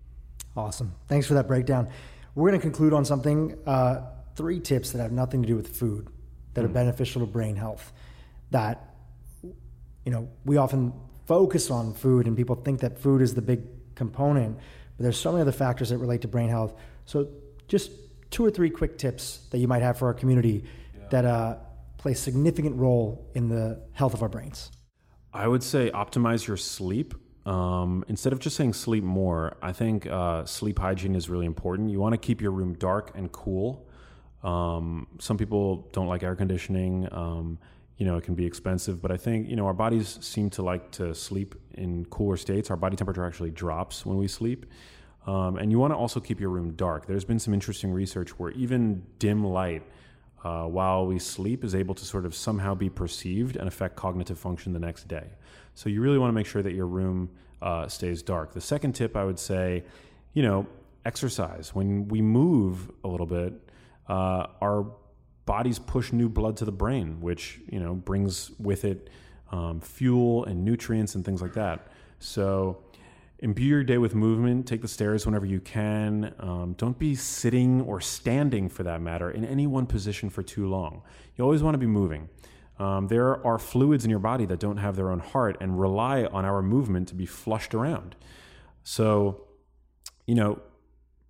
Awesome. 0.57 0.93
Thanks 1.09 1.27
for 1.27 1.35
that 1.35 1.49
breakdown. 1.49 1.89
We're 2.35 2.51
going 2.51 2.61
to 2.61 2.65
conclude 2.65 2.93
on 2.93 3.05
something 3.05 3.59
uh, 3.67 4.03
three 4.37 4.61
tips 4.61 4.93
that 4.93 5.01
have 5.01 5.13
nothing 5.13 5.43
to 5.43 5.49
do 5.49 5.57
with 5.57 5.77
food 5.77 6.09
that 6.55 6.65
are 6.65 6.69
beneficial 6.69 7.21
to 7.21 7.27
brain 7.27 7.57
health. 7.57 7.93
That, 8.51 8.92
you 10.05 10.13
know, 10.13 10.29
we 10.45 10.57
often 10.57 10.93
focus 11.27 11.71
on 11.71 11.95
food 11.95 12.27
and 12.27 12.37
people 12.37 12.57
think 12.57 12.81
that 12.81 12.99
food 12.99 13.23
is 13.23 13.35
the 13.35 13.43
big 13.43 13.63
component, 13.95 14.57
but 14.57 15.03
there's 15.03 15.19
so 15.19 15.33
many 15.33 15.43
other 15.43 15.53
factors 15.53 15.91
that 15.91 15.99
relate 15.99 16.23
to 16.23 16.29
brain 16.29 16.49
health. 16.49 16.75
So, 17.07 17.29
just 17.69 17.91
two 18.31 18.45
or 18.45 18.51
three 18.51 18.71
quick 18.71 18.99
tips 18.99 19.47
that 19.51 19.59
you 19.59 19.69
might 19.69 19.83
have 19.83 19.99
for 19.99 20.07
our 20.07 20.15
community 20.15 20.65
that 21.11 21.25
uh, 21.25 21.57
play 21.99 22.13
a 22.13 22.17
significant 22.17 22.77
role 22.77 23.31
in 23.35 23.49
the 23.49 23.81
health 23.93 24.15
of 24.15 24.23
our 24.23 24.29
brains. 24.29 24.71
I 25.33 25.47
would 25.47 25.63
say 25.63 25.91
optimize 25.91 26.47
your 26.47 26.57
sleep. 26.57 27.15
Um, 27.47 28.05
instead 28.09 28.33
of 28.33 28.39
just 28.39 28.57
saying 28.57 28.73
sleep 28.73 29.05
more, 29.05 29.57
I 29.63 29.73
think 29.73 30.07
uh, 30.07 30.45
sleep 30.45 30.79
hygiene 30.79 31.15
is 31.15 31.29
really 31.29 31.47
important. 31.47 31.91
You 31.91 32.01
want 32.01 32.13
to 32.13 32.19
keep 32.19 32.41
your 32.41 32.53
room 32.53 32.75
dark 32.75 33.13
and 33.15 33.31
cool. 33.31 33.87
Um, 34.43 35.07
some 35.19 35.39
people 35.39 35.89
don't 35.93 36.07
like 36.07 36.23
air 36.23 36.35
conditioning. 36.35 37.09
Um, 37.13 37.59
you 38.03 38.09
know, 38.09 38.17
it 38.17 38.25
can 38.25 38.35
be 38.35 38.45
expensive, 38.45 39.01
but 39.01 39.13
I 39.13 39.17
think, 39.17 39.49
you 39.49 39.55
know, 39.55 39.65
our 39.65 39.73
bodies 39.73 40.19
seem 40.21 40.51
to 40.51 40.63
like 40.63 40.91
to 40.99 41.15
sleep 41.15 41.55
in 41.75 42.05
cooler 42.07 42.37
states. 42.37 42.69
Our 42.69 42.77
body 42.77 42.97
temperature 42.97 43.25
actually 43.25 43.53
drops 43.53 44.05
when 44.05 44.19
we 44.19 44.27
sleep. 44.27 44.67
Um, 45.25 45.57
and 45.57 45.71
you 45.71 45.79
want 45.79 45.93
to 45.93 45.97
also 45.97 46.19
keep 46.19 46.41
your 46.41 46.51
room 46.51 46.73
dark. 46.73 47.07
There's 47.07 47.25
been 47.25 47.39
some 47.39 47.55
interesting 47.55 47.93
research 47.93 48.31
where 48.41 48.51
even 48.51 49.05
dim 49.21 49.45
light 49.45 49.85
uh, 50.43 50.65
while 50.65 51.07
we 51.07 51.21
sleep 51.21 51.63
is 51.63 51.77
able 51.77 51.95
to 51.95 52.05
sort 52.05 52.27
of 52.27 52.35
somehow 52.35 52.75
be 52.75 52.91
perceived 52.91 53.55
and 53.55 53.69
affect 53.69 53.95
cognitive 53.95 54.37
function 54.37 54.73
the 54.73 54.81
next 54.81 55.07
day. 55.07 55.29
So 55.75 55.89
you 55.89 56.01
really 56.01 56.19
want 56.19 56.31
to 56.31 56.35
make 56.35 56.47
sure 56.47 56.61
that 56.61 56.73
your 56.73 56.89
room 56.89 57.31
uh, 57.63 57.87
stays 57.87 58.21
dark. 58.21 58.53
The 58.53 58.61
second 58.61 58.97
tip 58.97 59.17
I 59.17 59.23
would 59.23 59.39
say, 59.39 59.85
you 60.33 60.43
know, 60.43 60.67
exercise. 61.05 61.73
When 61.73 62.09
we 62.09 62.21
move 62.21 62.91
a 63.05 63.07
little 63.07 63.27
bit, 63.27 63.53
uh, 64.09 64.49
our 64.61 64.87
bodies 65.47 65.79
push 65.79 66.13
new 66.13 66.29
blood 66.29 66.57
to 66.59 66.65
the 66.65 66.73
brain, 66.73 67.21
which 67.21 67.61
you 67.69 67.81
know 67.81 67.95
brings 67.95 68.51
with 68.59 68.85
it 68.85 69.11
um, 69.51 69.81
fuel 69.81 70.45
and 70.45 70.65
nutrients 70.65 71.15
and 71.15 71.25
things 71.25 71.43
like 71.43 71.55
that. 71.55 71.89
So 72.19 72.85
imbue 73.41 73.67
your 73.67 73.85
day 73.85 73.99
with 73.99 74.15
movement. 74.15 74.67
Take 74.67 74.81
the 74.83 74.89
stairs 74.89 75.27
whenever 75.27 75.45
you 75.45 75.61
can. 75.61 76.33
Um, 76.39 76.75
don't 76.79 76.99
be 76.99 77.15
sitting 77.15 77.83
or 77.83 78.01
standing, 78.01 78.69
for 78.69 78.85
that 78.85 79.01
matter, 79.01 79.31
in 79.31 79.45
any 79.45 79.67
one 79.67 79.87
position 79.87 80.31
for 80.31 80.43
too 80.43 80.69
long. 80.69 81.03
You 81.37 81.45
always 81.45 81.63
want 81.63 81.75
to 81.75 81.79
be 81.79 81.87
moving. 81.87 82.29
Um, 82.79 83.09
there 83.09 83.45
are 83.47 83.59
fluids 83.59 84.05
in 84.05 84.11
your 84.11 84.21
body 84.21 84.47
that 84.47 84.59
don't 84.59 84.79
have 84.79 84.97
their 84.97 85.11
own 85.11 85.19
heart 85.19 85.57
and 85.61 85.79
rely 85.79 86.25
on 86.25 86.45
our 86.45 86.63
movement 86.63 87.09
to 87.09 87.15
be 87.15 87.27
flushed 87.27 87.75
around. 87.75 88.17
So, 88.85 89.45
you 90.27 90.35
know, 90.35 90.61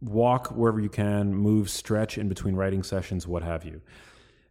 walk 0.02 0.48
wherever 0.48 0.80
you 0.80 0.88
can, 0.88 1.34
move, 1.34 1.70
stretch 1.70 2.18
in 2.18 2.28
between 2.28 2.56
writing 2.56 2.82
sessions, 2.82 3.26
what 3.26 3.42
have 3.42 3.64
you. 3.64 3.80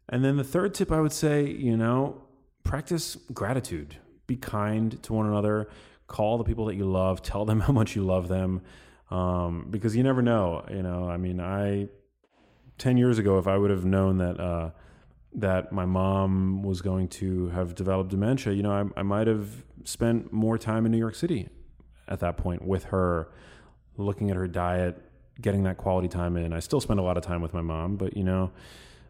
And 0.09 0.23
then 0.23 0.37
the 0.37 0.43
third 0.43 0.73
tip 0.73 0.91
I 0.91 1.01
would 1.01 1.11
say, 1.11 1.45
you 1.45 1.77
know, 1.77 2.21
practice 2.63 3.17
gratitude. 3.33 3.97
Be 4.27 4.37
kind 4.37 5.01
to 5.03 5.13
one 5.13 5.27
another. 5.27 5.69
Call 6.07 6.37
the 6.37 6.43
people 6.43 6.65
that 6.65 6.75
you 6.75 6.85
love. 6.85 7.21
Tell 7.23 7.45
them 7.45 7.59
how 7.61 7.73
much 7.73 7.95
you 7.95 8.03
love 8.03 8.27
them. 8.27 8.61
Um, 9.09 9.67
because 9.69 9.95
you 9.95 10.03
never 10.03 10.21
know. 10.21 10.65
You 10.69 10.83
know, 10.83 11.09
I 11.09 11.17
mean, 11.17 11.41
I, 11.41 11.89
10 12.77 12.97
years 12.97 13.19
ago, 13.19 13.37
if 13.37 13.47
I 13.47 13.57
would 13.57 13.69
have 13.69 13.83
known 13.83 14.19
that, 14.19 14.39
uh, 14.39 14.71
that 15.33 15.71
my 15.71 15.85
mom 15.85 16.63
was 16.63 16.81
going 16.81 17.07
to 17.07 17.49
have 17.49 17.75
developed 17.75 18.09
dementia, 18.09 18.53
you 18.53 18.63
know, 18.63 18.71
I, 18.71 18.99
I 18.99 19.03
might 19.03 19.27
have 19.27 19.49
spent 19.83 20.31
more 20.31 20.57
time 20.57 20.85
in 20.85 20.91
New 20.91 20.97
York 20.97 21.15
City 21.15 21.49
at 22.07 22.19
that 22.19 22.37
point 22.37 22.65
with 22.65 22.85
her, 22.85 23.29
looking 23.97 24.29
at 24.29 24.37
her 24.37 24.47
diet, 24.47 25.01
getting 25.41 25.63
that 25.63 25.77
quality 25.77 26.07
time 26.07 26.37
in. 26.37 26.53
I 26.53 26.59
still 26.59 26.81
spend 26.81 26.99
a 26.99 27.03
lot 27.03 27.17
of 27.17 27.23
time 27.23 27.41
with 27.41 27.53
my 27.53 27.61
mom, 27.61 27.97
but 27.97 28.15
you 28.15 28.23
know, 28.23 28.51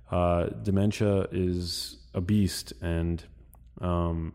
uh, 0.10 0.46
dementia 0.64 1.28
is 1.32 1.98
a 2.14 2.22
beast, 2.22 2.74
and 2.82 3.24
um, 3.80 4.34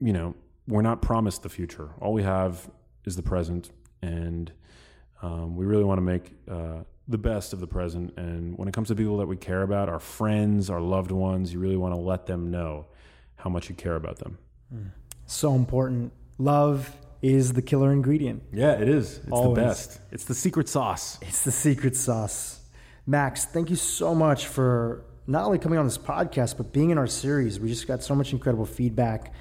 you 0.00 0.12
know, 0.12 0.34
we're 0.68 0.82
not 0.82 1.02
promised 1.02 1.42
the 1.42 1.48
future. 1.48 1.90
All 2.00 2.12
we 2.12 2.22
have 2.22 2.70
is 3.04 3.16
the 3.16 3.22
present, 3.22 3.70
and 4.02 4.52
um, 5.22 5.56
we 5.56 5.66
really 5.66 5.84
want 5.84 5.98
to 5.98 6.02
make 6.02 6.32
uh, 6.48 6.84
the 7.08 7.18
best 7.18 7.52
of 7.52 7.60
the 7.60 7.66
present. 7.66 8.16
And 8.16 8.56
when 8.56 8.68
it 8.68 8.74
comes 8.74 8.88
to 8.88 8.94
people 8.94 9.18
that 9.18 9.26
we 9.26 9.36
care 9.36 9.62
about, 9.62 9.88
our 9.88 9.98
friends, 9.98 10.70
our 10.70 10.80
loved 10.80 11.10
ones, 11.10 11.52
you 11.52 11.58
really 11.58 11.76
want 11.76 11.92
to 11.92 12.00
let 12.00 12.26
them 12.26 12.50
know 12.50 12.86
how 13.36 13.50
much 13.50 13.68
you 13.68 13.74
care 13.74 13.96
about 13.96 14.18
them. 14.18 14.38
So 15.26 15.54
important. 15.54 16.12
Love 16.38 16.96
is 17.22 17.52
the 17.52 17.62
killer 17.62 17.92
ingredient. 17.92 18.42
Yeah, 18.52 18.72
it 18.72 18.88
is. 18.88 19.18
It's 19.18 19.28
Always. 19.30 19.56
the 19.56 19.62
best. 19.62 20.00
It's 20.10 20.24
the 20.24 20.34
secret 20.34 20.68
sauce. 20.68 21.18
It's 21.22 21.42
the 21.42 21.52
secret 21.52 21.96
sauce. 21.96 22.60
Max, 23.06 23.44
thank 23.44 23.70
you 23.70 23.76
so 23.76 24.14
much 24.14 24.46
for 24.46 25.04
not 25.26 25.44
only 25.44 25.58
coming 25.58 25.78
on 25.78 25.84
this 25.84 25.98
podcast, 25.98 26.56
but 26.56 26.72
being 26.72 26.90
in 26.90 26.98
our 26.98 27.06
series. 27.06 27.60
We 27.60 27.68
just 27.68 27.86
got 27.86 28.02
so 28.02 28.14
much 28.14 28.32
incredible 28.32 28.66
feedback 28.66 29.34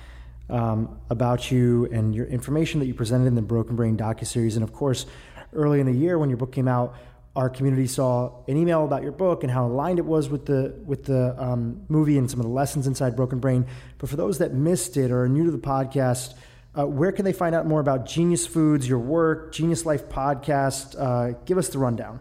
um, 0.49 0.99
about 1.09 1.51
you 1.51 1.87
and 1.91 2.13
your 2.13 2.25
information 2.25 2.79
that 2.79 2.87
you 2.87 2.93
presented 2.93 3.27
in 3.27 3.35
the 3.35 3.41
Broken 3.41 3.75
Brain 3.75 3.97
docu-series. 3.97 4.55
And 4.55 4.63
of 4.63 4.73
course, 4.73 5.05
early 5.53 5.79
in 5.79 5.85
the 5.85 5.93
year 5.93 6.17
when 6.17 6.29
your 6.29 6.37
book 6.37 6.51
came 6.51 6.67
out, 6.67 6.95
our 7.35 7.49
community 7.49 7.87
saw 7.87 8.43
an 8.47 8.57
email 8.57 8.83
about 8.83 9.03
your 9.03 9.11
book 9.11 9.43
and 9.43 9.51
how 9.51 9.65
aligned 9.65 9.99
it 9.99 10.05
was 10.05 10.29
with 10.29 10.45
the 10.45 10.75
with 10.83 11.05
the 11.05 11.35
um, 11.41 11.81
movie 11.87 12.17
and 12.17 12.29
some 12.29 12.39
of 12.39 12.45
the 12.45 12.51
lessons 12.51 12.87
inside 12.87 13.15
Broken 13.15 13.39
Brain. 13.39 13.65
But 13.97 14.09
for 14.09 14.15
those 14.15 14.39
that 14.39 14.53
missed 14.53 14.97
it 14.97 15.11
or 15.11 15.23
are 15.23 15.29
new 15.29 15.45
to 15.45 15.51
the 15.51 15.59
podcast, 15.59 16.33
uh, 16.77 16.85
where 16.85 17.11
can 17.11 17.25
they 17.25 17.33
find 17.33 17.55
out 17.55 17.65
more 17.65 17.79
about 17.79 18.05
Genius 18.05 18.45
Foods, 18.45 18.87
your 18.87 18.99
work, 18.99 19.53
Genius 19.53 19.85
Life 19.85 20.09
podcast? 20.09 20.95
Uh, 20.99 21.37
give 21.45 21.57
us 21.57 21.69
the 21.69 21.79
rundown. 21.79 22.19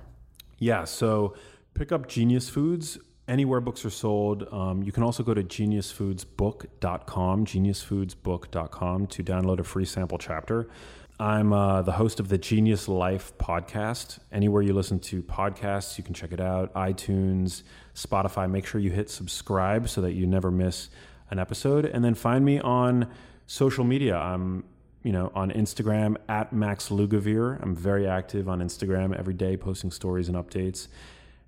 Yeah, 0.59 0.85
so 0.85 1.35
pick 1.75 1.93
up 1.93 2.09
Genius 2.09 2.49
Foods 2.49 2.99
anywhere 3.29 3.61
books 3.61 3.85
are 3.85 3.91
sold. 3.91 4.49
Um, 4.51 4.83
you 4.83 4.91
can 4.91 5.03
also 5.03 5.23
go 5.23 5.35
to 5.35 5.45
geniusfoodsbook.com, 5.45 7.45
geniusfoodsbook.com 7.45 9.07
to 9.07 9.23
download 9.23 9.61
a 9.61 9.65
free 9.65 9.85
sample 9.85 10.19
chapter. 10.19 10.69
I'm 11.21 11.53
uh, 11.53 11.83
the 11.83 11.93
host 11.93 12.21
of 12.21 12.29
the 12.29 12.39
Genius 12.39 12.89
Life 12.89 13.37
podcast. 13.39 14.19
Anywhere 14.33 14.63
you 14.63 14.73
listen 14.73 14.99
to 15.01 15.23
podcasts, 15.23 15.99
you 15.99 16.05
can 16.05 16.15
check 16.15 16.33
it 16.33 16.41
out. 16.41 16.73
iTunes, 16.75 17.65
Spotify. 17.95 18.51
Make 18.51 18.67
sure 18.67 18.81
you 18.81 18.91
hit 18.91 19.11
subscribe 19.11 19.89
so 19.89 20.01
that 20.01 20.13
you 20.13 20.27
never 20.27 20.51
miss 20.51 20.89
an 21.31 21.39
episode. 21.39 21.85
And 21.85 22.05
then 22.05 22.15
find 22.15 22.45
me 22.45 22.61
on 22.61 23.09
social 23.49 23.83
media. 23.83 24.17
I'm 24.17 24.63
you 25.03 25.11
know 25.11 25.33
on 25.35 25.51
Instagram 25.51 26.17
at 26.29 26.53
Max 26.53 26.91
Lugavere. 26.91 27.61
I'm 27.61 27.75
very 27.75 28.07
active 28.07 28.49
on 28.49 28.61
Instagram 28.61 29.19
every 29.19 29.35
day, 29.35 29.57
posting 29.57 29.91
stories 29.91 30.29
and 30.29 30.37
updates. 30.37 30.87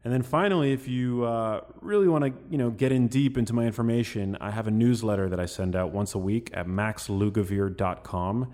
And 0.03 0.13
then 0.13 0.23
finally, 0.23 0.73
if 0.73 0.89
you 0.89 1.25
uh, 1.25 1.61
really 1.83 2.09
want 2.09 2.25
to, 2.25 2.33
you 2.51 2.57
know, 2.57 2.71
get 2.71 2.91
in 2.91 3.07
deep 3.07 3.37
into 3.37 3.53
my 3.53 3.67
information, 3.67 4.35
I 4.41 4.51
have 4.51 4.67
a 4.67 4.71
newsletter 4.71 5.29
that 5.29 5.39
I 5.39 5.45
send 5.45 5.77
out 5.77 5.93
once 5.93 6.15
a 6.15 6.19
week 6.19 6.51
at 6.55 6.67
maxlugavere.com. 6.67 8.51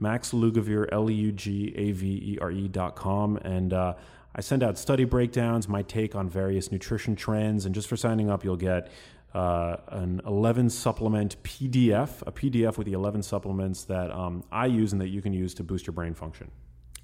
Max 0.00 0.32
Lugavere, 0.32 0.88
L 0.90 1.08
E 1.08 1.14
U 1.14 1.32
G 1.32 1.72
A 1.76 1.92
V 1.92 2.06
E 2.06 2.38
R 2.40 2.50
E.com. 2.50 3.36
And 3.38 3.72
uh, 3.72 3.94
I 4.34 4.40
send 4.40 4.64
out 4.64 4.76
study 4.76 5.04
breakdowns, 5.04 5.68
my 5.68 5.82
take 5.82 6.16
on 6.16 6.28
various 6.28 6.72
nutrition 6.72 7.14
trends. 7.14 7.64
And 7.64 7.74
just 7.74 7.88
for 7.88 7.96
signing 7.96 8.28
up, 8.28 8.44
you'll 8.44 8.56
get 8.56 8.90
uh, 9.34 9.76
an 9.88 10.20
11 10.26 10.70
supplement 10.70 11.42
PDF, 11.42 12.22
a 12.26 12.32
PDF 12.32 12.78
with 12.78 12.86
the 12.86 12.94
11 12.94 13.22
supplements 13.22 13.84
that 13.84 14.10
um, 14.10 14.42
I 14.50 14.66
use 14.66 14.92
and 14.92 15.00
that 15.00 15.08
you 15.08 15.20
can 15.20 15.32
use 15.32 15.54
to 15.54 15.62
boost 15.62 15.86
your 15.86 15.92
brain 15.92 16.14
function 16.14 16.50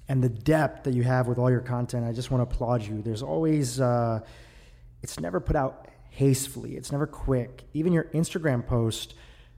and 0.07 0.23
the 0.23 0.29
depth 0.29 0.83
that 0.83 0.93
you 0.93 1.03
have 1.03 1.27
with 1.27 1.37
all 1.37 1.49
your 1.49 1.61
content. 1.61 2.05
I 2.05 2.11
just 2.11 2.31
want 2.31 2.47
to 2.47 2.55
applaud 2.55 2.83
you. 2.83 3.01
There's 3.01 3.23
always, 3.23 3.79
uh, 3.79 4.19
it's 5.01 5.19
never 5.19 5.39
put 5.39 5.55
out 5.55 5.87
hastily, 6.09 6.75
it's 6.75 6.91
never 6.91 7.07
quick. 7.07 7.63
Even 7.73 7.91
your 7.91 8.05
Instagram 8.05 8.65
post, 8.65 9.15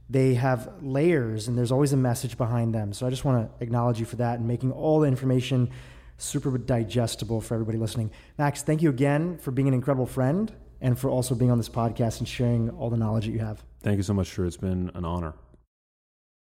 they 0.10 0.36
have 0.36 0.72
layers 0.82 1.48
and 1.48 1.58
there's 1.58 1.72
always 1.72 1.94
a 1.94 1.98
message 1.98 2.38
behind 2.38 2.74
them. 2.74 2.94
So 2.94 3.06
I 3.06 3.10
just 3.10 3.26
want 3.26 3.50
to 3.58 3.64
acknowledge 3.64 4.00
you 4.00 4.06
for 4.06 4.16
that 4.18 4.40
and 4.40 4.48
making 4.48 4.72
all 4.72 5.02
the 5.02 5.08
information 5.08 5.70
super 6.18 6.58
digestible 6.58 7.42
for 7.42 7.54
everybody 7.54 7.78
listening. 7.78 8.12
Max, 8.38 8.64
thank 8.64 8.82
you 8.82 8.90
again 8.90 9.38
for 9.38 9.52
being 9.52 9.68
an 9.68 9.74
incredible 9.74 10.08
friend 10.08 10.52
and 10.82 10.98
for 10.98 11.10
also 11.10 11.36
being 11.36 11.52
on 11.52 11.58
this 11.58 11.70
podcast 11.70 12.20
and 12.20 12.28
sharing 12.28 12.70
all 12.72 12.90
the 12.90 12.98
knowledge 12.98 13.26
that 13.26 13.32
you 13.32 13.40
have. 13.40 13.64
Thank 13.82 13.98
you 13.98 14.04
so 14.04 14.14
much, 14.14 14.36
Dhru. 14.36 14.48
It's 14.48 14.58
been 14.58 14.92
an 14.96 15.06
honor. 15.06 15.34